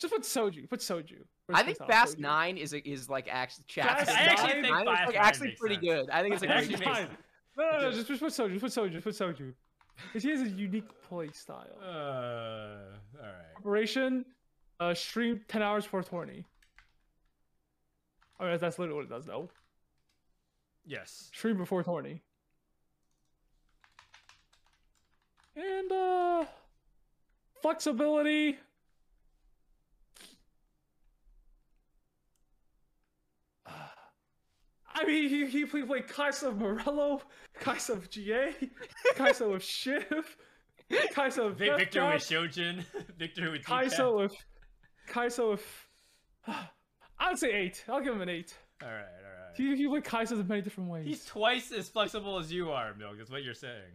just 0.02 0.12
put 0.14 0.24
soju. 0.24 0.68
Put 0.70 0.80
soju. 0.80 1.18
Where's 1.46 1.60
I 1.60 1.64
think 1.64 1.78
Fast 1.78 2.18
Soju. 2.18 2.22
Nine 2.22 2.58
is 2.58 2.74
a, 2.74 2.80
is 2.89 3.08
like 3.10 3.28
actually 3.30 3.66
chat. 3.68 3.86
Fast 4.06 4.10
I 4.10 4.22
actually 4.24 4.48
Nine? 4.54 4.62
think 4.64 4.74
Nine 4.74 4.82
is, 4.82 4.88
Fast 4.88 5.06
like, 5.06 5.16
Nine 5.16 5.26
actually 5.26 5.48
makes 5.50 5.60
pretty 5.60 5.76
sense. 5.76 5.86
good. 5.86 6.10
I 6.10 6.22
think 6.22 6.34
it's 6.34 6.44
a 6.44 6.46
It 6.46 6.48
great 6.48 6.58
actually 6.58 6.76
choice. 6.78 6.86
makes 6.86 6.98
Fine. 6.98 7.08
sense. 7.08 7.20
No, 7.58 7.72
no, 7.72 7.82
no. 7.82 7.91
Just, 7.91 8.08
just 8.08 8.20
put 8.22 8.32
soju. 8.34 8.60
Just 8.60 8.62
put 8.64 8.72
soju. 8.72 8.91
Just 8.91 9.04
put 9.04 9.14
soju. 9.16 9.54
Because 9.96 10.24
he 10.24 10.30
has 10.30 10.41
a 10.41 10.50
unique 10.50 10.89
play 11.08 11.30
style. 11.32 11.78
Uh, 11.82 11.88
all 11.88 13.22
right. 13.22 13.58
Operation, 13.58 14.26
uh, 14.80 14.94
stream 14.94 15.41
ten 15.48 15.62
hours 15.62 15.86
for 15.86 16.04
tourney. 16.04 16.46
I 18.39 18.50
mean, 18.50 18.58
that's 18.60 18.80
literally 18.80 18.98
what 18.98 19.06
it 19.06 19.10
does, 19.10 19.26
though. 19.26 19.50
Yes. 20.86 21.30
Stream 21.34 21.58
before 21.58 21.84
tourney. 21.84 22.22
And 25.56 25.91
uh, 25.91 26.46
flexibility. 27.62 28.58
I 34.96 35.06
mean, 35.06 35.30
he, 35.30 35.46
he 35.48 35.66
played 35.66 35.88
like 35.89 36.08
Kaisa 36.08 36.50
of 36.50 36.58
Morello, 36.58 37.22
Kaisa 37.60 37.94
of 37.94 38.10
GA, 38.10 38.54
Kaisa 39.16 39.46
of 39.46 39.64
Shiv, 39.64 40.38
Kaisa 41.14 41.44
of 41.44 41.58
Vic- 41.58 41.78
Viktor 41.78 42.06
with 42.06 42.22
Shojin. 42.22 42.84
Viktor 43.18 43.52
with 43.52 43.64
Kaisa 43.66 43.89
Kaisa. 43.98 44.12
with 44.16 44.36
Kaisa 45.08 45.50
with. 45.52 45.88
I'd 47.20 47.39
say 47.39 47.52
eight. 47.54 47.84
I'll 47.88 48.02
give 48.02 48.14
him 48.14 48.22
an 48.22 48.30
eight. 48.30 48.56
All 48.82 48.88
right, 48.89 48.98
all 48.98 49.06
right. 49.06 49.56
He 49.56 49.76
he 49.76 49.88
played 49.88 50.04
Kaisa 50.04 50.36
in 50.39 50.48
many 50.48 50.62
different 50.62 50.89
ways. 50.89 51.06
He's 51.08 51.26
twice 51.26 51.72
as 51.72 51.89
flexible 51.89 52.38
as 52.38 52.52
you 52.52 52.72
are, 52.72 52.94
Milk. 52.96 53.18
That's 53.18 53.32
what 53.32 53.44
you're 53.44 53.54
saying. 53.54 53.94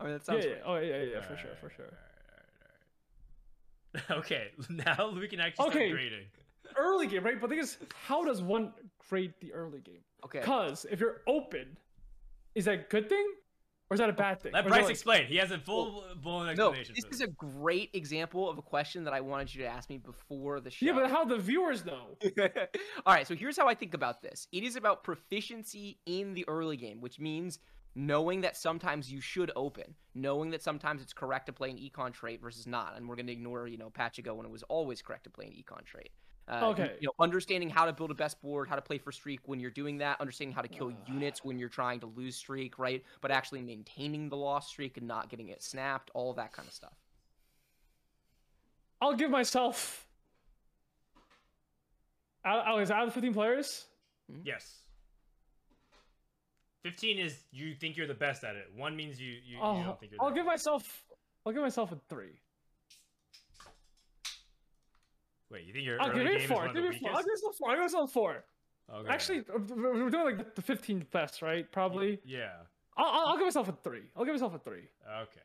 I 0.00 0.04
mean, 0.04 0.12
that 0.12 0.24
sounds. 0.24 0.44
yeah, 0.44 0.52
oh 0.64 0.76
yeah, 0.76 0.96
yeah, 0.96 1.02
yeah, 1.14 1.20
for 1.22 1.32
All 1.32 1.38
sure, 1.38 1.50
for 1.60 1.70
sure. 1.70 1.86
right, 1.86 1.92
all 3.98 4.12
right, 4.12 4.12
all 4.12 4.16
right. 4.16 4.18
Okay, 4.24 4.48
now 4.70 5.10
we 5.18 5.26
can 5.28 5.40
actually 5.40 5.66
Okay. 5.68 5.78
start 5.88 5.90
grading. 5.92 6.26
Early 6.76 7.06
game, 7.06 7.24
right? 7.24 7.40
But 7.40 7.48
the 7.50 7.56
thing 7.56 7.62
is, 7.64 7.78
how 8.06 8.24
does 8.24 8.42
one 8.42 8.72
grade 9.08 9.34
the 9.40 9.52
early 9.52 9.80
game? 9.80 10.00
Okay. 10.24 10.40
Because 10.40 10.86
if 10.90 11.00
you're 11.00 11.22
open, 11.26 11.76
is 12.54 12.64
that 12.66 12.74
a 12.74 12.84
good 12.88 13.08
thing 13.08 13.26
Or 13.90 13.94
is 13.94 14.00
that 14.00 14.10
a 14.10 14.12
bad 14.12 14.40
thing? 14.42 14.52
Let 14.52 14.66
Or 14.66 14.68
Bryce 14.68 14.80
that, 14.80 14.84
like- 14.84 14.90
explain. 14.92 15.26
He 15.26 15.36
has 15.36 15.50
a 15.50 15.58
full 15.58 16.04
blown 16.20 16.54
No, 16.56 16.72
this 16.72 16.88
for 16.88 17.10
is 17.10 17.20
a 17.20 17.28
great 17.28 17.90
example 17.94 18.50
of 18.50 18.58
a 18.58 18.62
question 18.62 19.04
that 19.04 19.14
I 19.14 19.20
wanted 19.20 19.54
you 19.54 19.62
to 19.62 19.68
ask 19.68 19.88
me 19.88 19.98
before 19.98 20.60
the 20.60 20.70
show. 20.70 20.86
Yeah, 20.86 20.92
but 20.92 21.10
how 21.10 21.24
the 21.24 21.38
viewers 21.38 21.84
know? 21.84 22.16
All 23.06 23.14
right, 23.14 23.26
so 23.26 23.34
here's 23.34 23.56
how 23.56 23.66
I 23.68 23.74
think 23.74 23.94
about 23.94 24.20
this. 24.20 24.46
It 24.52 24.62
is 24.62 24.76
about 24.76 25.04
proficiency 25.04 25.98
in 26.04 26.34
the 26.34 26.44
early 26.48 26.76
game, 26.76 27.00
which 27.00 27.18
means 27.18 27.60
knowing 27.94 28.42
that 28.42 28.56
sometimes 28.56 29.10
you 29.10 29.20
should 29.20 29.50
open, 29.56 29.94
knowing 30.14 30.50
that 30.50 30.62
sometimes 30.62 31.02
it's 31.02 31.12
correct 31.12 31.46
to 31.46 31.52
play 31.52 31.70
an 31.70 31.78
econ 31.78 32.12
trait 32.12 32.40
versus 32.40 32.66
not, 32.66 32.94
and 32.96 33.08
we're 33.08 33.16
going 33.16 33.26
to 33.26 33.32
ignore, 33.32 33.66
you 33.66 33.78
know, 33.78 33.90
Pachigo 33.90 34.34
when 34.34 34.44
it 34.46 34.52
was 34.52 34.62
always 34.64 35.00
correct 35.02 35.24
to 35.24 35.30
play 35.30 35.46
an 35.46 35.52
econ 35.52 35.84
trait. 35.84 36.10
Uh, 36.48 36.70
Okay. 36.70 36.96
You 37.00 37.08
know, 37.08 37.12
understanding 37.18 37.68
how 37.68 37.84
to 37.84 37.92
build 37.92 38.10
a 38.10 38.14
best 38.14 38.40
board, 38.40 38.68
how 38.68 38.76
to 38.76 38.80
play 38.82 38.96
for 38.98 39.12
streak 39.12 39.40
when 39.46 39.60
you're 39.60 39.70
doing 39.70 39.98
that, 39.98 40.20
understanding 40.20 40.54
how 40.54 40.62
to 40.62 40.68
kill 40.68 40.88
Uh. 40.88 41.12
units 41.12 41.44
when 41.44 41.58
you're 41.58 41.68
trying 41.68 42.00
to 42.00 42.06
lose 42.06 42.36
streak, 42.36 42.78
right? 42.78 43.04
But 43.20 43.30
actually 43.30 43.60
maintaining 43.62 44.28
the 44.28 44.36
lost 44.36 44.70
streak 44.70 44.96
and 44.96 45.06
not 45.06 45.28
getting 45.28 45.48
it 45.48 45.62
snapped, 45.62 46.10
all 46.14 46.32
that 46.34 46.52
kind 46.52 46.66
of 46.66 46.72
stuff. 46.74 46.94
I'll 49.00 49.14
give 49.14 49.30
myself. 49.30 50.06
Out, 52.44 52.66
out, 52.66 52.80
is 52.80 52.90
out 52.90 53.06
of 53.06 53.14
15 53.14 53.34
players? 53.34 53.86
Yes. 54.42 54.82
15 56.82 57.18
is 57.18 57.44
you 57.50 57.74
think 57.74 57.96
you're 57.96 58.06
the 58.06 58.14
best 58.14 58.42
at 58.44 58.56
it. 58.56 58.66
One 58.74 58.96
means 58.96 59.20
you 59.20 59.32
you, 59.32 59.56
you 59.56 59.58
Oh, 59.60 59.82
don't 59.82 60.00
think 60.00 60.12
you're. 60.12 60.22
I'll 60.22 60.30
the 60.30 60.36
give 60.36 60.46
myself. 60.46 61.04
I'll 61.44 61.52
give 61.52 61.62
myself 61.62 61.92
a 61.92 61.96
three. 62.08 62.40
Wait, 65.50 65.64
you 65.64 65.72
think 65.72 65.84
your 65.84 66.00
I'll 66.00 66.10
early 66.10 66.18
give 66.18 66.24
me 66.26 66.32
game 66.32 66.40
is 66.42 66.48
four. 66.48 66.56
one 66.58 66.68
of 66.68 66.74
Give 66.74 66.82
the 66.84 66.90
me 66.90 66.98
four. 66.98 67.10
I'll 67.10 67.16
weakest? 67.16 67.26
give 67.26 67.34
myself 67.34 67.56
four. 67.56 67.68
I'll 67.70 67.74
give 67.76 67.82
myself 67.84 68.12
four. 68.12 68.44
Okay. 68.94 69.08
Actually, 69.10 69.38
uh, 69.40 69.58
we're 69.74 70.04
we're 70.04 70.10
doing 70.10 70.36
like 70.36 70.54
the 70.54 70.62
15 70.62 71.06
best, 71.12 71.42
right? 71.42 71.70
Probably. 71.72 72.18
Yeah. 72.24 72.50
I'll, 72.96 73.06
I'll, 73.06 73.26
I'll 73.28 73.36
give 73.36 73.46
myself 73.46 73.68
a 73.68 73.72
three. 73.72 74.02
I'll 74.16 74.24
give 74.24 74.34
myself 74.34 74.54
a 74.54 74.58
three. 74.58 74.88
Okay. 75.06 75.40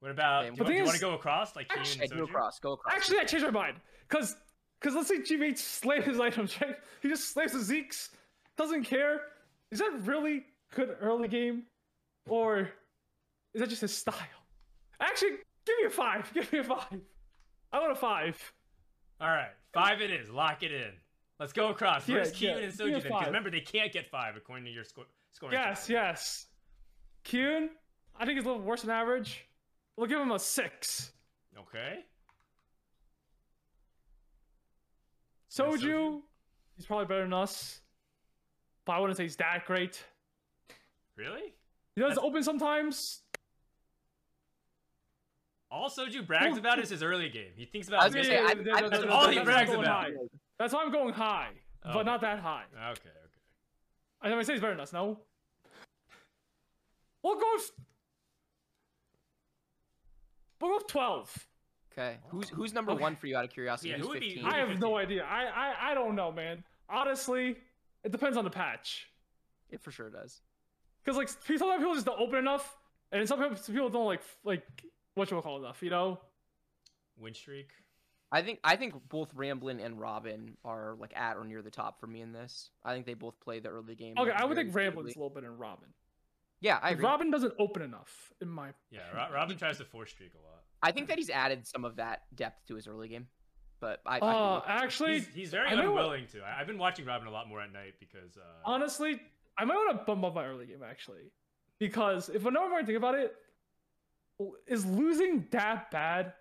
What 0.00 0.10
about? 0.10 0.44
Okay, 0.44 0.54
do 0.54 0.54
you, 0.54 0.56
The 0.56 0.62
want, 0.64 0.68
do 0.72 0.76
you 0.78 0.84
want 0.84 0.94
to 0.96 1.00
go 1.00 1.14
across 1.14 1.56
like 1.56 1.68
Keen 1.68 1.78
Actually- 1.78 2.02
and 2.02 2.10
Yeah, 2.12 2.18
go 2.18 2.24
across, 2.24 2.58
go 2.58 2.72
across. 2.72 2.94
Actually, 2.94 3.18
I 3.20 3.24
changed 3.24 3.44
my 3.46 3.50
mind. 3.52 3.76
Cause, 4.08 4.36
cause 4.80 4.94
let's 4.94 5.08
say 5.08 5.18
GBH 5.20 5.58
slays 5.58 6.04
his 6.04 6.18
items, 6.28 6.60
right? 6.60 6.76
He 7.00 7.08
just 7.08 7.30
slays 7.32 7.52
the 7.52 7.60
Zeke's, 7.60 8.10
doesn't 8.56 8.84
care. 8.84 9.22
Is 9.70 9.78
that 9.78 9.92
really 10.04 10.44
good 10.74 10.96
early 11.00 11.28
game, 11.28 11.62
or 12.28 12.68
is 13.54 13.60
that 13.60 13.68
just 13.70 13.80
his 13.82 13.96
style? 13.96 14.16
Actually, 15.00 15.30
give 15.64 15.76
me 15.80 15.86
a 15.86 15.90
five. 15.90 16.30
Give 16.34 16.52
me 16.52 16.58
a 16.58 16.64
five. 16.64 17.00
I 17.72 17.78
want 17.80 17.92
a 17.92 17.96
five. 17.96 18.52
All 19.20 19.28
right, 19.28 19.50
five 19.72 20.00
it 20.00 20.10
is. 20.10 20.28
Lock 20.30 20.62
it 20.62 20.72
in. 20.72 20.90
Let's 21.40 21.52
go 21.52 21.68
across. 21.68 22.08
Yeah, 22.08 22.16
Where's 22.16 22.40
yeah, 22.40 22.50
and 22.56 22.60
give 22.60 22.74
Soju 22.74 22.92
then? 22.92 23.02
Because 23.02 23.26
remember 23.26 23.50
they 23.50 23.60
can't 23.60 23.92
get 23.92 24.06
five 24.10 24.36
according 24.36 24.64
to 24.66 24.70
your 24.70 24.84
score 24.84 25.04
scoring. 25.32 25.54
Yes, 25.54 25.88
yes. 25.88 26.46
Kiyoon, 27.24 27.68
I 28.16 28.26
think 28.26 28.36
he's 28.38 28.44
a 28.44 28.48
little 28.48 28.62
worse 28.62 28.82
than 28.82 28.90
average. 28.90 29.44
We'll 29.96 30.06
give 30.06 30.20
him 30.20 30.30
a 30.32 30.38
six. 30.38 31.12
Okay. 31.58 32.00
Soju, 35.50 35.78
Soju? 35.80 36.20
he's 36.76 36.86
probably 36.86 37.06
better 37.06 37.22
than 37.22 37.32
us, 37.32 37.80
but 38.86 38.92
I 38.92 38.98
wouldn't 39.00 39.16
say 39.16 39.24
he's 39.24 39.36
that 39.36 39.64
great. 39.66 40.02
Really? 41.16 41.54
He 41.94 42.00
does 42.00 42.10
That's- 42.14 42.24
open 42.26 42.42
sometimes. 42.42 43.21
All 45.72 45.88
Soju 45.88 46.26
brags 46.26 46.58
about 46.58 46.78
is 46.78 46.90
his 46.90 47.02
early 47.02 47.30
game. 47.30 47.50
He 47.56 47.64
thinks 47.64 47.88
I 47.90 47.94
about 47.96 48.04
was 48.04 48.14
gonna 48.14 48.18
his 48.18 48.28
say, 48.28 48.38
I- 48.38 48.40
Yeah, 48.42 48.74
I- 48.86 48.88
that's 48.90 49.04
all 49.04 49.28
he 49.28 49.38
brags 49.40 49.70
why 49.70 49.76
I'm 49.76 49.80
about. 49.80 50.02
going 50.04 50.16
high. 50.18 50.38
That's 50.58 50.74
why 50.74 50.82
I'm 50.82 50.92
going 50.92 51.14
high, 51.14 51.50
Oh. 51.84 51.94
but 51.94 52.04
not 52.06 52.20
that 52.20 52.40
high. 52.40 52.64
Oh, 52.78 52.90
okay, 52.90 53.08
okay. 53.08 53.10
I 54.20 54.28
never 54.28 54.44
say 54.44 54.52
he's 54.52 54.60
better 54.60 54.74
than 54.74 54.80
us. 54.82 54.92
No. 54.92 55.18
We'll 57.22 57.36
go. 57.36 57.46
With, 57.54 57.70
we'll 60.60 60.78
go 60.78 60.84
twelve. 60.86 61.48
Okay, 61.92 62.18
oh. 62.24 62.28
who's 62.28 62.48
who's 62.50 62.72
number 62.74 62.92
Okay. 62.92 63.00
one 63.02 63.16
for 63.16 63.26
you 63.26 63.36
out 63.36 63.44
of 63.44 63.50
curiosity? 63.50 63.90
Yeah, 63.90 63.96
who's 63.96 64.04
who 64.06 64.12
would 64.12 64.18
15? 64.22 64.38
who 64.38 64.44
would 64.44 64.54
I 64.54 64.58
have 64.58 64.68
15? 64.68 64.80
no 64.80 64.96
idea. 64.98 65.24
I, 65.24 65.44
I 65.44 65.90
I 65.90 65.94
don't 65.94 66.14
know, 66.14 66.30
man. 66.32 66.62
Honestly, 66.88 67.56
it 68.04 68.12
depends 68.12 68.36
on 68.36 68.44
the 68.44 68.50
patch. 68.50 69.08
It 69.70 69.80
for 69.80 69.90
sure 69.90 70.10
does. 70.10 70.42
Cause 71.06 71.16
like 71.16 71.28
sometimes 71.28 71.78
people 71.78 71.94
just 71.94 72.06
don't 72.06 72.20
open 72.20 72.38
enough, 72.38 72.76
and 73.10 73.26
some 73.26 73.40
people, 73.40 73.56
some 73.56 73.74
people 73.74 73.88
don't 73.88 74.06
like 74.06 74.20
like 74.44 74.62
what 75.14 75.30
you 75.30 75.40
call 75.40 75.58
enough. 75.58 75.82
You 75.82 75.90
know. 75.90 76.20
Win 77.18 77.34
streak. 77.34 77.70
I 78.30 78.40
think 78.42 78.60
I 78.64 78.76
think 78.76 78.94
both 79.10 79.30
Ramblin 79.34 79.78
and 79.80 80.00
Robin 80.00 80.56
are 80.64 80.96
like 80.98 81.12
at 81.14 81.36
or 81.36 81.44
near 81.44 81.60
the 81.60 81.70
top 81.70 82.00
for 82.00 82.06
me 82.06 82.22
in 82.22 82.32
this. 82.32 82.70
I 82.82 82.94
think 82.94 83.04
they 83.04 83.14
both 83.14 83.38
play 83.40 83.60
the 83.60 83.68
early 83.68 83.94
game. 83.94 84.14
Okay, 84.18 84.30
I 84.30 84.44
would 84.46 84.56
think 84.56 84.74
Ramblin's 84.74 85.12
smoothly. 85.12 85.12
a 85.14 85.18
little 85.18 85.30
bit 85.34 85.44
in 85.44 85.58
Robin. 85.58 85.88
Yeah, 86.62 86.78
I 86.80 86.90
agree. 86.90 87.04
Robin 87.04 87.30
doesn't 87.30 87.52
open 87.58 87.82
enough 87.82 88.32
in 88.40 88.48
my. 88.48 88.68
Yeah, 88.90 89.00
Ro- 89.14 89.34
Robin 89.34 89.56
tries 89.58 89.78
to 89.78 89.84
force 89.84 90.10
streak 90.10 90.32
a 90.34 90.38
lot. 90.38 90.62
I 90.82 90.92
think 90.92 91.08
that 91.08 91.18
he's 91.18 91.28
added 91.28 91.66
some 91.66 91.84
of 91.84 91.96
that 91.96 92.22
depth 92.34 92.66
to 92.68 92.74
his 92.76 92.86
early 92.86 93.08
game, 93.08 93.26
but 93.80 94.00
I. 94.06 94.18
Uh, 94.20 94.62
I 94.66 94.82
actually, 94.82 95.14
He's, 95.18 95.26
he's 95.34 95.50
very 95.50 95.68
I 95.68 95.74
know- 95.74 95.90
unwilling 95.90 96.26
to. 96.28 96.40
I, 96.42 96.60
I've 96.60 96.66
been 96.66 96.78
watching 96.78 97.04
Robin 97.04 97.28
a 97.28 97.30
lot 97.32 97.48
more 97.48 97.60
at 97.60 97.72
night 97.72 97.94
because. 98.00 98.36
Uh, 98.38 98.40
honestly, 98.64 99.20
I 99.58 99.64
might 99.66 99.74
want 99.74 99.98
to 99.98 100.04
bump 100.06 100.24
up 100.24 100.34
my 100.34 100.46
early 100.46 100.66
game 100.66 100.82
actually, 100.88 101.32
because 101.78 102.30
if 102.30 102.46
I 102.46 102.50
know 102.50 102.66
more 102.70 102.82
think 102.82 102.96
about 102.96 103.16
it, 103.16 103.34
is 104.66 104.84
losing 104.84 105.46
that 105.50 105.90
bad? 105.90 106.32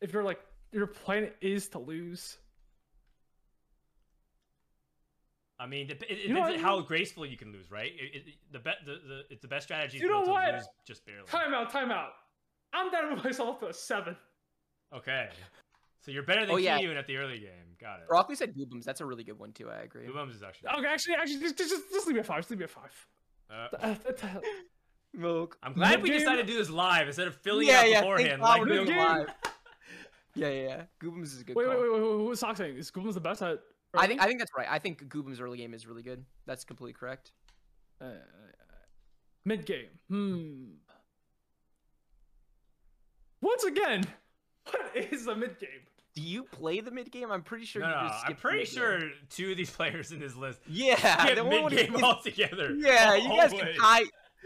If 0.00 0.12
you're 0.12 0.24
like 0.24 0.40
your 0.72 0.86
plan 0.86 1.30
is 1.40 1.68
to 1.68 1.78
lose, 1.78 2.38
I 5.58 5.66
mean, 5.66 5.90
it, 5.90 6.02
it, 6.02 6.10
it 6.10 6.18
You 6.28 6.34
know 6.34 6.46
depends 6.46 6.62
what 6.62 6.70
how 6.70 6.80
graceful 6.82 7.24
you 7.24 7.36
can 7.36 7.52
lose, 7.52 7.70
right? 7.70 7.92
It, 7.98 8.16
it, 8.16 8.34
the, 8.52 8.58
be, 8.58 8.70
the, 8.84 8.92
the, 8.92 9.22
it's 9.30 9.42
the 9.42 9.48
best 9.48 9.64
strategy. 9.64 9.98
You 9.98 10.08
know 10.08 10.24
to 10.24 10.30
what? 10.30 10.54
lose 10.54 10.68
just 10.86 11.06
barely. 11.06 11.26
timeout, 11.26 11.70
timeout. 11.70 12.10
I'm 12.72 12.90
down 12.90 13.16
to 13.16 13.22
myself 13.24 13.60
to 13.60 13.68
a 13.68 13.72
seven. 13.72 14.16
Okay. 14.94 15.28
So 16.04 16.10
you're 16.12 16.22
better 16.22 16.46
than 16.46 16.54
Oh, 16.54 16.58
yeah. 16.58 16.78
Kiyoon 16.78 16.96
at 16.96 17.06
the 17.06 17.16
early 17.16 17.38
game. 17.38 17.74
Got 17.80 18.00
it. 18.00 18.08
Broccoli 18.08 18.36
said 18.36 18.54
Goobums. 18.54 18.84
That's 18.84 19.00
a 19.00 19.06
really 19.06 19.24
good 19.24 19.38
one 19.38 19.52
too. 19.52 19.70
I 19.70 19.82
agree. 19.82 20.06
Ubums 20.06 20.34
is 20.34 20.42
actually. 20.42 20.68
Okay, 20.78 20.86
actually, 20.86 21.14
actually, 21.14 21.40
just 21.40 21.58
just, 21.58 21.74
just 21.92 22.06
leave 22.06 22.16
me 22.16 22.20
a 22.20 22.24
five. 22.24 22.38
Just 22.38 22.50
leave 22.50 22.60
me 22.60 22.64
a 22.66 22.68
five. 22.68 23.06
Uh, 23.50 23.68
Uh, 23.80 23.94
uh, 24.06 24.26
uh, 24.26 24.40
Milk. 25.14 25.58
I'm 25.62 25.72
glad 25.72 26.02
we 26.02 26.10
Mid-game? 26.10 26.18
decided 26.18 26.46
to 26.46 26.52
do 26.52 26.58
this 26.58 26.70
live 26.70 27.06
instead 27.06 27.26
of 27.26 27.34
filling 27.36 27.66
yeah, 27.68 27.84
it 27.84 27.90
yeah. 27.90 27.96
out 27.98 28.00
beforehand. 28.02 28.28
thank 28.30 28.42
Like 28.42 28.60
we're 28.60 28.84
doing 28.84 28.96
live. 28.96 29.28
Yeah, 30.38 30.50
yeah, 30.50 30.62
yeah. 30.62 30.82
Goobums 31.02 31.24
is 31.32 31.40
a 31.40 31.44
good. 31.44 31.56
wait, 31.56 31.66
wait, 31.66 31.74
call. 31.76 31.82
wait, 31.82 31.92
wait, 31.94 32.02
wait, 32.02 32.26
who's 32.26 32.40
Sock 32.40 32.58
saying? 32.58 32.76
Is 32.76 32.90
Gooble's 32.90 33.14
the 33.14 33.22
best 33.22 33.40
at? 33.40 33.58
I 33.94 34.06
think 34.06 34.20
I 34.20 34.26
think 34.26 34.38
that's 34.38 34.50
right. 34.54 34.66
I 34.70 34.78
think 34.78 35.02
Goobums 35.08 35.40
early 35.40 35.56
game 35.56 35.72
is 35.72 35.86
really 35.86 36.02
good. 36.02 36.26
That's 36.44 36.62
completely 36.62 36.92
correct. 36.92 37.32
Uh, 38.00 38.08
mid 39.46 39.64
game. 39.64 39.86
Hmm. 40.10 40.64
Once 43.40 43.64
again, 43.64 44.04
what 44.70 44.94
is 44.94 45.26
a 45.26 45.34
mid 45.34 45.58
game? 45.58 45.70
Do 46.14 46.22
you 46.22 46.44
play 46.44 46.80
the 46.80 46.90
mid 46.90 47.10
game? 47.10 47.30
I'm 47.30 47.42
pretty 47.42 47.64
sure 47.64 47.82
No, 47.82 47.88
you 47.88 47.94
no, 47.94 48.00
just 48.08 48.14
I'm 48.14 48.20
skipped 48.20 48.42
the 48.42 48.48
pretty 48.48 48.64
sure 48.64 49.00
two 49.30 49.50
of 49.52 49.56
these 49.56 49.70
players 49.76 50.12
in 50.12 50.18
this 50.18 50.34
list 50.34 50.60
Yeah, 50.66 50.96
get 51.26 51.44
mid 51.46 51.70
game 51.70 51.96
altogether. 52.02 52.74
Yeah, 52.74 53.14
you 53.14 53.28
guys 53.28 53.52
can 53.52 53.60
Always. 53.60 53.78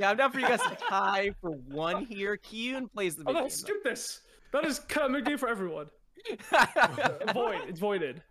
Tie. 0.01 0.07
Yeah, 0.07 0.11
I'm 0.11 0.17
down 0.17 0.33
for 0.33 0.41
you 0.41 0.49
guys 0.49 0.61
to 0.63 0.77
tie 0.89 1.33
for 1.41 1.51
one 1.51 2.07
here. 2.07 2.37
Kiyoon 2.37 2.91
plays 2.93 3.17
the 3.17 3.23
Oh 3.27 3.33
mid 3.33 3.35
no, 3.35 3.41
game. 3.43 3.51
skip 3.51 3.85
this. 3.85 4.21
That 4.53 4.65
is 4.65 4.79
cut 4.81 5.05
out 5.05 5.11
mid 5.11 5.25
game 5.25 5.39
for 5.39 5.49
everyone. 5.49 5.87
Void. 7.33 7.61
It's 7.69 7.81
voided. 7.81 8.23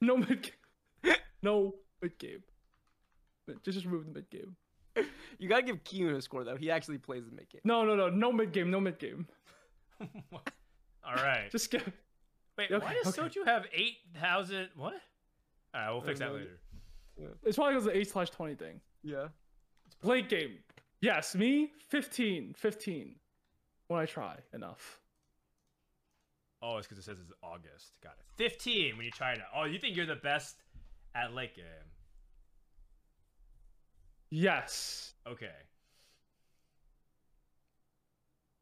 No 0.00 0.16
mid. 0.16 0.50
No 1.42 1.74
mid 2.02 2.18
game. 2.18 2.42
Just 3.64 3.64
just 3.64 3.86
remove 3.86 4.06
the 4.06 4.12
mid 4.12 4.30
game. 4.30 4.56
you 5.38 5.48
gotta 5.48 5.62
give 5.62 5.84
Kiyoon 5.84 6.16
a 6.16 6.22
score 6.22 6.44
though. 6.44 6.56
He 6.56 6.70
actually 6.70 6.98
plays 6.98 7.24
the 7.24 7.34
mid 7.34 7.48
game. 7.48 7.60
No, 7.64 7.84
no, 7.84 7.94
no, 7.94 8.08
no 8.08 8.32
mid 8.32 8.52
game. 8.52 8.70
No 8.70 8.80
mid 8.80 8.98
game. 8.98 9.26
All 10.00 11.14
right. 11.14 11.50
Just 11.50 11.66
skip. 11.66 11.82
Wait, 12.56 12.72
okay, 12.72 12.84
why 12.84 12.94
does 13.02 13.16
okay. 13.16 13.28
Soju 13.40 13.46
have 13.46 13.66
8,000? 13.72 14.70
What? 14.74 14.94
All 15.72 15.80
right, 15.80 15.90
we'll 15.92 16.00
fix 16.00 16.20
uh, 16.20 16.24
that 16.24 16.30
know. 16.32 16.38
later. 16.38 17.36
It's 17.44 17.56
probably 17.56 17.74
because 17.74 17.86
of 17.86 17.92
the 17.92 17.98
eight 17.98 18.08
slash 18.10 18.30
twenty 18.30 18.54
thing. 18.54 18.80
Yeah. 19.02 19.28
It's 19.86 20.04
late 20.04 20.28
game. 20.28 20.58
Yes, 21.00 21.34
me 21.34 21.70
15, 21.88 22.54
15. 22.56 23.14
When 23.88 24.00
I 24.00 24.06
try 24.06 24.36
enough. 24.52 25.00
Oh, 26.60 26.76
it's 26.76 26.86
because 26.86 26.98
it 26.98 27.06
says 27.06 27.18
it's 27.20 27.32
August. 27.42 27.92
Got 28.02 28.14
it. 28.18 28.24
15 28.36 28.96
when 28.96 29.04
you 29.06 29.10
try 29.10 29.32
it. 29.32 29.38
Oh, 29.54 29.64
you 29.64 29.78
think 29.78 29.96
you're 29.96 30.06
the 30.06 30.16
best 30.16 30.56
at 31.14 31.32
late 31.34 31.54
game? 31.54 31.64
Yes. 34.30 35.14
Okay. 35.26 35.46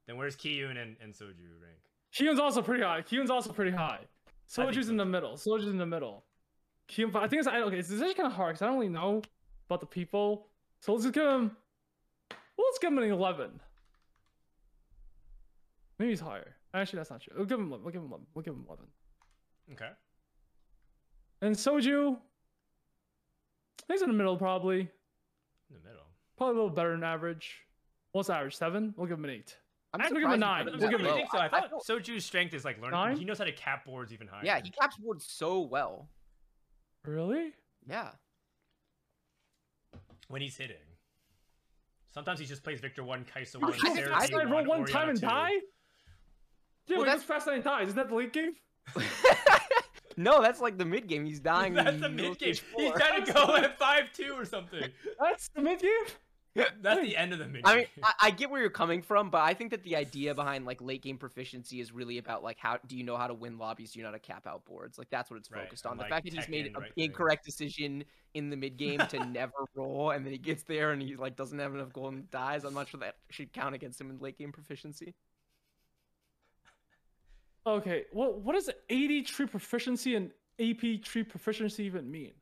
Then 0.06 0.16
where's 0.16 0.36
Kiyoon 0.36 0.80
and, 0.80 0.96
and 1.02 1.12
Soju 1.12 1.50
rank? 1.60 1.80
Kiyoon's 2.14 2.38
also 2.38 2.62
pretty 2.62 2.84
high. 2.84 3.02
Kiyoon's 3.02 3.30
also 3.30 3.52
pretty 3.52 3.72
high. 3.72 4.00
Soju's 4.48 4.86
so, 4.86 4.92
in 4.92 4.96
the 4.96 5.04
middle. 5.04 5.32
Soju's 5.32 5.66
in 5.66 5.78
the 5.78 5.86
middle. 5.86 6.24
Kiyoon, 6.88 7.14
I 7.16 7.26
think 7.26 7.40
it's 7.40 7.48
I- 7.48 7.60
okay. 7.62 7.78
It's 7.78 7.90
actually 7.90 8.14
kind 8.14 8.28
of 8.28 8.32
hard 8.32 8.54
because 8.54 8.62
I 8.62 8.66
don't 8.66 8.76
really 8.78 8.92
know 8.92 9.22
about 9.68 9.80
the 9.80 9.86
people. 9.86 10.46
So 10.80 10.92
let's 10.92 11.04
just 11.04 11.14
give 11.14 11.26
him. 11.26 11.56
Well, 12.56 12.66
let's 12.68 12.78
give 12.78 12.90
him 12.92 12.98
an 12.98 13.10
eleven. 13.10 13.60
Maybe 15.98 16.10
he's 16.10 16.20
higher. 16.20 16.56
Actually, 16.74 16.98
that's 16.98 17.10
not 17.10 17.22
true. 17.22 17.32
We'll 17.36 17.46
give 17.46 17.58
him. 17.58 17.68
11. 17.68 17.84
We'll 17.84 17.92
give 17.92 18.02
him. 18.02 18.08
11. 18.08 18.26
We'll 18.34 18.42
give 18.42 18.54
him 18.54 18.64
eleven. 18.68 18.86
Okay. 19.72 19.90
And 21.42 21.54
Soju. 21.54 22.18
He's 23.88 24.02
in 24.02 24.08
the 24.08 24.14
middle 24.14 24.36
probably. 24.36 24.80
In 24.80 24.88
the 25.70 25.88
middle. 25.88 26.02
Probably 26.36 26.52
a 26.54 26.56
little 26.56 26.74
better 26.74 26.92
than 26.92 27.02
average. 27.04 27.62
What's 28.12 28.30
average? 28.30 28.56
Seven? 28.56 28.94
We'll 28.96 29.06
give 29.06 29.18
him 29.18 29.24
an 29.24 29.30
eight. 29.30 29.56
I'm 29.94 30.00
I'd 30.02 30.08
give 30.12 30.22
him 30.22 30.32
a 30.32 30.36
nine. 30.36 30.66
he 30.66 30.76
We'll 30.76 30.90
give 30.90 31.00
him 31.00 31.06
I 31.06 31.08
a 31.08 31.12
low. 31.12 31.16
think 31.16 31.30
so. 31.30 31.38
I 31.38 31.44
I 31.46 31.48
thought 31.48 31.70
don't- 31.70 31.82
Soju's 32.02 32.24
strength 32.24 32.52
is 32.54 32.64
like 32.64 32.76
learning. 32.78 32.90
Nine? 32.98 33.16
He 33.16 33.24
knows 33.24 33.38
how 33.38 33.44
to 33.44 33.52
cap 33.52 33.86
boards 33.86 34.12
even 34.12 34.26
higher. 34.26 34.44
Yeah, 34.44 34.60
he 34.62 34.70
caps 34.70 34.96
boards 34.96 35.24
so 35.26 35.60
well. 35.60 36.08
Really? 37.04 37.52
Yeah. 37.88 38.10
when 40.28 40.42
he's 40.42 40.56
hitting. 40.56 40.76
Sometimes 42.16 42.40
he 42.40 42.46
just 42.46 42.64
plays 42.64 42.80
Viktor 42.80 43.04
one, 43.04 43.26
Kaisa 43.26 43.58
Oh, 43.58 43.66
one, 43.68 43.72
shit, 43.74 43.92
Sarah 43.94 44.08
fast 44.08 44.28
T 44.30 44.34
nine 44.36 44.48
roll 44.48 44.64
one 44.64 44.80
Orianna 44.80 44.90
time 44.90 45.08
and 45.10 45.20
two. 45.20 45.26
die? 45.26 45.50
Yeah, 45.50 45.58
Well, 46.96 46.96
well, 46.96 47.04
that's- 47.04 47.16
that's 47.18 47.24
fast 47.24 47.46
nine 47.46 47.60
dies. 47.60 47.88
Isn't 47.88 47.96
that 47.96 48.08
the 48.08 48.14
late 48.14 48.32
game? 48.32 48.54
no, 50.16 50.40
that's 50.40 50.58
like 50.60 50.78
the 50.78 50.84
mid 50.86 51.08
game. 51.08 51.26
He's 51.26 51.40
dying. 51.40 51.74
That's 51.74 52.00
the 52.00 52.08
middle 52.08 52.30
mid 52.30 52.38
game. 52.38 52.54
stage 52.54 52.64
He's 52.74 52.88
four. 52.90 52.98
gotta 52.98 53.32
go 53.32 53.56
at 53.56 53.78
five 53.78 54.04
two 54.14 54.32
or 54.34 54.46
something. 54.46 54.88
That's 55.20 55.48
the 55.48 55.60
mid 55.60 55.80
game. 55.80 55.90
That's 56.82 57.00
the 57.02 57.16
end 57.16 57.32
of 57.32 57.38
the 57.38 57.46
mid 57.46 57.64
game. 57.64 57.72
I 57.72 57.76
mean, 57.76 57.86
I, 58.02 58.12
I 58.22 58.30
get 58.30 58.50
where 58.50 58.60
you're 58.60 58.70
coming 58.70 59.02
from, 59.02 59.30
but 59.30 59.42
I 59.42 59.54
think 59.54 59.70
that 59.72 59.82
the 59.82 59.96
idea 59.96 60.34
behind 60.34 60.64
like 60.64 60.80
late 60.80 61.02
game 61.02 61.18
proficiency 61.18 61.80
is 61.80 61.92
really 61.92 62.18
about 62.18 62.42
like 62.42 62.58
how 62.58 62.78
do 62.86 62.96
you 62.96 63.04
know 63.04 63.16
how 63.16 63.26
to 63.26 63.34
win 63.34 63.58
lobbies? 63.58 63.92
Do 63.92 63.98
you 63.98 64.04
know 64.04 64.10
how 64.10 64.14
to 64.14 64.20
cap 64.20 64.46
out 64.46 64.64
boards? 64.64 64.98
Like 64.98 65.10
that's 65.10 65.30
what 65.30 65.36
it's 65.38 65.50
Right, 65.50 65.64
focused 65.64 65.84
and, 65.84 65.92
on. 65.92 65.96
The 65.98 66.04
like, 66.04 66.10
fact 66.10 66.24
that 66.24 66.32
he's 66.32 66.48
made 66.48 66.66
in 66.66 66.74
an 66.76 66.82
right 66.82 66.94
things. 66.94 67.08
incorrect 67.08 67.44
decision 67.44 68.04
in 68.34 68.50
the 68.50 68.56
mid 68.56 68.76
game 68.76 69.00
to 69.10 69.18
never 69.26 69.52
roll, 69.74 70.10
and 70.10 70.24
then 70.24 70.32
he 70.32 70.38
gets 70.38 70.62
there 70.62 70.92
and 70.92 71.02
he 71.02 71.16
like 71.16 71.36
doesn't 71.36 71.58
have 71.58 71.74
enough 71.74 71.92
gold 71.92 72.14
and 72.14 72.30
dies. 72.30 72.64
I'm 72.64 72.74
not 72.74 72.88
sure 72.88 73.00
that 73.00 73.16
should 73.30 73.52
count 73.52 73.74
against 73.74 74.00
him 74.00 74.10
in 74.10 74.18
late 74.18 74.38
game 74.38 74.52
proficiency. 74.52 75.14
Okay, 77.66 78.04
well, 78.12 78.32
what 78.40 78.54
does 78.54 78.68
AD 78.68 79.26
tree 79.26 79.46
proficiency 79.46 80.14
and 80.14 80.30
AP 80.60 81.02
tree 81.02 81.24
proficiency 81.24 81.84
even 81.84 82.10
mean? 82.10 82.32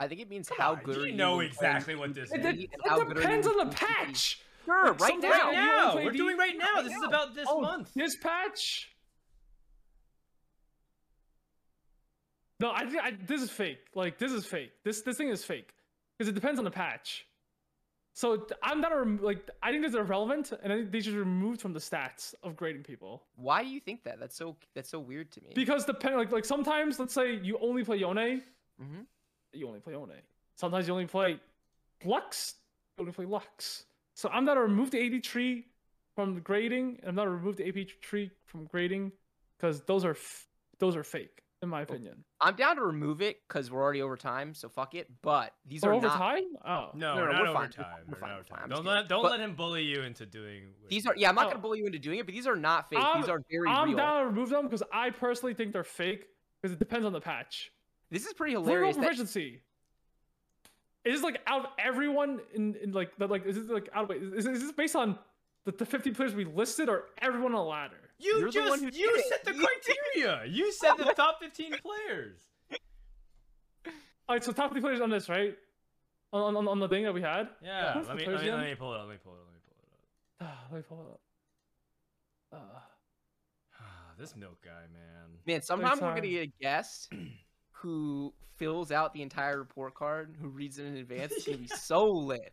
I 0.00 0.08
think 0.08 0.20
it 0.20 0.28
means 0.30 0.48
Come 0.48 0.56
how 0.58 0.72
on, 0.72 0.82
good 0.82 0.96
you 0.96 1.12
are 1.12 1.16
know 1.16 1.40
in 1.40 1.46
exactly 1.46 1.94
what 1.94 2.14
this 2.14 2.32
It, 2.32 2.40
is. 2.40 2.46
PvP 2.46 2.62
it, 2.64 2.70
and 2.72 2.82
how 2.90 2.98
good 2.98 3.06
are 3.06 3.10
you 3.10 3.14
depends 3.20 3.46
on 3.46 3.56
the 3.58 3.66
patch. 3.66 4.40
Sure, 4.64 4.86
Like, 4.92 5.00
right 5.00 5.10
sometimes 5.12 5.34
now. 5.34 5.46
right 5.46 5.54
now, 5.54 5.94
we're 5.96 6.10
D- 6.10 6.18
doing 6.18 6.36
right 6.38 6.56
now. 6.56 6.74
right 6.76 6.84
This 6.84 6.94
is 6.94 7.02
about 7.02 7.34
this 7.34 7.46
Oh, 7.50 7.60
month. 7.60 7.90
This 7.94 8.16
patch. 8.16 8.90
No, 12.60 12.70
I, 12.72 12.84
think 12.86 13.02
I 13.02 13.12
this 13.26 13.40
is 13.42 13.50
fake. 13.50 13.78
Like 13.94 14.18
this 14.18 14.32
is 14.32 14.44
fake. 14.46 14.72
This 14.84 15.02
this 15.02 15.16
thing 15.16 15.28
is 15.28 15.44
fake 15.44 15.72
because 16.18 16.28
it 16.28 16.34
depends 16.34 16.58
on 16.58 16.64
the 16.64 16.70
patch. 16.70 17.26
So 18.12 18.46
I'm 18.62 18.80
not 18.82 18.92
a, 18.92 18.96
rem- 18.96 19.20
like 19.22 19.48
I 19.62 19.70
think 19.70 19.82
this 19.82 19.90
is 19.90 19.96
irrelevant, 19.98 20.52
and 20.62 20.72
I 20.72 20.76
think 20.76 20.92
they 20.92 21.00
should 21.00 21.14
be 21.14 21.18
removed 21.20 21.60
from 21.62 21.72
the 21.72 21.78
stats 21.80 22.34
of 22.42 22.56
grading 22.56 22.82
people 22.82 23.22
Why 23.36 23.62
do 23.62 23.70
you 23.70 23.80
think 23.80 24.04
that? 24.04 24.18
That's 24.20 24.36
so 24.36 24.56
that's 24.74 24.90
so 24.90 25.00
weird 25.00 25.30
to 25.32 25.40
me. 25.42 25.52
because 25.54 25.84
depend 25.86 26.16
like 26.16 26.30
like 26.32 26.44
sometimes 26.44 26.98
let's 26.98 27.14
say 27.14 27.34
you 27.36 27.58
only 27.62 27.82
play 27.82 27.96
Yone, 27.98 28.42
Mhm. 28.82 29.06
You 29.52 29.66
only 29.66 29.80
play 29.80 29.92
Yone. 29.94 30.12
Sometimes 30.56 30.86
you 30.86 30.92
only 30.92 31.06
play 31.06 31.40
Lux, 32.04 32.54
you 32.98 33.02
only 33.02 33.12
play 33.12 33.24
Lux. 33.26 33.84
So 34.14 34.28
I'm 34.30 34.44
not 34.44 34.54
going 34.56 34.66
to 34.68 34.72
remove 34.72 34.90
the 34.90 35.16
AD 35.16 35.22
tree 35.24 35.66
from 36.14 36.34
the 36.34 36.40
grading, 36.40 36.98
and 37.00 37.08
I'm 37.10 37.14
not 37.14 37.24
going 37.26 37.34
to 37.38 37.38
remove 37.38 37.56
the 37.56 37.68
AP 37.68 37.88
tree 38.00 38.30
from 38.44 38.66
grading 38.66 39.12
because 39.56 39.80
those 39.82 40.04
are 40.04 40.10
f- 40.12 40.46
those 40.78 40.96
are 40.96 41.04
fake 41.04 41.42
in 41.62 41.68
my 41.68 41.80
oh, 41.80 41.82
opinion. 41.82 42.24
I'm 42.40 42.54
down 42.56 42.76
to 42.76 42.82
remove 42.82 43.20
it 43.20 43.36
because 43.46 43.70
we're 43.70 43.82
already 43.82 44.00
over 44.00 44.16
time, 44.16 44.54
so 44.54 44.68
fuck 44.68 44.94
it. 44.94 45.08
But 45.22 45.52
these 45.66 45.84
Or 45.84 45.90
are 45.90 45.94
over 45.94 46.06
not. 46.08 46.16
time? 46.18 46.44
Oh. 46.64 46.88
No, 46.94 47.14
No, 47.14 47.16
we're 47.16 47.26
no, 47.26 47.32
not 47.32 47.42
we're 47.42 47.48
over 47.48 47.52
fine. 47.58 47.62
We're 47.62 47.84
time. 47.84 47.84
fine, 47.84 48.00
We're 48.06 48.12
we're 48.12 48.16
fine, 48.18 48.36
we're 48.38 48.56
fine. 48.56 48.68
Don't 48.70 48.84
let 48.86 49.08
don't 49.08 49.22
But- 49.22 49.30
let 49.32 49.40
him 49.40 49.54
bully 49.54 49.82
you 49.82 50.02
into 50.02 50.24
doing. 50.26 50.72
These 50.88 51.06
are 51.06 51.14
yeah. 51.16 51.28
I'm 51.28 51.34
not 51.34 51.46
Oh. 51.46 51.50
gonna 51.50 51.60
bully 51.62 51.78
you 51.80 51.86
into 51.86 51.98
doing 51.98 52.18
it, 52.18 52.26
but 52.26 52.34
these 52.34 52.46
are 52.46 52.56
not 52.56 52.88
fake. 52.88 52.98
I'm- 52.98 53.20
these 53.20 53.28
are 53.28 53.42
very 53.50 53.68
I'm 53.68 53.88
real. 53.88 53.96
down 53.98 54.20
to 54.20 54.26
remove 54.26 54.48
them 54.48 54.64
because 54.64 54.82
I 54.92 55.10
personally 55.10 55.52
think 55.54 55.72
they're 55.72 55.84
fake 55.84 56.26
because 56.60 56.72
it 56.74 56.78
depends 56.78 57.04
on 57.06 57.12
the 57.12 57.20
patch. 57.20 57.70
This 58.10 58.26
is 58.26 58.32
pretty 58.32 58.52
hilarious. 58.54 58.96
that- 58.96 59.02
proficiency. 59.02 59.62
Is 61.04 61.14
this 61.14 61.22
like 61.22 61.40
out 61.46 61.64
of 61.64 61.70
everyone 61.78 62.40
in, 62.54 62.74
in 62.76 62.92
like 62.92 63.16
the, 63.16 63.26
like 63.26 63.46
is 63.46 63.56
this 63.56 63.68
like 63.70 63.88
out 63.94 64.02
of 64.04 64.08
wait 64.10 64.22
is, 64.22 64.44
is 64.46 64.60
this 64.60 64.72
based 64.72 64.94
on 64.94 65.18
the, 65.64 65.72
the 65.72 65.86
50 65.86 66.10
players 66.10 66.34
we 66.34 66.44
listed 66.44 66.90
or 66.90 67.04
everyone 67.22 67.54
on 67.54 67.64
the 67.64 67.70
ladder? 67.70 67.96
You 68.18 68.36
You're 68.36 68.46
the 68.48 68.52
just 68.52 68.68
one 68.70 68.78
who 68.80 68.84
you 68.86 69.16
did 69.16 69.24
set 69.24 69.44
the 69.46 69.52
criteria. 70.14 70.44
You 70.46 70.70
said 70.72 70.96
the 70.98 71.04
top 71.16 71.40
15 71.40 71.72
players. 71.82 72.36
All 74.28 74.36
right, 74.36 74.44
so 74.44 74.52
top 74.52 74.68
50 74.70 74.80
players 74.82 75.00
on 75.00 75.08
this, 75.08 75.28
right? 75.30 75.56
On, 76.34 76.54
on, 76.54 76.68
on 76.68 76.78
the 76.78 76.88
thing 76.88 77.04
that 77.04 77.14
we 77.14 77.22
had. 77.22 77.48
Yeah, 77.62 77.94
who's 77.94 78.06
let 78.06 78.16
me, 78.18 78.26
let 78.26 78.42
me 78.44 78.50
let 78.52 78.68
me 78.68 78.74
pull 78.74 78.92
it 78.94 79.00
up. 79.00 79.06
Let 79.08 79.12
me 79.12 79.18
pull 79.24 79.32
it 79.32 79.38
up. 79.38 79.46
Let 79.50 79.52
me 79.54 79.60
pull 79.66 79.80
it 79.80 80.46
up. 80.46 80.48
Ah, 80.52 80.64
let 80.70 80.76
me 80.76 80.82
pull 80.86 81.00
it 81.00 81.10
up. 81.10 81.20
Uh, 82.74 82.78
Ah, 83.80 84.12
this 84.18 84.36
milk 84.36 84.58
guy, 84.62 84.82
man. 84.92 85.38
Man, 85.46 85.62
sometime 85.62 85.92
we're 85.92 86.00
time. 86.00 86.16
gonna 86.16 86.28
get 86.28 86.42
a 86.48 86.52
guest 86.60 87.10
who 87.80 88.32
fills 88.56 88.92
out 88.92 89.12
the 89.14 89.22
entire 89.22 89.58
report 89.58 89.94
card, 89.94 90.36
who 90.40 90.48
reads 90.48 90.78
it 90.78 90.84
in 90.86 90.96
advance. 90.96 91.32
It's 91.32 91.46
gonna 91.46 91.58
be 91.58 91.66
so 91.80 92.08
lit. 92.10 92.52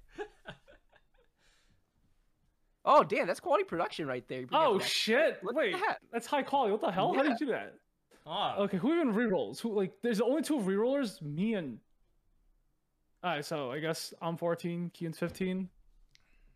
Oh 2.85 3.03
damn, 3.03 3.27
that's 3.27 3.39
quality 3.39 3.65
production 3.65 4.07
right 4.07 4.25
there. 4.27 4.41
You 4.41 4.47
bring 4.47 4.61
up 4.61 4.67
oh 4.67 4.77
that- 4.77 4.87
shit! 4.87 5.43
Look 5.43 5.55
Wait, 5.55 5.73
that. 5.73 5.97
that's 6.11 6.25
high 6.27 6.43
quality. 6.43 6.71
What 6.71 6.81
the 6.81 6.91
hell? 6.91 7.13
How 7.13 7.23
did 7.23 7.31
you 7.39 7.47
do 7.47 7.51
that? 7.51 7.73
Ah, 8.25 8.57
Okay, 8.57 8.77
who 8.77 8.93
even 8.93 9.13
rerolls? 9.13 9.59
Who 9.59 9.73
like? 9.73 9.93
There's 10.01 10.21
only 10.21 10.41
two 10.41 10.57
rerollers. 10.57 11.21
Me 11.21 11.55
and. 11.55 11.79
All 13.23 13.31
right, 13.31 13.43
so 13.43 13.71
I 13.71 13.79
guess 13.79 14.13
I'm 14.21 14.37
14, 14.37 14.91
Kean's 14.93 15.17
15, 15.17 15.67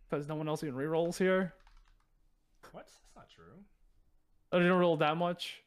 because 0.09 0.28
no 0.28 0.36
one 0.36 0.47
else 0.47 0.63
even 0.63 0.76
rerolls 0.76 1.17
here. 1.17 1.53
what? 2.72 2.86
That's 2.86 2.99
not 3.15 3.28
true. 3.30 3.55
I 4.51 4.57
didn't 4.59 4.74
roll 4.74 4.95
that 4.97 5.17
much. 5.17 5.61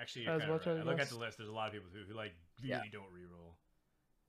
Actually, 0.00 0.22
you're 0.24 0.38
kind 0.38 0.50
of 0.50 0.66
right. 0.66 0.78
I 0.78 0.82
look 0.82 1.00
at 1.00 1.08
the 1.08 1.18
list. 1.18 1.38
There's 1.38 1.48
a 1.48 1.52
lot 1.52 1.66
of 1.68 1.72
people 1.72 1.88
who, 1.92 2.00
who 2.10 2.16
like 2.16 2.32
really 2.62 2.70
Yeah. 2.74 2.82
don't 2.92 3.12
reroll. 3.12 3.54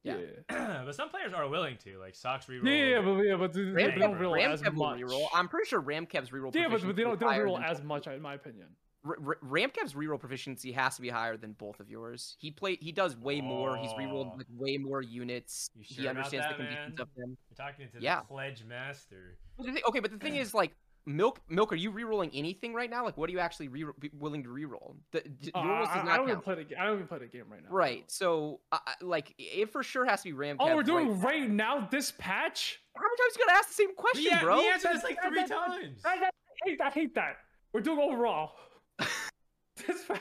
Yeah. 0.04 0.16
but 0.86 0.96
some 0.96 1.10
players 1.10 1.34
are 1.34 1.48
willing 1.50 1.78
to, 1.84 2.00
like 2.00 2.16
Sox 2.16 2.46
reroll. 2.46 2.64
Yeah, 2.66 2.72
yeah, 2.72 2.86
yeah, 2.86 3.02
but 3.02 3.22
yeah, 3.22 3.36
but 3.36 3.54
they, 3.54 3.62
they 3.64 3.84
Ramkev, 3.92 4.00
don't 4.00 4.16
reroll 4.18 4.48
as 4.54 4.62
Ramkev 4.62 4.74
will 4.76 4.86
much. 4.92 5.00
reroll. 5.02 5.28
I'm 5.34 5.48
pretty 5.50 5.68
sure 5.70 5.82
Ramkev's 5.82 6.30
reroll. 6.32 6.52
Proficiency. 6.52 6.60
Yeah, 6.60 6.68
but, 6.70 6.82
but 6.88 6.96
they 6.96 7.04
don't 7.04 7.14
is 7.14 7.20
they 7.20 7.26
don't 7.26 7.34
higher 7.34 7.46
reroll 7.46 7.64
as 7.64 7.84
much, 7.84 8.08
in 8.08 8.22
my 8.22 8.34
opinion. 8.36 8.68
R- 9.06 9.18
R- 9.26 9.38
Ramkev's 9.44 9.94
reroll 9.94 10.20
proficiency 10.20 10.72
has 10.74 10.96
to 10.96 11.02
be 11.02 11.10
higher 11.10 11.38
than 11.38 11.52
both 11.54 11.80
of 11.80 11.90
yours. 11.90 12.36
He 12.40 12.52
play 12.52 12.78
he 12.82 12.92
does 12.92 13.16
way 13.18 13.40
more. 13.42 13.78
He's 13.78 13.92
Oh. 13.94 13.98
rerolled 13.98 14.38
like 14.38 14.48
way 14.58 14.78
more 14.78 15.02
units. 15.02 15.70
You 15.76 15.84
he 15.86 15.94
sure 15.96 16.04
about 16.06 16.18
understands 16.18 16.46
that, 16.48 16.58
the 16.58 16.64
conditions 16.64 16.98
man? 16.98 17.02
of 17.08 17.08
them. 17.16 17.38
You're 17.50 17.66
talking 17.68 17.88
to 17.94 18.02
Yeah. 18.02 18.22
the 18.22 18.26
pledge 18.28 18.64
master. 18.66 19.38
But 19.58 19.66
the 19.68 19.74
thing- 19.74 19.84
okay, 19.90 20.00
but 20.00 20.12
the 20.12 20.18
thing 20.18 20.36
is, 20.44 20.54
like, 20.54 20.72
Milk, 21.06 21.40
Milk, 21.50 21.72
are 21.74 21.76
you 21.76 21.92
rerolling 21.92 22.30
anything 22.34 22.74
right 22.74 22.90
now? 22.90 23.04
Like, 23.04 23.18
what 23.18 23.30
are 23.30 23.34
you 23.34 23.40
actually 23.40 23.68
re- 23.68 23.86
willing 24.18 24.44
to 24.44 24.50
reroll? 24.50 24.96
The, 25.12 25.22
d- 25.22 25.52
Uh, 25.56 25.64
yours 25.64 25.88
I, 25.90 25.96
does 25.96 26.04
I 26.04 26.06
not 26.08 26.18
don't 26.18 26.30
even 26.30 26.42
play 26.42 26.56
the 26.56 26.64
ga- 26.66 26.76
I 26.78 26.86
don't 26.86 26.96
even 26.96 27.08
play 27.08 27.18
the 27.20 27.26
game 27.28 27.46
right 27.50 27.64
now. 27.64 27.70
Right. 27.72 28.04
So, 28.12 28.60
uh, 28.72 28.78
like, 29.02 29.34
it 29.38 29.72
for 29.72 29.82
sure 29.82 30.06
has 30.06 30.22
to 30.24 30.32
be 30.32 30.38
Ramkev. 30.38 30.58
Oh, 30.60 30.76
we're 30.76 30.84
doing 30.84 31.20
Right. 31.20 31.42
right 31.42 31.50
now 31.50 31.88
this 31.90 32.12
patch. 32.18 32.80
How 32.96 33.02
many 33.04 33.18
times 33.18 33.38
you 33.38 33.46
gotta 33.46 33.58
ask 33.58 33.68
the 33.70 33.74
same 33.76 33.96
question, 33.96 34.26
Yeah, 34.26 34.42
bro? 34.42 34.60
he 34.60 34.68
answered 34.68 34.94
this 34.94 35.04
like 35.04 35.18
three 35.28 35.40
that- 35.40 35.50
times. 35.68 36.02
I, 36.06 36.10
I 36.26 36.30
hate 36.66 36.82
I 36.82 36.90
hate 36.90 37.16
that. 37.16 37.38
We're 37.74 37.82
doing 37.82 38.00
overall. 38.00 38.52
this 39.00 40.04
patch. 40.08 40.20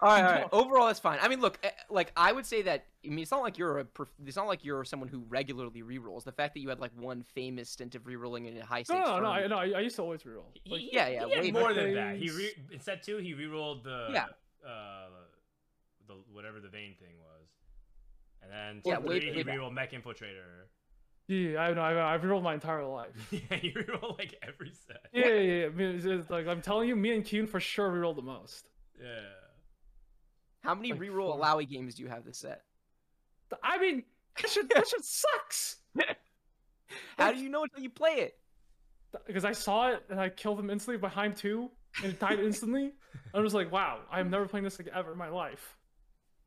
All 0.00 0.08
right, 0.08 0.24
all 0.24 0.30
right. 0.32 0.48
Overall, 0.52 0.86
that's 0.86 1.00
fine. 1.00 1.18
I 1.20 1.26
mean, 1.28 1.40
look, 1.40 1.58
eh, 1.64 1.70
like 1.90 2.12
I 2.16 2.30
would 2.32 2.46
say 2.46 2.62
that. 2.62 2.86
I 3.04 3.08
mean, 3.08 3.18
it's 3.20 3.30
not 3.32 3.42
like 3.42 3.58
you're 3.58 3.80
a. 3.80 3.86
It's 4.24 4.36
not 4.36 4.46
like 4.46 4.64
you're 4.64 4.84
someone 4.84 5.08
who 5.08 5.24
regularly 5.28 5.82
rerolls. 5.82 6.22
The 6.24 6.30
fact 6.32 6.54
that 6.54 6.60
you 6.60 6.68
had 6.68 6.78
like 6.78 6.92
one 6.96 7.22
famous 7.22 7.68
stint 7.70 7.94
of 7.96 8.04
rerolling 8.04 8.46
in 8.46 8.56
a 8.58 8.64
high 8.64 8.78
No, 8.80 8.82
stakes. 8.84 9.08
no, 9.08 9.20
no, 9.20 9.26
I, 9.28 9.46
no. 9.48 9.56
I, 9.56 9.70
I 9.76 9.80
used 9.80 9.96
to 9.96 10.02
always 10.02 10.22
reroll. 10.22 10.44
Like, 10.66 10.80
he- 10.82 10.90
yeah, 10.92 11.08
yeah, 11.08 11.26
he 11.26 11.32
had 11.34 11.42
way 11.42 11.50
more 11.50 11.64
back 11.68 11.74
than 11.74 11.94
that. 11.94 12.16
He 12.16 12.30
re- 12.30 12.54
in 12.70 12.78
set 12.80 13.02
two, 13.02 13.16
he 13.16 13.34
rerolled 13.34 13.82
the 13.82 14.08
Yeah. 14.12 14.26
uh, 14.64 15.06
the 16.06 16.14
whatever 16.32 16.60
the 16.60 16.68
vein 16.68 16.94
thing 17.00 17.14
was, 17.18 17.48
and 18.42 18.52
then 18.52 18.82
Yeah, 18.84 18.94
set 18.94 19.02
way- 19.02 19.18
three, 19.20 19.30
way 19.30 19.36
he 19.38 19.42
back. 19.42 19.58
rerolled 19.58 19.72
mech 19.74 19.90
infiltrator. 19.92 20.66
yeah, 21.26 21.58
I 21.60 21.74
know. 21.74 21.80
I, 21.82 22.14
I've 22.14 22.22
rerolled 22.22 22.44
my 22.44 22.54
entire 22.54 22.84
life. 22.84 23.10
yeah, 23.32 23.56
he 23.56 23.72
rerolled 23.72 24.16
like 24.16 24.34
every 24.46 24.70
set. 24.86 25.06
Yeah, 25.12 25.26
yeah, 25.26 25.40
yeah. 25.62 25.66
I 25.66 25.68
mean, 25.70 25.96
it's, 25.96 26.04
it's 26.04 26.30
like 26.30 26.46
I'm 26.46 26.62
telling 26.62 26.88
you, 26.88 26.94
me 26.94 27.14
and 27.16 27.24
Keen 27.24 27.48
for 27.48 27.58
sure 27.58 27.90
rerolled 27.90 28.14
the 28.16 28.22
most. 28.22 28.68
Yeah. 29.00 29.06
How 30.62 30.74
many 30.74 30.92
like 30.92 31.00
reroll 31.00 31.34
four. 31.36 31.40
Alawi 31.44 31.68
games 31.68 31.94
do 31.94 32.02
you 32.02 32.08
have 32.08 32.24
this 32.24 32.38
set? 32.38 32.62
I 33.62 33.78
mean, 33.78 34.02
that 34.40 34.50
shit, 34.50 34.68
that 34.74 34.86
shit 34.86 35.04
sucks. 35.04 35.76
How 37.18 37.32
do 37.32 37.38
you 37.38 37.48
know 37.48 37.62
until 37.64 37.82
you 37.82 37.90
play 37.90 38.12
it? 38.12 38.38
Because 39.26 39.44
I 39.44 39.52
saw 39.52 39.90
it 39.90 40.04
and 40.10 40.20
I 40.20 40.28
killed 40.28 40.58
him 40.58 40.70
instantly 40.70 40.98
behind 40.98 41.36
two 41.36 41.70
and 42.02 42.12
it 42.12 42.20
died 42.20 42.40
instantly. 42.40 42.92
I 43.34 43.40
was 43.40 43.54
like, 43.54 43.72
wow, 43.72 44.00
I'm 44.10 44.30
never 44.30 44.46
playing 44.46 44.64
this 44.64 44.78
like 44.78 44.88
ever 44.94 45.12
in 45.12 45.18
my 45.18 45.28
life. 45.28 45.76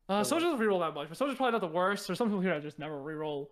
Uh, 0.08 0.22
So 0.22 0.36
Soju 0.36 0.40
doesn't 0.42 0.60
reroll 0.60 0.80
that 0.80 0.94
much, 0.94 1.08
but 1.08 1.18
Soju's 1.18 1.36
probably 1.36 1.52
not 1.52 1.60
the 1.60 1.66
worst. 1.74 2.06
There's 2.06 2.18
some 2.18 2.28
people 2.28 2.40
here 2.40 2.54
that 2.54 2.62
just 2.62 2.78
never 2.78 2.94
reroll, 2.96 3.48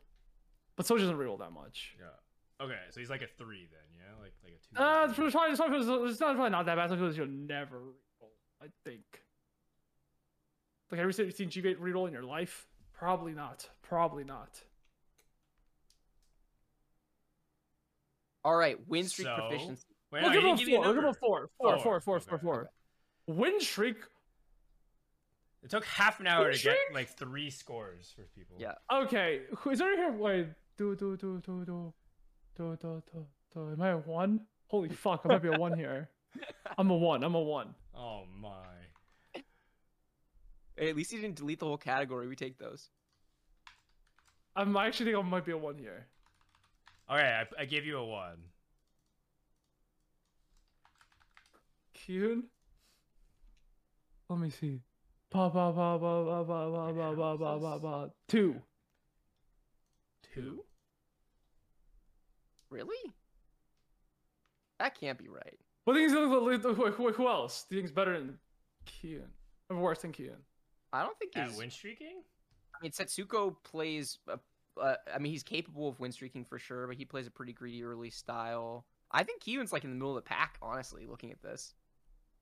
but 0.77 0.87
Soju 0.87 0.99
doesn't 0.99 1.17
reroll 1.17 1.39
that 1.41 1.53
much. 1.53 1.97
Yeah. 1.99 2.65
Okay, 2.65 2.79
so 2.91 3.01
he's 3.01 3.09
like 3.11 3.23
a 3.23 3.27
three 3.39 3.67
then, 3.71 3.81
yeah, 3.97 4.21
like 4.23 4.33
like 4.45 4.53
a 4.53 4.59
two. 4.77 4.83
Uh, 4.83 5.05
it's 5.07 5.33
probably, 5.33 5.53
it's 5.53 5.61
probably, 5.61 6.11
it's 6.11 6.21
not 6.21 6.35
probably 6.35 6.51
not 6.51 6.67
that 6.67 6.77
bad 6.77 6.91
because 6.91 7.17
you'll 7.17 7.27
never 7.27 7.79
reroll. 7.79 8.29
I 8.63 8.67
think. 8.85 9.20
Like, 10.91 10.99
have 10.99 11.07
you 11.07 11.25
ever 11.25 11.33
seen 11.33 11.49
G8 11.49 11.79
reroll 11.79 12.07
in 12.09 12.13
your 12.13 12.25
life? 12.25 12.67
Probably 12.93 13.33
not. 13.33 13.69
Probably 13.83 14.25
not. 14.25 14.61
All 18.45 18.57
right, 18.57 18.77
win 18.89 19.07
streak 19.07 19.29
so... 19.29 19.35
proficiency. 19.37 19.85
Wait, 20.11 20.23
we'll, 20.23 20.33
give 20.33 20.43
him 20.43 20.57
four. 20.57 20.81
we'll 20.81 20.95
give 20.95 21.05
him 21.05 21.15
four. 21.15 21.51
Four, 21.59 21.79
four, 21.79 21.79
four, 21.79 22.01
four, 22.01 22.17
okay. 22.17 22.27
four, 22.29 22.39
four. 22.39 22.61
Okay. 22.61 23.39
Win 23.39 23.61
streak. 23.61 23.97
It 25.63 25.71
took 25.71 25.85
half 25.85 26.21
an 26.21 26.27
hour 26.27 26.51
to 26.51 26.59
streak? 26.59 26.75
get 26.89 26.95
like 26.95 27.17
three 27.17 27.51
scores 27.51 28.13
for 28.17 28.23
people. 28.35 28.57
Yeah. 28.59 28.73
Okay. 28.93 29.43
Is 29.71 29.79
there 29.79 29.97
here? 29.97 30.11
Wait. 30.11 30.49
Do 30.77 30.97
do 30.97 31.17
do 31.17 31.41
do 31.45 31.63
do 31.65 31.95
do 32.57 32.77
do 32.81 33.03
do. 33.13 33.27
do. 33.55 33.73
Am 33.73 33.83
I 33.83 33.91
a 33.91 33.99
one? 33.99 34.41
Holy 34.69 34.89
fuck! 34.89 35.21
I 35.25 35.29
might 35.29 35.43
be 35.43 35.49
a 35.49 35.59
one 35.59 35.77
here. 35.77 36.09
I'm 36.79 36.91
a 36.91 36.97
one. 36.97 37.23
I'm 37.23 37.35
a 37.35 37.41
one. 37.41 37.75
Oh 37.95 38.23
my. 38.41 38.80
Hey, 40.81 40.89
at 40.89 40.97
least 40.97 41.11
he 41.11 41.19
didn't 41.19 41.37
delete 41.37 41.59
the 41.59 41.67
whole 41.67 41.77
category. 41.77 42.27
We 42.27 42.35
take 42.35 42.57
those. 42.57 42.89
I'm 44.57 44.75
actually 44.79 45.13
think 45.13 45.23
I 45.23 45.29
might 45.29 45.45
be 45.45 45.53
a 45.53 45.59
one 45.59 45.77
here. 45.77 46.07
All 47.07 47.19
right, 47.19 47.47
I, 47.59 47.63
I 47.63 47.65
give 47.67 47.85
you 47.85 47.99
a 47.99 48.05
one. 48.05 48.39
Kiyoon. 51.95 52.45
Let 54.31 54.39
me 54.39 54.49
see. 54.49 54.81
Ba 55.31 55.51
ba 55.51 55.71
ba 55.71 55.99
ba 55.99 56.25
ba 56.25 56.45
ba 56.45 56.71
ba 56.71 56.93
ba 56.95 57.15
ba 57.15 57.37
ba 57.37 57.59
ba 57.59 57.79
ba. 57.79 58.11
Two. 58.27 58.57
Two? 60.35 60.65
Really? 62.71 63.13
That 64.79 64.99
can't 64.99 65.19
be 65.19 65.29
right. 65.29 65.59
What 65.85 65.93
do 65.93 66.01
you 66.01 66.09
think? 66.09 66.75
Who, 66.79 66.91
who, 66.91 67.13
who 67.13 67.29
else 67.29 67.67
do 67.69 67.77
you 67.77 67.83
think's 67.83 67.93
better 67.93 68.19
than 68.19 68.39
Kiyoon? 68.87 69.29
Or 69.69 69.77
worse 69.77 69.99
than 69.99 70.13
Kiyoon? 70.13 70.41
I 70.93 71.03
don't 71.03 71.19
think 71.19 71.37
At 71.37 71.49
he's. 71.49 71.59
win 71.59 71.71
streaking? 71.71 72.23
I 72.75 72.79
mean, 72.83 72.93
Setsuko 72.93 73.55
plays. 73.63 74.19
A, 74.29 74.39
uh, 74.81 74.95
I 75.15 75.19
mean, 75.19 75.33
he's 75.33 75.43
capable 75.43 75.89
of 75.89 76.01
win 76.01 76.13
streaking 76.13 76.45
for 76.45 76.59
sure, 76.59 76.87
but 76.87 76.97
he 76.97 77.05
plays 77.05 77.27
a 77.27 77.31
pretty 77.31 77.53
greedy 77.53 77.83
early 77.85 78.11
style. 78.11 78.87
I 79.13 79.25
think 79.25 79.43
Kiyoon's 79.43 79.73
like 79.73 79.85
in 79.85 79.91
the 79.91 79.97
middle 79.97 80.17
of 80.17 80.23
the 80.25 80.29
pack. 80.29 80.57
Honestly, 80.63 81.07
looking 81.07 81.31
at 81.33 81.43
this, 81.43 81.75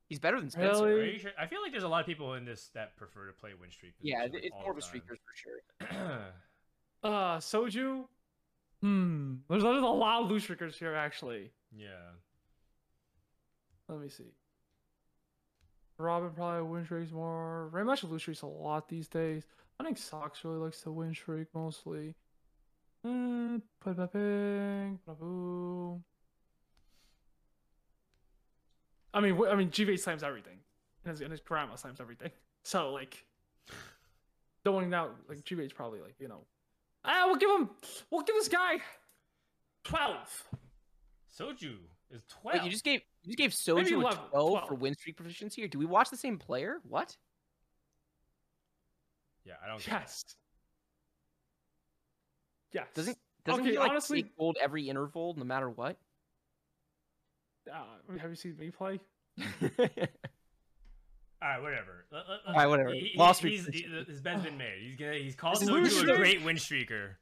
he's 0.08 0.18
better 0.18 0.38
than 0.40 0.50
Spencer. 0.50 0.84
Really? 0.86 1.00
Are 1.00 1.12
you 1.12 1.18
sure? 1.18 1.30
I 1.38 1.46
feel 1.46 1.62
like 1.62 1.72
there's 1.72 1.84
a 1.84 1.88
lot 1.88 2.00
of 2.00 2.06
people 2.06 2.34
in 2.34 2.44
this 2.44 2.70
that 2.74 2.96
prefer 2.96 3.26
to 3.26 3.32
play 3.32 3.50
win 3.58 3.70
streak. 3.70 3.94
Yeah, 4.00 4.22
like, 4.22 4.34
it's 4.34 4.54
more 4.62 4.70
of 4.72 4.76
a 4.78 4.80
the 4.80 4.86
time. 4.86 5.00
streakers 5.00 5.18
for 5.24 5.90
sure. 5.96 6.18
Uh, 7.04 7.38
Soju. 7.38 8.06
Hmm. 8.80 9.34
There's, 9.48 9.62
there's 9.62 9.82
a 9.82 9.86
lot 9.86 10.22
of 10.24 10.30
loose 10.30 10.44
streakers 10.46 10.74
here 10.74 10.94
actually. 10.96 11.52
yeah. 11.72 11.86
Let 13.88 14.00
me 14.00 14.08
see. 14.08 14.32
Robin 15.98 16.30
probably 16.30 16.62
win 16.62 16.84
streaks 16.84 17.10
more. 17.10 17.68
Ray 17.68 17.82
actually 17.90 18.12
lose 18.12 18.22
streaks 18.22 18.42
a 18.42 18.46
lot 18.46 18.88
these 18.88 19.08
days. 19.08 19.44
I 19.80 19.84
think 19.84 19.98
Sox 19.98 20.44
really 20.44 20.58
likes 20.58 20.80
to 20.82 20.92
win 20.92 21.14
streak 21.14 21.48
mostly. 21.54 22.14
Mm, 23.06 23.62
put 23.80 23.96
that 23.96 24.12
ping. 24.12 24.98
I 29.14 29.20
mean, 29.20 29.40
I 29.48 29.54
mean, 29.54 29.70
GV 29.70 29.98
slams 29.98 30.22
everything, 30.22 30.58
and 31.04 31.10
his, 31.12 31.20
and 31.20 31.30
his 31.30 31.40
grandma 31.40 31.74
slams 31.76 32.00
everything. 32.00 32.30
So 32.64 32.90
like, 32.92 33.24
throwing 34.62 34.92
out 34.92 35.14
like 35.26 35.38
GV's 35.38 35.72
probably 35.72 36.00
like 36.00 36.16
you 36.18 36.28
know, 36.28 36.40
ah, 37.02 37.22
we'll 37.26 37.36
give 37.36 37.48
him, 37.48 37.70
we'll 38.10 38.24
give 38.24 38.34
this 38.34 38.48
guy 38.48 38.80
twelve. 39.84 40.44
Soju 41.38 41.76
is 42.10 42.22
12. 42.42 42.54
Wait, 42.54 42.64
you 42.64 42.70
just 42.70 42.84
gave 42.84 43.00
you 43.22 43.34
just 43.36 43.38
gave 43.38 43.50
Soju 43.52 43.98
a 43.98 44.14
12, 44.14 44.30
12. 44.30 44.68
for 44.68 44.74
win 44.74 44.94
streak 44.94 45.16
proficiency. 45.16 45.62
Or 45.64 45.68
do 45.68 45.78
we 45.78 45.86
watch 45.86 46.10
the 46.10 46.16
same 46.16 46.38
player? 46.38 46.78
What? 46.88 47.16
yeah, 49.44 49.54
I 49.64 49.68
don't. 49.68 49.86
Yes. 49.86 50.24
Yes. 52.72 52.86
Doesn't 52.94 53.18
doesn't 53.44 53.60
Okay, 53.62 53.70
he 53.72 53.78
like 53.78 53.90
honestly- 53.90 54.22
take 54.24 54.36
gold 54.36 54.56
every 54.60 54.88
interval, 54.88 55.34
no 55.38 55.44
matter 55.44 55.70
what? 55.70 55.96
Uh, 57.70 57.82
have 58.18 58.30
you 58.30 58.36
seen 58.36 58.56
me 58.58 58.70
play? 58.70 58.98
All 61.40 61.48
right, 61.48 61.62
whatever. 61.62 62.04
Let- 62.10 62.28
let- 62.28 62.40
All 62.46 62.54
right, 62.54 62.66
whatever. 62.66 62.90
He, 62.92 63.10
he- 63.12 63.18
Lost 63.18 63.42
he's, 63.42 63.66
he, 63.66 63.82
his 64.06 64.20
bed's 64.20 64.42
been 64.42 64.58
made. 64.58 64.82
He's 64.82 64.96
gonna. 64.96 65.14
He's 65.14 65.34
called 65.36 65.58
Soju 65.58 66.12
a 66.12 66.16
great 66.16 66.42
win 66.42 66.56
streaker. 66.56 67.12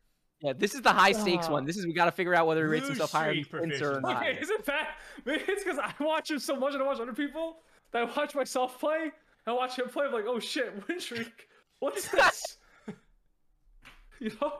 Yeah, 0.40 0.52
this 0.56 0.74
is 0.74 0.82
the 0.82 0.92
high 0.92 1.12
stakes 1.12 1.46
Ah. 1.48 1.52
one. 1.52 1.64
This 1.64 1.76
is 1.76 1.86
we 1.86 1.92
got 1.94 2.04
to 2.06 2.12
figure 2.12 2.34
out 2.34 2.46
whether 2.46 2.64
he 2.66 2.70
rates 2.72 2.86
himself 2.88 3.12
higher 3.12 3.34
than 3.34 3.44
streak 3.44 3.62
Spencer 3.74 3.96
or 3.96 4.00
not. 4.00 4.16
Okay, 4.22 4.38
is 4.38 4.50
it 4.50 4.64
bad? 4.66 4.88
Maybe 5.24 5.42
it's 5.48 5.64
because 5.64 5.78
I 5.78 5.92
watch 6.02 6.30
him 6.30 6.38
so 6.38 6.56
much 6.56 6.74
and 6.74 6.82
I 6.82 6.86
watch 6.86 7.00
other 7.00 7.12
people 7.14 7.58
that 7.92 8.02
I 8.02 8.04
watch 8.16 8.34
myself 8.34 8.78
play. 8.78 9.12
I 9.46 9.52
watch 9.52 9.78
him 9.78 9.88
play. 9.88 10.06
I'm 10.06 10.12
like, 10.12 10.24
oh 10.26 10.38
shit, 10.38 10.72
win 10.88 11.00
streak. 11.00 11.48
What 11.80 11.96
is 11.96 12.08
this? 12.10 12.58
you 14.20 14.30
know? 14.40 14.52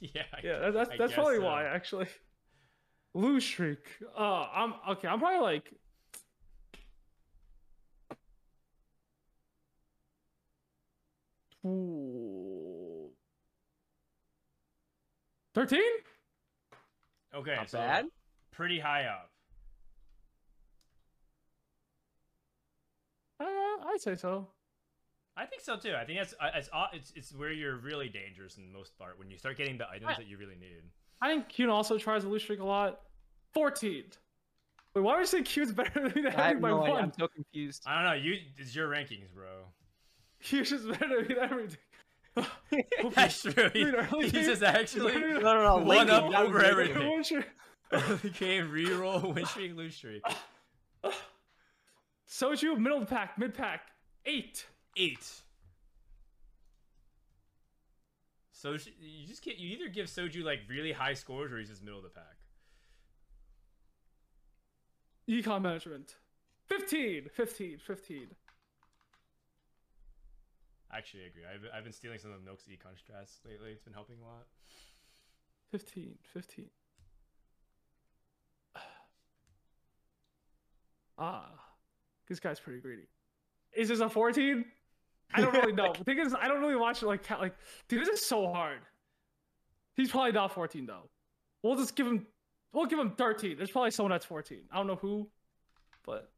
yeah. 0.00 0.22
I 0.32 0.40
Yeah, 0.44 0.58
that- 0.58 0.74
that's 0.74 0.90
I 0.90 0.96
that's 0.96 1.10
guess 1.10 1.14
probably 1.14 1.36
so. 1.36 1.44
why 1.44 1.64
actually. 1.64 2.06
Lose 3.14 3.44
streak. 3.44 3.78
Uh, 4.16 4.46
I'm 4.52 4.74
okay. 4.90 5.08
I'm 5.08 5.18
probably 5.18 5.40
like. 5.40 5.72
Ooh. 11.64 12.25
Thirteen? 15.56 15.80
Okay, 17.34 17.54
Not 17.56 17.70
so 17.70 17.78
bad. 17.78 18.04
pretty 18.52 18.78
high 18.78 19.04
up. 19.04 19.30
Uh, 23.40 23.44
I'd 23.44 23.96
say 24.00 24.16
so. 24.16 24.48
I 25.34 25.46
think 25.46 25.62
so 25.62 25.78
too. 25.78 25.94
I 25.94 26.04
think 26.04 26.18
that's 26.18 26.34
uh, 26.38 26.50
it's 26.54 26.68
it's 26.92 27.12
it's 27.16 27.34
where 27.34 27.50
you're 27.52 27.76
really 27.76 28.10
dangerous 28.10 28.58
in 28.58 28.66
the 28.70 28.70
most 28.78 28.98
part 28.98 29.18
when 29.18 29.30
you 29.30 29.38
start 29.38 29.56
getting 29.56 29.78
the 29.78 29.88
items 29.88 30.10
I- 30.10 30.16
that 30.18 30.26
you 30.26 30.36
really 30.36 30.56
need. 30.56 30.82
I 31.22 31.28
think 31.30 31.48
Kuhn 31.48 31.70
also 31.70 31.96
tries 31.96 32.20
to 32.24 32.28
lose 32.28 32.42
streak 32.42 32.60
a 32.60 32.64
lot. 32.64 33.00
14. 33.54 34.04
Wait, 34.94 35.00
why 35.00 35.14
would 35.14 35.20
you 35.20 35.26
say 35.26 35.42
Kuhn's 35.42 35.72
better 35.72 36.06
than 36.10 36.22
me 36.24 36.28
I 36.28 36.48
have 36.48 36.60
no 36.60 36.76
one? 36.76 36.90
I'm 37.04 37.12
so 37.18 37.28
confused. 37.28 37.82
I 37.86 37.94
don't 37.94 38.04
know. 38.04 38.22
You 38.22 38.40
it's 38.58 38.74
your 38.76 38.88
rankings, 38.90 39.32
bro. 39.34 39.46
Kuhn's 40.46 40.68
just 40.68 40.86
better 40.86 41.16
than 41.22 41.28
me 41.28 41.34
than 41.34 41.44
everything. 41.50 41.78
That's 43.14 43.42
true. 43.42 43.70
He, 43.72 43.84
Dude, 43.84 44.06
he's 44.20 44.32
game- 44.32 44.44
just 44.44 44.62
actually 44.62 45.12
No, 45.14 45.40
no, 45.40 45.62
no. 45.64 45.76
one 45.78 45.86
Lincoln, 45.86 46.10
up 46.10 46.30
you 46.30 46.36
over 46.36 46.62
everything. 46.64 47.00
him. 47.02 47.10
One 47.10 47.24
streak. 47.24 47.46
early 47.92 48.30
game 48.30 48.68
reroll 48.70 49.34
win 49.34 49.46
streak 49.46 49.76
lose 49.76 49.94
streak. 49.94 50.22
Soju, 52.28 52.76
middle 52.78 52.98
of 52.98 53.08
the 53.08 53.14
pack, 53.14 53.38
mid 53.38 53.54
pack, 53.54 53.82
8. 54.26 54.66
Eight. 54.96 55.30
So 58.52 58.72
you 58.72 59.26
just 59.26 59.42
can't. 59.44 59.58
you 59.58 59.68
either 59.76 59.88
give 59.88 60.06
Soju 60.06 60.42
like 60.42 60.60
really 60.68 60.92
high 60.92 61.12
scores 61.14 61.52
or 61.52 61.58
he's 61.58 61.68
just 61.68 61.82
middle 61.82 61.98
of 61.98 62.04
the 62.04 62.10
pack. 62.10 62.36
Econ 65.28 65.62
management. 65.62 66.14
15. 66.68 67.28
15. 67.32 67.78
15. 67.86 68.26
Actually, 70.92 71.24
I 71.24 71.26
agree. 71.26 71.42
I've, 71.44 71.78
I've 71.78 71.84
been 71.84 71.92
stealing 71.92 72.18
some 72.18 72.32
of 72.32 72.42
Milk's 72.44 72.64
econ 72.64 72.94
strats 72.94 73.44
lately. 73.44 73.70
It's 73.70 73.82
been 73.82 73.92
helping 73.92 74.16
a 74.22 74.24
lot. 74.24 74.46
15. 75.70 76.14
15. 76.32 76.66
Ah. 81.18 81.48
This 82.28 82.40
guy's 82.40 82.60
pretty 82.60 82.80
greedy. 82.80 83.08
Is 83.74 83.88
this 83.88 84.00
a 84.00 84.08
14? 84.08 84.64
I 85.34 85.40
don't 85.40 85.54
really 85.54 85.72
know. 85.72 85.92
the 85.98 86.04
thing 86.04 86.18
is, 86.18 86.34
I 86.34 86.48
don't 86.48 86.60
really 86.60 86.76
watch 86.76 87.02
it 87.02 87.06
like 87.06 87.26
ca- 87.26 87.38
like. 87.38 87.54
Dude, 87.88 88.00
this 88.00 88.08
is 88.08 88.26
so 88.26 88.52
hard. 88.52 88.80
He's 89.94 90.10
probably 90.10 90.32
not 90.32 90.52
14 90.52 90.86
though. 90.86 91.08
We'll 91.62 91.76
just 91.76 91.96
give 91.96 92.06
him. 92.06 92.26
We'll 92.72 92.86
give 92.86 92.98
him 92.98 93.12
13. 93.12 93.56
There's 93.56 93.70
probably 93.70 93.90
someone 93.90 94.10
that's 94.10 94.26
14. 94.26 94.58
I 94.70 94.76
don't 94.76 94.86
know 94.86 94.96
who, 94.96 95.28
but 96.04 96.30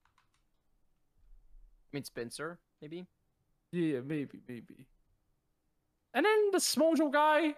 I 1.93 1.97
mean 1.97 2.05
Spencer, 2.05 2.59
maybe. 2.81 3.07
Yeah, 3.73 4.01
maybe, 4.05 4.41
maybe. 4.49 4.87
And 6.15 6.25
then 6.25 6.51
the 6.53 6.59
Smojo 6.59 7.13
guy. 7.13 7.55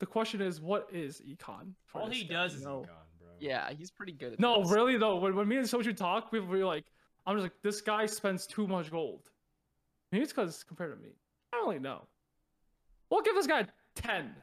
The 0.00 0.06
question 0.06 0.40
is, 0.40 0.60
what 0.60 0.88
is 0.92 1.20
econ? 1.20 1.72
All 1.94 2.08
he 2.08 2.24
guy, 2.24 2.34
does 2.34 2.54
you 2.54 2.58
is 2.60 2.64
econ, 2.66 2.84
bro. 2.86 3.28
Yeah, 3.38 3.70
he's 3.76 3.90
pretty 3.90 4.12
good. 4.12 4.32
At 4.34 4.40
No, 4.40 4.62
this. 4.62 4.70
really 4.72 4.96
though. 4.96 5.16
When, 5.16 5.36
when 5.36 5.46
me 5.46 5.56
and 5.58 5.66
Soju 5.66 5.94
talk, 5.96 6.32
we 6.32 6.40
were 6.40 6.64
like, 6.64 6.84
I'm 7.26 7.36
just 7.36 7.42
like, 7.44 7.52
this 7.62 7.80
guy 7.80 8.06
spends 8.06 8.46
too 8.46 8.66
much 8.66 8.90
gold. 8.90 9.30
Maybe 10.10 10.22
it's 10.24 10.32
because 10.32 10.64
compared 10.64 10.96
to 10.96 11.02
me. 11.02 11.10
I 11.52 11.56
don't 11.58 11.68
really 11.68 11.80
know. 11.80 12.02
We'll 13.10 13.22
give 13.22 13.34
this 13.34 13.46
guy 13.46 13.60
a 13.60 13.66
10. 13.96 14.34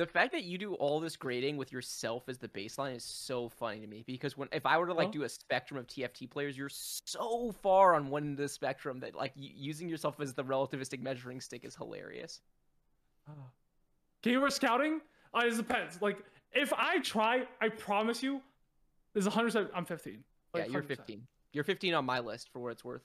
The 0.00 0.06
fact 0.06 0.32
that 0.32 0.44
you 0.44 0.56
do 0.56 0.72
all 0.76 0.98
this 0.98 1.14
grading 1.14 1.58
with 1.58 1.70
yourself 1.70 2.26
as 2.30 2.38
the 2.38 2.48
baseline 2.48 2.96
is 2.96 3.04
so 3.04 3.50
funny 3.50 3.80
to 3.80 3.86
me 3.86 4.02
because 4.06 4.34
when 4.34 4.48
if 4.50 4.64
I 4.64 4.78
were 4.78 4.86
to 4.86 4.94
like 4.94 5.08
Huh? 5.08 5.12
do 5.12 5.22
a 5.24 5.28
spectrum 5.28 5.78
of 5.78 5.86
TFT 5.88 6.30
players, 6.30 6.56
you're 6.56 6.70
so 6.70 7.52
far 7.60 7.94
on 7.94 8.08
one 8.08 8.22
end 8.22 8.32
of 8.32 8.38
the 8.38 8.48
spectrum 8.48 8.98
that 9.00 9.14
like 9.14 9.32
using 9.36 9.90
yourself 9.90 10.18
as 10.18 10.32
the 10.32 10.42
relativistic 10.42 11.02
measuring 11.02 11.38
stick 11.38 11.66
is 11.66 11.76
hilarious. 11.76 12.40
Gamer 14.22 14.48
scouting? 14.48 15.02
Uh, 15.34 15.42
it 15.44 15.56
depends. 15.58 16.00
Like, 16.00 16.24
if 16.52 16.72
I 16.72 17.00
try, 17.00 17.46
I 17.60 17.68
promise 17.68 18.22
you, 18.22 18.40
there's 19.12 19.26
100 19.26 19.68
I'm 19.74 19.84
15. 19.84 20.24
Like, 20.54 20.64
yeah, 20.64 20.72
you're 20.72 20.82
100%. 20.82 20.86
15. 20.86 21.26
You're 21.52 21.64
15 21.64 21.92
on 21.92 22.06
my 22.06 22.20
list 22.20 22.48
for 22.54 22.60
what 22.60 22.72
it's 22.72 22.86
worth. 22.86 23.02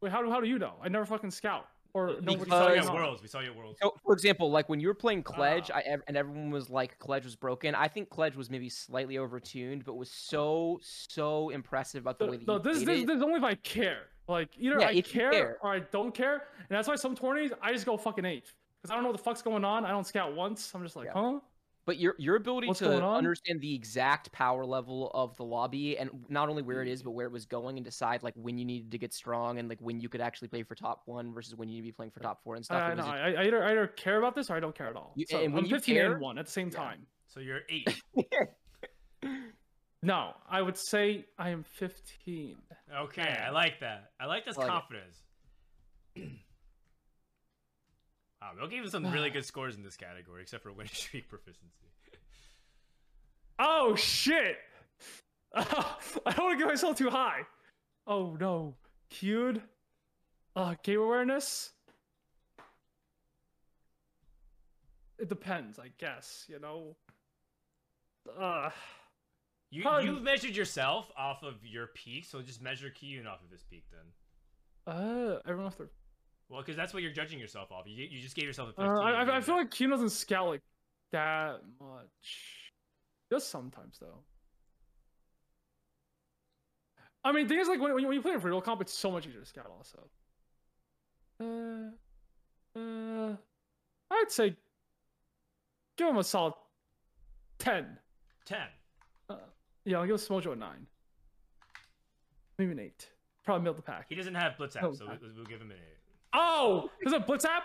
Wait, 0.00 0.12
how, 0.12 0.22
do- 0.22 0.30
how 0.30 0.40
do 0.40 0.46
you 0.46 0.60
know? 0.60 0.74
I 0.80 0.88
never 0.88 1.04
fucking 1.04 1.32
scout. 1.32 1.66
Or 1.94 2.16
We 2.24 2.36
saw 2.48 2.68
you 2.72 2.80
at. 2.80 2.92
Worlds. 2.94 3.22
We 3.22 3.28
saw 3.28 3.40
you 3.40 3.50
at 3.50 3.56
Worlds. 3.56 3.78
So, 3.80 3.94
for 4.04 4.12
example, 4.12 4.50
like 4.50 4.68
when 4.68 4.78
you 4.78 4.88
were 4.88 4.94
playing 4.94 5.22
Kledge, 5.24 5.70
Ah. 5.72 5.78
I 5.78 5.96
and 6.06 6.16
everyone 6.16 6.50
was 6.50 6.68
like 6.70 6.98
Kledge 6.98 7.24
was 7.24 7.34
broken. 7.34 7.74
I 7.74 7.88
think 7.88 8.10
Kledge 8.10 8.36
was 8.36 8.50
maybe 8.50 8.68
slightly 8.68 9.14
overtuned, 9.16 9.84
but 9.84 9.94
was 9.94 10.10
so 10.10 10.78
so 10.82 11.48
impressive 11.50 12.02
about 12.04 12.18
the 12.18 12.26
way 12.26 12.36
that 12.36 12.46
No, 12.46 12.54
you 12.54 12.58
this, 12.62 12.84
played 12.84 12.88
this, 12.88 13.02
it. 13.02 13.06
this 13.06 13.16
is 13.16 13.22
only 13.22 13.36
if 13.38 13.44
I 13.44 13.54
care. 13.56 14.02
Like 14.28 14.50
either 14.58 14.78
Yeah, 14.80 14.88
I 14.88 15.00
care, 15.00 15.30
care. 15.30 15.58
or 15.62 15.72
I 15.74 15.78
don't 15.80 16.14
care, 16.14 16.34
and 16.58 16.68
that's 16.68 16.86
why 16.88 16.96
some 16.96 17.14
tourneys 17.14 17.52
I 17.62 17.72
just 17.72 17.86
go 17.86 17.96
fucking 17.96 18.24
eighth 18.26 18.52
because 18.82 18.90
I 18.90 18.94
don't 18.94 19.02
know 19.02 19.08
what 19.10 19.16
the 19.16 19.24
fuck's 19.24 19.40
going 19.42 19.64
on. 19.64 19.84
I 19.86 19.90
don't 19.90 20.06
scout 20.06 20.34
once. 20.36 20.72
I'm 20.74 20.82
just 20.82 20.94
like, 20.96 21.06
Yeah. 21.06 21.12
huh? 21.14 21.40
But 21.88 21.98
your 21.98 22.14
your 22.18 22.36
ability 22.36 22.66
What's 22.68 22.80
to 22.80 23.02
understand 23.02 23.62
the 23.62 23.74
exact 23.74 24.30
power 24.30 24.66
level 24.66 25.10
of 25.14 25.34
the 25.38 25.42
lobby 25.44 25.96
and 25.96 26.10
not 26.28 26.50
only 26.50 26.60
where 26.62 26.82
it 26.82 26.88
is 26.88 27.02
but 27.02 27.12
where 27.12 27.24
it 27.24 27.32
was 27.32 27.46
going 27.46 27.78
and 27.78 27.84
decide 27.84 28.22
like 28.22 28.34
when 28.36 28.58
you 28.58 28.66
needed 28.66 28.90
to 28.90 28.98
get 28.98 29.14
strong 29.14 29.58
and 29.58 29.70
like 29.70 29.78
when 29.80 29.98
you 29.98 30.10
could 30.10 30.20
actually 30.20 30.48
play 30.48 30.62
for 30.62 30.74
top 30.74 31.00
one 31.06 31.32
versus 31.32 31.54
when 31.56 31.66
you 31.70 31.76
need 31.76 31.80
to 31.80 31.86
be 31.86 31.92
playing 31.92 32.10
for 32.10 32.20
top 32.20 32.42
four 32.44 32.56
and 32.56 32.64
stuff. 32.66 32.82
Uh, 32.82 32.84
I, 32.84 32.92
it 32.92 32.96
no, 32.96 33.02
just- 33.04 33.08
I, 33.14 33.32
I 33.32 33.44
either 33.46 33.64
I 33.64 33.70
either 33.70 33.86
care 33.86 34.18
about 34.18 34.34
this 34.34 34.50
or 34.50 34.56
I 34.56 34.60
don't 34.60 34.74
care 34.76 34.88
at 34.88 34.96
all. 34.96 35.14
You- 35.16 35.24
so 35.30 35.40
and 35.42 35.54
when 35.54 35.64
I'm 35.64 35.70
you 35.70 35.76
15 35.76 35.94
care- 35.94 36.12
and 36.12 36.20
one 36.20 36.36
at 36.36 36.44
the 36.44 36.52
same 36.52 36.68
Yeah. 36.70 36.78
time. 36.78 37.06
So 37.26 37.40
you're 37.40 37.62
eight. 37.70 37.88
No, 40.02 40.34
I 40.48 40.60
would 40.62 40.76
say 40.76 41.24
I 41.38 41.48
am 41.50 41.64
15. 41.64 42.56
Okay, 43.00 43.22
I 43.46 43.50
like 43.50 43.80
that. 43.80 44.10
I 44.20 44.26
like 44.26 44.44
this 44.44 44.56
I 44.56 44.60
like 44.60 44.70
confidence. 44.70 45.22
wow, 48.40 48.50
they'll 48.56 48.68
give 48.68 48.84
him 48.84 48.90
some 48.90 49.10
really 49.10 49.30
good 49.30 49.44
scores 49.44 49.76
in 49.76 49.82
this 49.82 49.96
category, 49.96 50.42
except 50.42 50.62
for 50.62 50.72
winning 50.72 50.90
streak 50.94 51.28
proficiency. 51.28 51.68
Oh 53.58 53.94
shit! 53.96 54.56
I 55.54 55.62
don't 56.26 56.38
want 56.38 56.52
to 56.52 56.64
get 56.64 56.68
myself 56.68 56.96
too 56.96 57.10
high. 57.10 57.40
Oh 58.06 58.36
no, 58.40 58.74
cued. 59.10 59.62
Uh, 60.56 60.74
game 60.82 61.00
awareness. 61.00 61.70
It 65.18 65.28
depends, 65.28 65.78
I 65.78 65.90
guess. 65.98 66.44
You 66.48 66.60
know. 66.60 66.96
Uh, 68.38 68.70
You 69.70 69.82
Probably- 69.82 70.04
you 70.06 70.20
measured 70.20 70.56
yourself 70.56 71.10
off 71.16 71.42
of 71.42 71.64
your 71.66 71.88
peak, 71.88 72.24
so 72.24 72.40
just 72.42 72.62
measure 72.62 72.88
Kiyoon 72.90 73.26
off 73.26 73.42
of 73.44 73.50
his 73.50 73.62
peak 73.64 73.84
then. 73.90 74.94
uh, 74.94 75.40
everyone 75.44 75.66
off 75.66 75.76
their. 75.76 75.88
Well, 76.48 76.62
because 76.62 76.76
that's 76.76 76.94
what 76.94 77.02
you're 77.02 77.12
judging 77.12 77.38
yourself 77.38 77.70
off. 77.70 77.84
You, 77.86 78.06
you 78.10 78.20
just 78.20 78.34
gave 78.34 78.44
yourself 78.44 78.70
a 78.70 78.72
15. 78.72 78.86
Uh, 78.86 79.00
I, 79.00 79.36
I, 79.36 79.40
feel 79.40 79.56
like 79.56 79.70
Cued 79.70 79.90
doesn't 79.90 80.10
scout 80.10 80.48
like 80.48 80.62
that 81.12 81.60
much. 81.80 82.72
Just 83.30 83.50
sometimes 83.50 83.98
though. 84.00 84.20
I 87.22 87.32
mean, 87.32 87.46
thing 87.48 87.58
is, 87.58 87.68
like 87.68 87.80
when, 87.80 87.92
when 87.92 88.12
you- 88.12 88.22
play 88.22 88.32
in 88.32 88.40
real 88.40 88.62
comp, 88.62 88.80
it's 88.80 88.94
so 88.94 89.10
much 89.10 89.26
easier 89.26 89.40
to 89.40 89.46
scout. 89.46 89.70
Also, 89.70 90.08
uh, 91.40 92.78
uh, 92.78 93.36
I'd 94.10 94.30
say 94.30 94.56
give 95.98 96.08
him 96.08 96.16
a 96.16 96.24
solid 96.24 96.54
ten. 97.58 97.98
10. 98.46 98.58
Yeah, 99.84 100.00
I'll 100.00 100.06
give 100.06 100.16
Smojo 100.16 100.52
a 100.52 100.56
nine, 100.56 100.86
maybe 102.58 102.72
an 102.72 102.78
eight. 102.78 103.08
Probably 103.44 103.62
middle 103.62 103.72
of 103.72 103.76
the 103.76 103.82
pack. 103.82 104.06
He 104.08 104.14
doesn't 104.14 104.34
have 104.34 104.56
Blitz 104.56 104.76
app, 104.76 104.94
so 104.94 105.06
we'll, 105.06 105.30
we'll 105.36 105.44
give 105.46 105.60
him 105.60 105.70
an 105.70 105.76
Oh, 106.32 106.90
is 107.04 107.12
it 107.12 107.26
Blitz 107.26 107.44
app? 107.44 107.64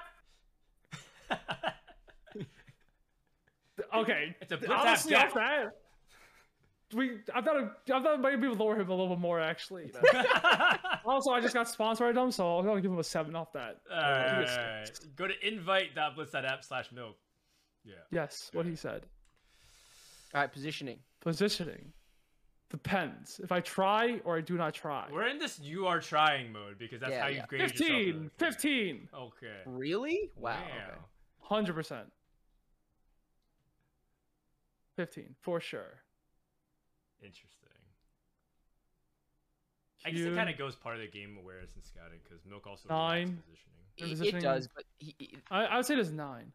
Okay, 3.94 4.36
It's 4.42 4.52
a 4.52 4.58
Blitz 4.58 4.72
honestly, 4.74 5.16
app 5.16 5.28
off 5.30 5.34
that. 5.36 5.66
We, 6.94 7.18
I 7.34 7.42
thought, 7.42 7.56
I 7.92 8.00
thought 8.02 8.22
maybe 8.22 8.48
lower 8.48 8.76
him 8.80 8.88
a 8.88 8.92
little 8.92 9.10
bit 9.10 9.20
more 9.20 9.40
actually. 9.40 9.88
you 9.88 9.94
know. 10.14 10.22
Also, 11.06 11.32
I 11.32 11.42
just 11.42 11.54
got 11.54 11.68
sponsored 11.68 12.16
by 12.16 12.22
them, 12.22 12.32
so 12.32 12.58
I'm 12.60 12.66
gonna 12.66 12.80
give 12.82 12.92
him 12.92 13.00
a 13.00 13.04
seven 13.04 13.36
off 13.36 13.52
that. 13.54 13.82
Alright, 13.92 14.30
Give 14.30 14.40
it 14.40 14.48
a 14.48 14.52
alright, 14.52 14.60
alright. 14.70 14.88
six. 14.88 15.00
Go 15.16 15.28
to 15.28 15.34
invite.blitz.app 15.48 16.64
slash 16.64 16.92
milk. 16.94 17.18
Yeah. 17.84 17.96
Yes, 18.12 18.50
what 18.54 18.66
he 18.66 18.76
said. 18.76 19.06
All 20.34 20.42
right, 20.42 20.52
positioning. 20.52 21.00
Positioning 21.20 21.92
depends 22.74 23.40
if 23.44 23.52
I 23.52 23.60
try 23.60 24.20
or 24.26 24.36
I 24.38 24.42
do 24.42 24.58
not 24.58 24.74
try. 24.74 25.06
We're 25.14 25.28
in 25.28 25.38
this 25.38 25.60
you 25.60 25.86
are 25.86 26.00
trying 26.02 26.52
mode 26.52 26.80
because 26.80 27.02
that's 27.02 27.12
Yeah, 27.14 27.22
how 27.22 27.28
you 27.28 27.36
yeah. 27.36 27.46
grade 27.46 27.62
15, 27.70 28.06
yourself. 28.08 28.32
15, 28.40 29.10
Okay. 29.14 29.48
Really? 29.68 30.32
Wow. 30.36 30.58
okay. 30.66 30.98
hundred 31.42 31.74
percent. 31.76 32.08
15 34.96 35.36
for 35.42 35.60
sure. 35.60 36.02
Interesting. 37.22 37.50
I 40.06 40.10
guess 40.10 40.20
it 40.22 40.36
kind 40.36 40.50
of 40.50 40.58
goes 40.58 40.76
part 40.76 40.96
of 40.96 41.02
the 41.02 41.08
game 41.08 41.38
awareness 41.42 41.76
and 41.76 41.84
scouting 41.84 42.20
because 42.24 42.44
Milk 42.46 42.66
also 42.68 42.90
Nine. 42.90 43.28
relates 43.28 43.40
positioning. 43.98 44.18
Your 44.18 44.26
It, 44.28 44.36
it 44.36 44.42
does, 44.42 44.68
but 44.76 44.84
he, 44.98 45.16
he- 45.20 45.38
I, 45.50 45.66
I 45.66 45.78
would 45.78 45.86
say 45.86 45.94
there's 45.96 46.12
nine. 46.12 46.52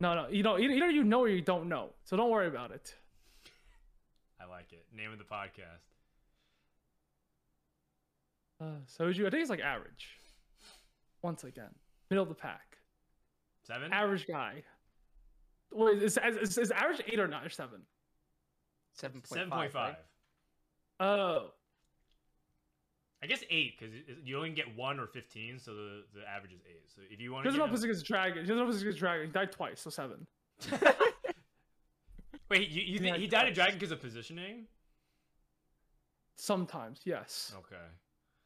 No, 0.00 0.14
no, 0.14 0.28
you 0.28 0.42
know, 0.42 0.58
either, 0.58 0.72
either 0.72 0.90
you 0.90 1.04
know 1.04 1.20
or 1.20 1.28
you 1.28 1.42
don't 1.42 1.68
know, 1.68 1.90
so 2.04 2.16
don't 2.16 2.30
worry 2.30 2.46
about 2.46 2.70
it. 2.70 2.94
I 4.44 4.50
like 4.50 4.72
it. 4.72 4.84
Name 4.94 5.12
of 5.12 5.18
the 5.18 5.24
podcast. 5.24 5.84
Uh, 8.60 8.80
Soju, 8.86 9.26
I 9.26 9.30
think 9.30 9.40
it's 9.42 9.50
like 9.50 9.60
average. 9.60 10.08
Once 11.22 11.44
again, 11.44 11.70
middle 12.10 12.22
of 12.22 12.28
the 12.28 12.34
pack, 12.34 12.76
Seven? 13.66 13.92
average 13.92 14.26
guy. 14.26 14.62
Wait, 15.72 16.02
is, 16.02 16.18
is, 16.42 16.58
is 16.58 16.70
average 16.70 17.00
eight 17.06 17.18
or 17.18 17.26
nine 17.26 17.44
or 17.44 17.48
seven? 17.48 17.80
7.5. 19.00 19.48
7.5. 19.48 19.74
right? 19.74 19.96
Oh, 21.00 21.50
I 23.22 23.26
guess 23.26 23.42
eight 23.50 23.78
because 23.78 23.94
you 24.22 24.36
only 24.36 24.50
get 24.50 24.76
one 24.76 25.00
or 25.00 25.06
15, 25.06 25.58
so 25.58 25.74
the, 25.74 26.02
the 26.14 26.28
average 26.28 26.52
is 26.52 26.60
eight. 26.68 26.82
So 26.94 27.00
if 27.10 27.20
you 27.20 27.32
want 27.32 27.44
he 27.44 27.50
to. 27.50 27.56
doesn't 27.56 27.58
know 27.58 27.64
if 27.64 27.72
this 27.72 27.82
against 27.82 28.04
dragon. 28.04 28.36
He 28.36 28.40
doesn't 28.42 28.56
know 28.56 28.66
if 28.66 28.72
this 28.72 28.82
against 28.82 28.98
dragon. 28.98 29.26
He 29.26 29.32
died 29.32 29.50
twice, 29.50 29.80
so 29.80 29.90
seven. 29.90 30.26
Wait, 32.50 32.68
you, 32.70 32.82
you 32.82 32.98
think 32.98 33.16
he 33.16 33.26
died 33.26 33.48
a 33.48 33.52
dragon 33.52 33.74
because 33.74 33.90
of 33.92 34.00
positioning? 34.00 34.66
Sometimes, 36.36 37.00
yes. 37.04 37.54
Okay. 37.56 37.82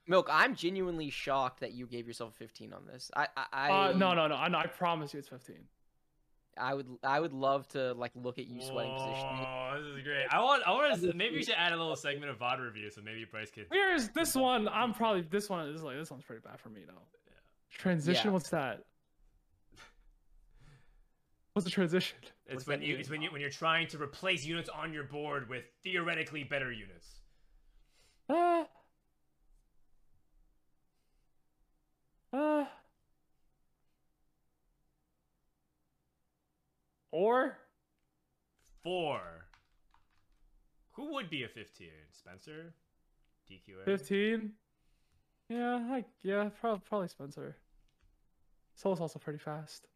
Milk, 0.06 0.28
I'm 0.30 0.54
genuinely 0.54 1.10
shocked 1.10 1.60
that 1.60 1.72
you 1.72 1.86
gave 1.86 2.06
yourself 2.06 2.32
a 2.34 2.36
15 2.36 2.72
on 2.72 2.86
this. 2.86 3.10
I, 3.14 3.28
I, 3.36 3.44
I 3.52 3.70
Uh, 3.70 3.92
no, 3.92 4.14
no, 4.14 4.26
no. 4.26 4.36
I, 4.36 4.48
know, 4.48 4.58
I 4.58 4.66
promise 4.66 5.12
you, 5.12 5.18
it's 5.18 5.28
fifteen. 5.28 5.64
I 6.60 6.74
would, 6.74 6.86
I 7.04 7.20
would 7.20 7.32
love 7.32 7.68
to 7.68 7.92
like 7.92 8.10
look 8.16 8.38
at 8.38 8.48
you 8.48 8.60
sweating 8.60 8.92
positioning. 8.92 9.46
Oh, 9.46 9.80
this 9.80 9.96
is 9.98 10.02
great. 10.02 10.26
I 10.30 10.42
want, 10.42 10.62
I 10.66 10.72
want 10.72 11.00
to. 11.00 11.12
Maybe 11.14 11.36
we 11.36 11.44
should 11.44 11.54
add 11.56 11.72
a 11.72 11.76
little 11.76 11.94
segment 11.94 12.30
of 12.30 12.38
VOD 12.38 12.64
review, 12.64 12.90
so 12.90 13.00
maybe 13.00 13.24
Bryce 13.30 13.50
can. 13.50 13.66
Here's 13.70 14.08
this 14.08 14.34
one. 14.34 14.66
I'm 14.68 14.92
probably 14.92 15.20
this 15.22 15.48
one 15.48 15.68
is 15.68 15.82
like 15.82 15.96
this 15.96 16.10
one's 16.10 16.24
pretty 16.24 16.42
bad 16.44 16.58
for 16.58 16.70
me 16.70 16.80
though. 16.86 16.94
Transition. 17.70 18.28
Yeah. 18.28 18.32
What's 18.32 18.50
that? 18.50 18.84
What's 21.58 21.64
the 21.64 21.72
transition? 21.72 22.18
It's 22.46 22.54
What's 22.54 22.66
when 22.68 22.82
you, 22.82 22.92
mean? 22.92 23.00
it's 23.00 23.10
when 23.10 23.20
you, 23.20 23.32
when 23.32 23.40
you're 23.40 23.50
trying 23.50 23.88
to 23.88 24.00
replace 24.00 24.44
units 24.44 24.68
on 24.68 24.92
your 24.92 25.02
board 25.02 25.48
with 25.48 25.64
theoretically 25.82 26.44
better 26.44 26.70
units. 26.70 27.08
Uh. 28.28 28.62
Uh. 32.32 32.64
Or 37.10 37.58
Four. 38.84 39.20
Who 40.92 41.12
would 41.14 41.28
be 41.28 41.42
a 41.42 41.48
15? 41.48 41.88
Spencer? 42.12 42.72
DQA? 43.50 43.84
fifteen. 43.84 44.52
Yeah, 45.48 45.84
I 45.90 46.04
yeah, 46.22 46.50
probably 46.60 46.82
probably 46.88 47.08
Spencer. 47.08 47.56
Soul's 48.76 49.00
also 49.00 49.18
pretty 49.18 49.40
fast. 49.40 49.88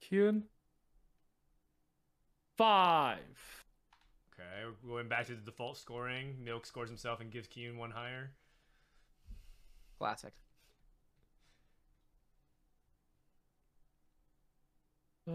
Kuhn. 0.00 0.44
Five. 2.56 3.18
Okay, 4.34 4.64
we're 4.82 4.90
going 4.90 5.08
back 5.08 5.26
to 5.26 5.34
the 5.34 5.40
default 5.40 5.76
scoring. 5.78 6.36
Milk 6.44 6.66
scores 6.66 6.88
himself 6.88 7.20
and 7.20 7.30
gives 7.30 7.48
Kiyoon 7.48 7.76
one 7.76 7.90
higher. 7.90 8.30
Classic. 9.98 10.32
Uh, 15.28 15.32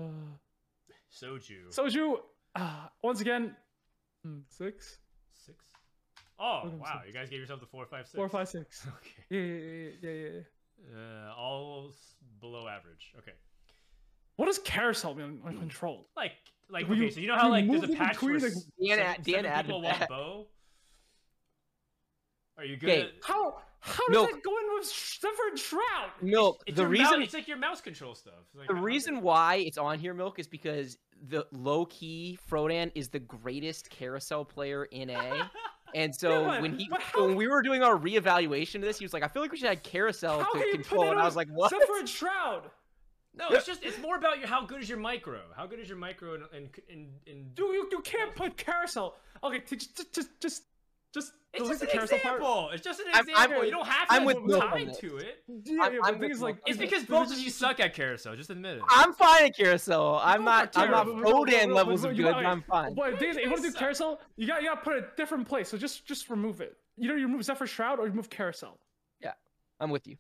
Soju. 1.12 1.70
Soju. 1.70 2.16
Uh, 2.56 2.88
once 3.02 3.22
again, 3.22 3.56
hmm, 4.24 4.40
six, 4.50 5.00
Six. 5.46 5.58
Oh, 6.40 6.62
Look 6.64 6.66
at 6.66 6.74
him, 6.74 6.80
wow. 6.80 6.86
six. 6.94 7.08
You 7.08 7.14
guys 7.14 7.30
gave 7.30 7.40
yourself 7.40 7.60
the 7.60 7.66
four, 7.66 7.86
five, 7.86 8.06
six. 8.06 8.16
four, 8.16 8.30
five, 8.30 8.48
six. 8.48 8.86
Okay. 8.98 9.24
Yeah, 9.30 9.42
yeah, 9.42 9.90
yeah, 10.02 10.12
yeah, 10.12 10.30
yeah. 10.92 11.30
Uh, 11.30 11.34
all 11.36 11.92
below 12.42 12.68
average. 12.68 13.14
Okay. 13.20 13.32
What 14.36 14.48
does 14.48 14.60
carousel 14.60 15.14
mean 15.16 15.40
on 15.46 15.58
control? 15.58 16.00
Mm. 16.00 16.16
Like, 16.18 16.32
like 16.70 16.86
okay, 16.90 16.96
you- 16.96 17.12
so 17.12 17.20
you 17.20 17.28
know 17.28 17.36
how 17.36 17.50
like 17.50 17.68
there's 17.68 17.84
a 17.84 17.88
move 17.88 17.90
in 17.92 17.96
patch 17.98 18.22
where 18.22 18.40
the- 18.40 18.50
Dan 18.50 18.62
seven, 18.90 19.00
add- 19.06 19.24
Dan 19.24 19.44
seven 19.44 19.66
people 19.66 19.82
want 19.82 20.00
that. 20.00 20.10
bow. 20.10 20.48
Are 22.58 22.66
you 22.66 22.78
good? 22.78 22.90
Okay. 22.90 23.02
at- 23.02 23.12
How 23.24 23.62
how 23.80 24.08
does 24.08 24.28
that 24.28 24.42
go 24.44 24.58
in 24.60 24.76
with 24.76 24.86
Zephyr 24.88 25.48
and 25.50 25.60
Shroud? 25.60 26.10
Milk. 26.22 26.64
It's 26.66 26.78
the 26.78 26.88
reason, 26.88 27.20
mouse, 27.20 27.26
it's 27.26 27.34
like 27.34 27.50
your 27.50 27.58
mouse 27.58 27.82
control 27.82 28.16
stuff. 28.16 28.34
Like, 28.56 28.70
the 28.70 28.76
how- 28.76 28.82
reason 28.82 29.22
why 29.22 29.56
it's 29.56 29.78
on 29.78 30.00
here, 30.00 30.14
Milk, 30.14 30.40
is 30.40 30.48
because 30.48 30.98
the 31.28 31.46
low 31.52 31.86
key 31.88 32.40
Frodan 32.50 32.92
is 32.96 33.10
the 33.10 33.20
greatest 33.20 33.90
carousel 33.90 34.46
player 34.46 34.86
in 34.86 35.10
A. 35.10 35.50
And 35.96 36.16
so 36.16 36.46
but- 36.46 36.62
when 36.64 36.80
he 36.80 36.90
how- 37.00 37.28
when 37.28 37.36
we 37.36 37.48
were 37.48 37.62
doing 37.62 37.84
our 37.84 37.96
reevaluation 37.96 38.76
of 38.76 38.82
this, 38.82 38.98
he 38.98 39.06
was 39.06 39.14
like, 39.14 39.22
"I 39.22 39.28
feel 39.28 39.44
like 39.44 39.52
we 39.52 39.58
should 39.60 39.68
add 39.70 39.84
carousel 39.84 40.40
to 40.44 40.72
control." 40.72 41.12
And 41.12 41.20
I 41.20 41.24
was 41.26 41.36
like, 41.36 41.50
"What?" 41.50 41.70
Zephyr 41.70 42.00
and 42.00 42.10
Shroud? 42.10 42.64
No, 43.36 43.48
it's 43.50 43.66
just 43.66 43.84
it's 43.84 44.00
more 44.00 44.16
about 44.18 44.40
your 44.40 44.48
how 44.48 44.66
good 44.66 44.82
is 44.82 44.90
your 44.90 45.00
micro? 45.00 45.40
How 45.56 45.66
good 45.66 45.80
is 45.80 45.90
your 45.90 45.98
micro 45.98 46.36
in 46.36 46.42
in 46.54 46.70
in, 46.90 47.10
in 47.26 47.52
You, 47.58 47.74
you, 47.74 47.88
you 47.92 48.00
can't 48.02 48.36
put 48.36 48.58
carousel. 48.58 49.16
Okay, 49.44 49.60
t- 49.60 49.76
just 49.76 50.14
just 50.14 50.30
just 50.40 50.64
just 51.14 51.32
It's 51.54 51.68
just 51.68 51.80
the 51.82 51.86
an 51.88 51.92
carousel 51.94 52.20
part. 52.20 52.36
example. 52.38 52.70
It's 52.74 52.84
just 52.84 53.00
an 53.00 53.08
I'm- 53.14 53.28
example. 53.30 53.56
I'm- 53.58 53.66
you 53.66 53.72
don't 53.72 53.88
have 53.88 54.08
to 54.08 54.14
I'm 54.14 54.26
with 54.26 54.38
one 54.38 54.48
Milk 54.48 54.64
on 54.64 54.70
tied 54.72 54.88
this. 54.90 54.98
to 55.00 55.18
it. 55.18 55.44
Yeah, 55.48 55.84
I'm- 55.84 55.94
yeah, 55.94 56.00
I'm 56.04 56.14
but 56.14 56.20
with 56.22 56.32
is 56.32 56.40
Milk 56.40 56.42
like 56.42 56.56
on 56.56 56.62
It's 56.68 56.78
this. 56.80 56.90
because 56.90 57.04
both 57.06 57.32
of 57.32 57.40
you 57.40 57.50
suck 57.50 57.80
at 57.80 57.94
carousel. 57.96 58.36
Just 58.36 58.50
admit 58.52 58.78
it. 58.78 58.84
I'm 58.90 59.14
fine 59.14 59.46
at 59.46 59.56
carousel. 59.58 60.20
I'm 60.24 60.44
No, 60.46 60.52
not. 60.52 60.78
I'm 60.78 60.92
not 60.92 61.08
Rodan 61.08 61.70
but- 61.70 61.76
levels 61.76 62.02
but 62.04 62.12
of 62.12 62.18
good. 62.18 62.34
I'm 62.36 62.62
fine. 62.64 62.94
But 62.96 63.12
the 63.12 63.18
thing 63.18 63.30
is, 63.30 63.38
if 63.38 63.44
you 63.46 63.50
want 63.50 63.62
to 63.64 63.68
do 63.68 63.72
suck. 63.72 63.80
carousel, 63.80 64.22
you 64.36 64.46
got 64.48 64.62
you 64.62 64.70
got 64.70 64.76
to 64.76 64.82
put 64.82 64.96
it 64.98 65.10
a 65.12 65.16
different 65.18 65.48
place. 65.48 65.70
So 65.70 65.78
just 65.78 66.06
just 66.06 66.30
remove 66.30 66.62
it. 66.62 66.78
You 66.98 67.08
know, 67.10 67.16
you 67.16 67.26
remove 67.26 67.44
Zephyr 67.44 67.66
Shroud 67.68 67.98
or 68.00 68.04
you 68.06 68.12
remove 68.12 68.30
carousel. 68.30 68.80
Yeah, 69.20 69.34
I'm 69.80 69.90
with 69.90 70.06
you. 70.08 70.18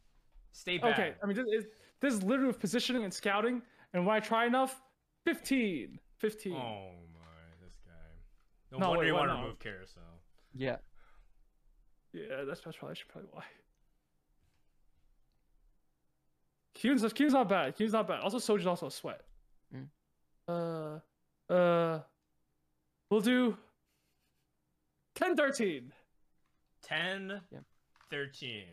Stay 0.51 0.77
bad. 0.79 0.93
Okay, 0.93 1.13
I 1.21 1.25
mean 1.27 1.35
this 1.35 1.45
is, 1.47 1.65
this 2.03 2.13
is 2.13 2.21
literally 2.21 2.47
with 2.47 2.59
positioning 2.59 3.05
and 3.05 3.13
scouting. 3.13 3.61
And 3.93 4.05
when 4.05 4.13
I 4.15 4.19
try 4.19 4.45
enough, 4.45 4.81
15, 5.25 5.99
15. 6.19 6.53
Oh 6.53 6.57
my, 7.13 7.19
this 7.63 7.73
guy. 7.85 7.91
No, 8.73 8.77
No, 8.77 8.87
wonder 8.89 8.99
wait, 8.99 9.07
you 9.07 9.13
what 9.13 9.19
want 9.21 9.29
to 9.31 9.35
now? 9.35 9.41
remove 9.43 9.59
carousel. 9.59 10.03
Yeah. 10.53 10.75
Yeah, 12.11 12.43
that's, 12.45 12.59
that's 12.61 12.77
probably 12.77 12.89
that's 12.95 13.03
probably 13.09 13.29
why. 13.31 13.43
Q's 16.75 17.13
Q's 17.13 17.33
not 17.33 17.47
bad. 17.47 17.75
Q's 17.77 17.93
not 17.93 18.07
bad. 18.07 18.19
Also, 18.19 18.37
Soju's 18.37 18.67
also 18.67 18.87
a 18.87 18.91
sweat. 18.91 19.21
Mm. 19.73 19.87
Uh, 21.49 21.53
uh, 21.53 21.99
we'll 23.09 23.21
do 23.21 23.55
10, 25.15 25.35
13. 25.37 25.93
10, 26.83 27.41
Yeah. 27.51 27.59
13. 28.09 28.63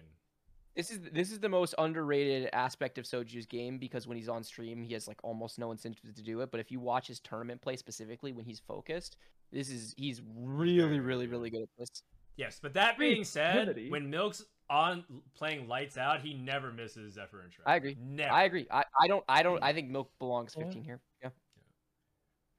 This 0.76 0.90
is 0.90 1.00
this 1.12 1.32
is 1.32 1.40
the 1.40 1.48
most 1.48 1.74
underrated 1.78 2.48
aspect 2.52 2.96
of 2.96 3.04
Soju's 3.04 3.46
game 3.46 3.78
because 3.78 4.06
when 4.06 4.16
he's 4.16 4.28
on 4.28 4.44
stream, 4.44 4.82
he 4.82 4.94
has 4.94 5.08
like 5.08 5.18
almost 5.24 5.58
no 5.58 5.72
incentive 5.72 6.14
to 6.14 6.22
do 6.22 6.40
it. 6.40 6.50
But 6.50 6.60
if 6.60 6.70
you 6.70 6.78
watch 6.78 7.08
his 7.08 7.18
tournament 7.20 7.60
play 7.60 7.76
specifically 7.76 8.32
when 8.32 8.44
he's 8.44 8.60
focused, 8.60 9.16
this 9.52 9.68
is 9.68 9.94
he's 9.96 10.22
really, 10.36 11.00
really, 11.00 11.26
really 11.26 11.50
good 11.50 11.62
at 11.62 11.68
this. 11.76 12.02
Yes, 12.36 12.58
but 12.62 12.72
that 12.74 12.98
being 12.98 13.24
said, 13.24 13.52
Creativity. 13.52 13.90
when 13.90 14.08
Milk's 14.08 14.44
on 14.70 15.04
playing 15.34 15.66
lights 15.66 15.98
out, 15.98 16.20
he 16.20 16.34
never 16.34 16.72
misses 16.72 17.14
Zephyr 17.14 17.42
and 17.42 17.52
Shroud. 17.52 17.64
I 17.66 17.76
agree. 17.76 17.96
Never. 18.00 18.32
I 18.32 18.44
agree. 18.44 18.66
I, 18.70 18.84
I 18.98 19.08
don't 19.08 19.24
I 19.28 19.42
don't 19.42 19.62
I 19.62 19.72
think 19.72 19.90
Milk 19.90 20.10
belongs 20.20 20.54
15 20.54 20.84
here. 20.84 21.00
Yeah. 21.20 21.30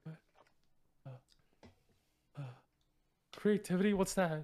Uh, 0.06 0.12
uh, 1.08 2.40
uh, 2.40 2.44
creativity, 3.36 3.94
what's 3.94 4.14
that? 4.16 4.44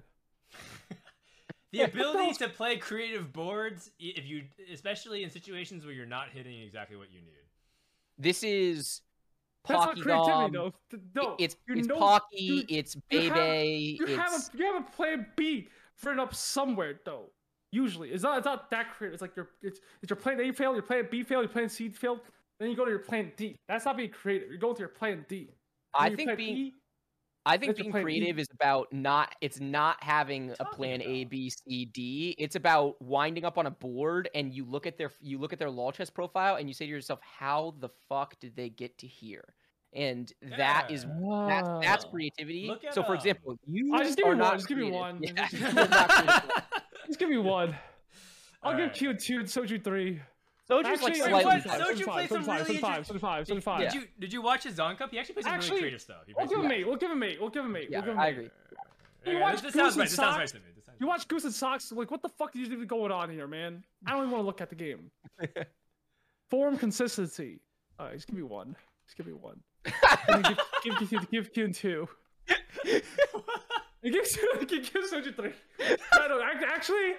The 1.72 1.82
ability 1.90 2.34
to 2.34 2.48
play 2.48 2.76
creative 2.78 3.32
boards, 3.32 3.90
if 3.98 4.26
you, 4.26 4.44
especially 4.72 5.22
in 5.22 5.30
situations 5.30 5.84
where 5.84 5.94
you're 5.94 6.06
not 6.06 6.30
hitting 6.30 6.60
exactly 6.62 6.96
what 6.96 7.10
you 7.12 7.20
need. 7.20 7.44
This 8.18 8.42
is 8.42 9.02
That's 9.66 9.78
not 9.80 9.88
Pocky 9.90 10.00
creativity, 10.02 10.30
Dom. 10.32 10.52
though. 10.52 10.72
No, 11.14 11.36
It's 11.38 11.56
it's 11.68 11.86
know- 11.88 11.98
Pocky, 11.98 12.36
you- 12.40 12.64
it's 12.68 12.96
you 13.10 13.20
have- 13.22 13.34
Bebe, 13.34 13.96
You 14.00 14.06
have 14.16 14.32
a 14.32 14.56
you 14.56 14.64
have 14.72 14.82
a 14.86 14.90
plan 14.90 15.26
B 15.36 15.68
written 16.02 16.20
up 16.20 16.34
somewhere 16.34 17.00
though. 17.04 17.30
Usually, 17.70 18.10
it's 18.12 18.22
not 18.22 18.38
it's 18.38 18.46
not 18.46 18.70
that 18.70 18.94
creative. 18.94 19.12
It's 19.14 19.20
like 19.22 19.36
your 19.36 19.50
it's 19.62 19.80
it's 20.02 20.08
your 20.10 20.16
plan 20.16 20.40
A 20.40 20.50
failed, 20.52 20.74
your 20.74 20.82
plan 20.82 21.06
B 21.10 21.22
failed, 21.22 21.42
your 21.44 21.52
plan 21.52 21.68
C 21.68 21.90
fail. 21.90 22.18
Then 22.58 22.70
you 22.70 22.76
go 22.76 22.84
to 22.86 22.90
your 22.90 22.98
plan 23.00 23.30
D. 23.36 23.56
That's 23.68 23.84
not 23.84 23.96
being 23.96 24.10
creative. 24.10 24.48
You're 24.48 24.58
going 24.58 24.74
to 24.74 24.80
your 24.80 24.88
plan 24.88 25.24
D. 25.28 25.50
I 25.94 26.08
Then 26.08 26.10
your 26.12 26.16
think 26.16 26.28
plan 26.28 26.36
being 26.38 26.56
E, 26.56 26.74
I 27.48 27.56
think 27.58 27.76
being 27.76 27.90
plan 27.90 28.02
creative 28.04 28.38
is 28.38 28.46
about 28.52 28.92
not 28.92 29.34
it's 29.40 29.58
not 29.60 30.02
having 30.02 30.54
a 30.60 30.64
plan 30.64 31.00
A, 31.02 31.22
about? 31.22 31.30
B, 31.30 31.50
C, 31.50 31.84
D. 31.86 32.34
It's 32.38 32.54
about 32.56 33.00
winding 33.02 33.44
up 33.44 33.58
on 33.58 33.66
a 33.66 33.70
board 33.70 34.28
and 34.34 34.52
you 34.52 34.64
look 34.64 34.86
at 34.86 34.98
their 34.98 35.10
you 35.20 35.38
look 35.38 35.52
at 35.52 35.58
their 35.58 35.70
lol 35.70 35.90
chess 35.92 36.10
profile 36.10 36.56
and 36.56 36.68
you 36.68 36.74
say 36.74 36.84
to 36.86 36.90
yourself, 36.90 37.20
how 37.22 37.74
the 37.80 37.88
fuck 38.08 38.38
did 38.40 38.54
they 38.56 38.68
get 38.68 38.98
to 38.98 39.06
here? 39.06 39.44
And 39.94 40.30
that 40.58 40.90
is 40.90 41.04
Yeah. 41.04 41.46
that's 41.48 41.86
that's 41.86 42.04
creativity. 42.04 42.66
Look 42.68 42.84
at 42.84 42.94
So 42.94 43.02
for 43.02 43.12
'em. 43.12 43.16
example, 43.18 43.58
you 43.66 43.92
Ah, 43.94 44.02
just 44.02 44.16
give 44.18 44.26
are 44.26 44.32
me 44.34 44.38
not 44.38 44.48
one, 44.50 44.56
just 44.58 44.68
give 44.68 44.78
me 44.78 44.90
one, 44.90 45.22
Yeah, 45.22 45.32
just- 45.48 45.52
you 45.54 45.66
are 45.66 45.72
not 45.88 46.08
creative. 46.10 46.50
Just 47.06 47.18
give 47.18 47.28
me 47.30 47.38
one. 47.38 47.76
I'll 48.62 48.72
give 48.72 48.80
Alright. 48.80 48.94
Q 48.94 49.14
two 49.14 49.38
and 49.40 49.48
Soju 49.48 49.82
three. 49.82 50.20
Soju's 50.70 50.84
like 51.02 51.12
Actually, 51.14 51.32
wait, 51.34 51.42
slightly 51.42 51.44
what? 51.44 51.62
Soju 51.64 52.04
plays 52.04 52.28
some 52.28 52.38
really 52.44 52.58
75, 52.58 52.90
inter- 52.90 53.04
75, 53.04 53.46
75. 53.46 53.80
Did 53.80 53.94
you 53.94 54.02
did 54.20 54.32
you 54.32 54.42
watch 54.42 54.64
his 54.64 54.74
Zon 54.74 54.96
Cup? 54.96 55.10
He 55.10 55.18
actually 55.18 55.34
plays 55.34 55.44
some 55.46 55.54
Actually, 55.54 55.70
really 55.70 55.80
creative 55.82 56.00
stuff. 56.02 56.16
We'll 56.36 56.46
give 56.46 56.58
him 56.60 56.72
eight. 56.72 56.86
We'll 56.86 56.96
give 56.96 57.10
him 57.10 57.22
eight. 57.22 57.40
We'll 57.40 57.50
give 57.50 57.64
him 57.64 57.76
eight. 57.76 57.88
Yeah, 57.90 57.98
We'll 57.98 58.06
give 58.06 58.14
him 58.14 58.20
I 58.20 58.28
agree. 58.28 58.50
You 59.26 59.38
watch 59.40 59.62
this, 59.62 59.72
this 59.72 59.74
sounds 59.74 59.94
Goose 59.96 59.96
and 59.96 60.02
This 60.04 60.14
sounds 60.16 60.36
right 60.38 60.48
Socks? 60.48 60.52
to 60.52 60.58
me. 60.58 60.64
This 60.76 60.84
sounds 60.86 60.96
You 61.00 61.06
watch 61.06 61.28
Goose 61.28 61.44
and 61.44 61.52
Socks, 61.54 61.92
like 61.92 62.10
what 62.10 62.22
the 62.22 62.28
fuck 62.28 62.54
is 62.56 62.68
even 62.70 62.86
going 62.86 63.10
on 63.12 63.30
here, 63.30 63.46
man? 63.46 63.82
I 64.06 64.10
don't 64.12 64.20
even 64.20 64.30
want 64.30 64.42
to 64.42 64.46
look 64.46 64.60
at 64.60 64.68
the 64.68 64.76
game. 64.76 65.10
Form 66.50 66.76
consistency. 66.76 67.60
Alright, 67.98 68.14
just 68.16 68.26
give 68.26 68.36
me 68.36 68.42
one. 68.42 68.76
Just 69.06 69.16
give 69.16 69.26
me 69.26 69.32
one. 69.32 69.60
And 70.28 70.44
give, 70.84 70.98
give, 70.98 71.10
give, 71.10 71.30
give 71.30 71.52
Q 71.52 71.64
and 71.64 71.74
two. 71.74 72.08
And 74.02 74.12
give 74.12 74.24
give, 74.68 74.92
give 74.92 75.10
Soju 75.10 75.34
three. 75.34 75.52
No, 76.14 76.28
no, 76.28 76.40
ac- 76.40 76.64
actually, 76.66 77.12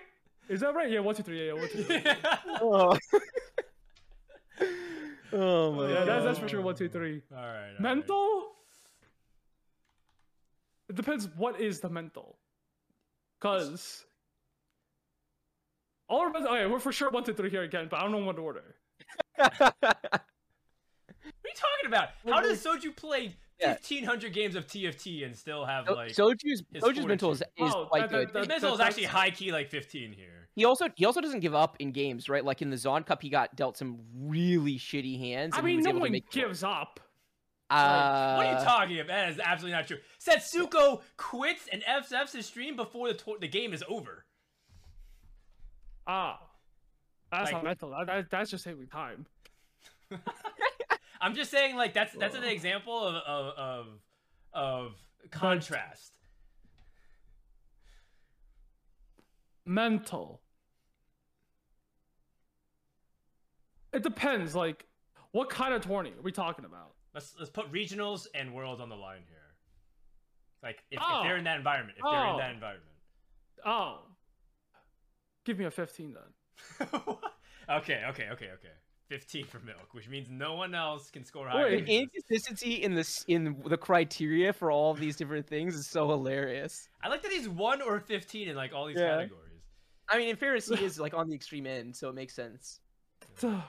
is 0.49 0.59
that 0.61 0.75
right? 0.75 0.89
Yeah, 0.89 0.99
one, 0.99 1.15
two, 1.15 1.23
three. 1.23 1.39
Yeah, 1.45 1.53
yeah, 1.53 1.59
one, 1.59 1.69
two, 1.69 1.83
three. 1.83 2.03
Oh. 2.61 2.97
oh 5.33 5.71
my 5.73 5.89
Yeah, 5.91 6.03
that's, 6.05 6.25
that's 6.25 6.39
for 6.39 6.49
sure. 6.49 6.61
One, 6.61 6.75
two, 6.75 6.89
three. 6.89 7.21
all 7.31 7.37
right. 7.37 7.45
all 7.45 7.53
right. 7.53 7.79
Mental. 7.79 8.51
It 10.89 10.95
depends. 10.95 11.27
What 11.37 11.61
is 11.61 11.79
the 11.79 11.89
mental? 11.89 12.37
Cause 13.39 14.05
all 16.09 16.21
our 16.21 16.29
mental. 16.31 16.51
Okay, 16.53 16.65
we're 16.65 16.79
for 16.79 16.91
sure 16.91 17.09
one, 17.11 17.23
two, 17.23 17.33
three 17.33 17.49
here 17.49 17.61
again, 17.61 17.87
but 17.89 17.97
I 17.99 18.03
don't 18.03 18.11
know 18.11 18.17
what 18.25 18.39
order. 18.39 18.75
What 21.41 21.45
are 21.45 21.49
you 21.49 21.55
talking 21.55 21.87
about? 21.87 22.09
How 22.25 22.41
Well, 22.41 22.41
does 22.43 22.63
Soju 22.63 22.95
play 22.95 23.35
Yeah. 23.59 23.69
1500 23.73 24.31
games 24.33 24.55
of 24.55 24.67
TFT 24.67 25.25
and 25.25 25.35
still 25.35 25.65
have 25.65 25.85
So- 25.87 25.93
like 25.93 26.11
Soju's 26.11 26.63
his 26.71 26.81
Soju's 26.83 27.05
mental 27.05 27.31
is, 27.31 27.41
is 27.41 27.45
Oh, 27.59 27.85
quite 27.87 28.03
that- 28.03 28.09
that- 28.11 28.17
good. 28.17 28.33
that- 28.33 28.39
his 28.39 28.47
mental 28.47 28.73
is 28.73 28.79
actually 28.79 29.03
high 29.05 29.31
key 29.31 29.51
like 29.51 29.69
15 29.69 30.13
here. 30.13 30.47
He 30.55 30.65
also 30.65 30.87
he 30.95 31.05
also 31.05 31.21
doesn't 31.21 31.39
give 31.41 31.53
up 31.55 31.75
in 31.79 31.91
games, 31.91 32.27
right? 32.29 32.43
Like 32.43 32.61
in 32.61 32.69
the 32.69 32.77
Zon 32.77 33.03
Cup, 33.03 33.21
he 33.21 33.29
got 33.29 33.55
dealt 33.55 33.77
some 33.77 33.99
really 34.15 34.77
shitty 34.77 35.17
hands. 35.19 35.53
I 35.55 35.59
and 35.59 35.67
he 35.67 35.73
mean, 35.73 35.77
was 35.79 35.83
no 35.85 35.89
able 35.91 35.99
to 35.99 36.03
one 36.03 36.11
make 36.11 36.23
it 36.23 36.37
work. 36.39 36.47
gives 36.47 36.63
up. 36.63 36.99
Uh, 37.69 38.35
what 38.35 38.45
are 38.47 38.57
you 38.59 38.65
talking 38.65 38.99
about? 38.99 39.07
That 39.09 39.29
is 39.29 39.39
absolutely 39.39 39.77
not 39.77 39.87
true. 39.87 39.97
Setsuko 40.19 41.01
quits 41.17 41.67
and 41.71 41.83
FFs 41.83 42.31
his 42.33 42.47
stream 42.47 42.75
before 42.75 43.09
the 43.09 43.13
to- 43.13 43.37
the 43.39 43.47
game 43.47 43.73
is 43.73 43.83
over. 43.87 44.25
Ah, 46.07 46.39
that's 47.31 47.45
Like- 47.45 47.53
not 47.53 47.63
mental. 47.63 47.89
That, 47.91 48.07
that, 48.07 48.29
that's 48.31 48.49
just 48.49 48.63
saving 48.63 48.87
time. 48.87 49.27
I'm 51.21 51.35
just 51.35 51.51
saying, 51.51 51.75
like 51.75 51.93
that's 51.93 52.13
that's 52.13 52.35
an 52.35 52.43
example 52.43 52.97
of 52.97 53.15
of 53.15 53.57
of, 53.57 53.87
of 54.53 54.91
contrast. 55.31 56.13
Mental. 59.65 60.41
It 63.93 64.03
depends. 64.03 64.55
Like, 64.55 64.85
what 65.31 65.49
kind 65.49 65.73
of 65.73 65.85
tourney 65.85 66.11
are 66.11 66.21
we 66.21 66.31
talking 66.31 66.65
about? 66.65 66.93
Let's 67.13 67.35
let's 67.37 67.51
put 67.51 67.71
regionals 67.71 68.27
and 68.33 68.53
worlds 68.53 68.81
on 68.81 68.89
the 68.89 68.95
line 68.95 69.21
here. 69.27 69.37
Like 70.63 70.83
if, 70.91 70.99
Oh. 71.01 71.19
if 71.19 71.23
they're 71.27 71.37
in 71.37 71.43
that 71.45 71.57
environment, 71.57 71.97
if 71.97 72.03
they're 72.03 72.23
in 72.25 72.35
Oh. 72.35 72.37
that 72.37 72.51
environment. 72.51 72.85
Oh, 73.65 74.01
give 75.45 75.57
me 75.59 75.65
a 75.65 75.71
fifteen 75.71 76.13
then. 76.13 76.87
okay, 77.69 78.03
okay, 78.09 78.29
okay, 78.31 78.49
okay. 78.51 78.73
15 79.09 79.45
for 79.45 79.59
milk, 79.59 79.93
which 79.93 80.07
means 80.07 80.27
no 80.29 80.53
one 80.53 80.75
else 80.75 81.09
can 81.09 81.25
score 81.25 81.47
higher. 81.47 81.63
Wait, 81.63 81.85
The 81.87 81.97
inconsistency 81.97 82.75
in 82.75 82.93
this 82.93 83.25
in 83.27 83.55
the 83.65 83.77
criteria 83.77 84.53
for 84.53 84.71
all 84.71 84.91
of 84.91 84.99
these 84.99 85.15
different 85.15 85.47
things 85.47 85.75
is 85.75 85.87
so 85.87 86.07
hilarious. 86.07 86.87
I 87.03 87.09
like 87.09 87.23
that 87.23 87.31
he's 87.31 87.49
one 87.49 87.81
or 87.81 87.99
15 87.99 88.47
in 88.47 88.55
like 88.55 88.73
all 88.73 88.85
these 88.85 88.97
Yeah. 88.97 89.17
categories. 89.17 89.45
I 90.07 90.17
mean, 90.17 90.29
in 90.29 90.35
fairness, 90.35 90.67
he 90.69 90.75
is 90.85 90.99
like 90.99 91.13
on 91.13 91.27
the 91.27 91.35
extreme 91.35 91.65
end, 91.67 91.95
so 91.95 92.09
it 92.09 92.15
makes 92.15 92.33
sense. 92.33 92.79
Duh. 93.39 93.61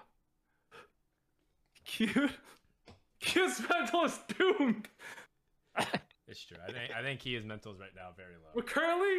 Cute. 1.85 2.31
Cute's 3.21 3.63
mental 3.71 4.05
is 4.05 4.19
doomed. 4.39 4.89
It's 6.29 6.45
true. 6.45 6.59
I 6.65 6.71
think 6.71 6.93
I 6.97 7.03
think 7.03 7.21
he 7.21 7.35
is 7.35 7.45
mentals 7.45 7.81
right 7.81 7.91
now 7.97 8.11
very 8.17 8.37
low. 8.37 8.51
But 8.55 8.65
currently, 8.69 9.19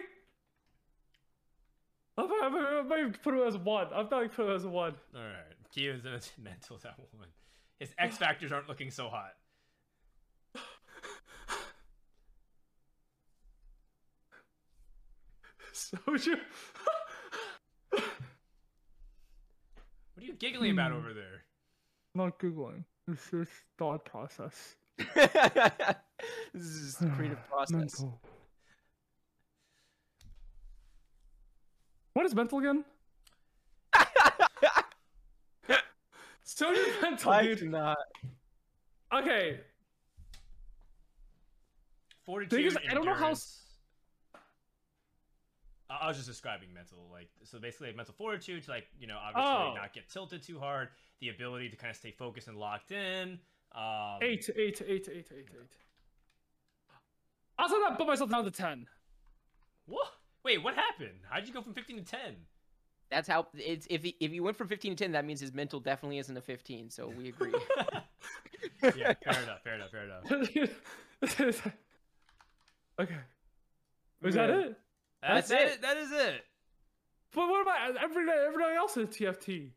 I'm, 2.17 2.31
I'm, 2.41 2.55
I'm, 2.55 2.87
not 2.87 2.99
even 2.99 3.13
put 3.21 3.33
him 3.33 3.41
as 3.45 3.57
one. 3.57 3.87
I'm 3.93 4.07
not 4.09 4.23
even 4.23 4.29
put 4.29 4.45
him 4.45 4.55
as 4.55 4.65
one. 4.65 4.93
All 5.13 5.21
right, 5.21 5.57
Kia's 5.73 6.01
mentals 6.41 6.85
at 6.85 6.97
one. 7.17 7.27
His 7.79 7.93
X 7.97 8.17
factors 8.17 8.51
aren't 8.51 8.67
looking 8.69 8.91
so 8.91 9.09
hot. 9.09 9.31
Soju. 15.73 16.35
What 17.89 18.03
are 20.17 20.23
you 20.25 20.33
giggling 20.33 20.71
about 20.71 20.91
Hmm. 20.91 20.97
over 20.97 21.13
there? 21.13 21.43
not 22.13 22.37
googling. 22.39 22.83
It's 23.07 23.31
just 23.31 23.51
thought 23.77 24.03
process. 24.03 24.75
this 24.97 25.05
is 26.53 26.95
the 26.97 27.07
creative 27.15 27.39
process. 27.49 27.71
Mental. 28.01 28.19
What 32.13 32.25
is 32.25 32.35
mental 32.35 32.59
again? 32.59 32.83
Soju's 36.55 37.01
mental, 37.01 37.31
I 37.31 37.43
dude. 37.43 37.59
cannot. 37.59 37.97
Okay, 39.13 39.59
Fortitude. 42.25 42.65
is, 42.65 42.77
I 42.89 42.93
don't 42.93 43.05
know 43.05 43.13
how. 43.13 43.33
I 45.89 45.97
I 46.05 46.07
was 46.07 46.15
just 46.17 46.27
describing 46.29 46.73
mental, 46.73 47.09
like 47.11 47.27
so 47.43 47.59
basically 47.59 47.87
like, 47.87 47.97
mental 47.97 48.13
fortitude 48.17 48.63
to 48.63 48.71
like 48.71 48.87
you 48.99 49.07
know 49.07 49.17
obviously 49.17 49.51
Oh. 49.51 49.73
not 49.75 49.93
get 49.93 50.09
tilted 50.09 50.41
too 50.41 50.59
hard, 50.59 50.89
the 51.19 51.29
ability 51.29 51.69
to 51.69 51.75
kind 51.75 51.89
of 51.91 51.97
stay 51.97 52.11
focused 52.11 52.47
and 52.47 52.57
locked 52.57 52.91
in. 52.91 53.39
Um, 53.73 54.17
Eight, 54.21 54.49
eight, 54.55 54.81
eight, 54.85 55.07
eight, 55.11 55.27
eight, 55.31 55.49
eight. 55.53 55.77
I'll 57.57 57.69
say 57.69 57.75
that 57.87 57.97
put 57.97 58.07
myself 58.07 58.29
down 58.29 58.43
to 58.45 58.51
ten. 58.51 58.87
What? 59.85 60.07
Wait, 60.43 60.63
what 60.63 60.75
happened? 60.75 61.19
How'd 61.29 61.47
you 61.47 61.53
go 61.53 61.61
from 61.61 61.73
15 61.73 61.97
to 61.97 62.03
10? 62.03 62.19
That's 63.11 63.27
how 63.27 63.47
it's 63.53 63.85
if 63.89 64.03
he, 64.03 64.15
if 64.19 64.31
you 64.31 64.41
went 64.41 64.57
from 64.57 64.69
15 64.69 64.95
to 64.95 65.03
10, 65.03 65.11
that 65.11 65.25
means 65.25 65.41
his 65.41 65.53
mental 65.53 65.79
definitely 65.81 66.17
isn't 66.19 66.35
a 66.35 66.41
15. 66.41 66.89
So 66.89 67.11
we 67.15 67.27
agree. 67.29 67.53
yeah, 68.83 69.13
fair 69.21 69.43
enough, 69.43 69.61
fair 69.63 69.75
enough, 69.75 69.91
fair 69.91 70.03
enough. 70.05 71.67
okay. 72.99 73.15
Was 74.21 74.35
that 74.35 74.49
it? 74.49 74.77
That's, 75.21 75.49
That's 75.49 75.61
it. 75.61 75.73
it. 75.73 75.81
That 75.81 75.97
is 75.97 76.11
it. 76.11 76.45
But 77.35 77.49
what 77.49 77.61
about 77.61 77.97
everything? 78.01 78.33
Everything 78.47 78.75
else 78.75 78.97
is 78.97 79.09
TFT. 79.09 79.71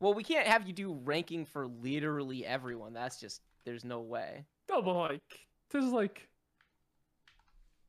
well, 0.00 0.12
we 0.14 0.24
can't 0.24 0.46
have 0.46 0.66
you 0.66 0.72
do 0.72 0.92
ranking 1.04 1.44
for 1.46 1.66
literally 1.66 2.44
everyone. 2.44 2.92
That's 2.92 3.18
just 3.20 3.42
there's 3.64 3.84
no 3.84 4.00
way. 4.00 4.44
No, 4.68 4.82
but 4.82 4.94
like, 4.94 5.46
this 5.70 5.84
is 5.84 5.92
like, 5.92 6.28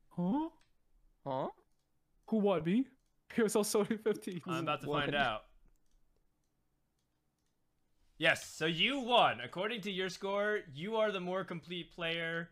huh? 0.09 0.49
Huh? 1.25 1.47
Who 2.27 2.37
won 2.37 2.63
me? 2.63 2.85
He 3.35 3.43
was 3.43 3.55
also 3.55 3.83
15. 3.83 4.41
I'm 4.47 4.63
about 4.63 4.81
to 4.81 4.89
One. 4.89 5.01
find 5.03 5.15
out. 5.15 5.41
Yes, 8.17 8.49
so 8.49 8.65
you 8.65 8.99
won. 8.99 9.41
According 9.41 9.81
to 9.81 9.91
your 9.91 10.09
score, 10.09 10.61
you 10.73 10.95
are 10.95 11.11
the 11.11 11.19
more 11.19 11.43
complete 11.43 11.93
player 11.93 12.49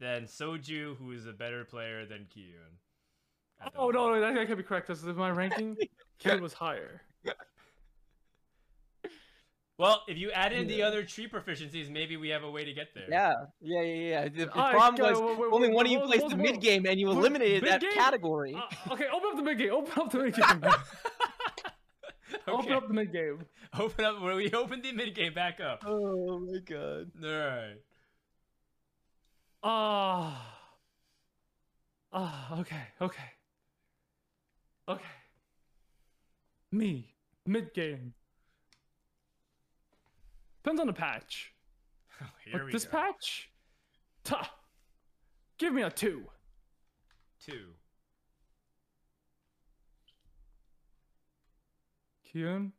than 0.00 0.24
Soju, 0.24 0.96
who 0.96 1.12
is 1.12 1.26
a 1.26 1.32
better 1.32 1.64
player 1.64 2.06
than 2.06 2.26
Kiyoon. 2.34 2.78
Oh 3.76 3.90
no, 3.90 4.06
moment. 4.08 4.22
no, 4.22 4.34
that 4.34 4.46
can't 4.46 4.58
be 4.58 4.64
correct. 4.64 4.88
This 4.88 5.02
is 5.02 5.16
my 5.16 5.30
ranking. 5.30 5.76
Kid 6.18 6.40
was 6.40 6.52
higher. 6.52 7.02
Well, 9.78 10.02
if 10.06 10.18
you 10.18 10.30
add 10.30 10.52
in 10.52 10.68
the 10.68 10.82
other 10.82 11.02
tree 11.02 11.28
proficiencies, 11.28 11.90
maybe 11.90 12.16
we 12.16 12.28
have 12.28 12.44
a 12.44 12.50
way 12.50 12.64
to 12.64 12.72
get 12.72 12.88
there. 12.94 13.06
Yeah, 13.08 13.34
yeah, 13.60 13.80
yeah, 13.82 13.94
yeah. 13.94 14.24
The, 14.24 14.30
the 14.30 14.50
Alright, 14.50 14.72
problem 14.74 14.94
go- 14.96 15.10
was 15.10 15.20
wait, 15.20 15.38
wait, 15.38 15.48
only 15.52 15.68
wait, 15.68 15.74
one 15.74 15.86
of 15.86 15.92
you 15.92 15.98
wait, 16.00 16.06
placed 16.06 16.28
the 16.28 16.36
wait, 16.36 16.52
mid 16.52 16.60
game, 16.60 16.86
and 16.86 17.00
you 17.00 17.10
eliminated 17.10 17.64
that 17.64 17.82
category. 17.94 18.54
Uh, 18.54 18.92
okay, 18.92 19.06
open 19.12 19.30
up 19.30 19.36
the 19.36 19.42
mid 19.42 19.58
game. 19.58 19.72
Open 19.72 20.02
up 20.02 20.12
the 20.12 20.18
mid 20.18 20.34
game. 20.34 20.64
Open 22.48 22.72
up 22.72 22.88
the 22.88 22.94
mid 22.94 23.12
game. 23.12 23.44
Open 23.78 24.04
up. 24.04 24.20
Where 24.20 24.34
we 24.34 24.50
open 24.52 24.82
the 24.82 24.92
mid 24.92 25.14
game 25.14 25.34
back 25.34 25.60
up. 25.60 25.84
oh 25.86 26.38
my 26.40 26.58
god. 26.58 27.10
All 27.22 27.30
right. 27.30 27.76
Ah. 29.62 30.58
Ah. 32.12 32.60
Okay. 32.60 32.82
Okay. 33.00 33.30
Okay. 34.88 35.04
Me 36.72 37.14
mid 37.46 37.72
game. 37.74 38.14
Depends 40.62 40.80
on 40.80 40.86
the 40.86 40.92
patch. 40.92 41.52
Here 42.44 42.52
But 42.58 42.66
we 42.66 42.72
this 42.72 42.84
go. 42.84 42.98
patch, 42.98 43.50
ta, 44.24 44.48
give 45.58 45.72
me 45.72 45.82
a 45.82 45.90
two. 45.90 46.22
Two. 47.44 47.70
Kiyoon. 52.34 52.70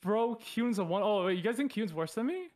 Bro, 0.00 0.36
Kiyoon's 0.36 0.78
a 0.78 0.84
one. 0.84 1.02
Oh, 1.02 1.26
wait, 1.26 1.36
you 1.36 1.42
guys 1.42 1.56
think 1.56 1.72
Kiyoon's 1.72 1.92
worse 1.92 2.14
than 2.14 2.26
me? 2.26 2.48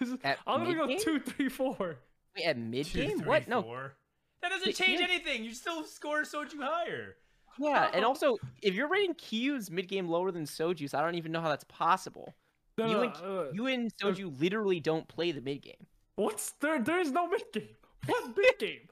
At 0.24 0.38
I'm 0.46 0.62
gonna 0.64 0.74
go 0.74 0.98
two, 0.98 1.18
three, 1.20 1.48
four. 1.48 1.96
Wait, 2.36 2.44
at 2.44 2.58
mid 2.58 2.84
Two, 2.86 2.98
game? 3.06 3.18
three, 3.18 3.26
What? 3.28 3.46
No. 3.48 3.62
four. 3.62 3.94
That 4.42 4.50
doesn't 4.50 4.74
change 4.74 5.00
anything. 5.00 5.44
You 5.44 5.54
still 5.54 5.84
score 5.84 6.22
Soju 6.22 6.58
higher. 6.60 7.14
Yeah, 7.58 7.90
and 7.92 8.04
also 8.04 8.36
if 8.62 8.74
you're 8.74 8.88
rating 8.88 9.14
Q's 9.14 9.70
mid 9.70 9.88
game 9.88 10.08
lower 10.08 10.30
than 10.30 10.44
Soju's, 10.44 10.94
I 10.94 11.02
don't 11.02 11.14
even 11.14 11.32
know 11.32 11.40
how 11.40 11.48
that's 11.48 11.64
possible. 11.64 12.34
No, 12.76 12.86
You 12.90 13.00
and 13.02 13.12
uh, 13.24 13.44
You 13.52 13.66
and 13.66 13.96
Soju 13.96 14.40
literally 14.40 14.80
don't 14.80 15.06
play 15.08 15.30
the 15.32 15.40
mid 15.40 15.62
game. 15.62 15.86
What's 16.16 16.52
there? 16.60 16.80
There 16.82 17.00
is 17.00 17.12
no 17.12 17.28
mid 17.28 17.42
game. 17.52 17.68
What 18.06 18.36
mid 18.36 18.58
game? 18.58 18.88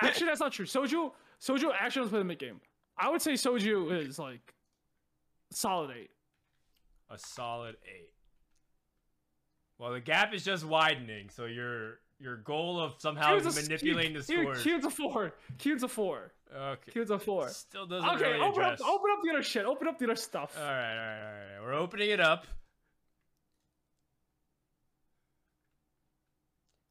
Actually, 0.00 0.26
that's 0.28 0.40
not 0.40 0.52
true. 0.52 0.66
Soju, 0.66 1.12
Soju 1.40 1.70
actually 1.78 2.00
doesn't 2.02 2.10
play 2.10 2.18
the 2.20 2.24
mid 2.24 2.38
game. 2.38 2.60
I 2.96 3.10
would 3.10 3.22
say 3.22 3.34
Soju 3.34 4.06
is 4.06 4.18
like 4.18 4.54
solid 5.50 5.90
eight. 5.96 6.10
A 7.10 7.18
solid 7.18 7.76
eight. 7.86 8.12
Well, 9.78 9.92
the 9.92 10.00
gap 10.00 10.34
is 10.34 10.44
just 10.44 10.64
widening, 10.64 11.30
so 11.30 11.44
your 11.44 12.00
your 12.20 12.36
goal 12.38 12.80
of 12.80 12.94
somehow 12.98 13.36
a- 13.36 13.42
manipulating 13.42 14.12
the 14.14 14.22
scores. 14.22 14.64
Kiyoon's 14.64 14.84
a 14.84 14.90
four. 14.90 15.32
Kiyoon's 15.58 15.82
a 15.84 15.88
four. 15.88 16.32
Okay. 16.54 16.92
Kiyoon's 16.92 17.10
a 17.10 17.18
four. 17.18 17.48
Still 17.48 17.86
doesn't 17.86 18.08
Okay, 18.10 18.32
really 18.32 18.40
open 18.44 18.62
up, 18.64 18.80
open 18.80 19.10
up 19.12 19.18
the 19.22 19.30
other 19.30 19.42
shit. 19.42 19.64
Open 19.66 19.86
up 19.86 19.98
the 19.98 20.06
other 20.06 20.16
stuff. 20.16 20.56
All 20.58 20.64
right, 20.64 20.70
all 20.92 20.96
right, 20.96 21.20
all 21.20 21.32
right. 21.32 21.62
We're 21.62 21.74
opening 21.74 22.10
it 22.10 22.20
up. 22.20 22.46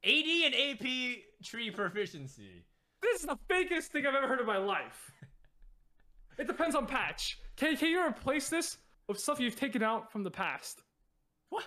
AD 0.03 0.25
and 0.45 0.55
AP 0.55 1.17
tree 1.43 1.71
proficiency. 1.71 2.63
This 3.01 3.21
is 3.21 3.25
the 3.27 3.37
fakest 3.49 3.85
thing 3.87 4.05
I've 4.05 4.15
ever 4.15 4.27
heard 4.27 4.39
in 4.39 4.45
my 4.45 4.57
life. 4.57 5.11
It 6.39 6.45
depends 6.45 6.75
on 6.75 6.85
patch. 6.85 7.39
Can, 7.55 7.75
can 7.77 7.89
you 7.89 8.05
replace 8.05 8.47
this 8.47 8.77
with 9.07 9.19
stuff 9.19 9.39
you've 9.39 9.55
taken 9.55 9.81
out 9.81 10.11
from 10.11 10.21
the 10.23 10.29
past? 10.29 10.83
What? 11.49 11.63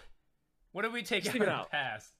What 0.70 0.82
did 0.82 0.93
we 0.93 1.03
take 1.03 1.24
Just 1.24 1.35
out 1.35 1.41
the 1.45 1.51
out. 1.51 1.70
past? 1.73 2.12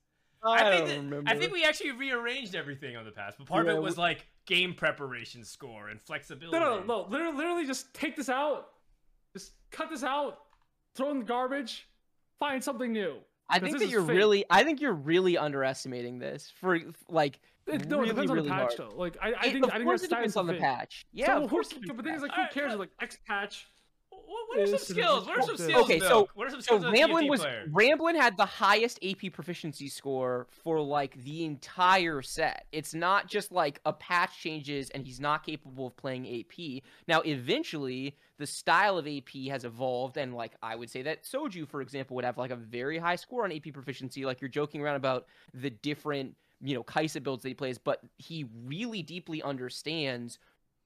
I, 0.43 0.53
I 0.55 0.59
think 0.71 0.79
don't 0.79 0.89
that- 0.89 0.97
remember. 1.05 1.31
I 1.31 1.37
think 1.37 1.53
we 1.53 1.65
actually 1.65 1.93
rearranged 1.93 2.55
everything 2.55 2.97
on 2.97 3.05
the 3.05 3.11
past, 3.11 3.37
but 3.39 3.47
part 3.47 3.67
Yeah, 3.67 3.73
of 3.73 3.77
it 3.79 3.81
we- 3.81 3.85
was 3.87 3.99
like 3.99 4.27
game 4.47 4.75
preparation 4.75 5.45
score 5.45 5.89
and 5.89 6.01
flexibility. 6.01 6.59
No, 6.59 6.81
no, 6.81 6.85
no. 6.85 7.03
Literally, 7.09 7.37
literally 7.37 7.67
just 7.67 7.93
take 7.95 8.17
this 8.17 8.29
out. 8.29 8.69
Just 9.35 9.53
cut 9.71 9.91
this 9.91 10.03
out. 10.03 10.39
Throw 10.95 11.11
in 11.11 11.19
the 11.21 11.25
garbage. 11.25 11.87
Find 12.39 12.63
something 12.65 12.93
new. 12.93 13.19
I 13.49 13.59
think 13.59 13.79
that 13.79 13.89
you're 13.89 14.05
fake. 14.07 14.17
really 14.17 14.45
I 14.49 14.63
think 14.65 14.81
you're 14.81 14.93
really 14.95 15.37
underestimating 15.37 16.19
this 16.19 16.53
for 16.61 16.79
like 17.09 17.41
It, 17.67 17.89
no, 17.89 17.99
really, 17.99 18.11
it 18.11 18.13
depends 18.15 18.33
really 18.33 18.49
on 18.51 18.57
the 18.57 18.63
patch 18.65 18.77
hard. 18.79 18.93
though. 18.93 18.97
Like 18.97 19.17
I, 19.21 19.33
I 19.33 19.47
It- 19.47 19.53
think 19.53 19.65
of 19.65 19.71
I 19.71 19.75
think 19.75 19.85
course 19.85 20.03
it 20.05 20.09
depends 20.11 20.37
on 20.37 20.47
the 20.47 20.55
is 20.55 20.61
patch. 20.61 21.07
Yeah, 21.13 21.27
So 21.27 21.33
of 21.37 21.43
who- 21.43 21.49
course. 21.49 21.73
it 21.73 21.79
but 21.87 21.97
the 21.97 22.03
thing 22.03 22.15
is, 22.15 22.23
like, 22.23 22.33
who 22.33 22.43
cares? 22.53 22.73
but- 22.73 22.79
Like 22.79 22.91
X 23.01 23.19
patch. 23.27 23.67
What, 24.31 24.49
what 24.49 24.59
are 24.61 24.67
some 24.69 24.79
skills? 24.79 25.27
What 25.27 25.39
are 25.39 25.43
some 25.43 25.57
skills? 25.57 25.85
Okay, 25.85 25.99
so- 25.99 26.29
what 26.35 26.47
are 26.47 26.51
some 26.51 26.61
skills 26.61 26.85
of 26.85 26.91
a 26.91 26.93
Ramblin 26.93 27.27
was 27.27 27.41
player? 27.41 27.65
Ramblin 27.69 28.15
had 28.15 28.37
the 28.37 28.47
highest 28.47 29.01
AP 29.03 29.33
proficiency 29.33 29.89
score 29.89 30.47
for 30.63 30.81
like 30.81 31.21
the 31.25 31.45
entire 31.45 32.23
set. 32.23 32.67
It's 32.71 32.95
not 32.95 33.27
just 33.27 33.51
like 33.51 33.81
a 33.85 33.93
patch 33.93 34.39
changes 34.41 34.89
and 34.91 35.05
he's 35.05 35.19
not 35.19 35.45
capable 35.45 35.89
of 35.89 35.97
playing 35.97 36.29
AP. 36.29 36.83
Now 37.09 37.23
eventually 37.23 38.17
the 38.39 38.47
style 38.47 38.99
of 38.99 39.09
AP 39.09 39.31
has 39.51 39.65
evolved 39.65 40.17
and 40.17 40.33
like 40.33 40.53
I 40.63 40.77
would 40.77 40.91
say 40.91 41.03
that 41.03 41.25
Soju 41.25 41.67
for 41.69 41.81
example 41.83 42.15
would 42.15 42.25
have 42.25 42.39
like 42.39 42.53
a 42.53 42.57
very 42.57 42.99
high 42.99 43.17
score 43.17 43.43
on 43.43 43.51
AP 43.53 43.73
proficiency 43.73 44.25
like 44.25 44.41
you're 44.41 44.49
joking 44.49 44.81
around 44.81 44.95
about 44.97 45.27
the 45.53 45.71
different 45.71 46.37
you 46.63 46.75
know 46.75 46.83
Kai'Sa 46.85 47.23
builds 47.23 47.43
that 47.43 47.49
he 47.49 47.55
plays 47.55 47.79
but 47.79 48.01
he 48.19 48.47
really 48.65 49.03
deeply 49.03 49.43
understands 49.43 50.39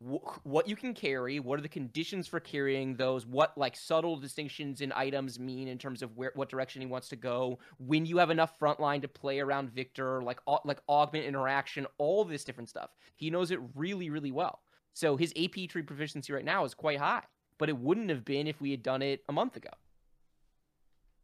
wh- 0.06 0.46
what 0.46 0.68
you 0.68 0.76
can 0.76 0.94
carry 0.94 1.40
what 1.40 1.58
are 1.58 1.62
the 1.62 1.68
conditions 1.68 2.26
for 2.26 2.40
carrying 2.40 2.96
those 2.96 3.26
what 3.26 3.56
like 3.56 3.76
subtle 3.76 4.16
distinctions 4.16 4.80
in 4.80 4.92
items 4.94 5.38
mean 5.38 5.68
in 5.68 5.78
terms 5.78 6.02
of 6.02 6.16
where 6.16 6.32
what 6.34 6.48
direction 6.48 6.80
he 6.80 6.86
wants 6.86 7.08
to 7.08 7.16
go 7.16 7.58
when 7.78 8.04
you 8.06 8.18
have 8.18 8.30
enough 8.30 8.58
front 8.58 8.80
line 8.80 9.00
to 9.00 9.08
play 9.08 9.40
around 9.40 9.70
Viktor 9.70 10.22
like 10.22 10.40
au- 10.46 10.60
like 10.64 10.80
augment 10.88 11.24
interaction 11.24 11.86
all 11.98 12.24
this 12.24 12.44
different 12.44 12.68
stuff 12.68 12.90
he 13.16 13.30
knows 13.30 13.50
it 13.50 13.60
really 13.74 14.10
really 14.10 14.32
well 14.32 14.60
so 14.92 15.16
his 15.16 15.32
ap 15.36 15.54
tree 15.68 15.82
proficiency 15.82 16.32
right 16.32 16.44
now 16.44 16.64
is 16.64 16.74
quite 16.74 16.98
high 16.98 17.22
but 17.58 17.68
it 17.68 17.76
wouldn't 17.78 18.10
have 18.10 18.24
been 18.24 18.46
if 18.46 18.60
we 18.60 18.70
had 18.70 18.82
done 18.82 19.02
it 19.02 19.22
a 19.28 19.32
month 19.32 19.56
ago 19.56 19.70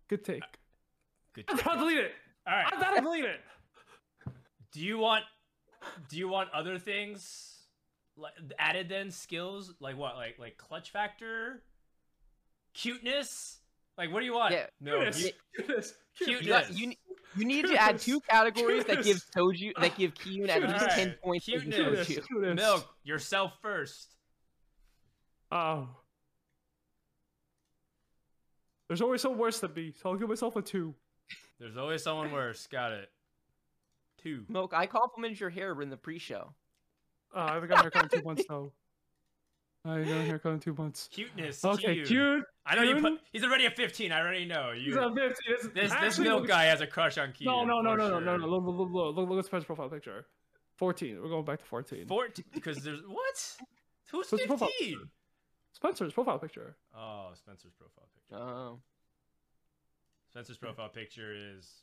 Good 0.09 0.25
take. 0.25 0.43
Good 1.35 1.47
Take. 1.47 1.51
I'm 1.53 1.57
job. 1.59 1.67
about 1.67 1.75
to 1.75 1.81
delete 1.81 1.99
it. 1.99 2.13
All 2.49 2.53
right. 2.57 2.67
I'm 2.73 2.79
about 2.79 2.95
to 2.97 3.01
delete 3.01 3.25
it. 3.27 3.41
Do 4.73 4.81
you 4.81 4.99
want 4.99 5.23
do 6.09 6.17
you 6.17 6.29
want 6.29 6.51
other 6.53 6.79
things 6.81 7.60
like 8.21 8.35
added 8.59 8.89
then 8.89 9.11
skills 9.11 9.73
like 9.81 9.97
what 9.97 10.17
like 10.17 10.39
like 10.39 10.57
clutch 10.59 10.91
factor, 10.91 11.63
cuteness? 12.75 13.59
Like 13.99 14.13
what 14.13 14.21
do 14.21 14.27
you 14.27 14.35
want? 14.35 14.53
Yeah. 14.55 14.67
No. 14.81 14.97
Cuteness. 14.97 15.25
you- 15.25 15.33
Cuteness. 15.57 15.95
Cute- 16.17 16.43
you, 16.43 16.49
got, 16.49 16.73
you, 16.77 16.93
you 17.37 17.45
need 17.45 17.67
to 17.67 17.77
add 17.77 17.99
two 17.99 18.21
categories 18.21 18.85
that 18.85 19.03
give 19.05 19.23
Soju 19.37 19.73
that 19.81 19.97
give 19.97 20.15
Kiyoon 20.15 20.49
at 20.49 20.61
least 20.63 20.75
Alright, 20.75 20.91
10 20.91 21.15
points 21.23 21.49
over 21.49 21.61
cuteness. 21.61 22.09
Soju. 22.09 22.27
Cuteness. 22.27 22.57
Milk 22.57 22.89
yourself 23.05 23.53
first. 23.63 24.17
Oh. 25.53 25.89
There's 28.89 29.01
always 29.03 29.21
someone 29.21 29.39
worse 29.39 29.61
than 29.61 29.73
me, 29.75 29.95
so 30.03 30.11
I'll 30.11 30.17
give 30.17 30.29
myself 30.29 30.57
a 30.57 30.63
two. 30.63 30.95
There's 31.61 31.77
always 31.77 32.03
someone 32.03 32.33
worse. 32.33 32.67
Got 32.67 32.93
it. 32.93 33.09
Two. 34.23 34.45
Milk, 34.49 34.73
I 34.75 34.87
complimented 34.87 35.39
your 35.39 35.51
hair 35.51 35.81
in 35.81 35.91
the 35.91 35.97
pre-show. 35.97 36.53
Uh, 37.35 37.39
I 37.41 37.55
haven't 37.55 37.69
got 37.69 37.79
a 37.79 37.83
haircut 37.83 38.03
in 38.13 38.19
two 38.21 38.25
months 38.25 38.45
though. 38.49 38.73
I 39.85 39.93
haven't 39.95 40.09
got 40.09 40.17
a 40.19 40.23
haircut 40.25 40.53
in 40.53 40.61
two 40.61 40.75
months. 40.75 41.09
Cuteness. 41.13 41.65
Okay, 41.65 41.95
cute. 41.95 42.09
cute. 42.09 42.45
I 42.67 42.75
know 42.75 42.83
you 42.83 42.93
cute. 42.97 43.03
put. 43.03 43.21
He's 43.33 43.45
already 43.45 43.65
a 43.67 43.71
15. 43.71 44.13
I 44.13 44.21
already 44.21 44.45
know. 44.45 44.73
He's 44.75 44.87
You. 44.95 45.01
a 45.01 45.15
50. 45.15 45.35
This, 45.49 45.69
This 45.75 45.95
this 46.01 46.19
milk 46.19 46.41
look- 46.43 46.49
guy 46.49 46.65
has 46.65 46.81
a 46.83 46.87
crush 46.87 47.17
on 47.19 47.33
Keaton. 47.33 47.47
No, 47.53 47.65
no, 47.65 47.81
no, 47.81 47.93
for 47.93 47.97
no, 47.97 48.05
no, 48.09 48.11
sure. 48.11 48.21
no, 48.21 48.37
no. 48.37 48.47
Look, 48.47 48.65
look, 48.65 48.91
look, 48.91 49.17
look, 49.17 49.29
look 49.31 49.39
at 49.47 49.51
his 49.51 49.65
profile 49.65 49.89
picture. 49.89 50.27
14. 50.77 51.21
We're 51.23 51.29
going 51.29 51.45
back 51.45 51.61
to 51.61 51.65
14. 51.65 52.07
14 52.07 52.45
because 52.53 52.79
there's 52.79 53.01
what? 53.07 53.57
Who's 54.11 54.29
So 54.29 54.37
it's 54.37 54.47
profile 54.47 54.69
15? 54.81 54.99
Spencer's 55.73 56.13
profile 56.13 56.39
picture. 56.39 56.77
Oh, 56.97 57.31
Spencer's 57.35 57.73
profile 57.75 58.09
picture. 58.15 58.43
Oh. 58.45 58.79
Spencer's 60.31 60.59
profile 60.59 60.89
picture 60.89 61.33
is 61.33 61.83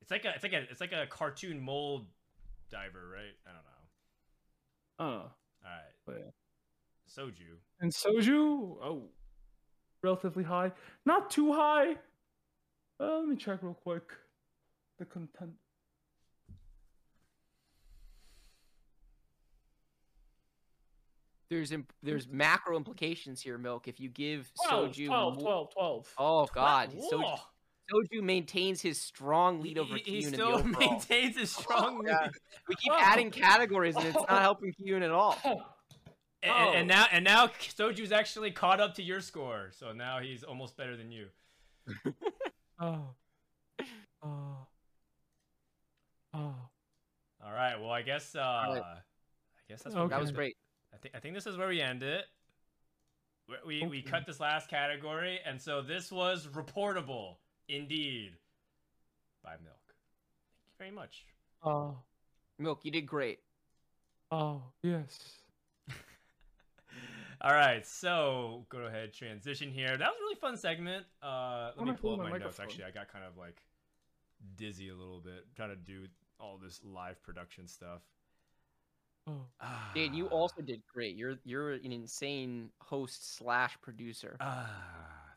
it's 0.00 0.10
like 0.10 0.24
a 0.24 0.30
it's 0.34 0.42
like 0.42 0.52
a 0.52 0.62
it's 0.70 0.80
like 0.80 0.92
a 0.92 1.06
cartoon 1.06 1.60
mold 1.60 2.06
diver, 2.70 3.08
right? 3.12 3.34
I 3.46 3.50
don't 3.52 3.64
know. 3.64 3.75
Uh, 4.98 5.02
All 5.02 5.30
right. 5.64 5.82
but 6.06 6.16
yeah. 6.18 6.30
Soju. 7.08 7.58
And 7.80 7.92
Soju, 7.92 8.76
oh, 8.82 9.02
relatively 10.02 10.44
high. 10.44 10.72
Not 11.04 11.30
too 11.30 11.52
high. 11.52 11.92
Uh, 12.98 13.18
let 13.18 13.28
me 13.28 13.36
check 13.36 13.62
real 13.62 13.74
quick. 13.74 14.04
The 14.98 15.04
content. 15.04 15.52
There's 21.48 21.70
imp- 21.70 21.92
there's 22.02 22.26
macro 22.28 22.76
implications 22.76 23.40
here, 23.40 23.56
Milk. 23.56 23.86
If 23.86 24.00
you 24.00 24.08
give 24.08 24.50
12, 24.68 24.90
Soju 24.90 25.06
12, 25.06 25.36
mo- 25.36 25.42
12, 25.42 25.72
12. 25.74 26.14
Oh 26.18 26.46
God, 26.52 26.90
Whoa. 26.92 27.10
Soju, 27.10 27.38
Soju 27.92 28.22
maintains 28.22 28.80
his 28.80 29.00
strong 29.00 29.60
lead 29.60 29.78
over 29.78 29.96
he, 29.96 30.02
he 30.02 30.18
Kiyoon 30.20 30.24
in 30.26 30.30
the 30.30 30.36
still 30.36 30.64
maintains 30.80 31.36
his 31.38 31.50
strong 31.56 31.98
lead. 31.98 32.08
Yeah. 32.08 32.28
We 32.68 32.74
keep 32.76 32.92
Oh. 32.92 32.98
adding 33.00 33.30
categories 33.30 33.96
and 33.96 34.04
it's 34.06 34.16
not 34.16 34.42
helping 34.42 34.72
Kiyoon 34.74 35.02
at 35.02 35.10
all. 35.10 35.38
And, 35.44 36.52
and- 36.52 36.74
and 36.76 36.90
Oh. 36.90 36.94
now 36.94 37.06
and 37.12 37.24
now 37.24 37.46
Soju's 37.48 38.12
actually 38.12 38.50
caught 38.50 38.80
up 38.80 38.94
to 38.96 39.02
your 39.02 39.20
score, 39.20 39.70
so 39.72 39.92
now 39.92 40.18
he's 40.20 40.42
almost 40.44 40.76
better 40.76 40.96
than 40.96 41.10
you. 41.12 41.28
Oh. 42.78 43.14
Oh. 44.22 44.66
Oh. 46.34 46.54
All 47.44 47.52
right. 47.52 47.80
Well, 47.80 47.90
I 47.90 48.02
guess 48.02 48.34
uh 48.34 48.38
right. 48.40 48.82
I 48.82 48.98
guess 49.68 49.82
that's 49.82 49.94
what 49.94 50.02
Okay. 50.04 50.10
That 50.14 50.20
was 50.20 50.30
great. 50.32 50.56
I 50.92 50.98
think 50.98 51.14
I 51.14 51.20
think 51.20 51.34
this 51.34 51.46
is 51.46 51.56
where 51.56 51.68
we 51.68 51.80
end 51.80 52.02
it. 52.02 52.24
We 53.66 53.80
we, 53.80 53.86
we 53.86 54.02
cut 54.02 54.26
this 54.26 54.40
last 54.40 54.68
category, 54.68 55.38
and 55.46 55.60
so 55.60 55.80
this 55.80 56.10
was 56.12 56.48
reportable, 56.48 57.36
indeed, 57.68 58.32
by 59.42 59.52
Milk. 59.62 59.76
Thank 59.86 60.68
you 60.68 60.78
very 60.78 60.90
much. 60.90 61.24
Oh. 61.62 61.96
Milk, 62.58 62.80
you 62.84 62.90
did 62.90 63.06
great. 63.06 63.40
Oh. 64.30 64.62
Yes. 64.82 65.40
All 67.40 67.52
right, 67.52 67.86
so 67.86 68.64
go 68.68 68.78
ahead, 68.80 69.12
transition 69.12 69.70
here. 69.70 69.96
That 69.96 70.08
was 70.08 70.16
a 70.18 70.22
really 70.22 70.36
fun 70.36 70.56
segment. 70.56 71.04
Uh, 71.22 71.70
let 71.76 71.84
me 71.84 71.90
wanna 71.90 71.98
pull 71.98 72.12
up 72.12 72.18
my 72.18 72.24
my 72.24 72.30
notes. 72.30 72.58
microphone. 72.58 72.66
Actually, 72.66 72.84
I 72.84 72.90
got 72.90 73.12
kind 73.12 73.24
of 73.24 73.36
like 73.36 73.62
dizzy 74.56 74.88
a 74.88 74.94
little 74.94 75.20
bit 75.20 75.44
trying 75.54 75.70
to 75.70 75.76
do 75.76 76.06
all 76.40 76.58
this 76.62 76.80
live 76.84 77.22
production 77.22 77.66
stuff. 77.66 78.00
Oh. 79.28 79.46
Dan, 79.94 80.14
you 80.14 80.26
also 80.26 80.62
did 80.62 80.82
great. 80.92 81.16
You're 81.16 81.36
you're 81.44 81.72
an 81.72 81.92
insane 81.92 82.70
host 82.78 83.36
slash 83.36 83.76
producer. 83.82 84.36
Ah, 84.40 84.70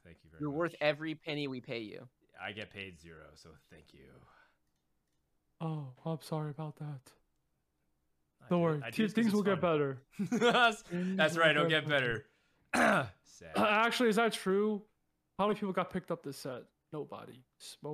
thank 0.04 0.18
you 0.24 0.30
very 0.30 0.34
much. 0.34 0.42
You're 0.42 0.52
much. 0.52 0.58
worth 0.58 0.76
every 0.80 1.16
penny 1.16 1.48
we 1.48 1.60
pay 1.60 1.80
you. 1.80 2.08
I 2.42 2.52
get 2.52 2.72
paid 2.72 3.00
zero, 3.00 3.26
so 3.36 3.50
thank 3.72 3.94
you. 3.94 4.00
Oh. 5.62 5.88
I'm 6.06 6.18
sorry 6.22 6.52
about 6.52 6.78
that. 6.78 7.12
I 8.42 8.50
Don't 8.50 8.60
do- 8.60 8.64
worry. 8.64 8.80
Do 8.80 8.92
T- 8.92 9.04
this 9.04 9.14
'cause 9.14 9.24
things 9.24 9.34
will 9.34 9.44
get 9.44 9.60
better. 9.62 10.02
That's 10.32 10.84
That's 10.92 11.38
right. 11.38 11.52
It'll 11.56 11.68
get 11.70 11.88
better. 11.88 12.26
Uh, 12.76 13.06
actually, 13.58 14.10
is 14.10 14.18
that 14.18 14.32
true? 14.34 14.84
How 15.40 15.48
many 15.48 15.58
people 15.60 15.74
got 15.74 15.92
picked 15.92 16.12
up 16.12 16.22
this 16.22 16.38
set? 16.38 16.64
Nobody. 16.94 17.42
Uh, 17.86 17.94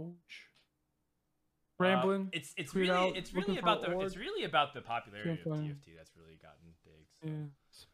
Rambling. 1.80 2.30
it's 2.34 2.54
it's 2.58 2.74
really 2.74 2.90
out, 2.90 3.16
it's 3.16 3.34
really 3.34 3.58
about 3.58 3.82
the 3.82 3.92
org. 3.92 4.06
it's 4.06 4.18
really 4.18 4.44
about 4.46 4.74
the 4.74 4.82
popularity 4.82 5.32
of. 5.32 5.38
TFT 5.46 5.96
that's 5.98 6.12
really 6.18 6.38
gotten 6.42 6.74
big. 6.84 7.06
So. 7.22 7.30
yeah. 7.30 7.46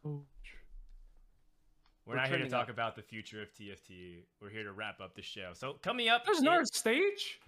Smooch. 0.02 0.24
We're 2.06 2.14
We're 2.14 2.20
not 2.20 2.28
here 2.28 2.38
to 2.38 2.48
talk 2.48 2.64
up. 2.64 2.70
about 2.70 2.96
the 2.96 3.02
future 3.02 3.40
of 3.42 3.52
TFT. 3.52 4.24
We're 4.40 4.50
here 4.50 4.64
to 4.64 4.72
wrap 4.72 5.00
up 5.00 5.14
the 5.14 5.22
show. 5.22 5.50
So 5.54 5.74
coming 5.82 6.08
up, 6.08 6.24
There's 6.24 6.38
another 6.40 6.64
stage. 6.64 7.38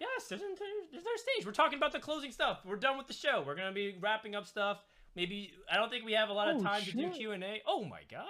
yes, 0.00 0.28
there's 0.28 0.42
another, 0.42 0.56
there's 0.90 1.02
another 1.02 1.16
stage. 1.16 1.46
We're 1.46 1.52
talking 1.52 1.78
about 1.78 1.92
the 1.92 1.98
closing 1.98 2.30
stuff. 2.30 2.60
We're 2.66 2.76
done 2.76 2.98
with 2.98 3.06
the 3.06 3.14
show. 3.14 3.42
We're 3.46 3.54
gonna 3.54 3.72
be 3.72 3.96
wrapping 4.00 4.34
up 4.34 4.46
stuff. 4.46 4.84
Maybe 5.16 5.52
I 5.70 5.76
don't 5.76 5.90
think 5.90 6.04
we 6.04 6.12
have 6.12 6.28
a 6.28 6.32
lot 6.32 6.48
of 6.50 6.56
Oh, 6.56 6.62
time 6.62 6.82
to 6.82 6.92
do. 6.92 7.08
Q 7.10 7.32
and 7.32 7.42
A. 7.42 7.62
Oh 7.66 7.84
my 7.84 8.00
God. 8.10 8.26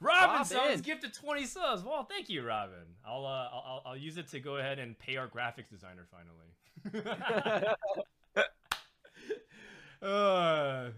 Robin 0.00 0.44
Subs 0.44 0.54
Robin. 0.68 0.80
gifted 0.82 1.12
20 1.14 1.44
subs. 1.46 1.82
Well, 1.82 2.04
thank 2.04 2.28
you, 2.28 2.46
Robin. 2.46 2.78
I'll, 3.04 3.26
uh, 3.26 3.48
I'll 3.52 3.82
I'll- 3.84 3.96
use 3.96 4.16
it 4.16 4.28
to 4.28 4.38
go 4.38 4.58
ahead 4.58 4.78
and 4.78 4.96
pay 4.96 5.16
our 5.16 5.26
graphics 5.26 5.68
designer 5.70 6.06
finally. 6.12 7.64
uh, 10.02 10.90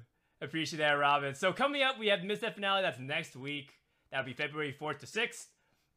appreciate 0.43 0.79
that, 0.81 0.93
Robin. 0.93 1.35
So 1.35 1.53
coming 1.55 1.83
up, 1.83 1.99
we 1.99 2.09
have 2.09 2.23
mid-set 2.25 2.55
finale. 2.55 2.83
That's 2.83 2.99
next 2.99 3.35
week. 3.37 3.73
That'll 4.11 4.27
be 4.27 4.33
February 4.33 4.75
4th 4.79 4.99
to 4.99 5.07
6th. 5.07 5.47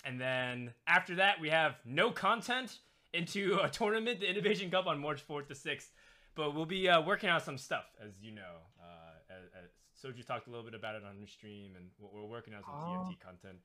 And 0.05 0.19
then 0.19 0.73
after 0.87 1.15
that, 1.15 1.39
we 1.39 1.49
have 1.49 1.75
no 1.85 2.11
content 2.11 2.79
into 3.13 3.59
a 3.61 3.69
tournament, 3.69 4.19
the 4.19 4.29
Innovation 4.29 4.69
Cup 4.69 4.87
on 4.87 4.99
March 4.99 5.25
4th 5.27 5.47
to 5.47 5.53
6th. 5.53 5.87
But 6.35 6.55
we'll 6.55 6.65
be 6.65 6.89
uh, 6.89 7.01
working 7.01 7.29
on 7.29 7.39
some 7.41 7.57
stuff, 7.57 7.85
as 8.03 8.11
you 8.21 8.31
know. 8.31 8.41
Uh, 8.81 9.33
as, 9.33 9.63
as 9.63 9.69
Soju 10.13 10.25
talked 10.25 10.47
a 10.47 10.49
little 10.49 10.65
bit 10.65 10.73
about 10.73 10.95
it 10.95 11.03
on 11.07 11.21
the 11.21 11.27
stream, 11.27 11.75
and 11.75 11.85
we're 11.99 12.21
we're 12.21 12.27
working 12.27 12.53
on 12.55 12.63
some 12.63 12.73
Oh. 12.73 13.05
TFT 13.07 13.19
content. 13.19 13.59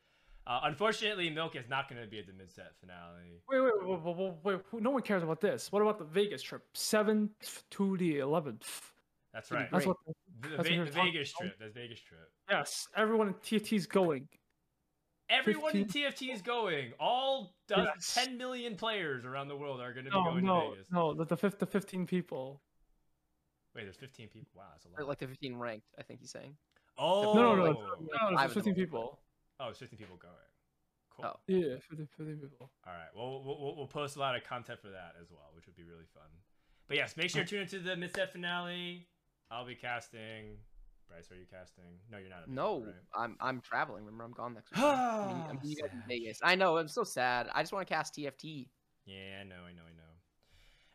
Uh, 0.47 0.61
unfortunately, 0.65 1.29
Milk 1.31 1.57
is 1.57 1.69
not 1.69 1.89
going 1.91 2.01
to 2.01 2.07
be 2.07 2.19
at 2.19 2.27
the 2.27 2.33
mid-set 2.33 2.73
finale. 2.81 3.43
Wait, 3.51 3.61
wait, 3.61 3.73
wait, 3.83 4.01
wait, 4.01 4.17
wait, 4.17 4.35
wait, 4.45 4.61
wait. 4.73 4.83
No 4.83 4.91
one 4.91 5.03
cares 5.03 5.23
about 5.23 5.41
this. 5.41 5.71
What 5.73 5.83
about 5.83 5.99
the 5.99 6.05
Vegas 6.05 6.43
trip? 6.43 6.63
7th 6.75 7.31
to 7.71 7.97
the 7.99 8.17
11th. 8.19 8.63
That's 9.33 9.51
right. 9.51 9.69
That's 9.71 9.85
what. 9.87 9.97
The, 10.41 10.49
the, 10.49 10.57
That's 10.57 10.69
Ve- 10.69 10.77
the 10.79 10.85
talking 10.87 11.13
Vegas 11.13 11.31
about. 11.33 11.41
trip. 11.41 11.57
That's 11.61 11.75
Vegas 11.75 12.01
trip. 12.01 12.31
Yes, 12.51 12.89
everyone 12.97 13.29
in 13.29 13.35
TFT 13.35 13.73
is 13.77 13.87
going. 13.87 14.29
Everyone 15.31 15.77
in 15.77 15.85
TFT 15.85 16.33
is 16.33 16.41
going. 16.41 16.93
All 16.99 17.55
do- 17.69 17.75
Yes. 17.77 18.15
10 18.15 18.39
million 18.39 18.77
players 18.77 19.25
around 19.27 19.49
the 19.49 19.57
world 19.57 19.81
are 19.81 19.93
going 19.93 20.07
to 20.07 20.11
be 20.11 20.17
No, 20.17 20.25
going 20.25 20.45
no, 20.45 20.61
to 20.63 20.71
Vegas. 20.71 20.87
no. 20.91 21.15
The, 21.15 21.25
the, 21.27 21.37
fif- 21.37 21.59
the 21.59 21.67
15 21.67 22.07
people. 22.07 22.63
Wait, 23.75 23.83
there's 23.85 23.97
15 23.97 24.29
people. 24.29 24.49
Wow, 24.55 24.65
that's 24.73 24.87
a 24.87 24.89
Or 24.97 25.03
lot. 25.03 25.09
like 25.11 25.19
the 25.19 25.27
15 25.29 25.57
ranked, 25.57 25.87
I 25.99 26.03
think 26.03 26.21
he's 26.21 26.31
saying. 26.31 26.57
oh, 26.97 27.35
No, 27.35 27.55
no, 27.55 27.57
no. 27.57 27.65
like, 27.65 27.77
No, 27.77 28.37
five 28.37 28.39
there's 28.39 28.47
of 28.51 28.55
15 28.55 28.75
people. 28.75 29.19
Oh, 29.61 29.69
it's 29.69 29.79
15 29.79 29.99
people 29.99 30.17
going. 30.17 30.35
Cool. 31.15 31.25
Oh. 31.27 31.37
Yeah, 31.47 31.75
15, 31.91 32.09
15 32.17 32.37
people. 32.39 32.71
All 32.87 32.93
right. 32.93 33.09
Well, 33.15 33.43
we'll, 33.45 33.59
we'll, 33.61 33.77
we'll 33.77 33.87
post 33.87 34.17
a 34.17 34.21
lot 34.21 34.35
of 34.35 34.45
content 34.45 34.81
for 34.81 34.89
that 34.89 35.13
as 35.21 35.31
well, 35.31 35.51
which 35.55 35.67
would 35.67 35.77
be 35.77 35.83
really 35.85 36.07
fun. 36.15 36.29
But 36.87 36.97
yes, 36.97 37.17
make 37.19 37.29
sure 37.29 37.43
to 37.45 37.49
tune 37.49 37.61
into 37.63 37.81
the 37.81 37.97
mid-set 37.97 38.33
finale. 38.33 39.07
I'll 39.51 39.67
be 39.67 39.75
casting. 39.75 40.57
Bryce, 41.09 41.31
are 41.33 41.37
you 41.37 41.47
casting? 41.51 41.85
No, 42.11 42.19
you're 42.19 42.29
not. 42.29 42.49
No, 42.49 42.85
Right? 42.85 42.95
I'm 43.15 43.37
I'm 43.41 43.61
traveling. 43.61 44.05
Remember, 44.05 44.25
I'm 44.25 44.33
gone 44.33 44.55
next 44.55 44.71
week. 44.73 44.81
I'm 44.85 45.43
I'm 45.49 45.57
meeting 45.63 45.71
you 45.71 45.77
guys 45.83 45.91
in 45.93 46.03
Vegas. 46.07 46.39
I 46.43 46.55
know. 46.55 46.77
I'm 46.77 46.89
so 46.89 47.03
sad. 47.03 47.49
I 47.55 47.63
just 47.63 47.73
want 47.73 47.87
to 47.87 47.95
cast 47.95 48.15
TFT. 48.15 48.69
Yeah, 49.07 49.41
I 49.41 49.45
know, 49.45 49.55
I 49.67 49.73
know, 49.73 49.83
I 49.89 49.97
know. 49.97 50.03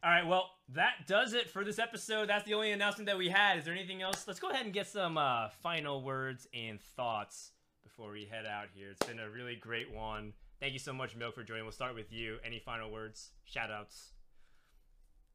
All 0.04 0.10
right, 0.12 0.28
well, 0.28 0.50
that 0.74 1.08
does 1.08 1.34
it 1.34 1.50
for 1.50 1.64
this 1.64 1.80
episode. 1.80 2.30
That's 2.30 2.44
the 2.44 2.54
only 2.54 2.72
announcement 2.72 3.08
that 3.08 3.18
we 3.18 3.30
had. 3.30 3.58
Is 3.58 3.66
there 3.66 3.74
anything 3.74 4.02
else? 4.02 4.26
Let's 4.28 4.40
go 4.40 4.50
ahead 4.50 4.66
and 4.66 4.74
get 4.74 4.86
some 4.86 5.18
uh, 5.18 5.48
final 5.64 6.04
words 6.04 6.46
and 6.54 6.80
thoughts 6.80 7.54
before 7.84 8.12
we 8.12 8.26
head 8.26 8.46
out 8.46 8.68
here. 8.76 8.92
It's 8.92 9.06
been 9.08 9.20
a 9.20 9.30
really 9.30 9.56
great 9.56 9.92
one. 9.92 10.34
Thank 10.60 10.74
you 10.74 10.80
so 10.80 10.94
much, 10.94 11.16
Milk, 11.16 11.34
for 11.34 11.44
joining. 11.44 11.64
We'll 11.64 11.72
start 11.72 11.96
with 11.96 12.12
you. 12.12 12.38
Any 12.46 12.60
final 12.60 12.92
words? 12.92 13.32
Shout 13.46 13.72
outs? 13.72 14.12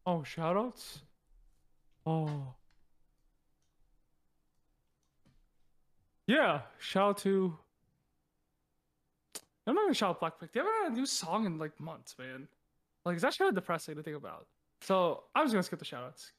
Oh, 0.07 0.19
shoutouts? 0.25 0.99
Oh. 2.07 2.55
Yeah, 6.29 6.61
shout 6.79 7.09
out 7.09 7.19
to. 7.19 7.57
I'm 9.67 9.75
not 9.75 9.85
gonna 9.85 9.95
shout 9.95 10.11
out 10.11 10.21
Blackpink. 10.21 10.53
They 10.53 10.61
haven't 10.61 10.75
had 10.85 10.93
a 10.93 10.95
new 10.95 11.07
song 11.07 11.47
in 11.47 11.59
like 11.59 11.79
months, 11.81 12.15
man. 12.19 12.47
Like, 13.05 13.17
it's 13.17 13.25
actually 13.25 13.47
kind 13.47 13.57
of 13.57 13.63
depressing 13.63 13.97
to 13.97 14.03
think 14.03 14.17
about. 14.17 14.47
So, 14.83 15.25
I'm 15.35 15.45
just 15.45 15.55
gonna 15.55 15.63
skip 15.63 15.79
the 15.79 15.87
shoutouts. 15.87 16.33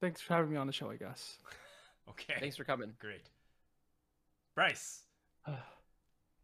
Thanks 0.00 0.22
for 0.22 0.32
having 0.32 0.50
me 0.50 0.56
on 0.56 0.66
the 0.66 0.72
show, 0.72 0.90
I 0.90 0.96
guess. 0.96 1.38
Okay. 2.10 2.40
Thanks 2.40 2.56
for 2.56 2.64
coming. 2.64 2.94
Great. 2.98 3.28
Bryce. 4.54 5.02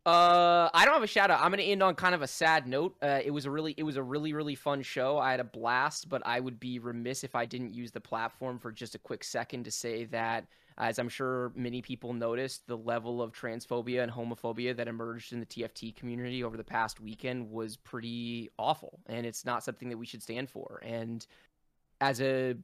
Uh, 0.07 0.69
I 0.75 0.85
don't 0.85 0.93
have 0.93 1.03
a 1.03 1.07
shout 1.07 1.31
out. 1.31 1.41
I'm 1.41 1.51
gonna 1.51 1.63
end 1.63 1.83
on 1.83 1.95
kind 1.95 2.15
of 2.15 2.21
a 2.21 2.27
sad 2.27 2.67
note. 2.67 2.95
Uh, 3.01 3.21
it 3.25 3.31
was 3.31 3.47
a 3.47 3.51
really, 3.51 3.75
it 3.79 3.85
was 3.85 3.97
a 3.97 4.03
really, 4.03 4.35
really 4.35 4.55
fun 4.55 4.83
show. 4.83 5.17
I 5.17 5.31
had 5.31 5.41
a 5.41 5.45
blast, 5.45 6.11
but 6.11 6.21
I 6.27 6.41
would 6.41 6.61
be 6.61 6.79
remiss 6.79 7.25
if 7.25 7.35
I 7.35 7.47
didn't 7.47 7.73
use 7.73 7.91
the 7.91 8.03
platform 8.03 8.59
for 8.59 8.71
just 8.71 8.95
a 8.95 8.99
quick 8.99 9.25
second 9.25 9.65
to 9.65 9.71
say 9.71 10.05
that, 10.05 10.47
Uh, 10.79 10.85
as 10.85 10.99
I'm 10.99 11.09
sure 11.09 11.53
many 11.55 11.83
people 11.83 12.13
noticed, 12.13 12.67
the 12.67 12.77
level 12.77 13.23
of 13.23 13.33
transphobia 13.33 14.03
and 14.03 14.11
homophobia 14.11 14.77
that 14.77 14.89
emerged 14.89 15.33
in 15.33 15.41
the 15.41 15.47
TFT 15.47 15.95
community 15.95 16.43
over 16.43 16.57
the 16.57 16.65
past 16.65 17.01
weekend 17.01 17.51
was 17.51 17.77
pretty 17.77 18.51
awful, 18.59 19.01
and 19.07 19.25
it's 19.25 19.45
not 19.45 19.63
something 19.63 19.89
that 19.89 19.99
we 19.99 20.07
should 20.07 20.23
stand 20.23 20.51
for. 20.51 20.81
And 20.85 21.27
as 22.01 22.21
a 22.21 22.57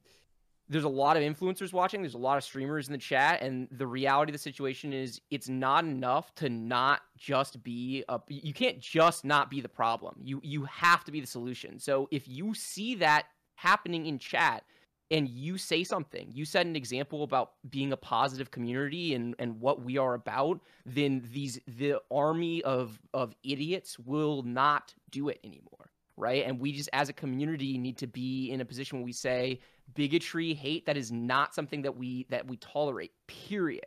there's 0.70 0.84
a 0.84 0.88
lot 0.88 1.16
of 1.16 1.22
influencers 1.22 1.72
watching 1.72 2.00
there's 2.00 2.14
a 2.14 2.18
lot 2.18 2.38
of 2.38 2.44
streamers 2.44 2.86
in 2.86 2.92
the 2.92 2.98
chat 2.98 3.42
and 3.42 3.66
the 3.72 3.86
reality 3.86 4.30
of 4.30 4.34
the 4.34 4.38
situation 4.38 4.92
is 4.92 5.20
it's 5.30 5.48
not 5.48 5.84
enough 5.84 6.32
to 6.36 6.48
not 6.48 7.00
just 7.18 7.62
be 7.64 8.04
a 8.08 8.20
you 8.28 8.54
can't 8.54 8.78
just 8.80 9.24
not 9.24 9.50
be 9.50 9.60
the 9.60 9.68
problem 9.68 10.14
you 10.22 10.40
you 10.44 10.64
have 10.64 11.04
to 11.04 11.10
be 11.10 11.20
the 11.20 11.26
solution 11.26 11.78
so 11.78 12.08
if 12.10 12.26
you 12.28 12.54
see 12.54 12.94
that 12.94 13.26
happening 13.56 14.06
in 14.06 14.18
chat 14.18 14.64
and 15.10 15.28
you 15.28 15.58
say 15.58 15.82
something, 15.82 16.30
you 16.32 16.44
set 16.44 16.66
an 16.66 16.76
example 16.76 17.22
about 17.24 17.52
being 17.68 17.92
a 17.92 17.96
positive 17.96 18.50
community 18.50 19.14
and, 19.14 19.34
and 19.38 19.60
what 19.60 19.82
we 19.82 19.98
are 19.98 20.14
about, 20.14 20.60
then 20.86 21.26
these 21.32 21.60
the 21.66 22.00
army 22.10 22.62
of 22.62 22.98
of 23.12 23.34
idiots 23.42 23.98
will 23.98 24.42
not 24.42 24.94
do 25.10 25.28
it 25.28 25.40
anymore. 25.44 25.90
Right. 26.16 26.44
And 26.44 26.60
we 26.60 26.72
just 26.72 26.90
as 26.92 27.08
a 27.08 27.14
community 27.14 27.78
need 27.78 27.96
to 27.98 28.06
be 28.06 28.50
in 28.50 28.60
a 28.60 28.64
position 28.64 28.98
where 28.98 29.04
we 29.04 29.12
say 29.12 29.60
bigotry, 29.94 30.54
hate, 30.54 30.86
that 30.86 30.96
is 30.96 31.10
not 31.10 31.54
something 31.54 31.82
that 31.82 31.96
we 31.96 32.26
that 32.30 32.46
we 32.46 32.56
tolerate, 32.58 33.12
period. 33.26 33.86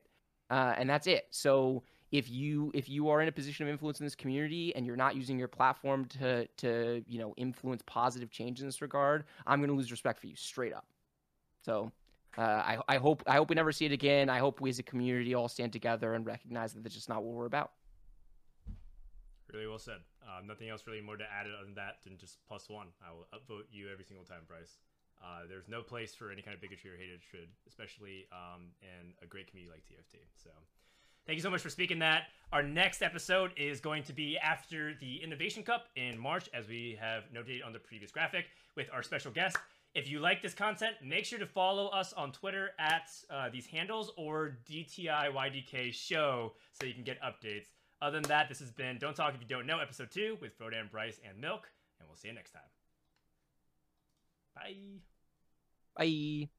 Uh, 0.50 0.74
and 0.78 0.90
that's 0.90 1.08
it. 1.08 1.28
So 1.30 1.84
if 2.12 2.30
you 2.30 2.72
if 2.74 2.90
you 2.90 3.10
are 3.10 3.22
in 3.22 3.28
a 3.28 3.32
position 3.32 3.66
of 3.66 3.72
influence 3.72 4.00
in 4.00 4.06
this 4.06 4.16
community 4.16 4.76
and 4.76 4.86
you're 4.86 4.96
not 4.96 5.16
using 5.16 5.40
your 5.40 5.48
platform 5.48 6.06
to 6.06 6.48
to 6.58 7.04
you 7.08 7.20
know 7.20 7.34
influence 7.38 7.82
positive 7.86 8.30
change 8.30 8.60
in 8.60 8.66
this 8.66 8.82
regard, 8.82 9.26
I'm 9.48 9.60
going 9.60 9.70
to 9.70 9.76
lose 9.76 9.92
respect 9.92 10.20
for 10.20 10.28
you 10.28 10.36
straight 10.36 10.74
up. 10.74 10.86
So 11.64 11.92
uh, 12.38 12.42
I 12.42 12.78
I 12.88 12.98
hope 12.98 13.24
I 13.28 13.36
hope 13.36 13.50
we 13.50 13.56
never 13.56 13.72
see 13.72 13.86
it 13.86 13.92
again. 13.92 14.30
I 14.30 14.40
hope 14.40 14.62
we 14.62 14.70
as 14.70 14.80
a 14.80 14.84
community 14.84 15.34
all 15.34 15.48
stand 15.48 15.74
together 15.74 16.14
and 16.14 16.26
recognize 16.26 16.74
that 16.74 16.84
that's 16.84 16.96
just 16.96 17.10
not 17.10 17.24
what 17.24 17.34
we're 17.34 17.46
about. 17.46 17.72
Really 19.52 19.68
well 19.68 19.80
said. 19.80 20.02
Um, 20.26 20.48
nothing 20.48 20.70
else 20.70 20.88
really 20.88 21.02
more 21.02 21.18
to 21.18 21.24
add 21.24 21.46
than 21.64 21.76
that 21.76 21.98
than 22.04 22.18
just 22.18 22.38
plus 22.48 22.70
one. 22.70 22.88
I 23.06 23.12
will 23.12 23.28
upvote 23.34 23.66
you 23.72 23.92
every 23.92 24.04
single 24.04 24.26
time, 24.26 24.42
Bryce. 24.48 24.78
Uh, 25.24 25.48
there's 25.48 25.70
no 25.70 25.82
place 25.82 26.14
for 26.16 26.32
any 26.32 26.42
kind 26.42 26.56
of 26.56 26.62
bigotry 26.62 26.92
or 26.92 26.98
hatred, 26.98 27.50
especially 27.68 28.26
um, 28.34 28.72
in 28.82 29.14
a 29.22 29.26
great 29.26 29.48
community 29.48 29.72
like 29.72 29.84
TFT. 29.86 30.20
So. 30.36 30.50
Thank 31.26 31.38
you 31.38 31.42
so 31.42 31.50
much 31.50 31.62
for 31.62 31.70
speaking 31.70 32.00
that. 32.00 32.24
Our 32.52 32.62
next 32.62 33.02
episode 33.02 33.52
is 33.56 33.80
going 33.80 34.04
to 34.04 34.14
be 34.14 34.38
after 34.38 34.94
the 35.00 35.24
Innovation 35.24 35.64
Cup 35.64 35.88
in 35.96 36.20
March, 36.20 36.50
as 36.54 36.68
we 36.68 36.98
have 37.00 37.24
noted 37.32 37.62
on 37.62 37.72
the 37.72 37.80
previous 37.80 38.12
graphic, 38.12 38.46
with 38.76 38.90
our 38.92 39.02
special 39.02 39.32
guest. 39.32 39.56
If 39.96 40.10
you 40.10 40.20
like 40.20 40.42
this 40.42 40.56
content, 40.56 40.96
make 41.04 41.24
sure 41.24 41.38
to 41.38 41.46
follow 41.46 41.88
us 41.90 42.14
on 42.14 42.32
Twitter 42.32 42.72
at 42.80 43.12
uh, 43.30 43.50
these 43.50 43.68
handles 43.68 44.12
or 44.18 44.58
DTIYDK 44.68 45.94
Show 45.94 46.54
so 46.72 46.86
you 46.86 46.96
can 46.96 47.04
get 47.04 47.22
updates. 47.22 47.68
Other 48.02 48.20
than 48.20 48.28
that, 48.30 48.50
this 48.50 48.60
has 48.60 48.72
been 48.72 48.98
Don't 48.98 49.16
Talk 49.16 49.36
If 49.36 49.42
You 49.42 49.48
Don't 49.48 49.68
Know, 49.68 49.80
episode 49.80 50.10
two 50.10 50.38
with 50.42 50.58
Frodan, 50.58 50.90
Bryce, 50.90 51.20
and 51.28 51.40
Milk, 51.40 51.70
and 52.00 52.10
we'll 52.10 52.18
see 52.18 52.28
you 52.28 52.34
next 52.34 52.52
time. 52.52 52.62
Bye. 54.56 55.02
Bye. 55.96 56.50